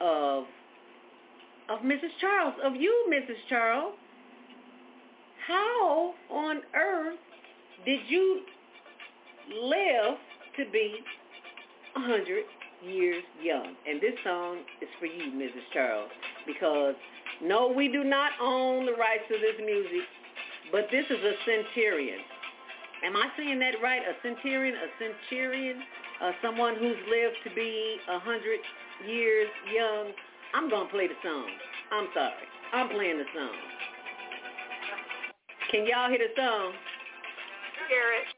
of 0.01 0.45
of 1.69 1.81
Mrs. 1.81 2.11
Charles, 2.21 2.55
of 2.63 2.77
you, 2.77 3.11
Mrs. 3.11 3.37
Charles. 3.49 3.95
How 5.47 6.15
on 6.31 6.61
earth 6.75 7.19
did 7.85 8.01
you 8.09 8.43
live 9.63 10.19
to 10.57 10.71
be 10.73 10.99
a 11.97 12.01
hundred 12.01 12.45
years 12.85 13.23
young? 13.43 13.75
And 13.89 14.01
this 14.01 14.15
song 14.25 14.59
is 14.81 14.89
for 14.99 15.07
you, 15.07 15.33
Mrs. 15.33 15.65
Charles, 15.73 16.11
because 16.47 16.95
no, 17.43 17.73
we 17.75 17.89
do 17.89 18.05
not 18.05 18.33
own 18.41 18.87
the 18.87 18.93
rights 18.93 19.25
to 19.29 19.35
this 19.39 19.65
music, 19.65 20.07
but 20.73 20.87
this 20.91 21.05
is 21.07 21.19
a 21.23 21.35
centurion. 21.47 22.19
Am 23.05 23.15
I 23.15 23.29
saying 23.37 23.61
that 23.61 23.75
right? 23.83 24.03
A 24.03 24.15
centurion, 24.23 24.75
a 24.75 24.89
centurion, 24.99 25.81
uh, 26.21 26.33
someone 26.43 26.75
who's 26.75 26.99
lived 27.09 27.37
to 27.45 27.55
be 27.55 27.99
a 28.09 28.19
hundred 28.19 28.59
years 29.07 29.49
young. 29.73 30.13
I'm 30.53 30.69
gonna 30.69 30.89
play 30.89 31.07
the 31.07 31.15
song. 31.23 31.47
I'm 31.93 32.09
sorry. 32.13 32.49
I'm 32.73 32.89
playing 32.89 33.19
the 33.19 33.25
song. 33.35 33.55
Can 35.71 35.87
y'all 35.87 36.09
hear 36.09 36.19
the 36.19 36.35
song? 36.37 36.73
Hear 37.89 38.38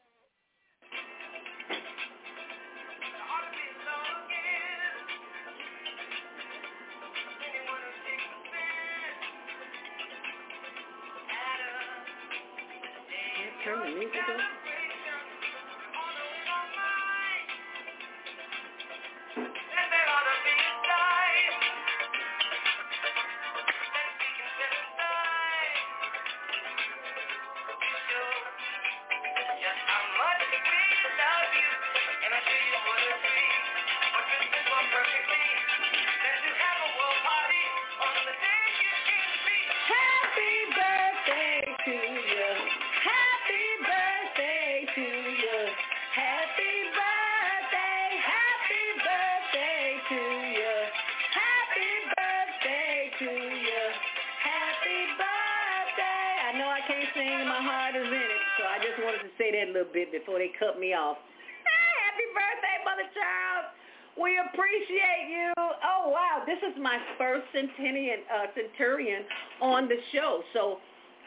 before 60.11 60.39
they 60.39 60.51
cut 60.59 60.79
me 60.79 60.93
off. 60.93 61.17
Happy 62.11 62.27
birthday, 62.35 62.77
Mother 62.83 63.07
Charles. 63.15 63.71
We 64.19 64.35
appreciate 64.37 65.31
you. 65.31 65.51
Oh 65.57 66.11
wow, 66.11 66.43
this 66.45 66.59
is 66.59 66.75
my 66.75 66.99
first 67.17 67.47
centennial 67.55 68.19
uh, 68.27 68.51
centurion 68.53 69.23
on 69.61 69.87
the 69.87 69.95
show. 70.11 70.43
So 70.53 70.77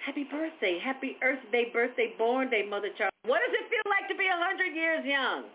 happy 0.04 0.24
birthday, 0.24 0.78
happy 0.78 1.16
Earth 1.22 1.40
Day, 1.50 1.72
birthday, 1.72 2.12
born 2.18 2.50
day, 2.50 2.62
Mother 2.68 2.92
Charles. 2.96 3.16
What 3.24 3.40
does 3.40 3.56
it 3.56 3.64
feel 3.72 3.88
like 3.88 4.06
to 4.12 4.14
be 4.14 4.28
a 4.28 4.36
hundred 4.36 4.76
years 4.76 5.04
young? 5.04 5.48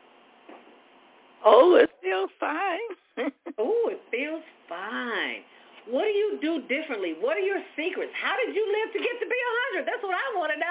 Oh, 1.45 1.75
it 1.75 1.89
feels 2.01 2.29
fine. 2.39 2.89
oh, 3.61 3.93
it 3.93 4.01
feels 4.09 4.43
fine. 4.67 5.45
What 5.87 6.05
do 6.05 6.13
you 6.13 6.37
do 6.41 6.61
differently? 6.69 7.17
What 7.17 7.37
are 7.37 7.45
your 7.45 7.61
secrets? 7.73 8.13
How 8.13 8.37
did 8.37 8.53
you 8.53 8.61
live 8.61 8.93
to 8.93 8.99
get 8.99 9.15
to 9.21 9.25
be 9.25 9.39
a 9.39 9.53
hundred? 9.65 9.89
That's 9.89 10.03
what 10.05 10.13
I 10.13 10.27
want 10.37 10.53
to 10.53 10.59
know. 10.61 10.68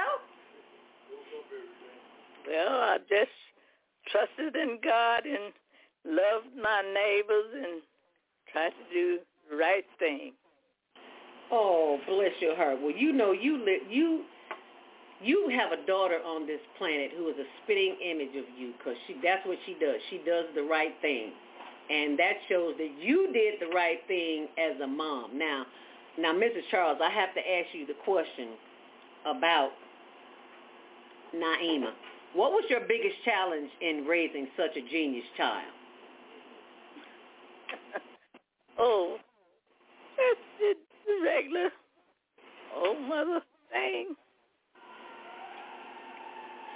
Well, 2.49 2.81
I 2.81 2.99
just 3.09 3.31
trusted 4.11 4.57
in 4.57 4.79
God 4.83 5.27
and 5.27 5.53
loved 6.07 6.57
my 6.57 6.83
neighbors 6.95 7.53
and 7.55 7.83
tried 8.53 8.71
to 8.71 8.95
do 8.95 9.19
the 9.51 9.57
right 9.57 9.85
thing. 9.99 10.33
Oh, 11.53 11.99
bless 12.07 12.33
your 12.41 12.57
heart. 12.57 12.79
Well, 12.81 12.95
you 12.97 13.13
know 13.13 13.33
you 13.33 13.65
li- 13.65 13.87
you 13.91 14.25
you 15.23 15.51
have 15.59 15.73
a 15.73 15.87
daughter 15.87 16.19
on 16.25 16.47
this 16.47 16.61
planet 16.79 17.11
who 17.17 17.29
is 17.29 17.37
a 17.39 17.49
spitting 17.63 17.97
image 18.05 18.37
of 18.37 18.45
you 18.57 18.73
because 18.79 18.97
she 19.07 19.17
that's 19.23 19.47
what 19.47 19.59
she 19.67 19.75
does. 19.75 19.97
She 20.11 20.19
does 20.25 20.47
the 20.55 20.63
right 20.63 20.95
thing, 21.03 21.33
and 21.91 22.19
that 22.19 22.35
shows 22.49 22.75
that 22.79 22.91
you 23.01 23.33
did 23.33 23.61
the 23.61 23.75
right 23.75 23.99
thing 24.07 24.49
as 24.59 24.81
a 24.81 24.87
mom. 24.87 25.39
Now, 25.39 25.67
now, 26.19 26.33
Mrs. 26.33 26.63
Charles, 26.71 26.99
I 27.03 27.11
have 27.11 27.35
to 27.35 27.41
ask 27.41 27.69
you 27.73 27.87
the 27.87 27.95
question 28.05 28.51
about 29.25 29.71
Naima. 31.35 31.93
What 32.35 32.53
was 32.53 32.65
your 32.69 32.81
biggest 32.81 33.17
challenge 33.25 33.71
in 33.81 34.05
raising 34.07 34.49
such 34.57 34.77
a 34.77 34.91
genius 34.91 35.25
child? 35.37 35.73
Oh, 38.81 39.17
just 40.17 40.79
the 41.05 41.25
regular 41.25 41.71
old 42.77 43.01
mother 43.09 43.41
thing. 43.73 44.15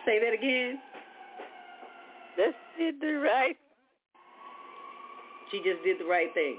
Say 0.04 0.18
that 0.18 0.34
again. 0.34 0.80
Just 2.36 2.56
did 2.76 3.00
the 3.00 3.20
right. 3.20 3.56
She 5.52 5.58
just 5.58 5.84
did 5.84 6.00
the 6.00 6.06
right 6.06 6.32
thing. 6.34 6.56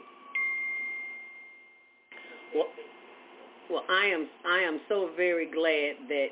Well, 2.55 2.67
well, 3.69 3.83
I 3.89 4.05
am 4.05 4.27
I 4.45 4.59
am 4.59 4.79
so 4.87 5.09
very 5.17 5.49
glad 5.51 6.07
that 6.07 6.27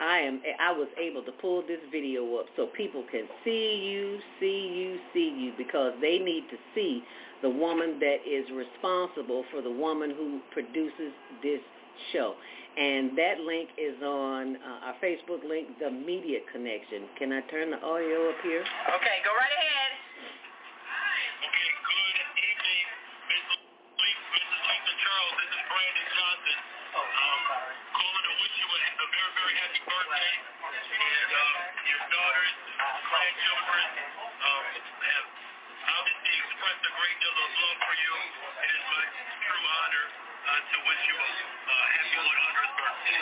I 0.00 0.18
am 0.18 0.40
I 0.60 0.72
was 0.72 0.88
able 1.00 1.22
to 1.22 1.32
pull 1.32 1.62
this 1.66 1.80
video 1.90 2.36
up 2.36 2.46
so 2.56 2.66
people 2.66 3.04
can 3.10 3.26
see 3.44 3.90
you, 3.90 4.18
see 4.40 4.72
you, 4.74 4.98
see 5.12 5.34
you 5.36 5.52
because 5.56 5.92
they 6.00 6.18
need 6.18 6.44
to 6.50 6.56
see 6.74 7.02
the 7.42 7.50
woman 7.50 7.98
that 8.00 8.18
is 8.26 8.46
responsible 8.50 9.44
for 9.50 9.62
the 9.62 9.70
woman 9.70 10.10
who 10.10 10.40
produces 10.52 11.12
this 11.42 11.60
show. 12.12 12.34
And 12.76 13.16
that 13.16 13.40
link 13.40 13.70
is 13.78 13.96
on 14.02 14.56
uh, 14.56 14.86
our 14.86 14.94
Facebook 15.02 15.40
link, 15.48 15.78
The 15.80 15.90
Media 15.90 16.40
Connection. 16.52 17.08
Can 17.18 17.32
I 17.32 17.40
turn 17.48 17.70
the 17.70 17.78
audio 17.78 18.28
up 18.28 18.36
here? 18.42 18.60
Okay, 18.60 19.16
go 19.24 19.32
right 19.32 19.56
ahead. 19.56 19.85
Wish 40.96 41.12
you 41.12 41.16
a 41.16 41.28
uh, 41.28 41.76
happy 41.92 42.20
100th 42.24 42.72
birthday. 42.80 43.20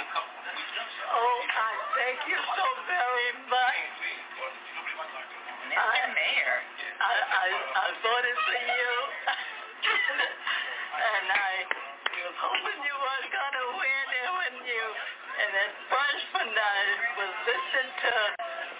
Oh, 1.10 1.38
I 1.42 1.72
thank 1.98 2.20
you 2.30 2.38
so 2.38 2.66
very 2.86 3.30
much. 3.50 3.90
I, 5.74 5.96
Mayor. 6.14 6.58
I, 7.02 7.14
I, 7.18 7.46
I 7.50 7.86
voted 7.98 8.36
for 8.46 8.58
you, 8.62 8.94
and 9.90 11.26
I 11.34 11.52
was 11.66 12.36
hoping 12.46 12.78
you 12.78 12.94
weren't 12.94 13.30
going 13.34 13.54
to 13.58 13.66
win, 13.74 14.06
and 14.22 14.30
when 14.38 14.54
you, 14.70 14.84
and 15.34 15.52
at 15.66 15.72
first 15.90 16.26
when 16.30 16.50
I 16.54 16.78
was 17.18 17.32
listening 17.42 17.90
to 17.90 18.14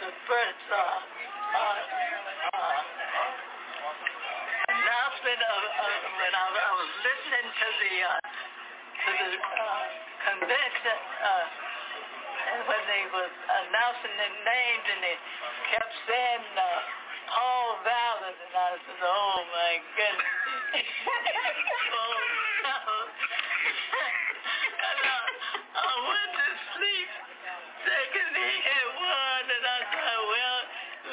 the 0.07 0.11
first 0.31 0.65
uh, 0.71 0.79
uh, 0.79 1.79
uh, 2.47 2.79
announcement 4.71 5.41
of, 5.51 5.62
of 5.83 5.95
when 6.15 6.31
I, 6.39 6.47
I 6.47 6.73
was 6.79 6.93
listening 7.03 7.49
to 7.59 7.66
the 7.83 7.95
uh, 8.07 8.23
convention, 10.24 10.98
uh, 11.20 11.44
when 12.64 12.82
they 12.88 13.05
was 13.12 13.32
announcing 13.68 14.14
their 14.16 14.36
names, 14.44 14.84
and 14.88 15.01
they 15.05 15.16
kept 15.72 15.94
saying 16.09 16.44
uh, 16.56 16.64
Paul 17.28 17.68
Vallas, 17.84 18.36
and 18.40 18.55
I 18.56 18.70
said, 18.84 19.01
"Oh 19.05 19.36
my 19.52 19.72
goodness." 19.96 20.28
Paul 21.92 22.16
Vallas. 22.64 23.12
and 24.88 24.98
I, 25.05 25.20
I 25.76 25.92
went 26.09 26.30
to 26.32 26.48
sleep 26.76 27.10
thinking 27.84 28.30
he 28.32 28.55
had 28.64 28.88
won, 28.96 29.42
and 29.44 29.64
I 29.64 29.80
thought, 29.92 30.22
well, 30.24 30.60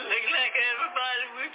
look 0.07 0.25
like 0.31 0.55
everybody 0.55 1.23
we 1.35 1.45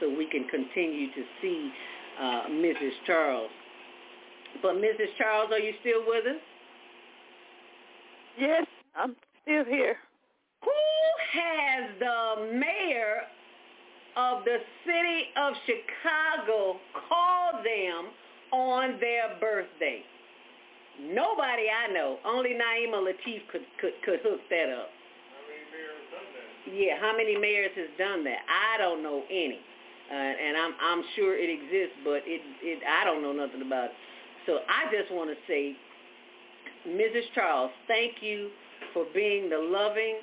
so 0.00 0.08
we 0.08 0.26
can 0.26 0.44
continue 0.48 1.08
to 1.08 1.22
see 1.40 1.70
uh, 2.20 2.42
Mrs. 2.50 2.92
Charles. 3.06 3.50
But 4.62 4.76
Mrs. 4.76 5.08
Charles, 5.18 5.50
are 5.52 5.58
you 5.58 5.72
still 5.80 6.02
with 6.06 6.26
us? 6.26 6.40
Yes, 8.38 8.66
I'm 8.94 9.16
still 9.42 9.64
here. 9.64 9.96
Who 10.62 10.70
has 11.40 11.90
the 11.98 12.52
mayor 12.52 13.22
of 14.16 14.44
the 14.44 14.58
city 14.84 15.24
of 15.36 15.54
Chicago 15.66 16.78
call 17.08 17.62
them 17.62 18.10
on 18.52 18.98
their 19.00 19.36
birthday? 19.40 20.02
Nobody 21.00 21.68
I 21.68 21.92
know. 21.92 22.18
Only 22.24 22.50
Naima 22.54 23.04
Latif 23.04 23.46
could 23.52 23.66
could 23.80 23.92
could 24.04 24.20
hook 24.22 24.40
that 24.48 24.68
up. 24.72 24.88
How 25.28 25.44
many 25.44 25.68
mayors 25.72 26.04
done 26.10 26.28
that? 26.32 26.74
Yeah, 26.74 27.00
how 27.00 27.16
many 27.16 27.36
mayors 27.36 27.72
has 27.76 27.88
done 27.98 28.24
that? 28.24 28.38
I 28.48 28.78
don't 28.78 29.02
know 29.02 29.22
any, 29.28 29.60
uh, 30.10 30.14
and 30.14 30.56
I'm 30.56 30.74
I'm 30.80 31.04
sure 31.16 31.36
it 31.36 31.50
exists, 31.50 31.98
but 32.04 32.22
it 32.26 32.40
it 32.62 32.82
I 32.86 33.04
don't 33.04 33.22
know 33.22 33.32
nothing 33.32 33.62
about 33.62 33.86
it. 33.86 33.90
So 34.46 34.58
I 34.68 34.90
just 34.94 35.12
want 35.12 35.30
to 35.30 35.36
say, 35.48 35.74
Mrs. 36.86 37.26
Charles, 37.34 37.72
thank 37.88 38.22
you 38.22 38.50
for 38.94 39.04
being 39.12 39.50
the 39.50 39.58
loving, 39.58 40.18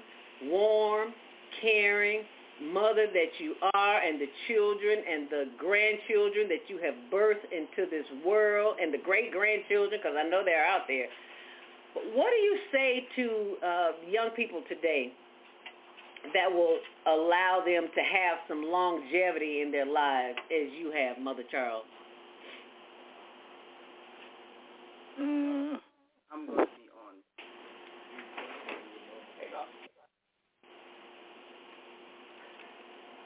warm, 0.46 1.14
caring 1.62 2.24
mother 2.62 3.08
that 3.08 3.32
you 3.40 3.56
are 3.74 4.00
and 4.00 4.22
the 4.22 4.30
children 4.48 5.04
and 5.10 5.28
the 5.30 5.46
grandchildren 5.58 6.48
that 6.48 6.70
you 6.70 6.78
have 6.78 6.94
birthed 7.12 7.52
into 7.52 7.90
this 7.90 8.06
world 8.26 8.78
and 8.82 8.94
the 8.94 8.98
great-grandchildren, 8.98 10.00
because 10.02 10.16
I 10.18 10.30
know 10.30 10.44
they're 10.46 10.66
out 10.66 10.88
there. 10.88 11.08
What 12.14 12.30
do 12.32 12.38
you 12.38 12.58
say 12.72 13.08
to 13.18 13.56
uh, 13.66 13.92
young 14.10 14.30
people 14.30 14.64
today 14.70 15.12
that 16.34 16.52
will 16.52 16.78
allow 17.06 17.62
them 17.66 17.88
to 17.94 18.02
have 18.02 18.38
some 18.48 18.64
longevity 18.64 19.62
in 19.62 19.72
their 19.72 19.86
lives 19.86 20.38
as 20.52 20.72
you 20.80 20.92
have, 20.92 21.18
Mother 21.22 21.44
Charles? 21.52 21.86
Mm, 25.20 25.76
I'm 26.32 26.48
going 26.48 26.60
to 26.60 26.66
be 26.66 26.90
on. 26.90 27.16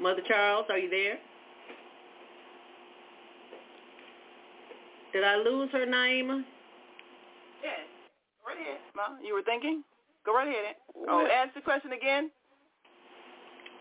Mother 0.01 0.21
Charles, 0.27 0.65
are 0.69 0.77
you 0.77 0.89
there? 0.89 1.17
Did 5.13 5.23
I 5.23 5.37
lose 5.37 5.69
her, 5.71 5.85
name? 5.85 6.45
Yeah. 7.63 7.71
Go 8.43 8.47
right 8.47 8.57
ahead, 8.61 8.77
Ma. 8.95 9.17
You 9.25 9.33
were 9.33 9.41
thinking? 9.41 9.83
Go 10.25 10.35
right 10.35 10.47
ahead. 10.47 10.75
Oh, 11.09 11.25
ask 11.25 11.55
the 11.55 11.61
question 11.61 11.93
again. 11.93 12.29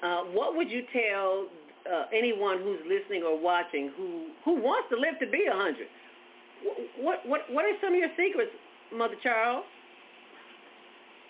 Uh, 0.06 0.22
what 0.32 0.56
would 0.56 0.70
you 0.70 0.82
tell 0.92 1.46
uh, 1.92 2.04
anyone 2.14 2.58
who's 2.58 2.78
listening 2.86 3.24
or 3.24 3.38
watching 3.38 3.90
who 3.96 4.26
who 4.44 4.62
wants 4.62 4.88
to 4.90 4.96
live 4.96 5.18
to 5.18 5.26
be 5.26 5.46
a 5.50 5.56
hundred? 5.56 5.88
What 6.98 7.26
what 7.26 7.40
what 7.50 7.64
are 7.64 7.72
some 7.82 7.92
of 7.92 7.98
your 7.98 8.10
secrets, 8.16 8.52
Mother 8.94 9.16
Charles? 9.22 9.64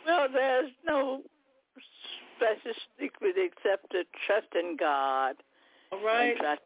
Well, 0.04 0.28
there's 0.32 0.70
no 0.86 1.22
special 2.36 2.72
secret 3.00 3.36
except 3.36 3.90
to 3.92 4.04
trust 4.26 4.52
in 4.54 4.76
God. 4.78 5.36
All 5.92 6.04
right. 6.04 6.30
And, 6.30 6.38
trust, 6.38 6.60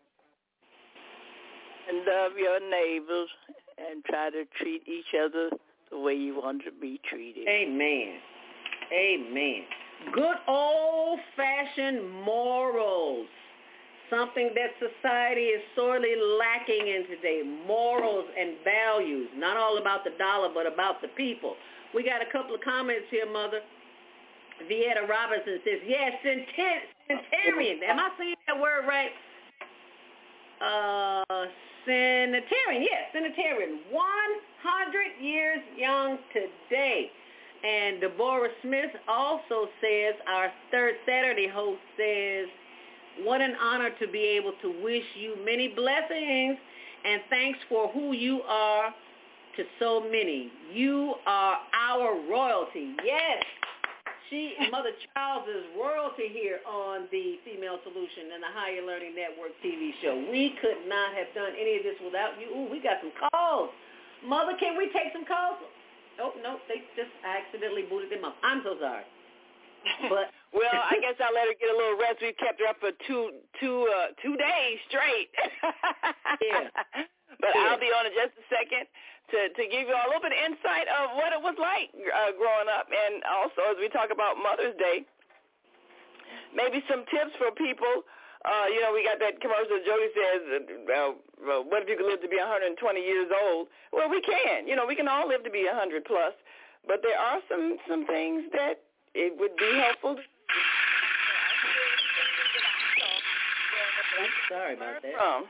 and 1.89 1.99
love 1.99 2.33
your 2.37 2.59
neighbors 2.61 3.29
and 3.79 4.05
try 4.05 4.31
to 4.31 4.45
treat 4.59 4.83
each 4.89 5.15
other 5.15 5.51
the 5.91 5.99
way 5.99 6.15
you 6.15 6.41
want 6.41 6.63
to 6.65 6.73
be 6.73 7.01
treated. 7.09 7.47
Amen. 7.49 8.19
Amen. 8.93 9.63
Good 10.13 10.37
old-fashioned 10.49 12.11
morals. 12.25 13.27
Something 14.09 14.51
that 14.57 14.75
society 14.81 15.55
is 15.55 15.63
sorely 15.77 16.17
lacking 16.17 16.89
in 16.89 17.07
today. 17.07 17.43
Morals 17.67 18.27
and 18.39 18.57
values. 18.65 19.29
Not 19.37 19.57
all 19.57 19.79
about 19.79 20.03
the 20.03 20.11
dollar, 20.19 20.49
but 20.53 20.67
about 20.67 21.01
the 21.01 21.09
people. 21.09 21.55
We 21.95 22.03
got 22.03 22.21
a 22.21 22.31
couple 22.33 22.55
of 22.55 22.61
comments 22.61 23.07
here, 23.11 23.31
Mother. 23.31 23.61
Vieta 24.69 25.09
Robinson 25.09 25.61
says, 25.65 25.81
yes, 25.87 26.13
centenarian. 26.23 27.81
Am 27.89 27.99
I 27.99 28.11
saying 28.19 28.35
that 28.47 28.61
word 28.61 28.87
right? 28.87 29.11
Uh, 30.61 31.47
centenarian. 31.87 32.83
Yes, 32.83 33.09
centenarian. 33.13 33.81
100 33.91 35.23
years 35.23 35.61
young 35.77 36.19
today. 36.33 37.11
And 37.63 38.01
Deborah 38.01 38.49
Smith 38.63 38.91
also 39.07 39.69
says, 39.81 40.15
our 40.27 40.51
third 40.71 40.95
Saturday 41.07 41.49
host 41.49 41.81
says, 41.97 42.47
what 43.23 43.41
an 43.41 43.55
honor 43.61 43.91
to 44.01 44.09
be 44.09 44.23
able 44.39 44.53
to 44.63 44.83
wish 44.83 45.05
you 45.19 45.37
many 45.45 45.69
blessings 45.69 46.57
and 47.05 47.21
thanks 47.29 47.59
for 47.69 47.89
who 47.89 48.13
you 48.13 48.43
are 48.43 48.95
to 49.57 49.65
so 49.79 50.01
many. 50.01 50.51
You 50.73 51.15
are 51.27 51.59
our 51.75 52.17
royalty. 52.31 52.95
Yes. 53.05 53.43
She, 54.29 54.55
Mother 54.71 54.95
Charles 55.13 55.49
is 55.49 55.65
royalty 55.77 56.31
here 56.33 56.61
on 56.65 57.09
the 57.11 57.37
Female 57.45 57.79
Solution 57.83 58.31
and 58.33 58.43
the 58.43 58.53
Higher 58.55 58.87
Learning 58.87 59.13
Network 59.15 59.53
TV 59.65 59.91
show. 60.01 60.15
We 60.31 60.55
could 60.63 60.87
not 60.89 61.13
have 61.15 61.35
done 61.35 61.53
any 61.59 61.77
of 61.79 61.83
this 61.83 61.99
without 62.05 62.39
you. 62.39 62.47
Ooh, 62.55 62.69
we 62.71 62.81
got 62.81 63.03
some 63.03 63.13
calls. 63.33 63.71
Mother, 64.25 64.53
can 64.61 64.77
we 64.77 64.87
take 64.93 65.13
some 65.13 65.25
calls? 65.25 65.59
Oh, 66.21 66.37
no, 66.45 66.61
they 66.69 66.85
just 66.95 67.11
accidentally 67.25 67.89
booted 67.89 68.13
them 68.13 68.29
up. 68.29 68.37
I'm 68.45 68.61
so 68.63 68.77
sorry. 68.79 69.05
But 70.13 70.29
well, 70.53 70.77
I 70.77 71.01
guess 71.01 71.17
I'll 71.23 71.33
let 71.33 71.49
her 71.49 71.57
get 71.57 71.73
a 71.73 71.79
little 71.79 71.97
rest. 71.97 72.21
We 72.21 72.37
kept 72.37 72.61
her 72.61 72.69
up 72.69 72.77
for 72.85 72.93
two 73.09 73.41
two 73.57 73.89
uh 73.89 74.13
two 74.21 74.37
days 74.37 74.77
straight. 74.93 75.33
yeah. 76.45 76.69
But 77.41 77.57
yeah. 77.57 77.71
I'll 77.71 77.81
be 77.81 77.89
on 77.89 78.05
in 78.05 78.13
just 78.13 78.37
a 78.37 78.45
second 78.53 78.85
to 79.33 79.39
to 79.57 79.63
give 79.73 79.89
you 79.89 79.95
all 79.97 80.05
a 80.05 80.11
little 80.13 80.27
bit 80.27 80.37
of 80.37 80.41
insight 80.53 80.85
of 80.91 81.17
what 81.17 81.33
it 81.33 81.41
was 81.41 81.57
like 81.57 81.89
uh, 81.97 82.37
growing 82.37 82.69
up, 82.69 82.93
and 82.93 83.25
also 83.25 83.73
as 83.73 83.81
we 83.81 83.89
talk 83.89 84.13
about 84.13 84.37
Mother's 84.37 84.77
Day, 84.77 85.07
maybe 86.53 86.85
some 86.91 87.09
tips 87.09 87.33
for 87.41 87.49
people. 87.57 88.05
Uh, 88.41 88.67
you 88.73 88.81
know, 88.81 88.93
we 88.93 89.05
got 89.05 89.21
that 89.21 89.41
commercial. 89.41 89.77
Jody 89.85 90.09
says, 90.17 90.41
uh, 90.49 91.13
well, 91.45 91.65
"What 91.65 91.83
if 91.83 91.89
you 91.89 91.97
could 91.97 92.07
live 92.07 92.23
to 92.23 92.29
be 92.29 92.39
120 92.39 93.01
years 93.01 93.29
old?" 93.31 93.69
Well, 93.93 94.09
we 94.09 94.21
can. 94.23 94.67
You 94.67 94.77
know, 94.77 94.87
we 94.87 94.97
can 94.97 95.09
all 95.09 95.29
live 95.29 95.45
to 95.45 95.51
be 95.51 95.67
100 95.67 96.05
plus, 96.05 96.33
but 96.87 97.03
there 97.03 97.19
are 97.19 97.41
some 97.51 97.77
some 97.87 98.07
things 98.07 98.45
that 98.53 98.81
it 99.15 99.37
would 99.39 99.57
be 99.57 99.71
helpful. 99.77 100.17
To 100.17 100.23
Sorry 104.49 104.75
about 104.75 105.03
that. 105.03 105.15
From. 105.15 105.45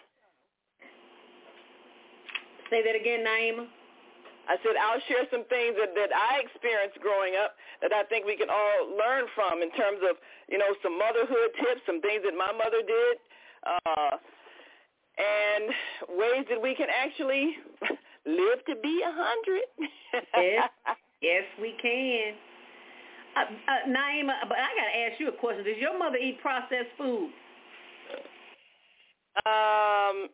Say 2.70 2.82
that 2.82 2.94
again, 2.94 3.24
Naima. 3.24 3.66
I 4.50 4.58
said 4.66 4.74
I'll 4.74 4.98
share 5.06 5.30
some 5.30 5.46
things 5.46 5.78
that, 5.78 5.94
that 5.94 6.10
I 6.10 6.42
experienced 6.42 6.98
growing 6.98 7.38
up 7.38 7.54
that 7.86 7.94
I 7.94 8.02
think 8.10 8.26
we 8.26 8.34
can 8.34 8.50
all 8.50 8.90
learn 8.98 9.30
from 9.38 9.62
in 9.62 9.70
terms 9.78 10.02
of, 10.02 10.18
you 10.50 10.58
know, 10.58 10.74
some 10.82 10.98
motherhood 10.98 11.54
tips, 11.62 11.86
some 11.86 12.02
things 12.02 12.26
that 12.26 12.34
my 12.34 12.50
mother 12.50 12.82
did, 12.82 13.14
uh, 13.62 14.18
and 15.22 15.70
ways 16.18 16.50
that 16.50 16.58
we 16.58 16.74
can 16.74 16.90
actually 16.90 17.62
live 18.26 18.58
to 18.66 18.74
be 18.82 19.06
a 19.06 19.12
hundred. 19.14 19.70
yes, 20.34 20.66
yes, 21.22 21.46
we 21.62 21.78
can. 21.78 22.34
Uh, 23.38 23.46
uh, 23.46 23.86
Naima, 23.86 24.34
but 24.50 24.58
I 24.58 24.66
got 24.74 24.86
to 24.90 24.96
ask 25.06 25.14
you 25.22 25.30
a 25.30 25.38
question. 25.38 25.62
Does 25.62 25.78
your 25.78 25.94
mother 25.94 26.18
eat 26.18 26.42
processed 26.42 26.90
food? 26.98 27.30
Um, 29.46 30.26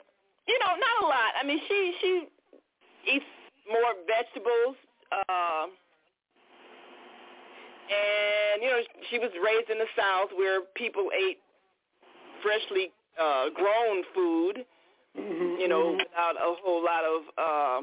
you 0.48 0.56
know, 0.56 0.72
not 0.72 0.97
a 1.02 1.06
lot. 1.06 1.36
I 1.36 1.44
mean, 1.44 1.60
she 1.68 1.93
she 2.01 2.10
eats 3.12 3.35
more 3.68 3.94
vegetables. 4.06 4.76
Uh, 5.12 5.66
and 7.86 8.62
you 8.62 8.68
know, 8.68 8.80
she 9.10 9.18
was 9.18 9.30
raised 9.38 9.70
in 9.70 9.78
the 9.78 9.90
South 9.94 10.30
where 10.34 10.62
people 10.74 11.10
ate 11.14 11.38
freshly 12.43 12.90
uh, 13.20 13.51
grown 13.55 14.02
food. 14.14 14.64
Mm-hmm, 15.16 15.56
you 15.56 15.68
know, 15.68 15.97
without 15.97 16.36
a 16.36 16.60
whole 16.60 16.84
lot 16.84 17.01
of 17.01 17.20
uh, 17.40 17.80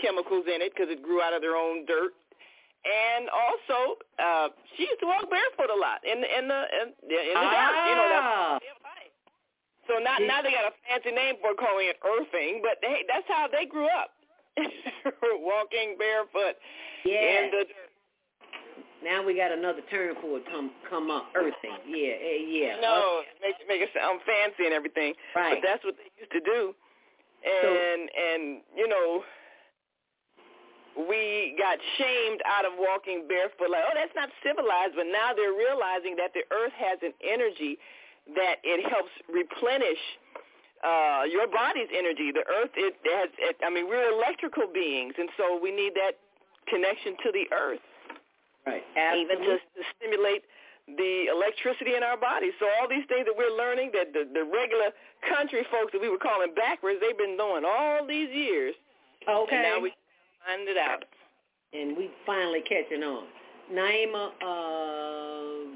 chemicals 0.00 0.48
in 0.48 0.64
it 0.64 0.72
because 0.72 0.88
it 0.88 1.04
grew 1.04 1.20
out 1.20 1.36
of 1.36 1.44
their 1.44 1.52
own 1.52 1.84
dirt. 1.84 2.16
And 2.80 3.28
also, 3.28 4.00
uh, 4.16 4.48
she 4.72 4.88
used 4.88 5.04
to 5.04 5.06
walk 5.06 5.28
barefoot 5.28 5.68
a 5.68 5.76
lot 5.76 6.00
in 6.00 6.24
the 6.24 6.28
in 6.32 6.48
the 6.48 6.60
in, 6.80 6.86
in 7.12 7.36
the 7.36 7.44
ah. 7.44 7.52
dark. 7.52 7.76
You 7.92 7.94
know, 7.94 8.08
that's 8.08 8.72
so 9.90 9.98
now, 9.98 10.16
now 10.22 10.40
they 10.42 10.54
got 10.54 10.70
a 10.70 10.74
fancy 10.86 11.10
name 11.10 11.36
for 11.42 11.58
calling 11.58 11.90
it 11.90 11.98
earthing, 12.06 12.62
but 12.62 12.78
hey, 12.80 13.02
that's 13.10 13.26
how 13.26 13.50
they 13.50 13.66
grew 13.66 13.90
up, 13.90 14.14
walking 15.40 15.96
barefoot 15.98 16.56
yeah. 17.04 17.44
in 17.44 17.50
the 17.50 17.64
Now 19.02 19.24
we 19.24 19.34
got 19.34 19.52
another 19.52 19.80
term 19.90 20.16
for 20.20 20.38
it 20.38 20.44
come 20.46 20.70
come 20.88 21.10
up, 21.10 21.32
earthing. 21.34 21.78
Yeah, 21.88 22.20
eh, 22.20 22.44
yeah. 22.46 22.80
No, 22.80 23.22
make 23.40 23.56
make 23.68 23.80
it 23.80 23.90
sound 23.94 24.20
fancy 24.26 24.66
and 24.66 24.74
everything. 24.74 25.14
Right. 25.34 25.58
But 25.60 25.66
that's 25.66 25.84
what 25.84 25.96
they 25.96 26.10
used 26.20 26.32
to 26.32 26.40
do, 26.40 26.74
and 27.44 28.08
so, 28.08 28.20
and 28.20 28.42
you 28.76 28.88
know, 28.88 29.24
we 31.08 31.56
got 31.58 31.78
shamed 31.96 32.40
out 32.44 32.64
of 32.64 32.72
walking 32.76 33.24
barefoot. 33.26 33.70
Like, 33.70 33.84
oh, 33.88 33.94
that's 33.96 34.14
not 34.14 34.28
civilized. 34.44 34.94
But 34.96 35.08
now 35.08 35.32
they're 35.32 35.56
realizing 35.56 36.16
that 36.16 36.36
the 36.36 36.44
earth 36.52 36.76
has 36.76 37.00
an 37.02 37.16
energy 37.24 37.78
that 38.36 38.62
it 38.62 38.86
helps 38.86 39.10
replenish 39.26 39.98
uh, 40.82 41.22
your 41.30 41.46
body's 41.46 41.88
energy. 41.90 42.30
The 42.32 42.44
earth, 42.46 42.70
it 42.76 42.94
has, 43.06 43.30
it, 43.38 43.56
I 43.64 43.70
mean, 43.70 43.88
we're 43.88 44.10
electrical 44.12 44.66
beings, 44.72 45.14
and 45.18 45.28
so 45.36 45.58
we 45.62 45.70
need 45.70 45.94
that 45.94 46.18
connection 46.68 47.16
to 47.24 47.32
the 47.32 47.46
earth. 47.54 47.82
Right. 48.66 48.82
Absolutely. 48.96 49.22
Even 49.22 49.36
to, 49.46 49.54
to 49.58 49.82
stimulate 49.98 50.42
the 50.86 51.26
electricity 51.30 51.94
in 51.94 52.02
our 52.02 52.16
bodies. 52.16 52.52
So 52.58 52.66
all 52.78 52.88
these 52.88 53.06
things 53.08 53.26
that 53.26 53.36
we're 53.36 53.54
learning 53.56 53.90
that 53.94 54.12
the, 54.12 54.26
the 54.32 54.44
regular 54.44 54.90
country 55.26 55.66
folks 55.70 55.92
that 55.92 56.00
we 56.00 56.08
were 56.08 56.18
calling 56.18 56.54
backwards, 56.54 56.98
they've 57.00 57.18
been 57.18 57.36
doing 57.36 57.62
all 57.66 58.06
these 58.06 58.30
years. 58.30 58.74
Okay. 59.28 59.54
And 59.54 59.62
now 59.62 59.80
we 59.80 59.94
find 60.46 60.68
it 60.68 60.76
out. 60.76 61.04
And 61.72 61.96
we 61.96 62.10
finally 62.26 62.62
catching 62.62 63.02
on. 63.02 63.24
Naima, 63.72 64.30
uh, 64.42 65.70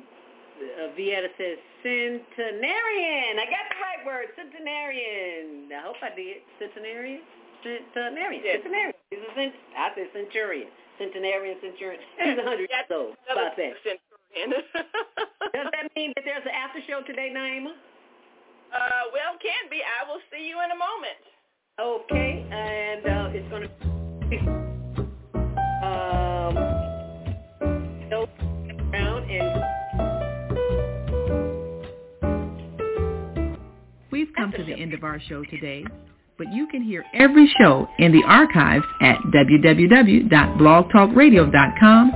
uh, 0.57 0.93
Vieta 0.97 1.29
says 1.37 1.59
centenarian. 1.83 3.37
I 3.39 3.47
got 3.47 3.65
the 3.69 3.79
right 3.81 4.03
word, 4.05 4.33
centenarian. 4.37 5.69
I 5.73 5.81
hope 5.85 6.01
I 6.03 6.15
did. 6.17 6.41
Centenarian? 6.59 7.21
Centenarian. 7.63 8.43
Yeah. 8.45 8.61
Centenarian. 8.61 8.97
He's 9.11 9.21
a 9.21 9.33
cent- 9.35 9.61
I 9.77 9.93
said 9.95 10.09
centurion. 10.13 10.69
Centenarian, 10.99 11.57
centurion. 11.61 12.01
He's 12.25 12.39
a 12.39 12.45
hundred 12.45 12.71
years 12.73 12.91
old. 12.91 13.15
About 13.29 13.57
that. 13.57 13.73
Centurion. 13.85 14.65
Does 15.53 15.69
that 15.73 15.89
mean 15.97 16.13
that 16.17 16.25
there's 16.25 16.45
an 16.45 16.53
after 16.53 16.81
show 16.87 17.01
today, 17.07 17.33
Naima? 17.33 17.73
Uh, 18.73 19.09
well, 19.13 19.39
can 19.41 19.71
be. 19.71 19.81
I 19.81 20.09
will 20.09 20.21
see 20.33 20.45
you 20.49 20.57
in 20.65 20.71
a 20.73 20.79
moment. 20.79 21.21
Okay, 21.79 22.45
and 22.51 23.05
uh, 23.05 23.37
it's 23.37 23.49
going 23.51 23.63
to 23.63 24.29
be 24.29 24.39
um, 25.85 26.76
come 34.37 34.53
to 34.53 34.63
the 34.65 34.75
end 34.75 34.93
of 34.95 35.03
our 35.05 35.21
show 35.29 35.45
today, 35.45 35.85
but 36.39 36.53
you 36.53 36.67
can 36.67 36.83
hear 36.83 37.05
every 37.15 37.47
show 37.59 37.89
in 37.99 38.13
the 38.13 38.23
archives 38.27 38.85
at 39.01 39.17
www.blogtalkradio.com. 39.35 42.13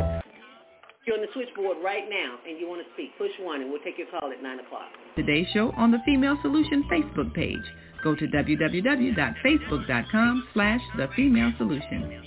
You're 1.06 1.16
on 1.16 1.22
the 1.22 1.28
switchboard 1.32 1.78
right 1.82 2.04
now 2.08 2.36
and 2.46 2.60
you 2.60 2.68
want 2.68 2.86
to 2.86 2.92
speak. 2.92 3.16
Push 3.18 3.30
one 3.40 3.62
and 3.62 3.70
we'll 3.70 3.80
take 3.82 3.96
your 3.98 4.06
call 4.08 4.30
at 4.30 4.42
9 4.42 4.60
o'clock. 4.60 4.88
Today's 5.16 5.48
show 5.52 5.72
on 5.76 5.90
the 5.90 5.98
Female 6.04 6.38
Solution 6.42 6.84
Facebook 6.92 7.34
page. 7.34 7.56
Go 8.04 8.14
to 8.14 8.26
www.facebook.com 8.26 10.48
slash 10.54 10.80
The 10.96 11.08
Female 11.16 11.52
Solution. 11.58 12.22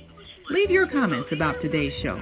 Leave 0.50 0.70
your 0.70 0.88
comments 0.88 1.30
about 1.32 1.62
today's 1.62 1.94
show. 2.04 2.22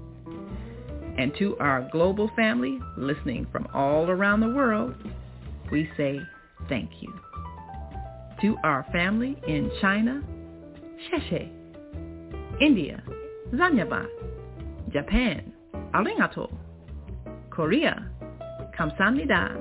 And 1.17 1.33
to 1.39 1.57
our 1.57 1.87
global 1.91 2.29
family 2.35 2.79
listening 2.97 3.47
from 3.51 3.67
all 3.73 4.09
around 4.09 4.39
the 4.39 4.49
world, 4.49 4.95
we 5.71 5.89
say 5.97 6.19
thank 6.69 6.89
you. 7.01 7.13
To 8.41 8.55
our 8.63 8.85
family 8.91 9.37
in 9.47 9.71
China, 9.81 10.23
Sheshe, 11.09 11.49
India, 12.61 13.03
Zanyaba, 13.53 14.07
Japan, 14.91 15.53
Arigato, 15.93 16.51
Korea, 17.49 18.09
Kamsamnida, 18.77 19.59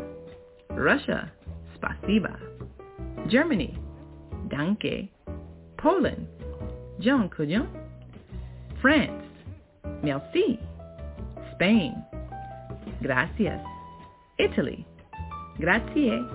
Russia, 0.70 1.30
Spasiba, 1.76 2.38
Germany, 3.28 3.76
Danke, 4.48 5.08
Poland, 5.78 6.26
Kujon, 7.00 7.68
France, 8.80 9.24
Merci, 10.02 10.58
Spain, 11.60 11.92
Gracias, 13.02 13.60
Italy, 14.38 14.86
Grazie, 15.58 16.26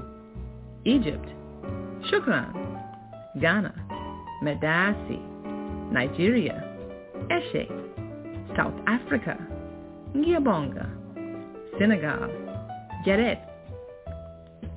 Egypt, 0.86 1.28
Shukran, 2.12 2.54
Ghana, 3.42 3.74
Medasi, 4.44 5.20
Nigeria, 5.92 6.64
Eshe, 7.32 7.68
South 8.56 8.76
Africa, 8.86 9.36
Ngiyabonga, 10.16 10.88
Senegal, 11.80 12.30
Geret, 13.04 13.42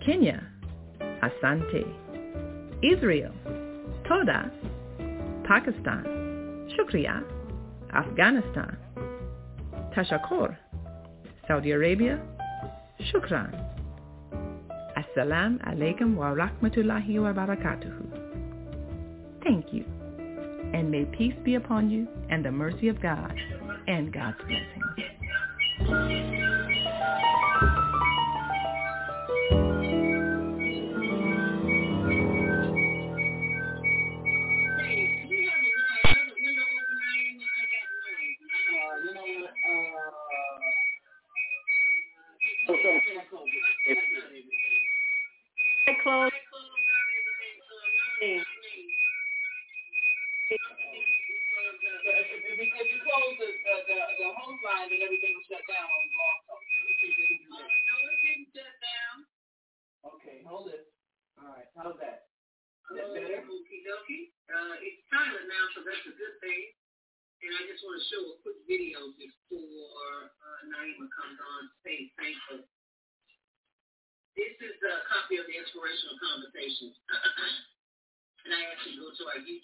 Kenya, 0.01 0.43
Asante, 1.21 1.85
Israel, 2.83 3.35
Toda, 4.09 4.51
Pakistan, 5.45 6.05
Shukriya, 6.75 7.23
Afghanistan, 7.93 8.79
Tashakor, 9.99 10.57
Saudi 11.49 11.73
Arabia, 11.73 12.21
Shukran. 13.11 13.51
Assalamu 14.97 15.59
alaikum 15.67 16.15
wa 16.15 16.37
rahmatullahi 16.37 17.21
wa 17.21 17.33
barakatuhu. 17.33 18.07
Thank 19.43 19.73
you, 19.73 19.85
and 20.73 20.89
may 20.89 21.05
peace 21.07 21.35
be 21.45 21.57
upon 21.57 21.91
you 21.91 22.07
and 22.31 22.45
the 22.45 22.53
mercy 22.53 22.87
of 22.87 23.03
God 23.03 23.35
and 23.89 24.13
God's 24.13 24.39
blessings. 24.47 26.58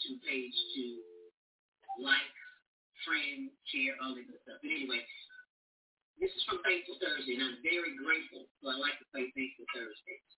To 0.05 0.21
page 0.23 0.57
to 0.77 0.85
like, 2.01 2.35
friend, 3.09 3.49
share, 3.71 3.97
all 4.03 4.13
that 4.17 4.27
good 4.27 4.41
stuff. 4.45 4.59
But 4.61 4.73
anyway, 4.73 5.01
this 6.21 6.31
is 6.33 6.43
from 6.49 6.61
Thankful 6.65 6.97
Thursday, 7.01 7.37
and 7.39 7.45
I'm 7.45 7.59
very 7.65 7.97
grateful. 7.97 8.47
So 8.61 8.71
I 8.73 8.77
like 8.81 8.97
to 9.01 9.07
play 9.13 9.29
Thankful 9.33 9.67
Thursdays. 9.73 10.29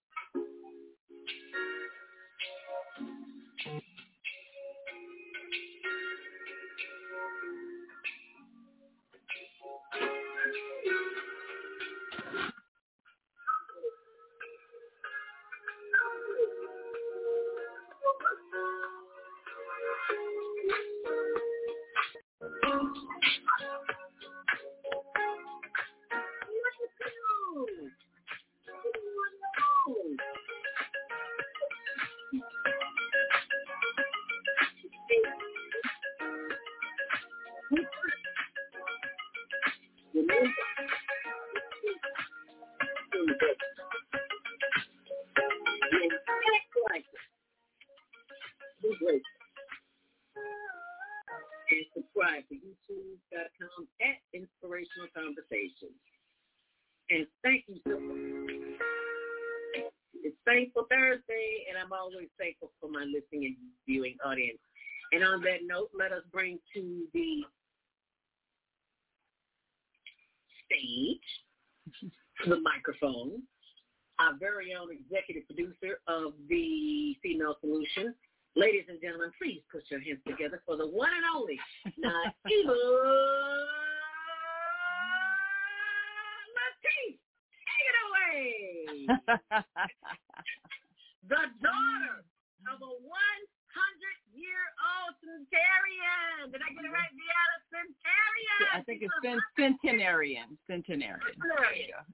I 98.77 98.85
think 98.85 99.01
it's 99.01 99.15
cent- 99.25 99.41
centenarian. 99.57 100.59
Centenarian. 100.69 101.17
Centenarian. 101.33 102.05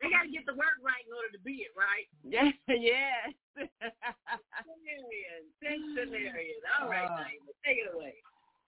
they 0.00 0.08
got 0.08 0.24
to 0.24 0.32
get 0.32 0.48
the 0.48 0.56
word 0.56 0.80
right 0.80 1.04
in 1.04 1.12
order 1.12 1.28
to 1.36 1.42
be 1.44 1.68
it, 1.68 1.76
right? 1.76 2.08
Yes, 2.24 2.56
yes. 2.72 3.28
Centenarian. 4.64 5.44
Centenarian. 5.60 6.60
All 6.80 6.88
right, 6.88 7.04
Uh, 7.04 7.20
Naima, 7.28 7.52
take 7.64 7.84
it 7.84 7.92
away. 7.92 8.16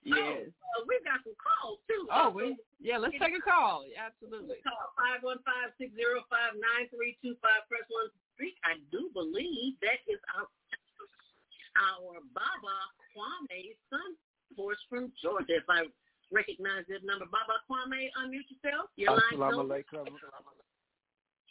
Yes. 0.05 0.47
Oh, 0.47 0.47
uh, 0.47 0.85
we've 0.87 1.03
got 1.03 1.19
some 1.27 1.35
calls, 1.41 1.81
too. 1.91 2.07
Oh, 2.15 2.31
we 2.31 2.55
yeah. 2.79 2.95
Let's 3.01 3.19
take 3.19 3.35
a 3.35 3.43
call. 3.43 3.83
Yeah, 3.89 4.07
absolutely. 4.07 4.63
Call 4.63 4.79
515-605-9325. 5.83 7.43
Press 7.67 7.87
1 7.91 8.13
to 8.13 8.21
speak. 8.39 8.55
I 8.63 8.79
do 8.95 9.11
believe 9.17 9.75
that 9.83 9.99
is 10.07 10.21
our, 10.39 10.47
our 11.81 12.23
Baba 12.31 12.77
Kwame 13.11 13.75
son 13.91 14.15
force 14.55 14.79
from 14.89 15.11
Georgia. 15.21 15.59
If 15.59 15.67
I 15.69 15.91
recognize 16.33 16.85
that 16.89 17.05
number. 17.05 17.27
Baba 17.27 17.61
Kwame, 17.71 18.09
unmute 18.21 18.49
yourself. 18.51 18.91
Your 18.97 19.21
Assalamu 19.33 19.65
alaikum. 19.65 20.07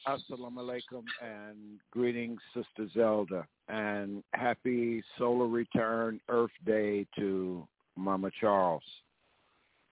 Assalamu 0.08 0.58
alaikum 0.58 1.04
and 1.22 1.80
greetings, 1.92 2.40
Sister 2.54 2.88
Zelda, 2.94 3.48
and 3.70 4.24
happy 4.34 5.04
solar 5.18 5.48
return 5.48 6.20
Earth 6.30 6.52
Day 6.66 7.08
to 7.18 7.68
Mama 7.96 8.30
Charles. 8.40 8.84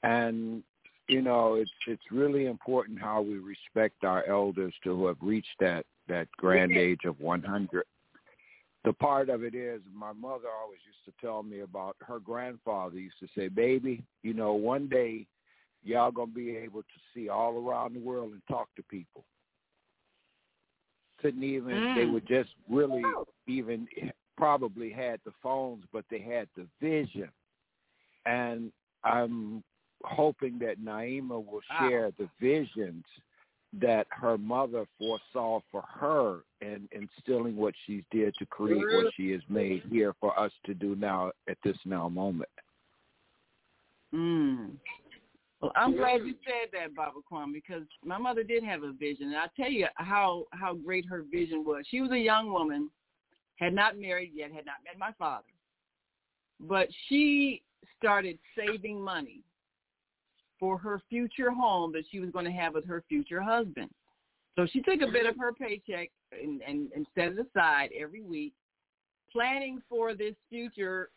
And 0.04 0.64
you 1.08 1.22
know, 1.22 1.56
it's 1.56 1.72
it's 1.88 2.04
really 2.12 2.46
important 2.46 3.02
how 3.02 3.22
we 3.22 3.38
respect 3.38 4.04
our 4.04 4.26
elders 4.26 4.74
to 4.84 4.96
who 4.96 5.08
have 5.08 5.18
reached 5.22 5.56
that 5.60 5.86
that 6.08 6.28
grand 6.38 6.74
age 6.74 7.06
of 7.06 7.20
100. 7.20 7.84
The 8.84 8.94
part 8.94 9.30
of 9.30 9.44
it 9.44 9.56
is 9.56 9.82
my 9.94 10.12
mother 10.12 10.50
always 10.62 10.80
used 10.86 11.06
to 11.06 11.26
tell 11.26 11.42
me 11.42 11.62
about 11.62 11.96
her 12.02 12.20
grandfather 12.20 13.00
used 13.00 13.20
to 13.20 13.28
say, 13.36 13.48
"Baby, 13.48 14.04
you 14.24 14.34
know, 14.34 14.54
one 14.54 14.88
day 14.88 15.26
y'all 15.84 16.12
going 16.12 16.30
to 16.30 16.36
be 16.36 16.56
able 16.58 16.84
to 16.84 17.00
see 17.14 17.30
all 17.30 17.58
around 17.66 17.94
the 17.94 18.02
world 18.02 18.34
and 18.34 18.42
talk 18.48 18.68
to 18.76 18.84
people." 18.84 19.24
Couldn't 21.20 21.44
even 21.44 21.88
they 21.96 22.06
Mm. 22.06 22.12
would 22.12 22.28
just 22.28 22.50
really 22.70 23.06
even 23.48 23.88
probably 24.36 24.90
had 24.90 25.22
the 25.24 25.32
phones, 25.42 25.86
but 25.94 26.04
they 26.10 26.20
had 26.20 26.50
the 26.56 26.68
vision. 26.82 27.32
And 28.26 28.72
I'm 29.04 29.64
hoping 30.04 30.60
that 30.60 30.80
Naima 30.80 31.46
will 31.46 31.62
Wow. 31.70 31.78
share 31.80 32.12
the 32.12 32.28
visions 32.40 33.06
that 33.82 34.06
her 34.12 34.38
mother 34.38 34.86
foresaw 35.00 35.60
for 35.72 35.84
her 35.88 36.42
and 36.62 36.88
instilling 36.92 37.56
what 37.56 37.74
she 37.86 38.04
did 38.12 38.34
to 38.38 38.46
create 38.46 38.78
what 38.78 39.12
she 39.18 39.32
has 39.32 39.42
made 39.50 39.82
here 39.90 40.14
for 40.20 40.38
us 40.40 40.52
to 40.66 40.74
do 40.74 40.96
now 40.96 41.32
at 41.50 41.58
this 41.64 41.78
now 41.86 42.08
moment. 42.08 42.50
Mm. 44.14 44.72
Well, 45.60 45.72
I'm 45.76 45.96
glad 45.96 46.26
you 46.26 46.36
said 46.44 46.70
that, 46.74 46.94
Baba 46.94 47.20
Kwame, 47.32 47.54
because 47.54 47.84
my 48.06 48.18
mother 48.18 48.44
did 48.44 48.64
have 48.64 48.84
a 48.84 48.92
vision, 48.92 49.28
and 49.28 49.38
I'll 49.38 49.52
tell 49.56 49.72
you 49.72 49.88
how 49.96 50.46
how 50.52 50.74
great 50.74 51.06
her 51.10 51.24
vision 51.32 51.64
was. 51.66 51.86
She 51.90 52.02
was 52.02 52.12
a 52.12 52.18
young 52.18 52.52
woman, 52.52 52.90
had 53.56 53.74
not 53.74 53.98
married 53.98 54.32
yet, 54.36 54.52
had 54.52 54.66
not 54.66 54.76
met 54.86 55.00
my 55.00 55.14
father, 55.18 55.46
but 56.60 56.90
she 57.08 57.64
started 57.98 58.38
saving 58.58 59.02
money 59.02 59.40
for 60.60 60.78
her 60.78 61.02
future 61.10 61.52
home 61.52 61.92
that 61.94 62.04
she 62.12 62.20
was 62.20 62.30
going 62.30 62.46
to 62.46 62.52
have 62.52 62.74
with 62.74 62.86
her 62.86 63.04
future 63.08 63.42
husband. 63.42 63.90
So 64.56 64.68
she 64.72 64.82
took 64.82 65.02
a 65.02 65.12
bit 65.12 65.26
of 65.26 65.36
her 65.38 65.52
paycheck 65.52 66.12
and, 66.32 66.62
and, 66.62 66.92
and 66.96 67.08
set 67.16 67.30
it 67.30 67.38
aside 67.40 67.90
every 68.00 68.22
week, 68.22 68.54
planning 69.32 69.82
for 69.90 70.14
this 70.14 70.36
future 70.50 71.10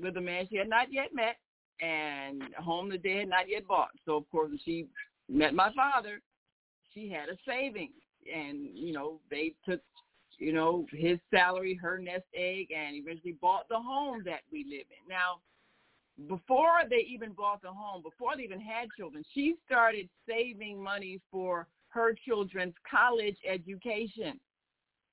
with 0.00 0.16
a 0.16 0.20
man 0.20 0.46
she 0.48 0.56
had 0.56 0.68
not 0.68 0.92
yet 0.92 1.14
met 1.14 1.36
and 1.80 2.42
a 2.58 2.62
home 2.62 2.88
that 2.90 3.02
they 3.02 3.16
had 3.16 3.28
not 3.28 3.48
yet 3.48 3.66
bought. 3.66 3.90
So 4.04 4.16
of 4.16 4.30
course, 4.30 4.50
when 4.50 4.60
she 4.64 4.86
met 5.28 5.54
my 5.54 5.72
father, 5.74 6.20
she 6.94 7.10
had 7.10 7.28
a 7.28 7.36
savings, 7.46 7.92
and 8.32 8.68
you 8.72 8.92
know 8.92 9.20
they 9.30 9.52
took, 9.68 9.80
you 10.38 10.52
know, 10.52 10.86
his 10.92 11.18
salary, 11.30 11.74
her 11.74 11.98
nest 11.98 12.24
egg, 12.34 12.68
and 12.74 12.96
eventually 12.96 13.36
bought 13.40 13.68
the 13.68 13.78
home 13.78 14.22
that 14.24 14.40
we 14.50 14.64
live 14.64 14.86
in. 14.90 15.08
Now, 15.08 15.40
before 16.28 16.82
they 16.88 17.06
even 17.08 17.32
bought 17.32 17.62
the 17.62 17.70
home, 17.70 18.02
before 18.02 18.36
they 18.36 18.42
even 18.42 18.60
had 18.60 18.88
children, 18.96 19.22
she 19.34 19.54
started 19.66 20.08
saving 20.28 20.82
money 20.82 21.20
for 21.30 21.66
her 21.88 22.14
children's 22.26 22.74
college 22.90 23.36
education 23.48 24.40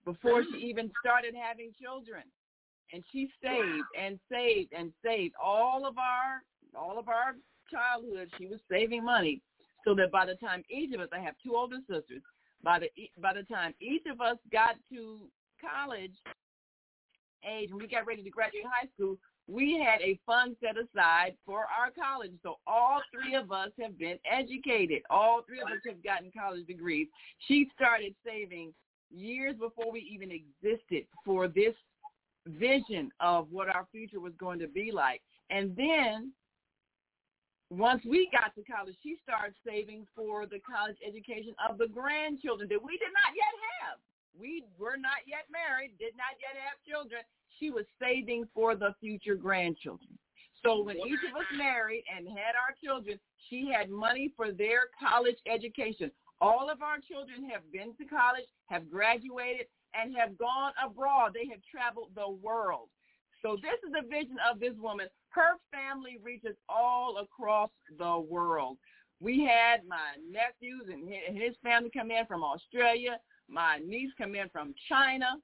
before 0.06 0.44
she 0.44 0.58
mm-hmm. 0.58 0.68
even 0.68 0.92
started 1.04 1.36
having 1.36 1.72
children. 1.82 2.24
And 2.94 3.04
she 3.12 3.30
saved 3.42 3.88
and 4.00 4.20
saved 4.32 4.72
and 4.78 4.92
saved 5.04 5.34
all 5.42 5.86
of 5.86 5.98
our 5.98 6.44
all 6.76 7.00
of 7.00 7.10
our 7.10 7.36
childhood. 7.72 8.30
She 8.38 8.48
was 8.48 8.60
saving 8.70 9.04
money 9.04 9.42
so 9.84 9.96
that 9.96 10.12
by 10.12 10.26
the 10.26 10.36
time 10.36 10.64
each 10.70 10.94
of 10.94 11.02
us, 11.02 11.10
I 11.12 11.20
have 11.20 11.36
two 11.44 11.56
older 11.56 11.80
sisters, 11.90 12.22
by 12.64 12.80
the 12.80 12.90
by 13.20 13.34
the 13.34 13.44
time 13.44 13.74
each 13.82 14.04
of 14.10 14.22
us 14.22 14.38
got 14.52 14.76
to 14.92 15.20
college 15.60 16.14
age 17.50 17.70
and 17.72 17.82
we 17.82 17.88
got 17.88 18.06
ready 18.06 18.24
to 18.24 18.30
graduate 18.30 18.66
high 18.66 18.88
school, 18.96 19.18
we 19.48 19.84
had 19.84 20.02
a 20.02 20.20
fund 20.26 20.56
set 20.62 20.78
aside 20.78 21.36
for 21.46 21.60
our 21.62 21.92
college. 21.92 22.32
So 22.44 22.60
all 22.66 23.02
three 23.12 23.36
of 23.36 23.52
us 23.52 23.70
have 23.82 23.98
been 24.00 24.18
educated. 24.30 25.02
All 25.10 25.42
three 25.46 25.60
of 25.60 25.68
us 25.68 25.84
have 25.86 26.04
gotten 26.04 26.32
college 26.38 26.66
degrees. 26.66 27.08
She 27.48 27.68
started 27.76 28.16
saving 28.26 28.74
years 29.12 29.56
before 29.60 29.92
we 29.92 30.00
even 30.00 30.32
existed 30.32 31.06
for 31.26 31.48
this 31.48 31.76
vision 32.48 33.12
of 33.20 33.48
what 33.52 33.68
our 33.68 33.86
future 33.92 34.20
was 34.20 34.34
going 34.40 34.60
to 34.60 34.68
be 34.68 34.92
like. 34.92 35.22
And 35.50 35.76
then 35.76 36.32
once 37.70 38.02
we 38.06 38.30
got 38.32 38.56
to 38.56 38.64
college, 38.64 38.96
she 39.04 39.18
started 39.24 39.56
saving 39.66 40.08
for 40.16 40.46
the 40.46 40.60
college 40.62 40.98
education 41.06 41.54
of 41.58 41.78
the 41.78 41.88
grandchildren 41.88 42.70
that 42.70 42.82
we 42.82 42.98
did 42.98 43.12
not 43.12 43.34
yet 43.36 43.56
have. 43.82 43.98
We 44.34 44.64
were 44.80 44.98
not 44.98 45.26
yet 45.28 45.46
married, 45.52 45.98
did 46.00 46.18
not 46.18 46.34
yet 46.42 46.58
have 46.58 46.78
children. 46.88 47.22
She 47.64 47.70
was 47.70 47.86
saving 47.98 48.44
for 48.54 48.76
the 48.76 48.94
future 49.00 49.36
grandchildren. 49.36 50.20
So 50.66 50.84
when 50.84 50.98
each 50.98 51.24
of 51.30 51.34
us 51.40 51.48
married 51.58 52.04
and 52.14 52.28
had 52.28 52.56
our 52.60 52.76
children, 52.84 53.18
she 53.50 53.72
had 53.74 53.90
money 53.90 54.34
for 54.36 54.52
their 54.52 54.90
college 55.00 55.38
education. 55.48 56.12
All 56.42 56.70
of 56.70 56.82
our 56.82 56.98
children 57.00 57.50
have 57.50 57.62
been 57.72 57.96
to 57.96 58.06
college, 58.06 58.44
have 58.66 58.92
graduated, 58.92 59.68
and 59.94 60.14
have 60.18 60.38
gone 60.38 60.74
abroad. 60.84 61.32
They 61.34 61.48
have 61.52 61.62
traveled 61.72 62.10
the 62.16 62.30
world. 62.30 62.90
So 63.42 63.56
this 63.62 63.80
is 63.86 63.94
the 63.94 64.10
vision 64.10 64.36
of 64.52 64.60
this 64.60 64.74
woman. 64.78 65.08
Her 65.30 65.56
family 65.72 66.18
reaches 66.22 66.58
all 66.68 67.20
across 67.20 67.70
the 67.98 68.20
world. 68.20 68.78
We 69.22 69.40
had 69.40 69.88
my 69.88 70.20
nephews 70.30 70.90
and 70.92 71.08
and 71.08 71.38
his 71.42 71.56
family 71.64 71.92
come 71.92 72.12
in 72.12 72.26
from 72.26 72.44
Australia. 72.44 73.20
My 73.48 73.80
niece 73.86 74.12
come 74.18 74.36
in 74.36 74.50
from 74.50 74.76
China. 74.90 75.38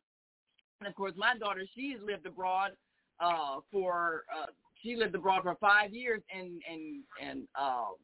And 0.79 0.87
of 0.87 0.95
course, 0.95 1.13
my 1.17 1.37
daughter, 1.37 1.63
she 1.75 1.91
has 1.91 2.01
lived 2.05 2.25
abroad 2.25 2.71
uh, 3.19 3.59
for 3.71 4.23
uh, 4.33 4.47
she 4.81 4.95
lived 4.95 5.15
abroad 5.15 5.43
for 5.43 5.55
five 5.59 5.93
years 5.93 6.21
in 6.33 6.59
in 6.71 7.03
in 7.21 7.47
um, 7.59 7.95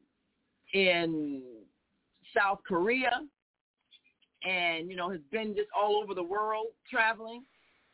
in 0.74 1.42
South 2.38 2.60
Korea, 2.68 3.22
and 4.44 4.90
you 4.90 4.96
know 4.96 5.10
has 5.10 5.22
been 5.32 5.56
just 5.56 5.70
all 5.78 6.02
over 6.04 6.14
the 6.14 6.24
world 6.24 6.68
traveling 6.90 7.44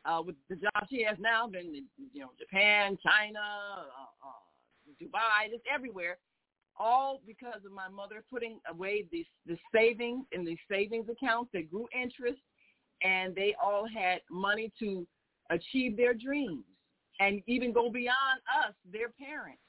uh, 0.05 0.21
with 0.25 0.35
the 0.49 0.55
job 0.55 0.87
she 0.89 1.03
has 1.03 1.17
now. 1.19 1.47
Been 1.47 1.75
in, 1.75 1.85
you 2.13 2.21
know 2.21 2.31
Japan, 2.39 2.97
China, 3.05 3.39
uh, 3.39 4.27
uh, 4.27 5.01
Dubai, 5.01 5.51
just 5.51 5.63
everywhere. 5.73 6.17
All 6.79 7.21
because 7.27 7.61
of 7.65 7.71
my 7.71 7.87
mother 7.87 8.23
putting 8.31 8.59
away 8.67 9.05
these 9.11 9.25
the 9.45 9.57
savings 9.73 10.25
in 10.31 10.43
these 10.43 10.57
savings 10.69 11.07
accounts 11.09 11.51
that 11.53 11.69
grew 11.69 11.87
interest, 11.93 12.39
and 13.03 13.35
they 13.35 13.55
all 13.61 13.87
had 13.87 14.21
money 14.29 14.71
to 14.79 15.05
achieve 15.49 15.97
their 15.97 16.13
dreams 16.13 16.63
and 17.19 17.41
even 17.47 17.71
go 17.71 17.89
beyond 17.89 18.41
us, 18.65 18.73
their 18.91 19.09
parents. 19.09 19.61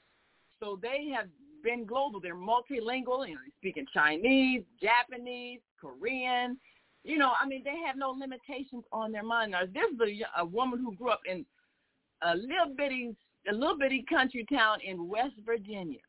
So 0.59 0.79
they 0.81 1.09
have 1.15 1.27
been 1.63 1.85
global. 1.85 2.19
They're 2.19 2.35
multilingual. 2.35 3.27
You 3.27 3.35
know, 3.35 3.41
they 3.45 3.51
speak 3.57 3.77
in 3.77 3.85
Chinese, 3.93 4.63
Japanese, 4.81 5.59
Korean. 5.79 6.57
You 7.03 7.17
know, 7.17 7.33
I 7.39 7.45
mean, 7.45 7.63
they 7.63 7.75
have 7.85 7.97
no 7.97 8.11
limitations 8.11 8.83
on 8.91 9.11
their 9.11 9.23
mind. 9.23 9.51
Now, 9.51 9.61
this 9.65 9.83
is 9.93 10.21
a, 10.37 10.41
a 10.41 10.45
woman 10.45 10.79
who 10.79 10.95
grew 10.95 11.09
up 11.09 11.21
in 11.29 11.45
a 12.21 12.35
little 12.35 12.73
bitty, 12.75 13.15
a 13.49 13.53
little 13.53 13.77
bitty 13.77 14.05
country 14.09 14.45
town 14.51 14.79
in 14.85 15.09
West 15.09 15.35
Virginia. 15.45 15.99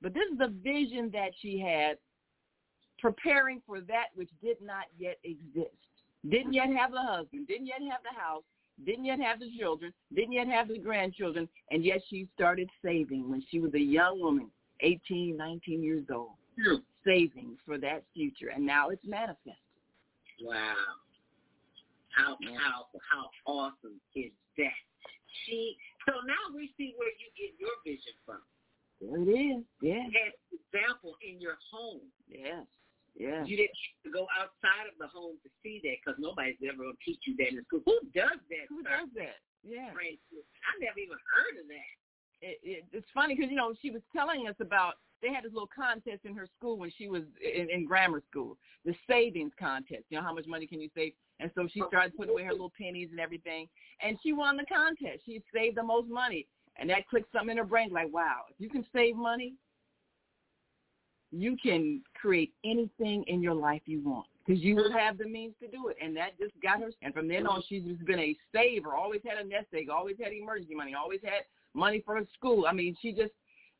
But 0.00 0.14
this 0.14 0.24
is 0.32 0.38
the 0.38 0.52
vision 0.62 1.10
that 1.12 1.30
she 1.40 1.60
had, 1.60 1.96
preparing 2.98 3.62
for 3.66 3.80
that 3.82 4.06
which 4.14 4.30
did 4.42 4.56
not 4.60 4.86
yet 4.98 5.18
exist. 5.22 5.76
Didn't 6.28 6.52
yet 6.52 6.68
have 6.76 6.92
the 6.92 7.02
husband. 7.02 7.48
Didn't 7.48 7.66
yet 7.66 7.80
have 7.90 8.02
the 8.02 8.18
house 8.18 8.44
didn't 8.84 9.04
yet 9.04 9.20
have 9.20 9.40
the 9.40 9.50
children, 9.58 9.92
didn't 10.14 10.32
yet 10.32 10.48
have 10.48 10.68
the 10.68 10.78
grandchildren, 10.78 11.48
and 11.70 11.84
yet 11.84 12.00
she 12.08 12.28
started 12.34 12.68
saving 12.84 13.30
when 13.30 13.42
she 13.50 13.60
was 13.60 13.72
a 13.74 13.80
young 13.80 14.20
woman, 14.20 14.50
18, 14.80 15.36
19 15.36 15.82
years 15.82 16.04
old, 16.12 16.32
hmm. 16.58 16.76
saving 17.04 17.56
for 17.64 17.78
that 17.78 18.02
future, 18.14 18.48
and 18.48 18.64
now 18.64 18.88
it's 18.88 19.04
manifested. 19.04 19.54
Wow. 20.42 20.74
How 22.16 22.36
how 22.58 22.86
how 23.08 23.30
awesome 23.46 24.00
is 24.14 24.32
that? 24.58 24.82
She 25.46 25.76
so 26.06 26.12
now 26.26 26.54
we 26.54 26.70
see 26.76 26.94
where 26.98 27.08
you 27.08 27.30
get 27.38 27.58
your 27.58 27.70
vision 27.86 28.12
from. 28.26 28.42
There 29.00 29.16
it 29.16 29.30
is. 29.30 29.64
Yeah. 29.80 30.04
As 30.26 30.34
example 30.52 31.14
in 31.26 31.40
your 31.40 31.56
home. 31.70 32.00
Yes. 32.28 32.66
Yeah. 33.14 33.44
You 33.44 33.56
didn't 33.56 33.76
have 33.76 34.00
to 34.08 34.12
go 34.12 34.24
outside 34.40 34.88
of 34.88 34.96
the 34.98 35.06
home 35.06 35.36
to 35.44 35.50
see 35.62 35.80
that 35.84 36.00
because 36.00 36.18
nobody's 36.18 36.56
ever 36.64 36.88
going 36.88 36.96
to 36.96 37.04
teach 37.04 37.20
you 37.28 37.36
that 37.38 37.52
in 37.52 37.62
school. 37.68 37.84
Who 37.84 38.00
does 38.16 38.40
that? 38.48 38.66
Who 38.68 38.82
does 38.82 39.08
that? 39.20 39.36
Yeah. 39.62 39.92
I 39.92 40.72
never 40.80 40.98
even 40.98 41.20
heard 41.30 41.60
of 41.60 41.68
that. 41.68 41.92
It, 42.42 42.58
it, 42.64 42.84
it's 42.92 43.06
funny 43.14 43.36
because 43.36 43.50
you 43.50 43.56
know 43.56 43.72
she 43.80 43.90
was 43.90 44.02
telling 44.10 44.48
us 44.48 44.56
about 44.58 44.94
they 45.22 45.32
had 45.32 45.44
this 45.44 45.52
little 45.52 45.70
contest 45.70 46.24
in 46.24 46.34
her 46.34 46.48
school 46.58 46.76
when 46.76 46.90
she 46.98 47.06
was 47.06 47.22
in, 47.38 47.70
in 47.70 47.86
grammar 47.86 48.20
school, 48.28 48.58
the 48.84 48.94
savings 49.08 49.52
contest. 49.58 50.02
You 50.10 50.18
know 50.18 50.24
how 50.24 50.34
much 50.34 50.46
money 50.48 50.66
can 50.66 50.80
you 50.80 50.90
save? 50.94 51.12
And 51.38 51.50
so 51.54 51.68
she 51.72 51.82
started 51.86 52.16
putting 52.16 52.32
away 52.32 52.42
her 52.42 52.52
little 52.52 52.72
pennies 52.76 53.08
and 53.10 53.20
everything, 53.20 53.68
and 54.02 54.18
she 54.22 54.32
won 54.32 54.56
the 54.56 54.64
contest. 54.64 55.22
She 55.24 55.40
saved 55.54 55.76
the 55.76 55.82
most 55.82 56.08
money, 56.08 56.48
and 56.76 56.90
that 56.90 57.06
clicked 57.08 57.32
something 57.32 57.50
in 57.50 57.58
her 57.58 57.64
brain 57.64 57.90
like, 57.92 58.12
wow, 58.12 58.42
if 58.50 58.56
you 58.58 58.68
can 58.68 58.84
save 58.92 59.14
money, 59.14 59.54
you 61.32 61.56
can 61.62 62.02
create 62.20 62.52
anything 62.64 63.24
in 63.26 63.42
your 63.42 63.54
life 63.54 63.82
you 63.86 64.00
want 64.02 64.26
because 64.46 64.62
you 64.62 64.76
will 64.76 64.92
have 64.92 65.18
the 65.18 65.24
means 65.24 65.54
to 65.60 65.68
do 65.68 65.88
it. 65.88 65.96
And 66.02 66.16
that 66.16 66.38
just 66.38 66.52
got 66.62 66.80
her. 66.80 66.90
And 67.02 67.14
from 67.14 67.26
then 67.26 67.46
on, 67.46 67.62
she's 67.68 67.84
just 67.84 68.04
been 68.04 68.18
a 68.18 68.36
saver. 68.54 68.94
Always 68.94 69.22
had 69.26 69.44
a 69.44 69.48
nest 69.48 69.66
egg. 69.74 69.88
Always 69.88 70.16
had 70.22 70.32
emergency 70.32 70.74
money. 70.74 70.94
Always 70.94 71.20
had 71.24 71.44
money 71.74 72.02
for 72.04 72.16
her 72.16 72.26
school. 72.34 72.66
I 72.68 72.72
mean, 72.72 72.96
she 73.00 73.12
just 73.12 73.32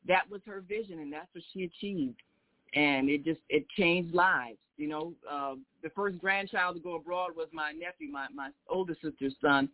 that 0.07 0.29
was 0.29 0.41
her 0.45 0.61
vision, 0.67 0.99
and 0.99 1.13
that's 1.13 1.27
what 1.33 1.43
she 1.53 1.63
achieved. 1.63 2.19
and 2.75 3.09
it 3.09 3.23
just 3.23 3.39
it 3.49 3.65
changed 3.77 4.13
lives. 4.13 4.57
You 4.77 4.87
know, 4.87 5.13
uh, 5.29 5.55
the 5.83 5.89
first 5.89 6.17
grandchild 6.17 6.75
to 6.75 6.81
go 6.81 6.95
abroad 6.95 7.31
was 7.35 7.47
my 7.53 7.71
nephew, 7.71 8.11
my 8.11 8.27
my 8.33 8.49
older 8.69 8.95
sister's 9.01 9.35
son, 9.41 9.69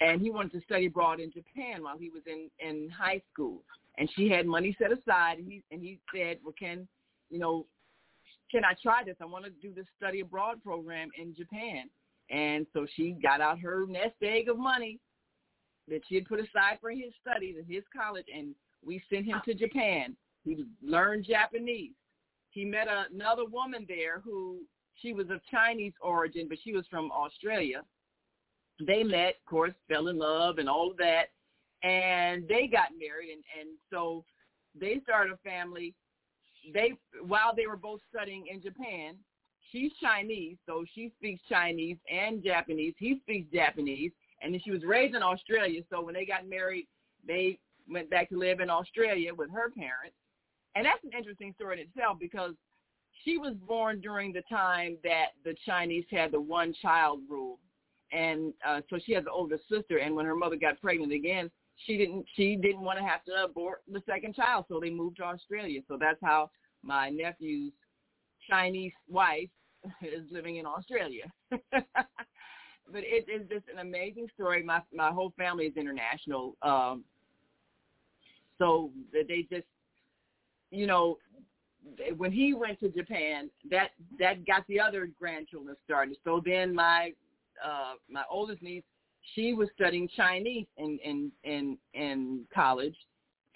and 0.00 0.20
he 0.20 0.30
wanted 0.30 0.52
to 0.52 0.60
study 0.62 0.86
abroad 0.86 1.20
in 1.20 1.32
Japan 1.32 1.82
while 1.82 1.98
he 1.98 2.10
was 2.10 2.22
in 2.26 2.50
in 2.60 2.90
high 2.90 3.22
school. 3.32 3.62
And 3.98 4.08
she 4.16 4.28
had 4.28 4.46
money 4.46 4.74
set 4.80 4.90
aside, 4.90 5.38
and 5.38 5.46
he 5.46 5.62
and 5.70 5.82
he 5.82 6.00
said, 6.14 6.38
"Well, 6.42 6.54
can 6.58 6.88
you 7.30 7.38
know, 7.38 7.66
can 8.50 8.64
I 8.64 8.74
try 8.82 9.04
this? 9.04 9.16
I 9.20 9.26
want 9.26 9.44
to 9.44 9.50
do 9.50 9.74
this 9.74 9.86
study 9.96 10.20
abroad 10.20 10.62
program 10.62 11.10
in 11.18 11.34
Japan." 11.34 11.90
And 12.30 12.66
so 12.72 12.86
she 12.96 13.12
got 13.12 13.40
out 13.40 13.58
her 13.58 13.86
nest 13.86 14.14
egg 14.22 14.48
of 14.48 14.58
money 14.58 14.98
that 15.88 16.00
she 16.08 16.14
had 16.14 16.26
put 16.26 16.40
aside 16.40 16.78
for 16.80 16.90
his 16.90 17.12
studies 17.20 17.56
at 17.58 17.66
his 17.66 17.82
college, 17.94 18.26
and 18.34 18.54
we 18.84 19.02
sent 19.10 19.26
him 19.26 19.40
to 19.44 19.54
Japan. 19.54 20.16
He 20.44 20.64
learned 20.82 21.26
Japanese. 21.26 21.92
He 22.50 22.64
met 22.64 22.88
another 22.88 23.44
woman 23.44 23.84
there 23.88 24.20
who 24.20 24.60
she 24.94 25.12
was 25.12 25.28
of 25.30 25.40
Chinese 25.50 25.92
origin, 26.00 26.46
but 26.48 26.58
she 26.62 26.72
was 26.72 26.86
from 26.88 27.10
Australia. 27.12 27.82
They 28.86 29.02
met, 29.02 29.36
of 29.40 29.44
course, 29.46 29.74
fell 29.88 30.08
in 30.08 30.18
love 30.18 30.58
and 30.58 30.68
all 30.68 30.90
of 30.90 30.96
that, 30.98 31.30
and 31.82 32.46
they 32.48 32.66
got 32.66 32.88
married, 32.98 33.30
and 33.32 33.42
and 33.60 33.70
so 33.90 34.24
they 34.78 35.00
started 35.02 35.32
a 35.32 35.36
family. 35.38 35.94
They 36.72 36.92
while 37.26 37.54
they 37.54 37.66
were 37.66 37.76
both 37.76 38.00
studying 38.08 38.46
in 38.46 38.62
Japan, 38.62 39.16
she's 39.70 39.92
Chinese, 40.00 40.56
so 40.66 40.84
she 40.94 41.12
speaks 41.18 41.40
Chinese 41.48 41.96
and 42.10 42.42
Japanese. 42.42 42.94
He 42.98 43.18
speaks 43.22 43.52
Japanese, 43.52 44.12
and 44.40 44.52
then 44.52 44.60
she 44.64 44.70
was 44.70 44.84
raised 44.84 45.14
in 45.14 45.22
Australia. 45.22 45.82
So 45.90 46.02
when 46.02 46.14
they 46.14 46.24
got 46.24 46.48
married, 46.48 46.86
they 47.26 47.58
went 47.90 48.10
back 48.10 48.28
to 48.30 48.38
live 48.38 48.60
in 48.60 48.70
Australia 48.70 49.34
with 49.34 49.50
her 49.50 49.70
parents. 49.70 50.16
And 50.74 50.86
that's 50.86 51.04
an 51.04 51.10
interesting 51.16 51.52
story 51.56 51.80
in 51.80 51.88
itself 51.88 52.18
because 52.18 52.54
she 53.24 53.38
was 53.38 53.54
born 53.66 54.00
during 54.00 54.32
the 54.32 54.42
time 54.48 54.96
that 55.04 55.28
the 55.44 55.54
Chinese 55.66 56.04
had 56.10 56.32
the 56.32 56.40
one 56.40 56.74
child 56.80 57.20
rule. 57.28 57.58
And 58.10 58.52
uh, 58.66 58.80
so 58.90 58.98
she 59.04 59.12
has 59.12 59.24
an 59.24 59.30
older 59.32 59.58
sister 59.70 59.98
and 59.98 60.14
when 60.14 60.26
her 60.26 60.34
mother 60.34 60.56
got 60.56 60.80
pregnant 60.80 61.12
again, 61.12 61.50
she 61.86 61.96
didn't 61.96 62.26
she 62.34 62.56
didn't 62.56 62.80
want 62.82 62.98
to 62.98 63.04
have 63.04 63.24
to 63.24 63.44
abort 63.44 63.82
the 63.90 64.02
second 64.06 64.34
child, 64.34 64.66
so 64.68 64.80
they 64.80 64.90
moved 64.90 65.16
to 65.18 65.24
Australia. 65.24 65.80
So 65.88 65.96
that's 66.00 66.18
how 66.22 66.50
my 66.82 67.10
nephew's 67.10 67.72
Chinese 68.48 68.92
wife 69.08 69.48
is 70.02 70.24
living 70.30 70.56
in 70.56 70.66
Australia. 70.66 71.32
but 71.50 71.82
it 72.94 73.26
is 73.28 73.48
just 73.48 73.64
an 73.72 73.80
amazing 73.80 74.28
story. 74.34 74.62
My 74.62 74.80
my 74.92 75.10
whole 75.10 75.32
family 75.36 75.66
is 75.66 75.76
international. 75.76 76.56
Um 76.62 77.04
so 78.58 78.90
they 79.12 79.46
just 79.50 79.66
you 80.70 80.86
know, 80.86 81.18
when 82.16 82.32
he 82.32 82.54
went 82.54 82.80
to 82.80 82.88
Japan, 82.88 83.50
that 83.70 83.90
that 84.18 84.46
got 84.46 84.64
the 84.68 84.80
other 84.80 85.08
grandchildren 85.18 85.76
started. 85.84 86.16
So 86.24 86.40
then 86.44 86.74
my 86.74 87.12
uh 87.64 87.94
my 88.08 88.22
oldest 88.30 88.62
niece, 88.62 88.84
she 89.34 89.54
was 89.54 89.68
studying 89.74 90.08
Chinese 90.16 90.66
in 90.76 90.98
in 91.04 91.32
in 91.44 91.78
in 91.94 92.44
college, 92.54 92.96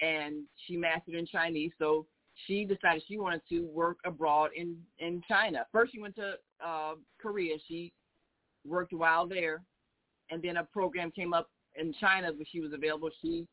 and 0.01 0.45
she 0.67 0.77
mastered 0.77 1.15
in 1.15 1.27
Chinese. 1.27 1.73
So 1.79 2.07
she 2.47 2.65
decided 2.65 3.03
she 3.07 3.19
wanted 3.19 3.43
to 3.49 3.61
work 3.67 3.99
abroad 4.05 4.51
in 4.57 4.77
in 4.99 5.23
China. 5.29 5.67
First, 5.73 5.93
she 5.93 6.01
went 6.01 6.15
to 6.17 6.35
uh 6.65 6.95
Korea. 7.21 7.57
She 7.67 7.93
worked 8.67 8.93
a 8.93 8.97
while 8.97 9.27
there, 9.27 9.63
and 10.31 10.43
then 10.43 10.59
a 10.59 10.65
program 10.65 11.11
came 11.11 11.33
up 11.33 11.51
in 11.75 11.95
China 12.01 12.33
where 12.33 12.47
she 12.51 12.61
was 12.61 12.73
available. 12.73 13.11
She 13.23 13.47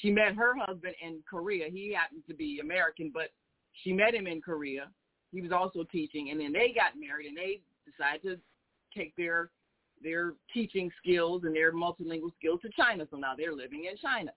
she 0.00 0.10
met 0.10 0.34
her 0.34 0.54
husband 0.56 0.94
in 1.04 1.22
Korea. 1.28 1.68
He 1.70 1.92
happened 1.92 2.22
to 2.28 2.34
be 2.34 2.60
American, 2.60 3.10
but 3.12 3.30
she 3.82 3.92
met 3.92 4.14
him 4.14 4.26
in 4.26 4.40
Korea. 4.40 4.88
He 5.32 5.40
was 5.40 5.52
also 5.52 5.84
teaching, 5.90 6.30
and 6.30 6.40
then 6.40 6.52
they 6.52 6.72
got 6.74 6.98
married, 6.98 7.26
and 7.26 7.36
they 7.36 7.60
decided 7.86 8.22
to 8.22 8.98
take 8.98 9.14
their 9.16 9.50
their 10.02 10.34
teaching 10.52 10.90
skills 11.02 11.42
and 11.44 11.54
their 11.54 11.72
multilingual 11.72 12.34
skills 12.38 12.60
to 12.62 12.70
China. 12.76 13.06
So 13.10 13.16
now 13.16 13.32
they're 13.36 13.54
living 13.54 13.86
in 13.90 13.96
China. 13.96 14.32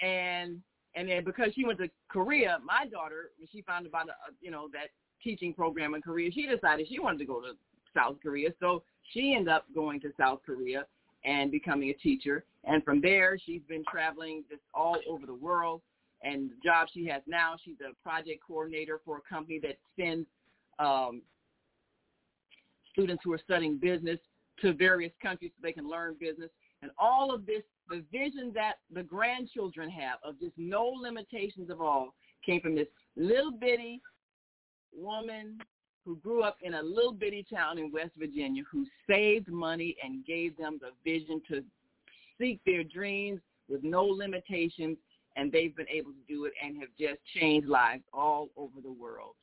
And 0.00 0.60
and 0.94 1.08
then 1.08 1.24
because 1.24 1.52
she 1.54 1.64
went 1.64 1.78
to 1.78 1.88
Korea, 2.08 2.58
my 2.64 2.86
daughter, 2.86 3.30
when 3.38 3.48
she 3.50 3.62
found 3.62 3.86
about 3.86 4.08
a, 4.08 4.12
you 4.40 4.50
know 4.50 4.68
that 4.72 4.88
teaching 5.22 5.54
program 5.54 5.94
in 5.94 6.02
Korea, 6.02 6.30
she 6.30 6.46
decided 6.46 6.86
she 6.88 6.98
wanted 6.98 7.18
to 7.18 7.24
go 7.24 7.40
to 7.40 7.52
South 7.94 8.16
Korea. 8.22 8.50
So 8.60 8.82
she 9.12 9.34
ended 9.34 9.52
up 9.52 9.64
going 9.74 10.00
to 10.00 10.10
South 10.18 10.40
Korea 10.44 10.84
and 11.24 11.50
becoming 11.50 11.90
a 11.90 11.94
teacher. 11.94 12.44
And 12.64 12.82
from 12.84 13.00
there, 13.00 13.38
she's 13.44 13.62
been 13.68 13.84
traveling 13.90 14.44
just 14.50 14.62
all 14.74 14.96
over 15.08 15.26
the 15.26 15.34
world. 15.34 15.80
And 16.24 16.50
the 16.50 16.54
job 16.64 16.88
she 16.92 17.06
has 17.06 17.22
now, 17.26 17.56
she's 17.64 17.76
a 17.80 17.94
project 18.02 18.40
coordinator 18.46 19.00
for 19.04 19.18
a 19.18 19.20
company 19.34 19.60
that 19.62 19.78
sends 19.98 20.26
um, 20.78 21.22
students 22.92 23.22
who 23.24 23.32
are 23.32 23.40
studying 23.44 23.76
business 23.76 24.18
to 24.62 24.72
various 24.72 25.12
countries 25.20 25.50
so 25.54 25.60
they 25.62 25.72
can 25.72 25.88
learn 25.88 26.16
business. 26.18 26.50
And 26.82 26.90
all 26.98 27.34
of 27.34 27.46
this, 27.46 27.62
the 27.88 28.02
vision 28.10 28.52
that 28.54 28.74
the 28.92 29.02
grandchildren 29.02 29.90
have 29.90 30.18
of 30.24 30.38
just 30.40 30.52
no 30.56 30.86
limitations 30.86 31.70
of 31.70 31.80
all 31.80 32.14
came 32.44 32.60
from 32.60 32.74
this 32.74 32.88
little 33.16 33.52
bitty 33.52 34.00
woman 34.96 35.58
who 36.04 36.16
grew 36.16 36.42
up 36.42 36.56
in 36.62 36.74
a 36.74 36.82
little 36.82 37.12
bitty 37.12 37.46
town 37.52 37.78
in 37.78 37.92
West 37.92 38.12
Virginia 38.18 38.62
who 38.70 38.86
saved 39.08 39.48
money 39.48 39.96
and 40.02 40.26
gave 40.26 40.56
them 40.56 40.80
the 40.80 40.90
vision 41.04 41.40
to 41.48 41.62
seek 42.40 42.60
their 42.66 42.82
dreams 42.82 43.40
with 43.68 43.84
no 43.84 44.04
limitations 44.04 44.96
and 45.36 45.50
they've 45.50 45.76
been 45.76 45.88
able 45.88 46.10
to 46.10 46.18
do 46.28 46.44
it 46.44 46.52
and 46.62 46.78
have 46.78 46.90
just 46.98 47.20
changed 47.38 47.68
lives 47.68 48.02
all 48.12 48.48
over 48.56 48.80
the 48.82 48.92
world. 48.92 49.34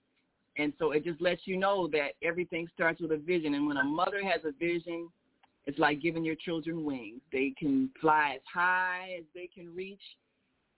And 0.60 0.74
so 0.78 0.92
it 0.92 1.06
just 1.06 1.22
lets 1.22 1.42
you 1.46 1.56
know 1.56 1.88
that 1.94 2.10
everything 2.22 2.68
starts 2.74 3.00
with 3.00 3.14
a 3.14 3.18
vision. 3.18 3.54
And 3.54 3.66
when 3.66 3.78
a 3.78 3.84
mother 3.84 4.22
has 4.22 4.42
a 4.44 4.52
vision, 4.52 5.08
it's 5.66 5.80
like 5.80 6.02
giving 6.02 6.26
your 6.26 6.36
children 6.36 6.84
wings. 6.84 7.22
They 7.32 7.54
can 7.58 7.90
fly 8.02 8.34
as 8.36 8.42
high 8.54 9.16
as 9.18 9.24
they 9.34 9.48
can 9.48 9.74
reach, 9.74 10.02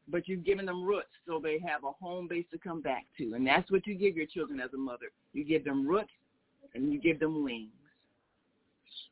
but 0.07 0.27
you've 0.27 0.45
given 0.45 0.67
them 0.67 0.83
roots 0.83 1.09
so 1.27 1.39
they 1.41 1.59
have 1.67 1.83
a 1.83 1.91
home 1.93 2.27
base 2.27 2.45
to 2.51 2.59
come 2.59 2.81
back 2.81 3.05
to. 3.17 3.33
And 3.33 3.45
that's 3.45 3.71
what 3.71 3.87
you 3.87 3.95
give 3.95 4.15
your 4.15 4.27
children 4.27 4.59
as 4.59 4.69
a 4.75 4.77
mother. 4.77 5.07
You 5.33 5.43
give 5.43 5.65
them 5.65 5.87
roots 5.87 6.11
and 6.75 6.93
you 6.93 6.99
give 6.99 7.19
them 7.19 7.43
wings. 7.43 7.71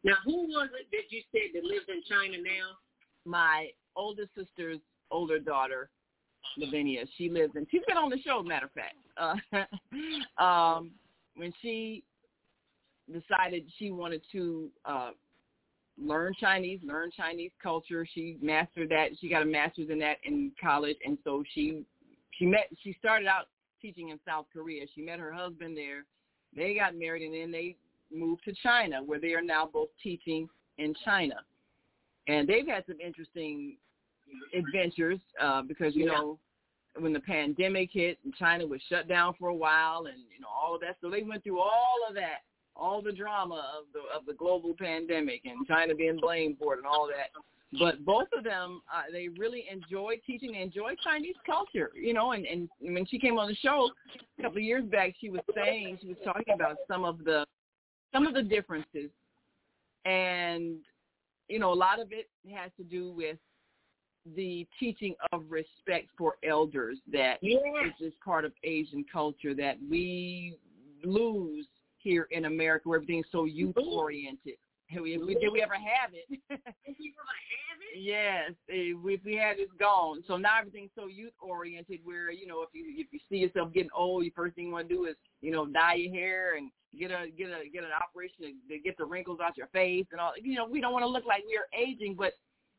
Now, 0.03 0.15
who 0.23 0.47
was 0.47 0.69
it 0.79 0.87
that 0.91 1.09
you 1.09 1.23
said 1.31 1.49
that 1.55 1.63
lives 1.63 1.85
in 1.89 2.03
China 2.07 2.37
now? 2.37 2.77
My 3.25 3.69
older 3.95 4.25
sister's 4.37 4.79
older 5.09 5.39
daughter, 5.39 5.89
Lavinia, 6.57 7.05
she 7.17 7.29
lives 7.29 7.53
in, 7.55 7.65
she's 7.71 7.81
been 7.87 7.97
on 7.97 8.09
the 8.09 8.19
show, 8.19 8.41
matter 8.43 8.67
of 8.67 8.71
fact. 8.71 8.95
Uh, 9.17 10.41
um, 10.43 10.91
when 11.35 11.53
she 11.61 12.03
decided 13.11 13.65
she 13.77 13.91
wanted 13.91 14.21
to 14.31 14.69
uh, 14.85 15.11
learn 15.97 16.33
Chinese, 16.39 16.79
learn 16.83 17.11
Chinese 17.15 17.51
culture. 17.61 18.05
She 18.13 18.37
mastered 18.41 18.89
that. 18.89 19.09
She 19.19 19.29
got 19.29 19.41
a 19.41 19.45
master's 19.45 19.89
in 19.89 19.99
that 19.99 20.17
in 20.23 20.51
college, 20.61 20.97
and 21.05 21.17
so 21.23 21.43
she 21.53 21.83
she 22.37 22.45
met. 22.45 22.69
She 22.83 22.95
started 22.99 23.27
out 23.27 23.47
teaching 23.81 24.09
in 24.09 24.19
South 24.27 24.45
Korea. 24.51 24.85
She 24.95 25.01
met 25.01 25.19
her 25.19 25.31
husband 25.31 25.77
there. 25.77 26.05
They 26.55 26.73
got 26.73 26.95
married, 26.95 27.23
and 27.23 27.33
then 27.33 27.51
they 27.51 27.75
moved 28.11 28.43
to 28.45 28.53
China, 28.63 29.03
where 29.03 29.19
they 29.19 29.33
are 29.33 29.41
now 29.41 29.69
both 29.71 29.89
teaching 30.01 30.47
in 30.77 30.93
China. 31.05 31.35
And 32.27 32.47
they've 32.47 32.67
had 32.67 32.83
some 32.87 32.99
interesting 32.99 33.77
adventures 34.53 35.19
uh, 35.41 35.61
because 35.61 35.95
you 35.95 36.05
yeah. 36.05 36.13
know 36.13 36.39
when 36.97 37.13
the 37.13 37.19
pandemic 37.19 37.89
hit 37.93 38.17
and 38.23 38.33
China 38.35 38.65
was 38.65 38.81
shut 38.89 39.07
down 39.07 39.33
for 39.39 39.49
a 39.49 39.55
while, 39.55 40.05
and 40.07 40.17
you 40.33 40.41
know 40.41 40.47
all 40.49 40.75
of 40.75 40.81
that. 40.81 40.97
So 41.01 41.09
they 41.09 41.23
went 41.23 41.43
through 41.43 41.59
all 41.59 41.97
of 42.07 42.15
that 42.15 42.43
all 42.79 43.01
the 43.01 43.11
drama 43.11 43.55
of 43.77 43.85
the 43.93 43.99
of 44.17 44.25
the 44.25 44.33
global 44.33 44.73
pandemic 44.77 45.41
and 45.45 45.67
China 45.67 45.93
being 45.93 46.17
blamed 46.19 46.57
for 46.57 46.73
it 46.73 46.77
and 46.77 46.87
all 46.87 47.07
that. 47.07 47.29
But 47.77 48.03
both 48.03 48.27
of 48.35 48.43
them, 48.43 48.81
uh, 48.91 49.03
they 49.11 49.27
really 49.27 49.65
enjoy 49.71 50.15
teaching. 50.25 50.53
They 50.53 50.61
enjoy 50.61 50.95
Chinese 51.03 51.35
culture, 51.45 51.91
you 51.95 52.13
know. 52.13 52.31
And 52.31 52.45
and 52.45 52.67
when 52.81 53.05
she 53.05 53.19
came 53.19 53.37
on 53.37 53.47
the 53.47 53.55
show 53.55 53.91
a 54.37 54.41
couple 54.41 54.57
of 54.57 54.63
years 54.63 54.85
back, 54.85 55.13
she 55.19 55.29
was 55.29 55.41
saying 55.53 55.99
she 56.01 56.07
was 56.07 56.17
talking 56.23 56.55
about 56.55 56.77
some 56.87 57.05
of 57.05 57.23
the 57.23 57.45
some 58.11 58.25
of 58.25 58.33
the 58.33 58.41
differences, 58.41 59.11
and 60.05 60.77
you 61.47 61.59
know, 61.59 61.71
a 61.71 61.75
lot 61.75 61.99
of 61.99 62.11
it 62.11 62.27
has 62.55 62.71
to 62.77 62.83
do 62.83 63.11
with 63.11 63.37
the 64.35 64.67
teaching 64.79 65.15
of 65.31 65.43
respect 65.49 66.09
for 66.17 66.35
elders 66.47 66.97
that 67.11 67.37
yes. 67.41 67.61
is 67.85 67.93
just 67.99 68.19
part 68.21 68.45
of 68.45 68.51
Asian 68.63 69.05
culture 69.11 69.53
that 69.55 69.77
we 69.89 70.57
lose 71.03 71.65
here 71.97 72.27
in 72.31 72.45
America 72.45 72.89
where 72.89 72.97
everything's 72.97 73.25
so 73.31 73.45
youth 73.45 73.75
oriented. 73.77 74.55
Did 74.91 75.01
we, 75.01 75.17
did 75.35 75.51
we 75.51 75.61
ever 75.61 75.75
have 75.75 76.11
it? 76.13 76.39
yes, 77.95 78.51
eh, 78.69 78.93
if 78.95 79.23
we 79.23 79.35
had 79.35 79.59
it's 79.59 79.71
gone. 79.79 80.23
So 80.27 80.35
now 80.35 80.57
everything's 80.59 80.89
so 80.95 81.05
youth 81.07 81.33
oriented 81.39 81.99
where 82.03 82.31
you 82.31 82.47
know 82.47 82.63
if 82.63 82.69
you 82.73 82.85
if 82.97 83.07
you 83.11 83.19
see 83.29 83.37
yourself 83.37 83.71
getting 83.71 83.91
old, 83.95 84.23
the 84.23 84.31
first 84.35 84.55
thing 84.55 84.67
you 84.67 84.71
want 84.71 84.89
to 84.89 84.95
do 84.95 85.05
is 85.05 85.15
you 85.41 85.51
know 85.51 85.67
dye 85.67 85.95
your 85.95 86.11
hair 86.11 86.55
and 86.57 86.71
get 86.97 87.11
a 87.11 87.27
get 87.37 87.49
a 87.49 87.69
get 87.71 87.83
an 87.83 87.91
operation 88.01 88.57
to, 88.67 88.75
to 88.75 88.81
get 88.81 88.97
the 88.97 89.05
wrinkles 89.05 89.39
out 89.43 89.57
your 89.57 89.67
face 89.67 90.07
and 90.11 90.19
all. 90.19 90.33
You 90.41 90.55
know 90.55 90.67
we 90.67 90.81
don't 90.81 90.93
want 90.93 91.03
to 91.03 91.09
look 91.09 91.25
like 91.25 91.43
we 91.47 91.55
are 91.55 91.69
aging, 91.79 92.15
but 92.15 92.33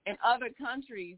in 0.06 0.16
other 0.24 0.48
countries, 0.58 1.16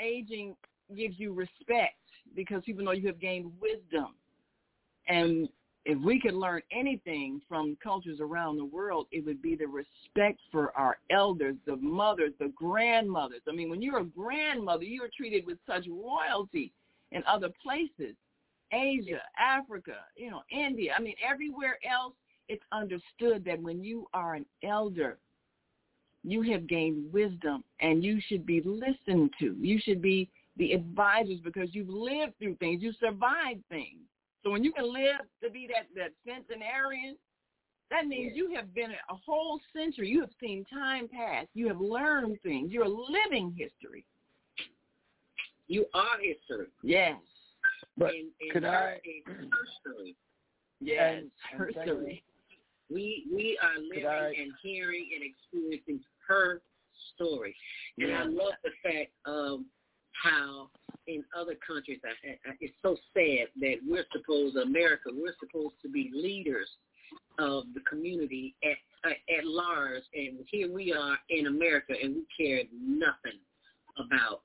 aging 0.00 0.56
gives 0.96 1.18
you 1.18 1.32
respect 1.32 1.96
because 2.34 2.62
people 2.64 2.84
know 2.84 2.92
you 2.92 3.06
have 3.08 3.20
gained 3.20 3.52
wisdom 3.60 4.14
And 5.08 5.48
if 5.84 5.98
we 6.00 6.20
could 6.20 6.34
learn 6.34 6.62
anything 6.72 7.40
from 7.48 7.76
cultures 7.82 8.18
around 8.20 8.56
the 8.56 8.64
world, 8.64 9.06
it 9.12 9.24
would 9.24 9.42
be 9.42 9.56
the 9.56 9.66
respect 9.66 10.40
for 10.52 10.76
our 10.76 10.98
elders, 11.10 11.56
the 11.66 11.76
mothers, 11.76 12.32
the 12.40 12.52
grandmothers. 12.56 13.42
I 13.48 13.52
mean, 13.52 13.70
when 13.70 13.82
you're 13.82 14.00
a 14.00 14.04
grandmother, 14.04 14.84
you 14.84 15.02
are 15.04 15.10
treated 15.16 15.46
with 15.46 15.58
such 15.66 15.86
royalty 15.88 16.72
in 17.12 17.22
other 17.26 17.50
places. 17.62 18.16
Asia, 18.72 19.20
Africa, 19.38 19.96
you 20.16 20.30
know, 20.30 20.42
India. 20.50 20.92
I 20.98 21.02
mean, 21.02 21.14
everywhere 21.26 21.78
else, 21.88 22.14
it's 22.48 22.64
understood 22.72 23.44
that 23.44 23.62
when 23.62 23.82
you 23.84 24.08
are 24.14 24.34
an 24.34 24.46
elder, 24.64 25.18
you 26.26 26.42
have 26.42 26.66
gained 26.66 27.12
wisdom 27.12 27.62
and 27.80 28.02
you 28.04 28.20
should 28.26 28.44
be 28.44 28.60
listened 28.64 29.30
to. 29.38 29.54
You 29.60 29.78
should 29.82 30.02
be 30.02 30.28
the 30.56 30.72
advisors 30.72 31.38
because 31.44 31.68
you've 31.72 31.88
lived 31.88 32.32
through 32.38 32.56
things. 32.56 32.82
You 32.82 32.92
survived 32.98 33.62
things. 33.68 34.00
So 34.42 34.50
when 34.50 34.64
you 34.64 34.72
can 34.72 34.92
live 34.92 35.20
to 35.42 35.50
be 35.50 35.68
that, 35.68 35.86
that 35.94 36.12
centenarian, 36.26 37.16
that 37.90 38.06
means 38.06 38.32
you 38.34 38.52
have 38.54 38.74
been 38.74 38.90
a 38.90 39.14
whole 39.24 39.60
century. 39.72 40.08
You 40.08 40.20
have 40.20 40.30
seen 40.40 40.64
time 40.72 41.08
pass. 41.08 41.46
You 41.54 41.68
have 41.68 41.80
learned 41.80 42.38
things. 42.42 42.72
You're 42.72 42.84
a 42.84 42.88
living 42.88 43.54
history. 43.56 44.04
You 45.68 45.86
are 45.94 46.18
history. 46.20 46.66
Yes. 46.82 47.16
But 47.96 48.10
and, 48.10 48.28
and 48.40 48.52
could 48.52 48.64
I? 48.64 48.98
History. 49.04 50.16
Yes, 50.80 51.22
And- 51.52 51.60
and 51.60 51.74
history. 51.74 52.22
We 52.88 53.24
we 53.34 53.58
are 53.62 53.80
living 53.80 54.06
I- 54.06 54.28
and 54.40 54.52
hearing 54.62 55.08
and 55.14 55.24
experiencing 55.24 56.00
her 56.26 56.62
story, 57.14 57.54
and 57.98 58.14
I 58.14 58.24
love 58.24 58.54
the 58.64 58.70
fact 58.82 59.12
of 59.24 59.60
how 60.22 60.70
in 61.06 61.24
other 61.38 61.54
countries, 61.66 62.00
I, 62.04 62.50
I, 62.50 62.52
it's 62.60 62.74
so 62.82 62.96
sad 63.14 63.48
that 63.60 63.76
we're 63.86 64.06
supposed, 64.12 64.56
America, 64.56 65.10
we're 65.12 65.36
supposed 65.38 65.74
to 65.82 65.88
be 65.88 66.10
leaders 66.12 66.68
of 67.38 67.64
the 67.74 67.80
community 67.88 68.54
at 68.64 68.76
at, 69.04 69.38
at 69.38 69.44
large, 69.44 70.02
and 70.14 70.38
here 70.50 70.72
we 70.72 70.92
are 70.92 71.16
in 71.30 71.46
America, 71.46 71.94
and 72.02 72.16
we 72.16 72.26
care 72.36 72.62
nothing 72.72 73.38
about 73.98 74.42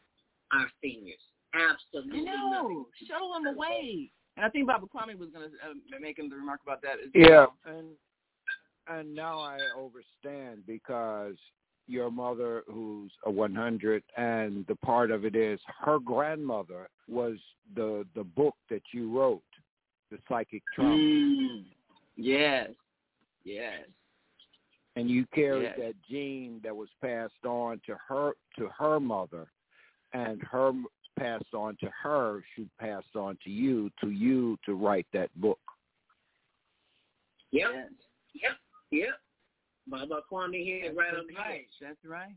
our 0.54 0.68
seniors. 0.84 1.20
Absolutely 1.54 2.30
I 2.30 2.50
nothing. 2.50 2.86
Show 3.08 3.34
them 3.34 3.56
away. 3.56 4.12
And 4.38 4.46
I 4.46 4.50
think 4.50 4.68
Baba 4.68 4.86
Kwame 4.86 5.18
was 5.18 5.30
going 5.30 5.50
to 5.50 5.56
uh, 5.68 6.00
make 6.00 6.20
him 6.20 6.30
the 6.30 6.36
remark 6.36 6.62
about 6.66 6.82
that 6.84 6.96
as 7.04 7.10
Yeah, 7.14 7.30
well. 7.30 7.56
and 7.66 7.88
and 8.88 9.14
now 9.14 9.40
I 9.40 9.58
understand 9.78 10.64
because 10.66 11.36
your 11.92 12.10
mother, 12.12 12.64
who's 12.68 13.12
a 13.26 13.32
100, 13.32 14.04
and 14.18 14.66
the 14.68 14.76
part 14.76 15.12
of 15.12 15.26
it 15.26 15.36
is 15.36 15.60
her 15.80 16.00
grandmother 16.00 16.88
was 17.08 17.38
the 17.76 18.06
the 18.16 18.24
book 18.24 18.56
that 18.70 18.82
you 18.94 19.12
wrote, 19.18 19.44
the 20.10 20.18
psychic 20.28 20.64
trauma, 20.74 20.96
Mm. 20.96 21.66
Yes. 22.16 22.72
Yes. 23.44 23.86
and 24.96 25.10
you 25.10 25.26
carried 25.28 25.64
Yes. 25.64 25.80
that 25.80 26.02
gene 26.10 26.60
that 26.64 26.76
was 26.76 26.90
passed 27.02 27.46
on 27.46 27.80
to 27.86 27.96
her 28.08 28.34
to 28.58 28.68
her 28.70 29.00
mother, 29.00 29.52
and 30.14 30.42
her 30.44 30.74
passed 31.18 31.54
on 31.54 31.76
to 31.78 31.90
her. 32.04 32.44
She 32.56 32.68
passed 32.80 33.16
on 33.16 33.38
to 33.44 33.50
you 33.50 33.90
to 34.02 34.10
you 34.12 34.58
to 34.66 34.76
write 34.76 35.08
that 35.14 35.30
book. 35.40 35.60
Yep, 37.52 37.72
Yes. 37.74 37.92
yep, 38.34 38.58
yep. 38.92 39.20
Baba 39.88 40.22
Kwame 40.32 40.64
here, 40.64 40.94
right 40.94 41.14
on 41.14 41.26
That's 41.26 41.28
the 41.28 41.36
right. 41.36 41.68
That's 41.82 42.06
right. 42.06 42.36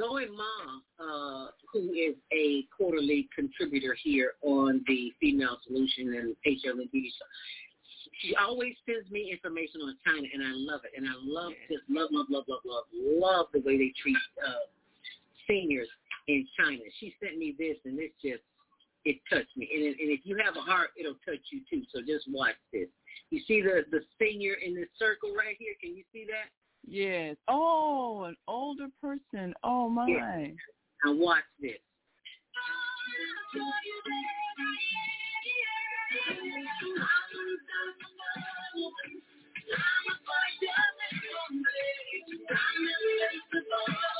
Zoe 0.00 0.26
Ma, 0.34 1.04
uh, 1.04 1.48
who 1.72 1.92
is 1.92 2.16
a 2.32 2.64
quarterly 2.76 3.28
contributor 3.34 3.96
here 4.02 4.32
on 4.42 4.82
the 4.86 5.12
Female 5.20 5.58
Solution 5.66 6.14
and 6.14 6.36
HLN 6.46 6.88
TV 6.90 7.04
show, 7.04 7.28
she 8.20 8.34
always 8.36 8.74
sends 8.86 9.10
me 9.10 9.30
information 9.30 9.80
on 9.82 9.96
China, 10.04 10.26
and 10.32 10.42
I 10.42 10.52
love 10.54 10.80
it. 10.84 10.92
And 10.96 11.06
I 11.06 11.14
love 11.22 11.52
just 11.68 11.84
love, 11.88 12.08
love, 12.10 12.26
love, 12.30 12.44
love, 12.48 12.60
love, 12.64 12.84
love 12.94 13.46
the 13.52 13.60
way 13.60 13.78
they 13.78 13.92
treat 14.00 14.16
uh, 14.46 14.66
seniors 15.46 15.88
in 16.28 16.46
China. 16.58 16.82
She 17.00 17.14
sent 17.22 17.38
me 17.38 17.54
this, 17.58 17.76
and 17.84 17.98
this 17.98 18.10
just 18.22 18.42
it 19.04 19.18
touched 19.28 19.56
me. 19.56 19.68
And, 19.74 19.84
and 19.84 20.10
if 20.14 20.20
you 20.24 20.38
have 20.44 20.56
a 20.56 20.62
heart, 20.62 20.90
it'll 20.98 21.18
touch 21.26 21.42
you 21.50 21.60
too. 21.68 21.82
So 21.92 22.00
just 22.00 22.26
watch 22.30 22.54
this. 22.72 22.88
You 23.30 23.40
see 23.46 23.62
the 23.62 23.84
the 23.90 24.00
senior 24.20 24.54
in 24.54 24.74
this 24.74 24.88
circle 24.98 25.34
right 25.34 25.56
here? 25.58 25.74
Can 25.80 25.96
you 25.96 26.04
see 26.12 26.26
that? 26.28 26.50
Yes. 26.86 27.36
Oh, 27.48 28.24
an 28.24 28.36
older 28.48 28.88
person. 29.00 29.54
Oh 29.64 29.88
my. 29.88 30.06
Yeah. 30.06 30.46
Now 31.04 31.14
watch 31.14 31.44
this. 31.60 31.72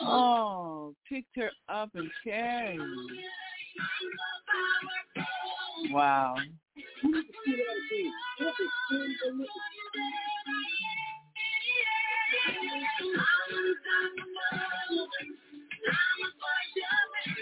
Oh, 0.04 0.94
picked 1.08 1.36
her 1.36 1.50
up 1.68 1.90
and 1.94 2.10
carried. 2.24 2.80
Wow. 5.90 6.36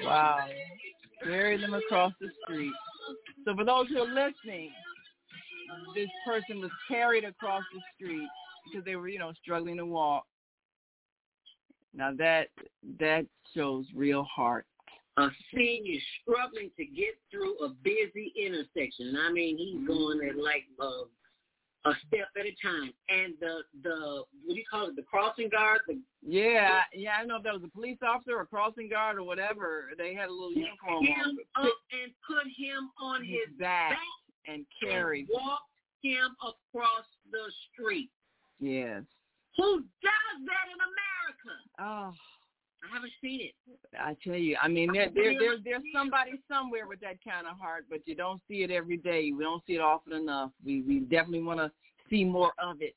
Wow. 0.04 0.46
Carried 1.22 1.62
them 1.62 1.74
across 1.74 2.12
the 2.20 2.28
street. 2.42 2.72
So 3.44 3.54
for 3.54 3.64
those 3.64 3.88
who 3.88 3.98
are 3.98 4.06
listening, 4.06 4.70
this 5.94 6.08
person 6.26 6.60
was 6.60 6.70
carried 6.88 7.24
across 7.24 7.62
the 7.72 7.80
street 7.94 8.28
because 8.66 8.84
they 8.84 8.96
were, 8.96 9.08
you 9.08 9.18
know, 9.18 9.32
struggling 9.42 9.76
to 9.76 9.86
walk. 9.86 10.24
Now 11.94 12.12
that 12.18 12.48
that 12.98 13.26
shows 13.54 13.84
real 13.94 14.24
heart. 14.24 14.66
A 15.16 15.28
senior 15.54 16.00
struggling 16.22 16.70
to 16.76 16.84
get 16.84 17.18
through 17.30 17.58
a 17.58 17.70
busy 17.82 18.32
intersection. 18.40 19.16
I 19.18 19.32
mean, 19.32 19.58
he's 19.58 19.86
going 19.86 20.20
at 20.28 20.36
like 20.36 20.64
uh, 20.80 21.04
a 21.86 21.92
step 22.06 22.28
at 22.38 22.44
a 22.46 22.54
time. 22.62 22.92
And 23.08 23.34
the 23.40 23.60
the 23.82 24.22
what 24.44 24.54
do 24.54 24.58
you 24.58 24.64
call 24.70 24.88
it? 24.88 24.96
The 24.96 25.02
crossing 25.02 25.48
guard. 25.48 25.80
The 25.86 25.98
Yeah, 26.22 26.80
yeah, 26.94 27.12
I 27.16 27.18
don't 27.20 27.28
know 27.28 27.36
if 27.36 27.42
that 27.44 27.54
was 27.54 27.62
a 27.64 27.68
police 27.70 27.98
officer 28.02 28.36
or 28.36 28.44
crossing 28.46 28.88
guard 28.88 29.16
or 29.16 29.22
whatever. 29.24 29.90
They 29.96 30.14
had 30.14 30.28
a 30.28 30.32
little 30.32 30.52
uniform 30.52 31.04
him 31.04 31.38
on. 31.56 31.66
up 31.66 31.72
and 31.92 32.12
put 32.26 32.44
him 32.56 32.90
on 33.00 33.24
his, 33.24 33.48
His 33.48 33.56
back 33.58 33.90
back 33.90 33.98
and 34.46 34.66
carried. 34.82 35.28
and 35.28 35.38
walked 35.42 35.64
him 36.02 36.36
across 36.42 37.06
the 37.30 37.50
street. 37.72 38.10
Yes. 38.58 39.02
Who 39.56 39.78
does 39.80 40.36
that 40.46 40.66
in 40.68 40.80
America? 40.80 41.54
Oh, 41.80 42.12
I 42.82 42.94
haven't 42.94 43.12
seen 43.20 43.40
it. 43.42 43.54
I 43.98 44.16
tell 44.24 44.36
you, 44.36 44.56
I 44.62 44.68
mean, 44.68 44.90
there, 44.92 45.10
there, 45.14 45.38
there, 45.38 45.56
there's 45.62 45.82
somebody 45.94 46.32
somewhere 46.48 46.86
with 46.86 47.00
that 47.00 47.22
kind 47.22 47.46
of 47.46 47.58
heart, 47.58 47.84
but 47.90 48.00
you 48.06 48.14
don't 48.14 48.40
see 48.48 48.62
it 48.62 48.70
every 48.70 48.96
day. 48.96 49.32
We 49.36 49.44
don't 49.44 49.62
see 49.66 49.74
it 49.74 49.80
often 49.80 50.14
enough. 50.14 50.50
We, 50.64 50.82
we 50.82 51.00
definitely 51.00 51.42
want 51.42 51.60
to 51.60 51.70
see 52.08 52.24
more 52.24 52.52
of 52.58 52.80
it. 52.80 52.94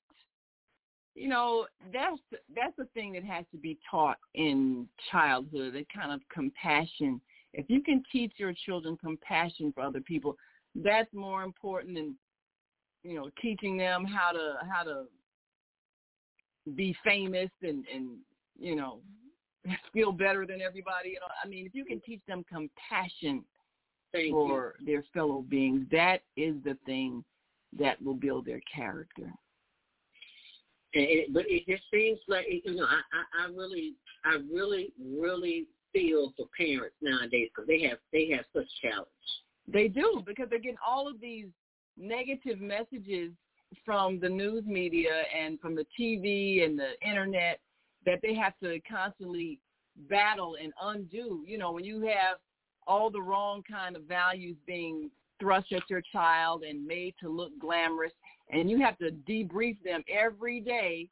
You 1.16 1.28
know, 1.30 1.68
that's 1.92 2.18
that's 2.56 2.76
the 2.76 2.86
thing 2.96 3.14
that 3.14 3.24
has 3.24 3.46
to 3.52 3.58
be 3.58 3.78
taught 3.90 4.18
in 4.34 4.88
childhood. 5.12 5.76
That 5.76 5.86
kind 5.94 6.12
of 6.12 6.22
compassion. 6.34 7.22
If 7.54 7.70
you 7.70 7.84
can 7.84 8.04
teach 8.12 8.34
your 8.38 8.54
children 8.66 8.98
compassion 8.98 9.72
for 9.76 9.82
other 9.82 10.02
people, 10.02 10.36
that's 10.76 11.14
more 11.14 11.44
important 11.44 11.96
than 11.96 12.16
you 13.04 13.14
know 13.14 13.30
teaching 13.40 13.78
them 13.78 14.06
how 14.06 14.32
to 14.32 14.56
how 14.68 14.82
to 14.84 15.04
be 16.76 16.96
famous 17.04 17.50
and 17.62 17.86
and 17.94 18.18
you 18.60 18.76
know 18.76 19.00
feel 19.94 20.12
better 20.12 20.46
than 20.46 20.62
everybody. 20.62 21.10
You 21.10 21.16
know, 21.16 21.28
I 21.44 21.48
mean, 21.48 21.66
if 21.66 21.74
you 21.74 21.86
can 21.86 22.02
teach 22.02 22.22
them 22.28 22.44
compassion 22.50 23.44
Thank 24.12 24.32
for 24.32 24.76
their 24.86 25.04
fellow 25.14 25.42
beings, 25.42 25.86
that 25.92 26.22
is 26.38 26.56
the 26.64 26.78
thing 26.86 27.24
that 27.80 28.02
will 28.02 28.16
build 28.16 28.46
their 28.46 28.62
character. 28.74 29.32
And 30.96 31.06
it, 31.10 31.34
but 31.34 31.46
it 31.48 31.66
just 31.68 31.84
seems 31.92 32.20
like 32.28 32.46
you 32.50 32.76
know 32.76 32.86
I, 32.86 33.00
I 33.14 33.46
I 33.46 33.48
really 33.50 33.96
I 34.24 34.38
really 34.52 34.94
really 35.02 35.66
feel 35.92 36.34
for 36.38 36.46
parents 36.56 36.96
nowadays 37.02 37.50
because 37.54 37.68
they 37.68 37.82
have 37.88 37.98
they 38.12 38.30
have 38.36 38.46
such 38.56 38.68
challenge. 38.82 39.08
They 39.68 39.88
do 39.88 40.22
because 40.26 40.48
they're 40.50 40.60
getting 40.60 40.78
all 40.86 41.08
of 41.08 41.20
these 41.20 41.48
negative 41.98 42.60
messages 42.60 43.32
from 43.84 44.20
the 44.20 44.30
news 44.30 44.66
media 44.66 45.24
and 45.36 45.60
from 45.60 45.76
the 45.76 45.86
TV 46.00 46.64
and 46.64 46.78
the 46.78 46.92
internet 47.08 47.60
that 48.06 48.20
they 48.22 48.34
have 48.34 48.54
to 48.62 48.80
constantly 48.90 49.60
battle 50.10 50.56
and 50.62 50.74
undo. 50.82 51.44
You 51.46 51.58
know, 51.58 51.72
when 51.72 51.84
you 51.84 52.02
have 52.02 52.38
all 52.88 53.10
the 53.10 53.22
wrong 53.22 53.64
kind 53.70 53.96
of 53.96 54.04
values 54.04 54.58
being 54.66 55.10
thrust 55.40 55.72
at 55.72 55.84
your 55.90 56.02
child 56.12 56.64
and 56.64 56.86
made 56.86 57.16
to 57.22 57.30
look 57.30 57.52
glamorous, 57.60 58.12
and 58.52 58.70
you 58.70 58.80
have 58.82 58.98
to 59.00 59.12
debrief 59.28 59.78
them 59.84 60.04
every 60.08 60.60
day. 60.60 61.08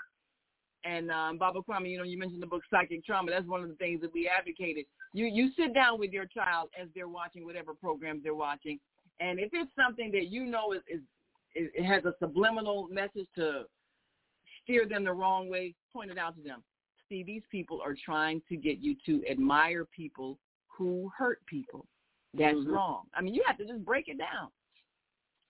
And 0.83 1.11
um, 1.11 1.37
Baba 1.37 1.59
Kwame, 1.61 1.91
you 1.91 1.97
know, 1.97 2.03
you 2.03 2.17
mentioned 2.17 2.41
the 2.41 2.47
book 2.47 2.63
Psychic 2.69 3.05
Trauma. 3.05 3.31
That's 3.31 3.47
one 3.47 3.61
of 3.61 3.69
the 3.69 3.75
things 3.75 4.01
that 4.01 4.13
we 4.13 4.27
advocated. 4.27 4.85
You 5.13 5.25
you 5.25 5.51
sit 5.57 5.73
down 5.73 5.99
with 5.99 6.11
your 6.11 6.25
child 6.25 6.69
as 6.79 6.87
they're 6.95 7.07
watching 7.07 7.45
whatever 7.45 7.73
programs 7.73 8.23
they're 8.23 8.33
watching, 8.33 8.79
and 9.19 9.39
if 9.39 9.49
it's 9.53 9.71
something 9.75 10.11
that 10.11 10.27
you 10.29 10.45
know 10.45 10.73
is, 10.73 10.81
is 10.87 11.01
it, 11.53 11.71
it 11.75 11.83
has 11.83 12.05
a 12.05 12.13
subliminal 12.19 12.87
message 12.89 13.27
to 13.35 13.63
steer 14.63 14.87
them 14.87 15.03
the 15.03 15.13
wrong 15.13 15.49
way, 15.49 15.75
point 15.93 16.09
it 16.09 16.17
out 16.17 16.35
to 16.35 16.41
them. 16.41 16.63
See, 17.11 17.23
these 17.23 17.43
people 17.51 17.81
are 17.81 17.93
trying 17.93 18.41
to 18.47 18.55
get 18.55 18.79
you 18.79 18.95
to 19.05 19.21
admire 19.29 19.83
people 19.83 20.39
who 20.67 21.11
hurt 21.15 21.45
people. 21.45 21.85
That's 22.33 22.57
Mhm. 22.57 22.71
wrong. 22.71 23.09
I 23.13 23.19
mean, 23.19 23.33
you 23.33 23.43
have 23.43 23.57
to 23.57 23.65
just 23.65 23.83
break 23.83 24.07
it 24.07 24.17
down 24.17 24.49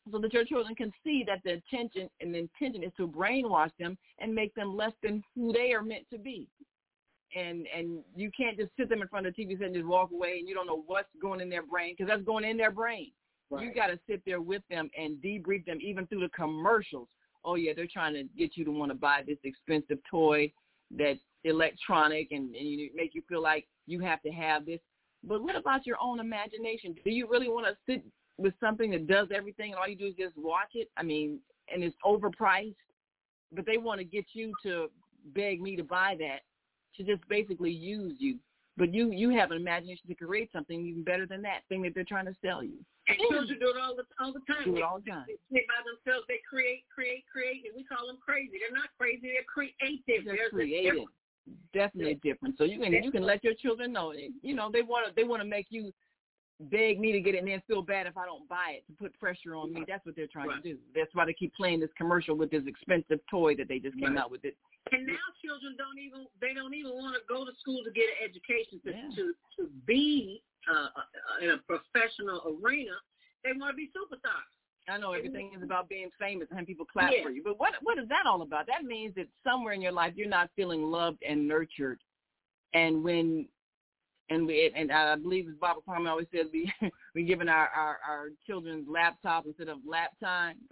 so 0.09 0.17
that 0.17 0.33
your 0.33 0.43
children 0.43 0.73
can 0.73 0.91
see 1.03 1.23
that 1.25 1.43
the 1.43 1.53
intention 1.53 2.09
and 2.19 2.33
the 2.33 2.39
intention 2.39 2.81
is 2.81 2.91
to 2.95 3.07
brainwash 3.07 3.71
them 3.77 3.95
and 4.17 4.33
make 4.33 4.55
them 4.55 4.75
less 4.75 4.95
than 5.03 5.23
who 5.35 5.53
they 5.53 5.71
are 5.71 5.83
meant 5.83 6.09
to 6.09 6.17
be. 6.17 6.49
And 7.35 7.67
and 7.67 8.03
you 8.15 8.31
can't 8.31 8.57
just 8.57 8.75
sit 8.75 8.89
them 8.89 9.03
in 9.03 9.07
front 9.07 9.27
of 9.27 9.35
the 9.35 9.45
TV 9.45 9.55
set 9.55 9.67
and 9.67 9.75
just 9.75 9.85
walk 9.85 10.09
away 10.09 10.39
and 10.39 10.49
you 10.49 10.55
don't 10.55 10.65
know 10.65 10.81
what's 10.87 11.15
going 11.17 11.41
in 11.41 11.49
their 11.49 11.61
brain 11.61 11.93
because 11.93 12.07
that's 12.07 12.23
going 12.23 12.43
in 12.43 12.57
their 12.57 12.71
brain. 12.71 13.11
You 13.51 13.71
got 13.71 13.87
to 13.87 13.99
sit 14.07 14.23
there 14.25 14.41
with 14.41 14.65
them 14.69 14.89
and 14.97 15.21
debrief 15.21 15.65
them 15.65 15.79
even 15.79 16.07
through 16.07 16.21
the 16.21 16.29
commercials. 16.29 17.09
Oh 17.43 17.55
yeah, 17.55 17.73
they're 17.73 17.85
trying 17.85 18.15
to 18.15 18.23
get 18.35 18.57
you 18.57 18.65
to 18.65 18.71
want 18.71 18.89
to 18.89 18.95
buy 18.95 19.21
this 19.21 19.37
expensive 19.43 19.99
toy 20.09 20.51
that's 20.97 21.19
electronic 21.43 22.31
and, 22.31 22.55
and 22.55 22.67
you 22.67 22.89
make 22.95 23.13
you 23.13 23.21
feel 23.27 23.41
like 23.41 23.67
you 23.87 23.99
have 23.99 24.21
to 24.21 24.29
have 24.29 24.65
this. 24.65 24.79
But 25.23 25.43
what 25.43 25.55
about 25.55 25.85
your 25.85 25.97
own 26.01 26.19
imagination? 26.19 26.95
Do 27.03 27.11
you 27.11 27.27
really 27.29 27.49
want 27.49 27.67
to 27.67 27.75
sit 27.85 28.03
with 28.37 28.53
something 28.59 28.91
that 28.91 29.07
does 29.07 29.27
everything 29.33 29.71
and 29.71 29.79
all 29.79 29.87
you 29.87 29.95
do 29.95 30.07
is 30.07 30.15
just 30.15 30.35
watch 30.37 30.71
it? 30.73 30.89
I 30.97 31.03
mean, 31.03 31.39
and 31.71 31.83
it's 31.83 31.95
overpriced, 32.05 32.75
but 33.51 33.65
they 33.65 33.77
want 33.77 33.99
to 33.99 34.03
get 34.03 34.25
you 34.33 34.53
to 34.63 34.87
beg 35.35 35.61
me 35.61 35.75
to 35.75 35.83
buy 35.83 36.15
that 36.19 36.39
to 36.97 37.03
just 37.03 37.27
basically 37.29 37.71
use 37.71 38.13
you. 38.19 38.37
But 38.77 38.93
you 38.93 39.11
you 39.11 39.29
have 39.31 39.51
an 39.51 39.57
imagination 39.57 40.07
to 40.07 40.15
create 40.15 40.51
something 40.51 40.85
even 40.85 41.03
better 41.03 41.25
than 41.25 41.41
that 41.43 41.61
thing 41.69 41.81
that 41.83 41.93
they're 41.93 42.03
trying 42.03 42.25
to 42.25 42.35
sell 42.43 42.63
you. 42.63 42.77
And 43.19 43.29
children 43.29 43.59
do 43.59 43.69
it 43.69 43.77
all 43.81 43.95
the 43.95 44.05
all 44.19 44.31
the 44.31 44.41
time. 44.47 44.63
Do 44.65 44.71
it 44.71 44.75
They- 44.75 44.81
all 44.81 44.99
the 44.99 45.09
time. 45.11 45.25
They, 45.51 45.65
by 45.67 45.79
themselves. 45.83 46.25
They 46.27 46.39
create, 46.47 46.85
create, 46.93 47.25
create, 47.31 47.65
and 47.65 47.75
we 47.75 47.83
call 47.83 48.07
them 48.07 48.17
crazy. 48.23 48.59
They're 48.59 48.75
not 48.75 48.89
crazy. 48.97 49.31
They're 49.33 49.47
creative. 49.47 50.25
They're 50.25 50.35
There's 50.35 50.51
creative. 50.51 51.05
Definitely 51.73 52.19
different. 52.23 52.57
So 52.57 52.63
you 52.63 52.79
can 52.79 52.93
you 52.93 53.11
can 53.11 53.23
let 53.23 53.43
your 53.43 53.53
children 53.55 53.91
know. 53.91 54.13
You 54.13 54.55
know 54.55 54.69
they 54.71 54.81
want 54.83 55.07
to 55.07 55.13
they 55.15 55.23
want 55.23 55.41
to 55.41 55.47
make 55.47 55.67
you 55.69 55.91
beg 56.69 56.99
me 56.99 57.11
to 57.11 57.19
get 57.19 57.35
it 57.35 57.39
and 57.39 57.47
then 57.47 57.61
feel 57.67 57.81
bad 57.81 58.07
if 58.07 58.17
I 58.17 58.25
don't 58.25 58.47
buy 58.47 58.77
it 58.77 58.83
to 58.87 58.93
put 58.93 59.17
pressure 59.19 59.55
on 59.55 59.73
me. 59.73 59.83
That's 59.87 60.05
what 60.05 60.15
they're 60.15 60.27
trying 60.27 60.49
to 60.49 60.61
do. 60.61 60.77
That's 60.93 61.13
why 61.13 61.25
they 61.25 61.33
keep 61.33 61.53
playing 61.55 61.79
this 61.79 61.89
commercial 61.97 62.35
with 62.35 62.51
this 62.51 62.63
expensive 62.67 63.19
toy 63.29 63.55
that 63.55 63.67
they 63.67 63.79
just 63.79 63.97
came 63.97 64.13
Right. 64.13 64.21
out 64.21 64.31
with. 64.31 64.45
It. 64.45 64.55
And 64.91 65.07
now 65.07 65.13
children 65.43 65.75
don't 65.77 65.97
even 65.99 66.27
they 66.39 66.53
don't 66.53 66.73
even 66.73 66.91
want 66.93 67.15
to 67.15 67.21
go 67.27 67.45
to 67.45 67.51
school 67.59 67.83
to 67.83 67.91
get 67.91 68.05
an 68.09 68.29
education 68.29 68.79
to 68.85 68.91
Yeah. 68.91 69.09
to, 69.15 69.33
to 69.57 69.69
be 69.85 70.43
uh, 70.69 70.89
uh, 70.95 71.43
in 71.43 71.49
a 71.51 71.57
professional 71.57 72.59
arena. 72.61 72.93
They 73.43 73.51
want 73.53 73.71
to 73.71 73.75
be 73.77 73.89
superstars. 73.95 74.49
I 74.89 74.97
know 74.97 75.13
everything 75.13 75.51
is 75.55 75.63
about 75.63 75.87
being 75.87 76.09
famous 76.19 76.47
and 76.49 76.57
having 76.57 76.65
people 76.65 76.85
clap 76.85 77.11
Yeah. 77.13 77.23
for 77.23 77.29
you, 77.31 77.43
but 77.43 77.59
what 77.59 77.73
what 77.81 77.97
is 77.97 78.07
that 78.09 78.25
all 78.25 78.41
about? 78.41 78.67
That 78.67 78.83
means 78.83 79.15
that 79.15 79.27
somewhere 79.43 79.73
in 79.73 79.81
your 79.81 79.91
life 79.91 80.13
you're 80.15 80.27
not 80.27 80.49
feeling 80.55 80.83
loved 80.91 81.21
and 81.27 81.47
nurtured, 81.47 81.99
and 82.73 83.03
when 83.03 83.47
and 84.31 84.47
we 84.47 84.71
and 84.75 84.91
I 84.91 85.15
believe 85.15 85.47
as 85.47 85.55
Baba 85.55 85.81
Kwame 85.87 86.09
always 86.09 86.27
says, 86.33 86.47
we 86.51 86.71
we 87.15 87.23
giving 87.23 87.49
our 87.49 87.67
our, 87.67 87.99
our 88.07 88.29
children 88.47 88.85
laptops 88.89 89.45
instead 89.45 89.67
of 89.67 89.79
lap 89.85 90.11
time. 90.19 90.55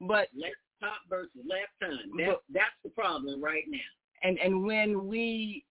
but 0.00 0.28
laptop 0.34 1.00
versus 1.08 1.30
lap 1.48 1.68
time. 1.80 2.10
That, 2.16 2.36
that's 2.52 2.70
the 2.82 2.90
problem 2.90 3.42
right 3.42 3.64
now. 3.68 3.78
and 4.22 4.38
and 4.38 4.64
when 4.64 5.06
we 5.06 5.64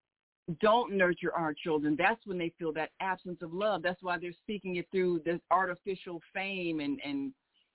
don't 0.61 0.93
nurture 0.93 1.33
our 1.33 1.53
children, 1.53 1.95
that's 1.97 2.25
when 2.25 2.37
they 2.37 2.53
feel 2.57 2.71
that 2.73 2.91
absence 3.01 3.39
of 3.41 3.53
love. 3.53 3.81
That's 3.81 4.01
why 4.01 4.17
they're 4.17 4.31
seeking 4.45 4.77
it 4.77 4.87
through 4.91 5.21
this 5.25 5.39
artificial 5.51 6.21
fame 6.33 6.79
and 6.79 6.99
and 7.03 7.33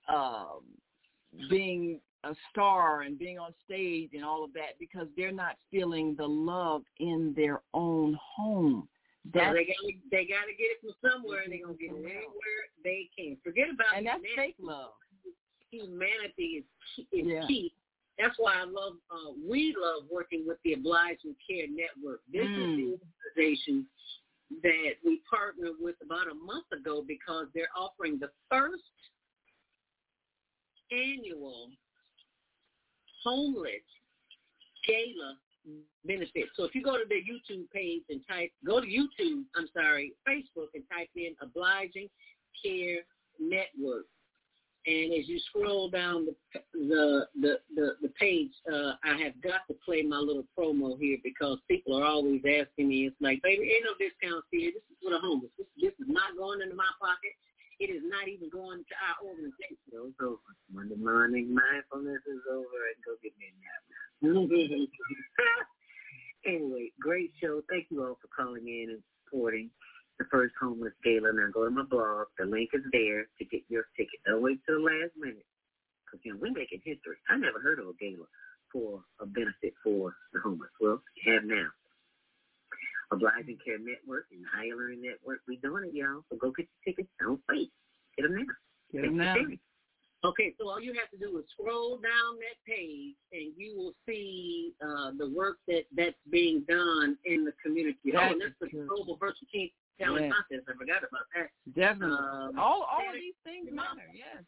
um, 0.09 0.61
being 1.49 1.99
a 2.23 2.33
star 2.49 3.01
and 3.01 3.19
being 3.19 3.37
on 3.37 3.53
stage 3.65 4.11
and 4.13 4.23
all 4.23 4.43
of 4.43 4.53
that 4.53 4.79
because 4.79 5.07
they're 5.17 5.31
not 5.31 5.57
feeling 5.69 6.15
the 6.17 6.25
love 6.25 6.83
in 6.99 7.33
their 7.35 7.61
own 7.73 8.17
home. 8.21 8.87
So 9.31 9.39
they 9.39 9.63
got 9.63 9.79
they 10.11 10.25
got 10.25 10.45
to 10.51 10.53
get 10.57 10.67
it 10.75 10.79
from 10.81 10.91
somewhere, 10.99 11.43
they're 11.47 11.63
gonna 11.63 11.79
get 11.79 11.91
it 11.95 12.03
anywhere 12.03 12.61
they 12.83 13.07
can. 13.17 13.37
Forget 13.43 13.69
about 13.71 13.95
and 13.95 14.05
that's 14.05 14.21
fake 14.35 14.55
love. 14.59 14.91
Humanity 15.71 16.61
is 16.61 16.65
key. 16.95 17.07
Is 17.13 17.27
Yeah. 17.27 17.47
key. 17.47 17.73
That's 18.19 18.35
why 18.37 18.55
I 18.59 18.65
love. 18.65 18.97
Uh, 19.09 19.31
we 19.41 19.73
love 19.79 20.03
working 20.11 20.45
with 20.45 20.57
the 20.63 20.73
Obliging 20.73 21.35
Care 21.47 21.67
Network. 21.67 22.21
This 22.27 22.45
Mm. 22.45 22.59
is 22.59 22.75
the 22.75 22.99
organization 23.37 23.87
that 24.61 24.93
we 25.03 25.17
partnered 25.29 25.79
with 25.79 25.95
about 26.01 26.27
a 26.27 26.33
month 26.35 26.69
ago 26.71 27.01
because 27.01 27.47
they're 27.53 27.71
offering 27.75 28.19
the 28.19 28.29
first 28.49 28.83
annual 30.91 31.71
homeless 33.23 33.81
gala 34.85 35.37
benefit. 36.05 36.45
So 36.55 36.65
if 36.65 36.75
you 36.75 36.83
go 36.83 36.97
to 36.97 37.05
their 37.07 37.19
YouTube 37.19 37.69
page 37.71 38.03
and 38.09 38.21
type, 38.29 38.51
go 38.65 38.81
to 38.81 38.87
YouTube, 38.87 39.43
I'm 39.55 39.67
sorry, 39.73 40.13
Facebook 40.27 40.69
and 40.73 40.83
type 40.91 41.09
in 41.15 41.35
Obliging 41.41 42.09
Care 42.63 43.01
Network. 43.39 44.05
And 44.85 45.13
as 45.15 45.29
you 45.31 45.39
scroll 45.47 45.87
down 45.89 46.27
the 46.27 46.35
the 46.73 47.27
the 47.39 47.53
the, 47.73 47.87
the 48.01 48.11
page, 48.19 48.51
uh, 48.67 48.99
I 49.07 49.15
have 49.23 49.39
got 49.39 49.63
to 49.71 49.75
play 49.79 50.03
my 50.03 50.19
little 50.19 50.43
promo 50.59 50.99
here 50.99 51.17
because 51.23 51.57
people 51.71 51.95
are 51.95 52.03
always 52.03 52.43
asking 52.43 52.89
me. 52.91 53.07
It's 53.07 53.15
like, 53.23 53.39
baby, 53.43 53.63
ain't 53.71 53.87
no 53.87 53.95
discounts 53.95 54.47
here. 54.51 54.75
This 54.75 54.83
is 54.91 54.99
for 54.99 55.15
the 55.15 55.23
homeless. 55.23 55.55
This, 55.55 55.71
this 55.79 55.95
is 56.03 56.11
not 56.11 56.35
going 56.35 56.59
into 56.59 56.75
my 56.75 56.91
pocket. 56.99 57.31
It 57.79 57.95
is 57.95 58.03
not 58.03 58.27
even 58.27 58.51
going 58.51 58.83
to 58.83 58.95
our 59.07 59.23
organization. 59.23 59.87
It's 59.87 60.19
over. 60.19 60.51
Monday 60.67 60.99
morning 60.99 61.55
mindfulness 61.55 62.23
is 62.27 62.43
over, 62.51 62.79
and 62.91 62.99
go 63.07 63.15
get 63.23 63.31
me 63.39 63.49
a 63.49 63.55
nap. 63.63 63.81
anyway, 66.45 66.91
great 66.99 67.31
show. 67.41 67.61
Thank 67.69 67.87
you 67.89 68.03
all 68.03 68.17
for 68.21 68.27
calling 68.35 68.67
in 68.67 68.89
and 68.91 69.01
supporting 69.25 69.69
the 70.19 70.25
first 70.31 70.53
homeless 70.61 70.93
gala. 71.03 71.33
Now 71.33 71.49
go 71.53 71.65
to 71.65 71.71
my 71.71 71.83
blog. 71.83 72.27
The 72.37 72.45
link 72.45 72.69
is 72.73 72.83
there 72.91 73.25
to 73.37 73.45
get 73.45 73.61
your 73.67 73.85
ticket. 73.97 74.19
Don't 74.25 74.41
wait 74.41 74.59
till 74.65 74.79
the 74.79 74.85
last 74.85 75.11
minute. 75.17 75.45
Because, 76.05 76.19
you 76.23 76.33
know, 76.33 76.39
we're 76.41 76.53
making 76.53 76.81
history. 76.85 77.17
I 77.29 77.37
never 77.37 77.59
heard 77.59 77.79
of 77.79 77.87
a 77.87 77.93
gala 77.99 78.25
for 78.71 79.03
a 79.19 79.25
benefit 79.25 79.73
for 79.83 80.15
the 80.33 80.39
homeless. 80.39 80.69
Well, 80.79 81.01
you 81.17 81.33
have 81.33 81.43
now. 81.43 81.67
Obliging 83.11 83.57
Care 83.63 83.77
Network 83.77 84.25
and 84.31 84.41
the 84.41 84.47
Higher 84.55 84.75
Learning 84.75 85.01
Network. 85.03 85.41
We're 85.47 85.59
doing 85.61 85.89
it, 85.89 85.93
y'all. 85.93 86.23
So 86.29 86.37
go 86.37 86.51
get 86.51 86.67
your 86.85 86.93
tickets. 86.93 87.09
Don't 87.19 87.41
wait. 87.49 87.69
Get 88.17 88.23
them 88.23 88.35
now. 88.37 88.53
Get 88.91 89.03
'em 89.05 89.09
Take 89.09 89.17
now. 89.17 89.35
Okay, 90.23 90.55
so 90.57 90.69
all 90.69 90.79
you 90.79 90.95
have 90.95 91.11
to 91.11 91.19
do 91.19 91.37
is 91.37 91.43
scroll 91.51 91.99
down 91.99 92.39
that 92.39 92.55
page, 92.63 93.11
and 93.35 93.51
you 93.59 93.75
will 93.75 93.91
see 94.07 94.71
uh, 94.79 95.11
the 95.19 95.27
work 95.35 95.57
that 95.67 95.83
that's 95.91 96.15
being 96.31 96.63
done 96.63 97.17
in 97.25 97.43
the 97.43 97.51
community. 97.59 97.99
That 98.15 98.31
oh, 98.31 98.31
and 98.31 98.41
that's 98.41 98.55
the 98.61 98.71
true. 98.71 98.87
Global 98.87 99.17
Virtual 99.19 99.47
Teen 99.51 99.69
Talent 99.99 100.25
Yeah. 100.25 100.31
Contest. 100.31 100.63
I 100.71 100.79
forgot 100.79 101.03
about 101.03 101.27
that. 101.35 101.51
Definitely. 101.75 102.15
Um, 102.15 102.55
all 102.55 102.87
all 102.87 103.03
of 103.03 103.19
these 103.19 103.35
things 103.43 103.67
matter. 103.67 104.07
Yes. 104.15 104.47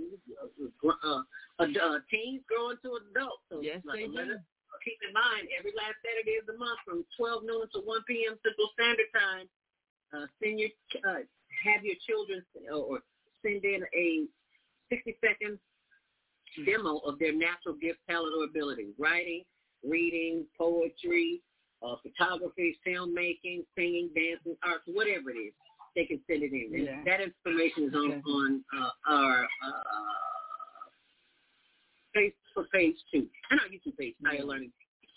uh, 0.00 0.88
uh, 0.88 1.68
uh, 1.68 1.98
teens 2.08 2.40
growing 2.48 2.80
to 2.80 2.96
adults. 3.12 3.44
So 3.52 3.60
Yes, 3.60 3.84
like, 3.84 4.00
they 4.00 4.08
do. 4.08 4.40
Keep 4.80 5.04
in 5.04 5.12
mind, 5.12 5.52
every 5.52 5.76
last 5.76 6.00
Saturday 6.00 6.40
of 6.40 6.48
the 6.48 6.56
month 6.56 6.80
from 6.88 7.04
12 7.20 7.44
noon 7.44 7.68
to 7.76 7.84
1 7.84 8.00
p.m. 8.08 8.40
Central 8.40 8.72
Standard 8.72 9.12
Time, 9.12 9.44
uh, 10.16 10.24
send 10.40 10.56
your, 10.56 10.72
uh, 11.04 11.20
have 11.68 11.84
your 11.84 12.00
children 12.08 12.40
or 12.72 13.04
send 13.44 13.60
in 13.60 13.84
a 13.92 14.24
60-second 14.92 15.58
demo 16.66 16.98
of 16.98 17.18
their 17.18 17.32
natural 17.34 17.74
gift, 17.80 17.98
talent, 18.08 18.32
or 18.38 18.44
ability. 18.44 18.88
Writing, 18.98 19.44
reading, 19.86 20.44
poetry, 20.58 21.40
uh, 21.82 21.96
photography, 22.02 22.78
filmmaking, 22.86 23.64
singing, 23.76 24.10
dancing, 24.14 24.56
arts, 24.62 24.84
whatever 24.86 25.30
it 25.30 25.38
is. 25.38 25.52
They 25.96 26.04
can 26.04 26.20
send 26.26 26.42
it 26.42 26.52
in. 26.52 26.74
And 26.74 26.84
Yeah. 26.84 27.02
That 27.04 27.20
information 27.20 27.84
is 27.84 27.94
on, 27.94 28.12
Okay. 28.12 28.20
on 28.24 28.64
uh, 28.76 28.90
our 29.08 29.44
uh, 29.44 29.80
Facebook 32.16 32.70
page 32.72 32.96
too, 33.12 33.28
and 33.50 33.60
our 33.60 33.66
YouTube 33.68 33.96
page, 33.98 34.14
Higher 34.24 34.44
Learning. 34.44 34.72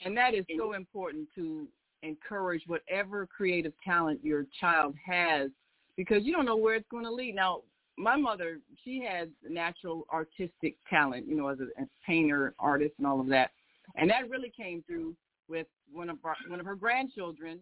And 0.05 0.15
that 0.17 0.33
is 0.33 0.45
so 0.57 0.73
important 0.73 1.27
to 1.35 1.67
encourage 2.01 2.63
whatever 2.67 3.25
creative 3.27 3.73
talent 3.83 4.19
your 4.23 4.45
child 4.59 4.95
has 5.05 5.49
because 5.95 6.23
you 6.23 6.33
don't 6.33 6.45
know 6.45 6.57
where 6.57 6.75
it's 6.75 6.87
going 6.89 7.05
to 7.05 7.11
lead. 7.11 7.35
Now, 7.35 7.61
my 7.97 8.15
mother, 8.15 8.59
she 8.83 9.03
has 9.07 9.27
natural 9.47 10.07
artistic 10.11 10.77
talent, 10.89 11.27
you 11.27 11.35
know, 11.35 11.47
as 11.47 11.59
a, 11.59 11.81
as 11.81 11.87
painter, 12.05 12.55
artist, 12.59 12.93
and 12.97 13.07
all 13.07 13.19
of 13.19 13.27
that. 13.27 13.51
And 13.95 14.09
that 14.09 14.29
really 14.29 14.51
came 14.55 14.83
through 14.87 15.15
with 15.47 15.67
one 15.91 16.09
of 16.09 16.17
our, 16.23 16.35
one 16.47 16.59
of 16.59 16.65
her 16.65 16.75
grandchildren, 16.75 17.59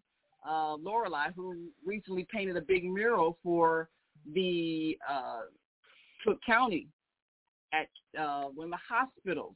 uh, 0.47 0.77
Lorelai, 0.77 1.33
who 1.35 1.67
recently 1.85 2.25
painted 2.33 2.55
a 2.55 2.61
big 2.61 2.85
mural 2.85 3.37
for 3.43 3.89
the 4.33 4.97
uh, 5.09 5.41
Cook 6.23 6.39
County 6.45 6.87
at 7.73 7.89
uh, 8.19 8.45
one 8.45 8.65
of 8.65 8.71
the 8.71 8.77
hospitals. 8.87 9.55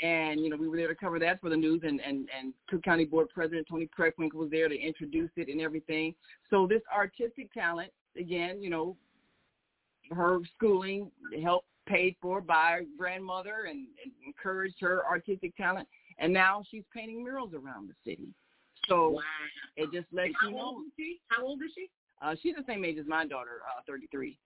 And, 0.00 0.40
you 0.40 0.48
know, 0.48 0.56
we 0.56 0.68
were 0.68 0.76
there 0.76 0.88
to 0.88 0.94
cover 0.94 1.18
that 1.18 1.40
for 1.40 1.50
the 1.50 1.56
news 1.56 1.80
and, 1.84 2.00
and, 2.00 2.28
and 2.36 2.54
Cook 2.68 2.84
County 2.84 3.04
Board 3.04 3.28
President 3.34 3.66
Toni 3.68 3.88
Preckwinkle 3.98 4.34
was 4.34 4.50
there 4.50 4.68
to 4.68 4.78
introduce 4.78 5.30
it 5.36 5.48
and 5.48 5.60
everything. 5.60 6.14
So 6.50 6.68
this 6.68 6.82
artistic 6.94 7.52
talent, 7.52 7.90
again, 8.16 8.62
you 8.62 8.70
know, 8.70 8.96
her 10.10 10.40
schooling 10.56 11.10
helped 11.42 11.66
paid 11.86 12.16
for 12.20 12.40
by 12.40 12.72
her 12.72 12.82
grandmother 12.98 13.64
and, 13.68 13.86
and 14.02 14.12
encouraged 14.26 14.76
her 14.80 15.04
artistic 15.06 15.56
talent. 15.56 15.88
And 16.18 16.32
now 16.32 16.62
she's 16.70 16.84
painting 16.94 17.22
murals 17.22 17.52
around 17.54 17.88
the 17.88 18.10
city. 18.10 18.28
So 18.88 19.10
Wow. 19.10 19.22
it 19.76 19.90
just 19.92 20.06
lets 20.12 20.32
How 20.40 20.48
you 20.48 20.56
know. 20.56 20.62
old 20.62 20.86
is 20.86 20.92
she? 20.96 21.20
How 21.28 21.44
old 21.44 21.62
is 21.62 21.70
she? 21.74 21.88
Uh, 22.20 22.34
she's 22.42 22.54
the 22.56 22.64
same 22.66 22.84
age 22.84 22.98
as 22.98 23.06
my 23.06 23.26
daughter, 23.26 23.60
uh, 23.66 23.80
33. 23.86 24.38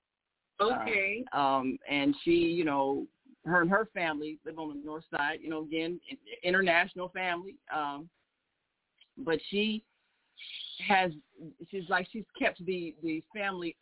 Okay. 0.60 1.24
Uh, 1.32 1.38
um, 1.38 1.78
and 1.88 2.14
she, 2.22 2.30
you 2.30 2.64
know, 2.64 3.06
her 3.44 3.60
and 3.62 3.70
her 3.70 3.88
family 3.92 4.38
live 4.44 4.58
on 4.58 4.68
the 4.68 4.84
north 4.84 5.04
side. 5.10 5.38
You 5.42 5.50
know, 5.50 5.62
again, 5.62 5.98
international 6.44 7.08
family. 7.08 7.56
Um, 7.74 8.08
but 9.18 9.38
she 9.50 9.84
has, 10.86 11.12
she's 11.70 11.88
like 11.88 12.06
she's 12.12 12.24
kept 12.38 12.64
the 12.64 12.94
the 13.02 13.22
family 13.34 13.76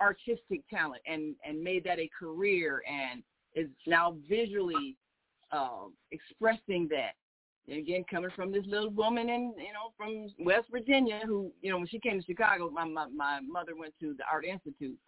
artistic 0.00 0.62
talent 0.68 1.02
and 1.06 1.34
and 1.46 1.62
made 1.62 1.84
that 1.84 1.98
a 1.98 2.10
career 2.18 2.82
and 2.88 3.22
is 3.54 3.68
now 3.86 4.16
visually 4.28 4.96
um, 5.52 5.92
expressing 6.12 6.88
that. 6.90 7.12
And 7.68 7.78
again, 7.78 8.04
coming 8.10 8.30
from 8.34 8.50
this 8.50 8.64
little 8.66 8.90
woman 8.90 9.28
in 9.28 9.52
you 9.56 9.72
know 9.72 9.92
from 9.96 10.28
West 10.38 10.68
Virginia, 10.70 11.20
who 11.26 11.52
you 11.60 11.70
know 11.70 11.78
when 11.78 11.86
she 11.86 11.98
came 11.98 12.18
to 12.20 12.26
Chicago, 12.26 12.70
my 12.70 12.84
my, 12.84 13.06
my 13.14 13.40
mother 13.40 13.72
went 13.78 13.94
to 14.00 14.14
the 14.16 14.24
Art 14.30 14.44
Institute, 14.44 14.98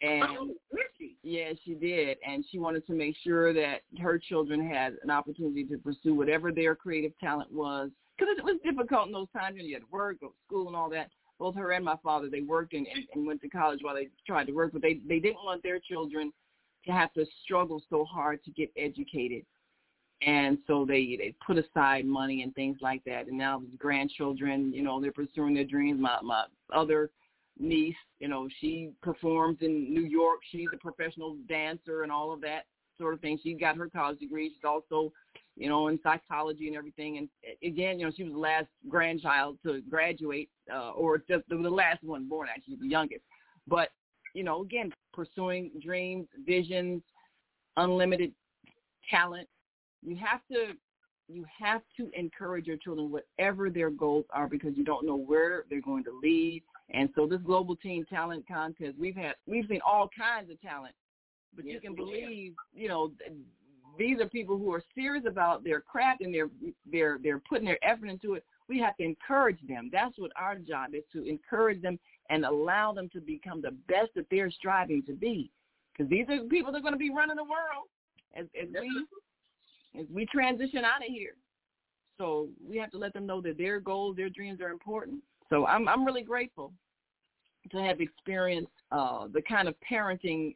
and 0.00 0.22
Oh, 0.22 0.54
really? 0.72 1.16
yeah, 1.22 1.52
she 1.64 1.74
did, 1.74 2.18
and 2.26 2.44
she 2.50 2.58
wanted 2.58 2.86
to 2.86 2.92
make 2.92 3.16
sure 3.24 3.52
that 3.52 3.80
her 4.00 4.18
children 4.18 4.68
had 4.68 4.94
an 5.02 5.10
opportunity 5.10 5.64
to 5.64 5.78
pursue 5.78 6.14
whatever 6.14 6.52
their 6.52 6.76
creative 6.76 7.12
talent 7.18 7.52
was, 7.52 7.90
because 8.16 8.36
it 8.38 8.44
was 8.44 8.58
difficult 8.64 9.06
in 9.08 9.12
those 9.12 9.30
times 9.36 9.56
when 9.56 9.66
you 9.66 9.74
had 9.74 9.82
to 9.82 9.88
work, 9.90 10.20
go 10.20 10.28
to 10.28 10.34
school, 10.46 10.68
and 10.68 10.76
all 10.76 10.90
that. 10.90 11.10
Both 11.38 11.54
her 11.56 11.72
and 11.72 11.84
my 11.84 11.96
father, 12.02 12.28
they 12.28 12.40
worked 12.40 12.74
and, 12.74 12.86
and, 12.92 13.04
and 13.14 13.26
went 13.26 13.40
to 13.42 13.48
college 13.48 13.80
while 13.82 13.94
they 13.94 14.08
tried 14.26 14.46
to 14.46 14.52
work, 14.52 14.72
but 14.72 14.82
they 14.82 15.00
they 15.08 15.20
didn't 15.20 15.44
want 15.44 15.62
their 15.62 15.78
children 15.78 16.32
to 16.86 16.92
have 16.92 17.12
to 17.14 17.24
struggle 17.44 17.82
so 17.90 18.04
hard 18.04 18.42
to 18.44 18.50
get 18.50 18.70
educated, 18.76 19.44
and 20.22 20.58
so 20.66 20.84
they 20.84 21.16
they 21.16 21.34
put 21.46 21.58
aside 21.58 22.04
money 22.04 22.42
and 22.42 22.54
things 22.54 22.78
like 22.80 23.04
that. 23.04 23.28
And 23.28 23.38
now 23.38 23.60
the 23.60 23.76
grandchildren, 23.76 24.72
you 24.74 24.82
know, 24.82 25.00
they're 25.00 25.12
pursuing 25.12 25.54
their 25.54 25.64
dreams. 25.64 26.00
My 26.00 26.18
my 26.22 26.44
other 26.72 27.10
niece, 27.58 27.96
you 28.18 28.28
know, 28.28 28.48
she 28.60 28.90
performs 29.02 29.58
in 29.60 29.92
New 29.92 30.04
York. 30.04 30.40
She's 30.50 30.68
a 30.72 30.78
professional 30.78 31.36
dancer 31.48 32.02
and 32.02 32.12
all 32.12 32.32
of 32.32 32.40
that 32.42 32.66
sort 32.98 33.14
of 33.14 33.20
thing. 33.20 33.38
She 33.42 33.54
got 33.54 33.76
her 33.76 33.88
college 33.88 34.18
degree. 34.18 34.48
She's 34.48 34.64
also, 34.64 35.12
you 35.56 35.68
know, 35.68 35.88
in 35.88 35.98
psychology 36.02 36.68
and 36.68 36.76
everything. 36.76 37.18
And 37.18 37.28
again, 37.62 37.98
you 37.98 38.06
know, 38.06 38.12
she 38.14 38.24
was 38.24 38.32
the 38.32 38.38
last 38.38 38.66
grandchild 38.88 39.58
to 39.64 39.80
graduate, 39.88 40.50
uh, 40.72 40.90
or 40.90 41.18
just 41.18 41.48
the, 41.48 41.56
the 41.56 41.70
last 41.70 42.02
one 42.02 42.28
born, 42.28 42.48
actually, 42.50 42.76
the 42.80 42.88
youngest. 42.88 43.22
But, 43.66 43.90
you 44.34 44.44
know, 44.44 44.62
again, 44.62 44.92
pursuing 45.12 45.70
dreams, 45.82 46.26
visions, 46.46 47.02
unlimited 47.76 48.32
talent. 49.10 49.48
You 50.02 50.16
have 50.16 50.40
to 50.52 50.74
you 51.28 51.44
have 51.58 51.82
to 51.98 52.10
encourage 52.18 52.66
your 52.66 52.78
children 52.78 53.10
whatever 53.10 53.68
their 53.68 53.90
goals 53.90 54.24
are 54.30 54.48
because 54.48 54.76
you 54.76 54.84
don't 54.84 55.06
know 55.06 55.16
where 55.16 55.64
they're 55.68 55.82
going 55.82 56.04
to 56.04 56.18
lead. 56.22 56.62
And 56.90 57.10
so 57.14 57.26
this 57.26 57.40
global 57.44 57.76
teen 57.76 58.06
talent 58.06 58.46
contest, 58.48 58.94
we've 58.98 59.14
had 59.14 59.34
we've 59.46 59.66
seen 59.68 59.80
all 59.86 60.08
kinds 60.16 60.50
of 60.50 60.60
talent, 60.62 60.94
but 61.54 61.64
you 61.64 61.80
can 61.80 61.94
believe, 61.94 62.54
you 62.74 62.88
know, 62.88 63.12
these 63.98 64.20
are 64.20 64.28
people 64.28 64.56
who 64.56 64.72
are 64.72 64.82
serious 64.94 65.24
about 65.26 65.64
their 65.64 65.80
craft 65.80 66.20
and 66.20 66.32
they're 66.32 66.50
they're 66.90 67.18
they're 67.22 67.42
putting 67.48 67.66
their 67.66 67.84
effort 67.84 68.08
into 68.08 68.34
it. 68.34 68.44
We 68.68 68.78
have 68.80 68.96
to 68.98 69.04
encourage 69.04 69.58
them. 69.66 69.90
That's 69.92 70.18
what 70.18 70.30
our 70.36 70.56
job 70.56 70.94
is 70.94 71.02
to 71.12 71.24
encourage 71.24 71.82
them 71.82 71.98
and 72.30 72.44
allow 72.44 72.92
them 72.92 73.08
to 73.14 73.20
become 73.20 73.62
the 73.62 73.72
best 73.88 74.10
that 74.14 74.26
they're 74.30 74.50
striving 74.50 75.02
to 75.04 75.14
be. 75.14 75.50
Because 75.92 76.10
these 76.10 76.26
are 76.28 76.38
people 76.44 76.70
that 76.72 76.78
are 76.78 76.82
going 76.82 76.92
to 76.92 76.98
be 76.98 77.10
running 77.10 77.36
the 77.36 77.44
world 77.44 77.88
as, 78.36 78.46
as 78.60 78.68
we 78.72 80.00
as 80.00 80.06
we 80.12 80.26
transition 80.26 80.84
out 80.84 81.02
of 81.04 81.08
here. 81.08 81.34
So 82.18 82.48
we 82.68 82.76
have 82.78 82.90
to 82.90 82.98
let 82.98 83.12
them 83.14 83.26
know 83.26 83.40
that 83.40 83.58
their 83.58 83.80
goals, 83.80 84.16
their 84.16 84.28
dreams 84.28 84.60
are 84.60 84.70
important. 84.70 85.22
So 85.50 85.66
I'm 85.66 85.88
I'm 85.88 86.04
really 86.04 86.22
grateful 86.22 86.72
to 87.70 87.78
have 87.78 88.00
experienced 88.00 88.72
uh, 88.92 89.26
the 89.32 89.42
kind 89.42 89.68
of 89.68 89.74
parenting 89.90 90.54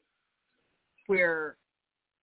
where 1.06 1.56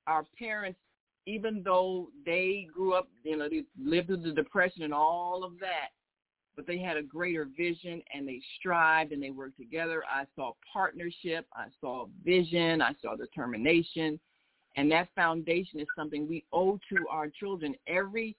our 0.07 0.25
parents, 0.37 0.79
even 1.25 1.61
though 1.63 2.09
they 2.25 2.67
grew 2.73 2.93
up, 2.93 3.07
you 3.23 3.37
know, 3.37 3.49
they 3.49 3.63
lived 3.81 4.07
through 4.07 4.17
the 4.17 4.31
depression 4.31 4.83
and 4.83 4.93
all 4.93 5.43
of 5.43 5.59
that, 5.59 5.89
but 6.55 6.65
they 6.65 6.79
had 6.79 6.97
a 6.97 7.03
greater 7.03 7.47
vision 7.57 8.01
and 8.13 8.27
they 8.27 8.41
strived 8.59 9.11
and 9.11 9.21
they 9.21 9.29
worked 9.29 9.57
together. 9.57 10.03
I 10.09 10.25
saw 10.35 10.53
partnership, 10.71 11.45
I 11.53 11.67
saw 11.79 12.07
vision, 12.23 12.81
I 12.81 12.93
saw 13.01 13.15
determination, 13.15 14.19
and 14.75 14.91
that 14.91 15.09
foundation 15.15 15.79
is 15.79 15.87
something 15.95 16.27
we 16.27 16.43
owe 16.51 16.79
to 16.89 17.07
our 17.09 17.29
children. 17.29 17.75
Every 17.87 18.35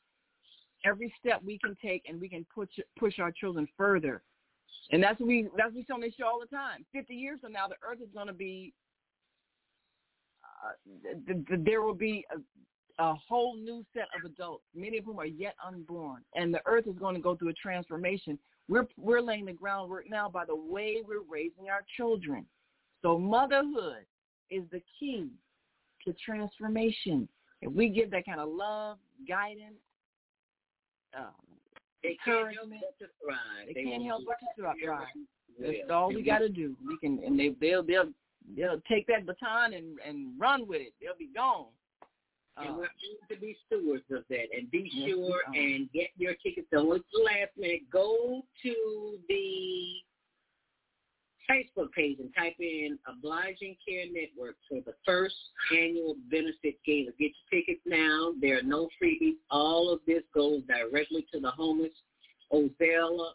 every 0.85 1.13
step 1.21 1.43
we 1.45 1.59
can 1.59 1.77
take 1.83 2.05
and 2.09 2.21
we 2.21 2.29
can 2.29 2.47
push 2.55 2.69
push 2.99 3.19
our 3.19 3.33
children 3.33 3.69
further. 3.77 4.23
And 4.93 5.03
that's 5.03 5.21
what 5.21 5.29
we 5.29 5.49
that's 5.57 5.69
what 5.69 5.75
we 5.75 5.83
say 5.83 5.95
on 5.95 6.01
this 6.01 6.15
show 6.19 6.27
all 6.27 6.41
the 6.41 6.55
time. 6.55 6.85
Fifty 6.93 7.15
years 7.15 7.41
from 7.41 7.53
now, 7.53 7.69
the 7.69 7.77
earth 7.89 8.01
is 8.03 8.09
going 8.15 8.27
to 8.27 8.33
be 8.33 8.73
there 11.65 11.83
will 11.83 11.95
be 11.95 12.25
a, 12.35 13.03
a 13.03 13.15
whole 13.15 13.57
new 13.57 13.85
set 13.95 14.09
of 14.17 14.31
adults, 14.31 14.65
many 14.75 14.99
of 14.99 15.05
whom 15.05 15.19
are 15.19 15.27
yet 15.27 15.55
unborn, 15.67 16.23
and 16.35 16.53
the 16.53 16.61
earth 16.67 16.87
is 16.87 16.97
going 16.99 17.15
to 17.15 17.21
go 17.21 17.37
through 17.37 17.51
a 17.51 17.55
transformation. 17.55 18.39
We're 18.69 18.87
we're 18.97 19.21
laying 19.21 19.47
the 19.47 19.53
groundwork 19.53 20.09
now 20.09 20.29
by 20.29 20.45
the 20.45 20.55
way 20.55 21.03
we're 21.07 21.23
raising 21.29 21.69
our 21.71 21.83
children. 21.97 22.47
So 23.03 23.19
motherhood 23.19 24.05
is 24.51 24.65
the 24.71 24.83
key 24.99 25.29
to 26.05 26.15
transformation. 26.25 27.29
If 27.63 27.73
we 27.73 27.89
give 27.89 28.11
that 28.13 28.25
kind 28.25 28.41
of 28.41 28.49
love, 28.49 28.99
guidance, 29.29 29.77
um, 31.17 31.35
They 32.03 32.17
can't 32.25 32.55
help 32.55 32.71
but 32.71 33.05
to 33.05 33.11
thrive. 33.23 33.67
they 33.67 33.75
They 33.75 33.85
can't 33.85 34.05
help 34.05 34.23
but 34.27 34.37
to 34.41 34.79
thrive. 34.83 35.07
That's 35.59 35.91
all 35.91 36.09
we 36.09 36.23
got 36.23 36.39
to 36.39 36.49
do. 36.49 36.77
We 36.87 36.97
can, 36.99 37.23
and 37.25 37.39
they 37.39 37.55
they'll 37.61 37.83
they'll 37.83 38.11
they'll 38.57 38.81
take 38.89 39.07
that 39.09 39.27
baton 39.27 39.75
and 39.75 39.99
and 40.07 40.39
run 40.39 40.67
with 40.67 40.81
it. 40.81 40.93
They'll 41.01 41.19
be 41.19 41.31
gone. 41.35 41.67
And 42.57 42.71
Uh, 42.71 42.73
we're 42.73 42.79
going 42.79 43.29
to 43.31 43.37
be 43.41 43.57
stewards 43.67 44.05
of 44.11 44.25
that. 44.29 44.47
And 44.57 44.71
be 44.71 44.91
Yes, 44.93 45.09
sure 45.09 45.41
and 45.55 45.91
get 45.93 46.11
your 46.17 46.35
tickets. 46.35 46.67
Don't 46.73 46.89
wait 46.89 47.03
the 47.13 47.23
last 47.23 47.57
minute. 47.57 47.89
Go 47.91 48.45
to 48.63 49.19
the 49.29 50.03
Facebook 51.51 51.91
page 51.93 52.19
and 52.21 52.33
type 52.37 52.55
in 52.61 52.99
Obliging 53.07 53.77
Care 53.87 54.05
Network 54.13 54.57
for 54.69 54.81
the 54.87 54.95
first 55.05 55.35
annual 55.73 56.15
benefit 56.31 56.77
gala. 56.85 57.11
Get 57.19 57.33
your 57.51 57.61
tickets 57.61 57.81
now. 57.87 58.33
There 58.41 58.59
are 58.59 58.63
no 58.63 58.89
freebies. 59.03 59.37
All 59.51 59.91
of 59.93 60.01
this 60.07 60.23
goes 60.33 60.63
directly 60.69 61.27
to 61.33 61.41
the 61.41 61.51
homeless. 61.51 61.93
Ozella, 62.53 63.31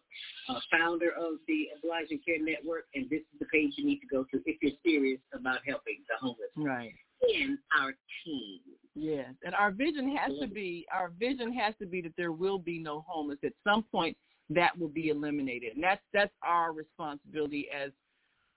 uh, 0.50 0.60
founder 0.72 1.12
of 1.12 1.36
the 1.48 1.68
Obliging 1.78 2.20
Care 2.26 2.42
Network, 2.42 2.86
and 2.94 3.10
this 3.10 3.22
is 3.22 3.40
the 3.40 3.46
page 3.46 3.74
you 3.78 3.86
need 3.86 4.00
to 4.00 4.08
go 4.08 4.24
to 4.32 4.42
if 4.46 4.58
you're 4.62 4.72
serious 4.84 5.20
about 5.34 5.60
helping 5.66 5.98
the 6.08 6.16
homeless 6.20 6.50
right. 6.58 6.94
in 7.34 7.58
our 7.80 7.94
team. 8.24 8.60
Yes, 8.94 9.34
and 9.44 9.54
our 9.56 9.72
vision 9.72 10.16
has 10.16 10.32
to 10.40 10.48
be 10.48 10.86
our 10.94 11.12
vision 11.20 11.54
has 11.54 11.74
to 11.80 11.86
be 11.86 12.02
that 12.02 12.14
there 12.18 12.32
will 12.32 12.60
be 12.60 12.80
no 12.80 13.04
homeless 13.08 13.40
at 13.44 13.54
some 13.64 13.84
point. 13.84 14.16
That 14.50 14.78
will 14.78 14.90
be 14.90 15.10
eliminated, 15.10 15.74
and 15.76 15.84
that's 15.84 16.04
that's 16.14 16.34
our 16.44 16.72
responsibility 16.72 17.68
as 17.76 17.92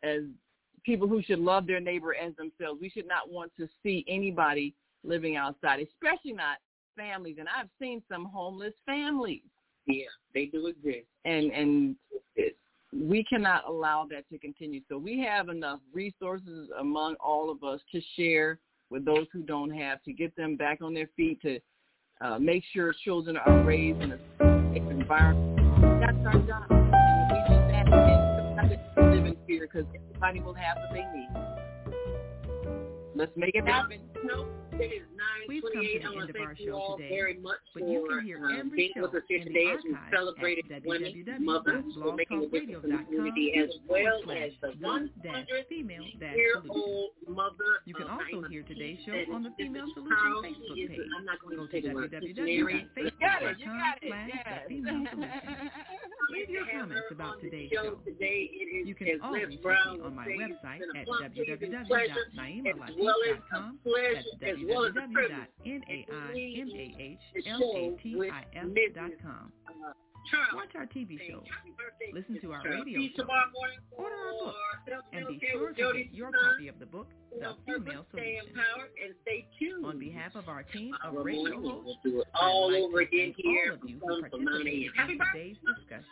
as 0.03 0.23
people 0.85 1.09
who 1.09 1.23
should 1.23 1.39
love 1.39 1.67
their 1.67 1.81
neighbor 1.81 2.15
as 2.15 2.35
themselves. 2.37 2.81
We 2.81 2.91
should 2.91 3.09
not 3.09 3.31
want 3.31 3.53
to 3.59 3.69
see 3.83 4.05
anybody 4.09 4.75
living 5.03 5.37
outside, 5.37 5.81
especially 5.81 6.33
not 6.33 6.59
families. 6.97 7.37
And 7.39 7.49
I've 7.49 7.69
seen 7.81 8.03
some 8.11 8.27
homeless 8.27 8.75
families. 8.85 9.43
Yeah, 9.89 10.05
they 10.35 10.47
do 10.47 10.67
exist. 10.67 11.07
and 11.25 11.51
and 11.53 11.97
we 12.93 13.25
cannot 13.25 13.69
allow 13.69 14.07
that 14.11 14.29
to 14.31 14.39
continue. 14.39 14.81
So 14.89 14.97
we 14.99 15.21
have 15.21 15.49
enough 15.49 15.81
resources 15.93 16.69
among 16.79 17.17
all 17.17 17.51
of 17.51 17.63
us 17.63 17.81
to 17.93 18.01
share 18.17 18.59
with 18.91 19.05
those 19.05 19.27
who 19.33 19.43
don't 19.43 19.71
have 19.71 20.03
to 20.05 20.13
get 20.13 20.35
them 20.37 20.57
back 20.57 20.81
on 20.81 20.95
their 20.95 21.09
feet 21.17 21.41
to 21.43 21.59
uh, 22.21 22.39
make 22.39 22.65
sure 22.73 22.95
children 23.05 23.37
are 23.37 23.63
raised 23.63 24.01
in 24.01 24.13
a 24.13 24.19
safe 24.73 24.91
environment. 24.91 26.01
That's 26.01 26.17
our 26.27 26.41
job. 26.47 26.67
And 26.71 27.31
we 27.31 27.39
do 27.49 27.55
that, 27.69 27.93
and 27.93 29.15
live 29.15 29.27
in 29.27 29.37
fear 29.47 29.69
because 29.71 29.87
everybody 29.95 30.41
will 30.41 30.55
have 30.55 30.79
what 30.79 30.93
they 30.93 31.05
need. 31.15 31.29
Let's 33.15 33.33
make 33.37 33.55
it 33.55 33.67
happen. 33.67 34.01
No, 34.79 34.85
it 34.85 34.93
is 34.95 35.03
nine 35.19 35.43
We've 35.49 35.63
come 35.63 35.73
to 35.83 35.85
28. 35.91 35.99
the 35.99 36.05
I 36.07 36.11
end 36.11 36.15
want 36.15 36.31
of 36.31 36.37
to 36.37 36.41
our 36.41 36.47
thank 36.55 36.61
you 36.61 36.73
all 36.75 36.97
today, 36.97 37.09
very 37.11 37.37
much 37.39 37.59
for 37.73 37.81
you 37.81 38.07
can 38.07 38.21
hear 38.25 38.39
um, 38.39 38.55
every 38.59 38.71
being 38.79 38.93
show 38.95 39.03
with 39.03 39.15
us 39.15 39.23
here 39.27 39.39
in 39.43 39.49
the 39.51 39.53
today 39.53 39.73
as 39.75 39.81
we 39.83 39.97
celebrated 40.15 40.71
at 40.71 40.87
women, 40.87 41.25
mothers, 41.41 41.83
for 41.99 42.15
making 42.15 42.45
a 42.45 42.47
difference 42.47 42.85
in 42.85 42.91
the 42.95 43.03
community, 43.11 43.55
as 43.59 43.71
well 43.89 44.23
as 44.31 44.53
the 44.63 44.71
one-hundred-year-old 44.79 47.11
mother 47.27 47.83
You 47.87 47.95
can 47.95 48.07
also 48.07 48.43
hear 48.49 48.63
today's 48.63 48.99
show 49.03 49.19
on 49.35 49.43
the 49.43 49.51
Female 49.59 49.91
Solution 49.95 50.17
Facebook 50.47 50.89
page. 50.89 51.01
I'm 51.19 51.25
not 51.27 51.41
going 51.43 51.59
to 51.59 51.67
to 51.67 51.73
take 51.73 51.87
a 51.91 51.95
word. 51.95 52.15
Leave 56.29 56.51
your 56.51 56.67
comments 56.71 57.07
about 57.11 57.41
today's 57.41 57.71
show. 57.73 57.97
Today 58.05 58.51
it 58.53 58.69
is 58.69 58.87
You 58.87 58.95
can 58.95 59.19
always 59.25 59.47
reach 59.49 59.63
me 59.65 60.01
on 60.05 60.15
my 60.15 60.27
website 60.27 60.81
it's 60.95 61.61
been 61.61 61.75
a 61.75 61.75
at 61.75 61.87
pleasure, 61.87 62.15
That's 64.41 64.59
Charles. 70.31 70.53
Watch 70.55 70.75
our 70.77 70.85
TV 70.85 71.17
shows, 71.25 71.45
listen 72.13 72.39
to 72.43 72.53
our 72.53 72.61
radio 72.63 72.85
See 72.85 72.91
you 72.91 73.09
shows, 73.17 73.25
tomorrow 73.25 73.49
morning 73.55 73.79
order 73.97 74.15
our 74.15 74.33
book, 74.45 75.05
and 75.13 75.27
be 75.27 75.41
sure 75.51 75.73
to 75.73 75.93
get 75.97 76.13
your 76.13 76.31
copy 76.33 76.69
of 76.69 76.79
the 76.79 76.87
book, 76.87 77.09
The 77.33 77.57
Female 77.65 78.05
Solution. 78.11 78.45
empowered 78.49 78.93
and 79.03 79.15
stay 79.23 79.47
tuned. 79.59 79.87
On 79.87 79.99
behalf 79.99 80.35
of 80.35 80.49
our 80.49 80.65
team 80.65 80.95
of 81.03 81.25
radio 81.25 81.61
hosts, 81.61 81.99
we'll 82.05 82.13
do 82.13 82.21
it 82.21 82.29
I'd 82.35 82.93
like 82.93 83.11
to 83.11 83.17
thank 83.17 83.37
all 83.39 83.75
of 83.75 83.81
you 83.89 84.01
who 84.03 84.21
from 84.21 84.31
from 84.31 84.45
9 84.45 84.65
participated 84.95 85.09
in 85.09 85.19
today's 85.33 85.57
discussion. 85.65 86.05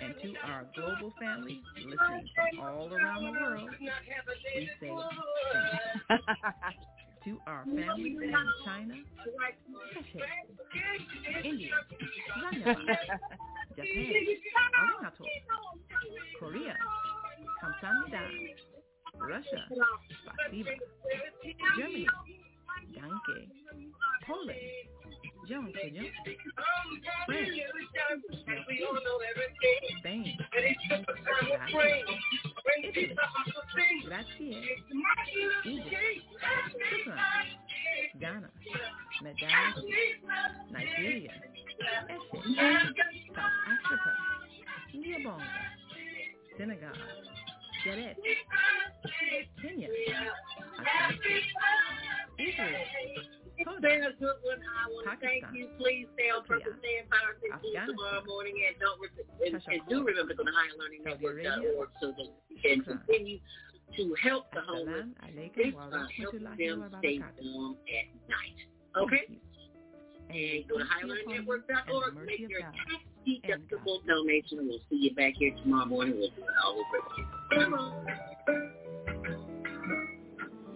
And 0.00 0.14
to 0.22 0.28
our 0.46 0.64
global 0.76 1.12
family 1.20 1.60
listening 1.74 2.28
from 2.54 2.60
all 2.60 2.92
around 2.92 3.24
the 3.24 3.32
world, 3.32 3.70
we 3.80 3.88
say 4.54 4.70
thank 4.80 4.92
you. 4.92 6.16
To 7.24 7.38
our 7.46 7.64
families 7.64 8.18
in 8.22 8.34
China, 8.64 8.94
India, 11.44 11.70
Zanzibar, 12.40 12.76
Japan, 13.76 14.12
Arigato, 14.80 15.24
Korea, 16.38 16.76
Kamsahamnida, 17.62 18.22
Russia, 19.20 19.62
Spasiba, 20.24 20.72
Germany, 21.76 22.06
Danke, 22.94 23.36
Poland, 24.26 24.58
John 25.50 25.72
Coño, 25.72 26.02
France, 26.54 27.02
Merci, 27.26 27.62
Spain, 29.98 30.38
Gracias, 31.50 32.04
Italy, 32.84 33.14
Grazie, 34.04 34.76
Egypt, 35.64 36.22
Switzerland, 36.70 37.58
Ghana, 38.20 38.50
Nigeria, 40.70 41.32
Essex, 42.08 42.46
South 43.34 43.58
Africa, 43.66 44.12
Gabon, 44.94 45.42
Senegal, 46.56 46.94
Jerez, 47.82 48.16
Kenya, 49.60 49.88
Israel, 52.38 52.86
Been 53.60 54.04
a 54.04 54.12
good 54.16 54.40
one. 54.40 54.60
I 54.64 54.88
want 54.88 55.04
to 55.08 55.16
thank 55.20 55.44
you. 55.52 55.68
Please 55.76 56.06
stay 56.16 56.32
on 56.32 56.44
purpose, 56.44 56.72
stay 56.80 57.00
empowered, 57.04 57.40
tomorrow 57.86 58.24
morning, 58.24 58.56
and 58.64 58.76
don't 58.80 58.96
re- 59.00 59.12
and, 59.44 59.56
and 59.56 59.80
do 59.88 60.04
remember 60.04 60.32
to 60.32 60.38
go 60.40 60.44
to 60.44 60.52
higherlearningnetwork.org 60.52 61.88
so 62.00 62.12
that 62.16 62.28
you 62.48 62.56
can 62.62 62.80
continue 62.84 63.38
to 63.96 64.14
help 64.22 64.52
the 64.52 64.60
homeless. 64.64 65.06
This 65.56 65.74
uh, 65.76 65.90
help 66.16 66.32
them 66.56 66.88
stay 67.00 67.20
warm 67.42 67.76
at 67.84 68.06
night. 68.28 68.58
Okay. 68.96 69.28
And 70.30 70.68
go 70.68 70.78
to 70.78 70.84
higherlearningnetwork.org. 70.84 72.16
Make 72.24 72.40
your 72.40 72.60
tax 72.60 73.04
deductible 73.28 74.00
donation. 74.06 74.58
and 74.60 74.68
We'll 74.68 74.80
see 74.88 74.96
you 74.96 75.14
back 75.14 75.34
here 75.36 75.52
tomorrow 75.62 75.86
morning. 75.86 76.16
We'll 76.16 76.30
do 76.30 76.42
it 76.42 76.56
all 76.64 76.80
over 76.80 76.96
again. 77.64 78.29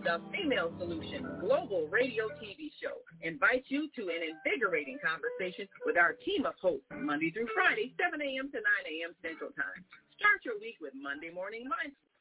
The 0.04 0.20
Female 0.36 0.68
Solution 0.76 1.24
Global 1.40 1.88
Radio 1.88 2.28
TV 2.36 2.68
Show 2.76 3.00
invites 3.24 3.72
you 3.72 3.88
to 3.96 4.02
an 4.12 4.20
invigorating 4.20 5.00
conversation 5.00 5.64
with 5.88 5.96
our 5.96 6.12
team 6.12 6.44
of 6.44 6.52
hosts 6.60 6.84
Monday 6.92 7.32
through 7.32 7.48
Friday, 7.56 7.96
7 7.96 8.20
a.m. 8.20 8.52
to 8.52 8.60
9 8.60 8.68
a.m. 8.84 9.16
Central 9.24 9.48
Time. 9.56 9.80
Start 10.20 10.44
your 10.44 10.60
week 10.60 10.76
with 10.84 10.92
Monday 10.92 11.32
Morning 11.32 11.64
Mindset 11.64 12.13